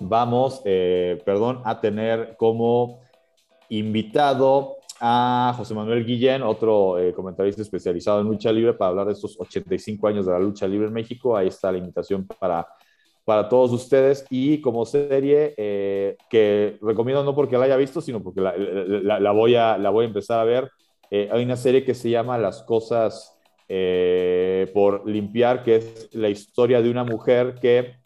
vamos, 0.01 0.63
eh, 0.65 1.23
perdón, 1.25 1.63
a 1.65 1.81
tener 1.81 2.35
como 2.37 3.03
invitado 3.69 4.78
a 5.01 5.55
José 5.57 5.75
Manuel 5.75 6.05
Guillén, 6.05 6.43
otro 6.43 6.99
eh, 6.99 7.13
comentarista 7.13 7.63
especializado 7.63 8.21
en 8.21 8.27
lucha 8.27 8.53
libre, 8.53 8.75
para 8.75 8.91
hablar 8.91 9.07
de 9.07 9.13
estos 9.13 9.39
85 9.39 10.09
años 10.09 10.27
de 10.27 10.33
la 10.33 10.39
lucha 10.39 10.67
libre 10.67 10.89
en 10.89 10.93
México. 10.93 11.37
Ahí 11.37 11.49
está 11.49 11.71
la 11.71 11.79
invitación 11.79 12.27
para, 12.27 12.67
para 13.25 13.49
todos 13.49 13.73
ustedes. 13.73 14.27
Y 14.31 14.61
como 14.61 14.85
serie 14.85 15.55
eh, 15.57 16.17
que 16.29 16.79
recomiendo 16.83 17.23
no 17.23 17.35
porque 17.35 17.57
la 17.57 17.67
haya 17.67 17.77
visto, 17.77 18.01
sino 18.01 18.23
porque 18.23 18.41
la, 18.41 18.57
la, 19.21 19.31
voy, 19.33 19.55
a, 19.55 19.79
la 19.79 19.91
voy 19.91 20.05
a 20.05 20.09
empezar 20.09 20.41
a 20.41 20.45
ver. 20.45 20.71
Eh, 21.11 21.29
hay 21.33 21.45
una 21.45 21.57
serie 21.57 21.85
que 21.85 21.95
se 21.95 22.11
llama 22.11 22.39
Las 22.39 22.63
cosas 22.63 23.35
por 24.73 25.07
limpiar, 25.07 25.63
que 25.63 25.77
es 25.77 26.09
la 26.15 26.31
historia 26.31 26.81
de 26.81 26.91
una 26.91 27.05
mujer 27.05 27.57
que 27.61 27.97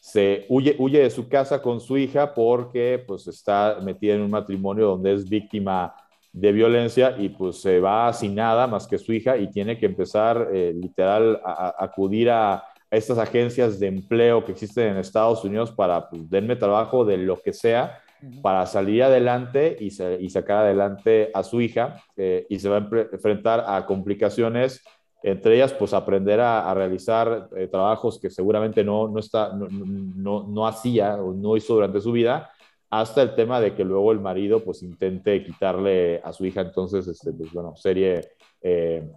se 0.00 0.46
huye, 0.48 0.74
huye 0.78 1.00
de 1.00 1.10
su 1.10 1.28
casa 1.28 1.60
con 1.60 1.78
su 1.80 1.98
hija 1.98 2.34
porque 2.34 3.04
pues 3.06 3.28
está 3.28 3.78
metida 3.82 4.14
en 4.14 4.22
un 4.22 4.30
matrimonio 4.30 4.86
donde 4.86 5.12
es 5.12 5.28
víctima 5.28 5.94
de 6.32 6.52
violencia 6.52 7.16
y 7.18 7.28
pues 7.28 7.60
se 7.60 7.80
va 7.80 8.12
sin 8.12 8.34
nada 8.34 8.66
más 8.66 8.86
que 8.86 8.98
su 8.98 9.12
hija 9.12 9.36
y 9.36 9.50
tiene 9.50 9.78
que 9.78 9.86
empezar 9.86 10.48
eh, 10.52 10.72
literal 10.74 11.40
a, 11.44 11.74
acudir 11.78 12.30
a, 12.30 12.64
estas 12.90 13.18
agencias 13.18 13.78
de 13.78 13.86
empleo 13.86 14.44
que 14.44 14.50
existen 14.50 14.88
en 14.88 14.96
Estados 14.96 15.44
Unidos 15.44 15.70
para 15.70 16.08
pues, 16.08 16.28
denme 16.28 16.56
trabajo 16.56 17.04
de 17.04 17.18
lo 17.18 17.40
que 17.40 17.52
sea 17.52 18.00
para 18.42 18.66
salir 18.66 19.02
adelante 19.02 19.76
y, 19.80 19.90
sacar 19.90 20.64
adelante 20.64 21.30
a 21.32 21.42
su 21.42 21.60
hija 21.60 22.02
eh, 22.16 22.46
y 22.50 22.58
se 22.58 22.68
va 22.68 22.78
a 22.78 22.88
enfrentar 23.12 23.64
a 23.66 23.86
complicaciones 23.86 24.82
entre 25.22 25.56
ellas, 25.56 25.72
pues 25.72 25.92
aprender 25.92 26.40
a, 26.40 26.72
realizar 26.74 27.48
eh, 27.56 27.66
trabajos 27.66 28.18
que 28.18 28.30
seguramente 28.30 28.82
no, 28.82 29.08
no, 29.08 29.18
está, 29.18 29.52
no, 29.52 29.68
no, 29.68 30.46
no, 30.48 30.66
hacía 30.66 31.16
o 31.16 31.34
no 31.34 31.56
hizo 31.56 31.74
durante 31.74 32.00
su 32.00 32.12
vida, 32.12 32.50
hasta 32.88 33.22
el 33.22 33.34
tema 33.34 33.60
de 33.60 33.74
que 33.74 33.84
luego 33.84 34.12
el 34.12 34.20
marido 34.20 34.64
pues 34.64 34.82
intente 34.82 35.44
quitarle 35.44 36.20
a 36.24 36.32
su 36.32 36.46
hija. 36.46 36.62
Entonces, 36.62 37.06
este, 37.06 37.32
pues 37.32 37.52
bueno, 37.52 37.76
serie 37.76 38.30
eh, 38.62 39.08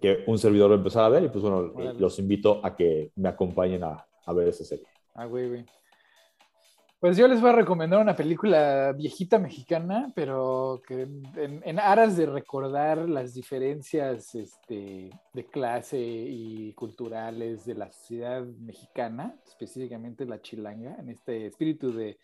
que 0.00 0.24
un 0.26 0.38
servidor 0.38 0.70
lo 0.70 0.76
empezaba 0.76 1.06
a 1.06 1.10
ver 1.10 1.24
y 1.24 1.28
pues 1.28 1.42
bueno, 1.42 1.72
los 1.98 2.18
invito 2.18 2.60
a 2.62 2.74
que 2.74 3.12
me 3.16 3.28
acompañen 3.28 3.84
a, 3.84 4.04
a 4.26 4.32
ver 4.32 4.48
esa 4.48 4.64
serie. 4.64 4.86
Ah, 5.14 5.24
güey, 5.24 5.48
güey. 5.48 5.64
Pues 6.98 7.18
yo 7.18 7.28
les 7.28 7.42
voy 7.42 7.50
a 7.50 7.56
recomendar 7.56 8.00
una 8.00 8.16
película 8.16 8.92
viejita 8.92 9.38
mexicana, 9.38 10.10
pero 10.14 10.80
que 10.86 11.02
en, 11.36 11.78
aras 11.78 12.16
de 12.16 12.24
recordar 12.24 13.06
las 13.06 13.34
diferencias 13.34 14.34
este, 14.34 15.10
de 15.34 15.44
clase 15.44 15.98
y 16.00 16.72
culturales 16.72 17.66
de 17.66 17.74
la 17.74 17.92
sociedad 17.92 18.42
mexicana, 18.42 19.36
específicamente 19.46 20.24
la 20.24 20.40
chilanga, 20.40 20.96
en 20.98 21.10
este 21.10 21.44
espíritu 21.46 21.92
de, 21.92 22.16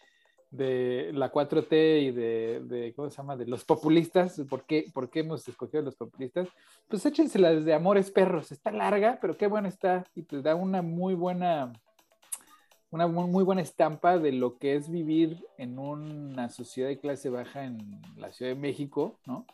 la 1.13 1.31
4T 1.31 2.03
y 2.03 2.11
de, 2.11 2.95
¿cómo 2.97 3.11
se 3.11 3.19
llama?, 3.19 3.37
de 3.37 3.47
los 3.47 3.67
populistas. 3.67 4.41
¿Por 4.49 4.65
qué, 4.65 4.87
¿Por 4.95 5.11
qué 5.11 5.21
hemos 5.21 5.47
escogido 5.47 5.83
los 5.83 5.97
populistas? 5.97 6.49
Pues 6.89 7.05
échensela 7.05 7.53
desde 7.53 7.75
Amores 7.75 8.11
Perros. 8.11 8.51
Está 8.51 8.71
larga, 8.71 9.19
pero 9.21 9.37
qué 9.37 9.49
buena 9.49 9.69
está 9.69 10.07
y 10.15 10.23
te 10.23 10.41
da 10.41 10.55
una 10.55 10.81
muy 10.81 11.13
buena 11.13 11.75
una 12.93 13.07
muy 13.07 13.43
buena 13.43 13.63
estampa 13.63 14.19
de 14.19 14.33
lo 14.33 14.59
que 14.59 14.77
es 14.77 14.91
vivir 14.91 15.45
en 15.57 15.79
una 15.79 16.51
sociedad 16.51 16.89
de 16.89 17.01
clase 17.01 17.31
baja 17.31 17.65
en 17.65 18.03
la 18.17 18.31
Ciudad 18.33 18.53
de 18.53 18.61
México, 18.61 19.19
¿no? 19.25 19.47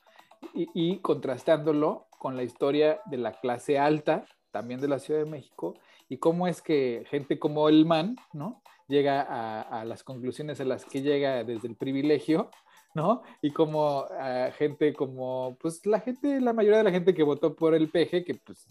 Y, 0.55 0.99
contrastándolo 0.99 2.07
con 2.11 2.37
la 2.37 2.43
historia 2.43 3.01
de 3.07 3.17
la 3.17 3.33
clase 3.33 3.79
alta, 3.79 4.25
también 4.51 4.81
de 4.81 4.89
la 4.89 4.99
Ciudad 4.99 5.21
de 5.21 5.31
México, 5.31 5.75
y 6.09 6.19
cómo 6.19 6.49
es 6.49 6.63
que 6.63 7.05
gente 7.09 7.39
como 7.39 7.69
el 7.69 7.87
man, 7.87 8.17
¿no? 8.33 8.61
Llega 8.89 9.21
a, 9.63 9.85
las 9.85 10.03
conclusiones 10.03 10.61
a 10.61 10.65
las 10.65 10.85
que 10.85 11.03
llega 11.03 11.45
desde 11.45 11.69
el 11.69 11.77
privilegio, 11.77 12.51
¿no? 12.95 13.23
Y 13.41 13.53
como 13.53 14.07
gente 14.57 14.95
como, 14.95 15.57
pues 15.61 15.87
la 15.87 16.01
gente, 16.01 16.41
la 16.41 16.53
mayoría 16.53 16.79
de 16.79 16.85
la 16.85 16.91
gente 16.91 17.15
que 17.15 17.23
votó 17.23 17.55
por 17.55 17.75
el 17.75 17.89
PG, 17.89 18.25
que 18.25 18.41
pues 18.45 18.67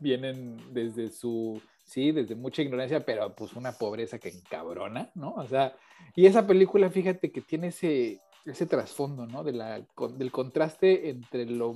vienen 0.00 0.56
desde 0.72 1.10
su 1.10 1.60
sí, 1.88 2.12
desde 2.12 2.34
mucha 2.34 2.62
ignorancia, 2.62 3.04
pero 3.04 3.34
pues 3.34 3.54
una 3.54 3.72
pobreza 3.72 4.18
que 4.18 4.28
encabrona, 4.28 5.10
¿no? 5.14 5.34
O 5.34 5.46
sea, 5.46 5.74
y 6.14 6.26
esa 6.26 6.46
película, 6.46 6.90
fíjate 6.90 7.32
que 7.32 7.40
tiene 7.40 7.68
ese, 7.68 8.20
ese 8.44 8.66
trasfondo, 8.66 9.26
¿no? 9.26 9.42
De 9.42 9.52
la, 9.52 9.84
del 10.16 10.30
contraste 10.30 11.08
entre 11.08 11.46
lo, 11.46 11.74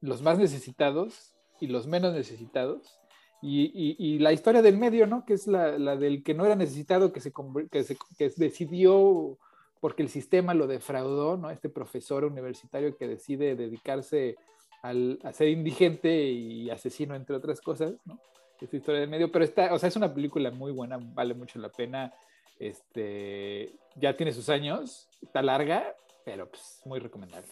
los 0.00 0.22
más 0.22 0.38
necesitados 0.38 1.34
y 1.58 1.68
los 1.68 1.86
menos 1.86 2.14
necesitados. 2.14 2.98
Y, 3.44 3.96
y, 3.98 4.20
la 4.20 4.32
historia 4.32 4.62
del 4.62 4.78
medio, 4.78 5.08
¿no? 5.08 5.24
Que 5.24 5.34
es 5.34 5.48
la, 5.48 5.76
la 5.76 5.96
del 5.96 6.22
que 6.22 6.32
no 6.32 6.46
era 6.46 6.54
necesitado, 6.54 7.12
que 7.12 7.18
se, 7.18 7.32
que 7.72 7.82
se 7.82 7.96
que 8.16 8.30
decidió 8.36 9.36
porque 9.80 10.04
el 10.04 10.10
sistema 10.10 10.54
lo 10.54 10.68
defraudó, 10.68 11.36
¿no? 11.36 11.50
Este 11.50 11.68
profesor 11.68 12.24
universitario 12.24 12.96
que 12.96 13.08
decide 13.08 13.56
dedicarse 13.56 14.36
al, 14.82 15.18
a 15.24 15.32
ser 15.32 15.48
indigente 15.48 16.30
y 16.30 16.70
asesino, 16.70 17.16
entre 17.16 17.34
otras 17.34 17.60
cosas, 17.60 17.94
¿no? 18.04 18.20
Esta 18.62 18.76
historia 18.76 19.00
del 19.00 19.10
medio, 19.10 19.30
pero 19.30 19.44
está, 19.44 19.72
o 19.74 19.78
sea, 19.78 19.88
es 19.88 19.96
una 19.96 20.12
película 20.12 20.50
muy 20.50 20.72
buena, 20.72 20.98
vale 21.00 21.34
mucho 21.34 21.58
la 21.58 21.68
pena. 21.68 22.12
Este, 22.58 23.72
ya 23.96 24.16
tiene 24.16 24.32
sus 24.32 24.48
años, 24.48 25.08
está 25.20 25.42
larga, 25.42 25.94
pero 26.24 26.48
pues 26.48 26.80
muy 26.84 27.00
recomendable. 27.00 27.48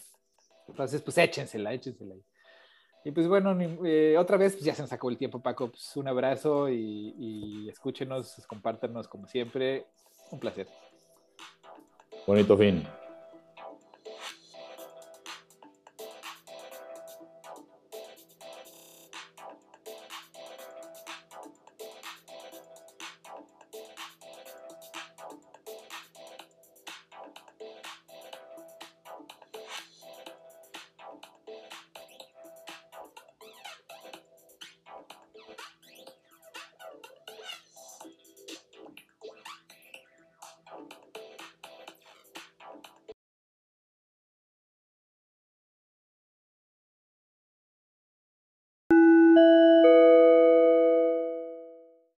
Entonces, 0.69 1.03
pues 1.03 1.19
échensela, 1.19 1.73
échensela. 1.73 2.15
Y 3.05 3.11
pues 3.13 3.27
bueno, 3.27 3.57
eh, 3.85 4.17
otra 4.19 4.37
vez, 4.37 4.53
pues 4.53 4.65
ya 4.65 4.75
se 4.75 4.83
nos 4.83 4.93
acabó 4.93 5.11
el 5.11 5.19
tiempo, 5.19 5.41
Paco. 5.41 5.71
Pues 5.71 5.97
un 5.97 6.07
abrazo 6.07 6.69
y, 6.69 7.15
y 7.19 7.69
escúchenos, 7.69 8.37
compártanos 8.47 9.09
como 9.09 9.27
siempre. 9.27 9.87
Un 10.31 10.39
placer. 10.39 10.69
Bonito 12.27 12.57
fin. 12.57 12.87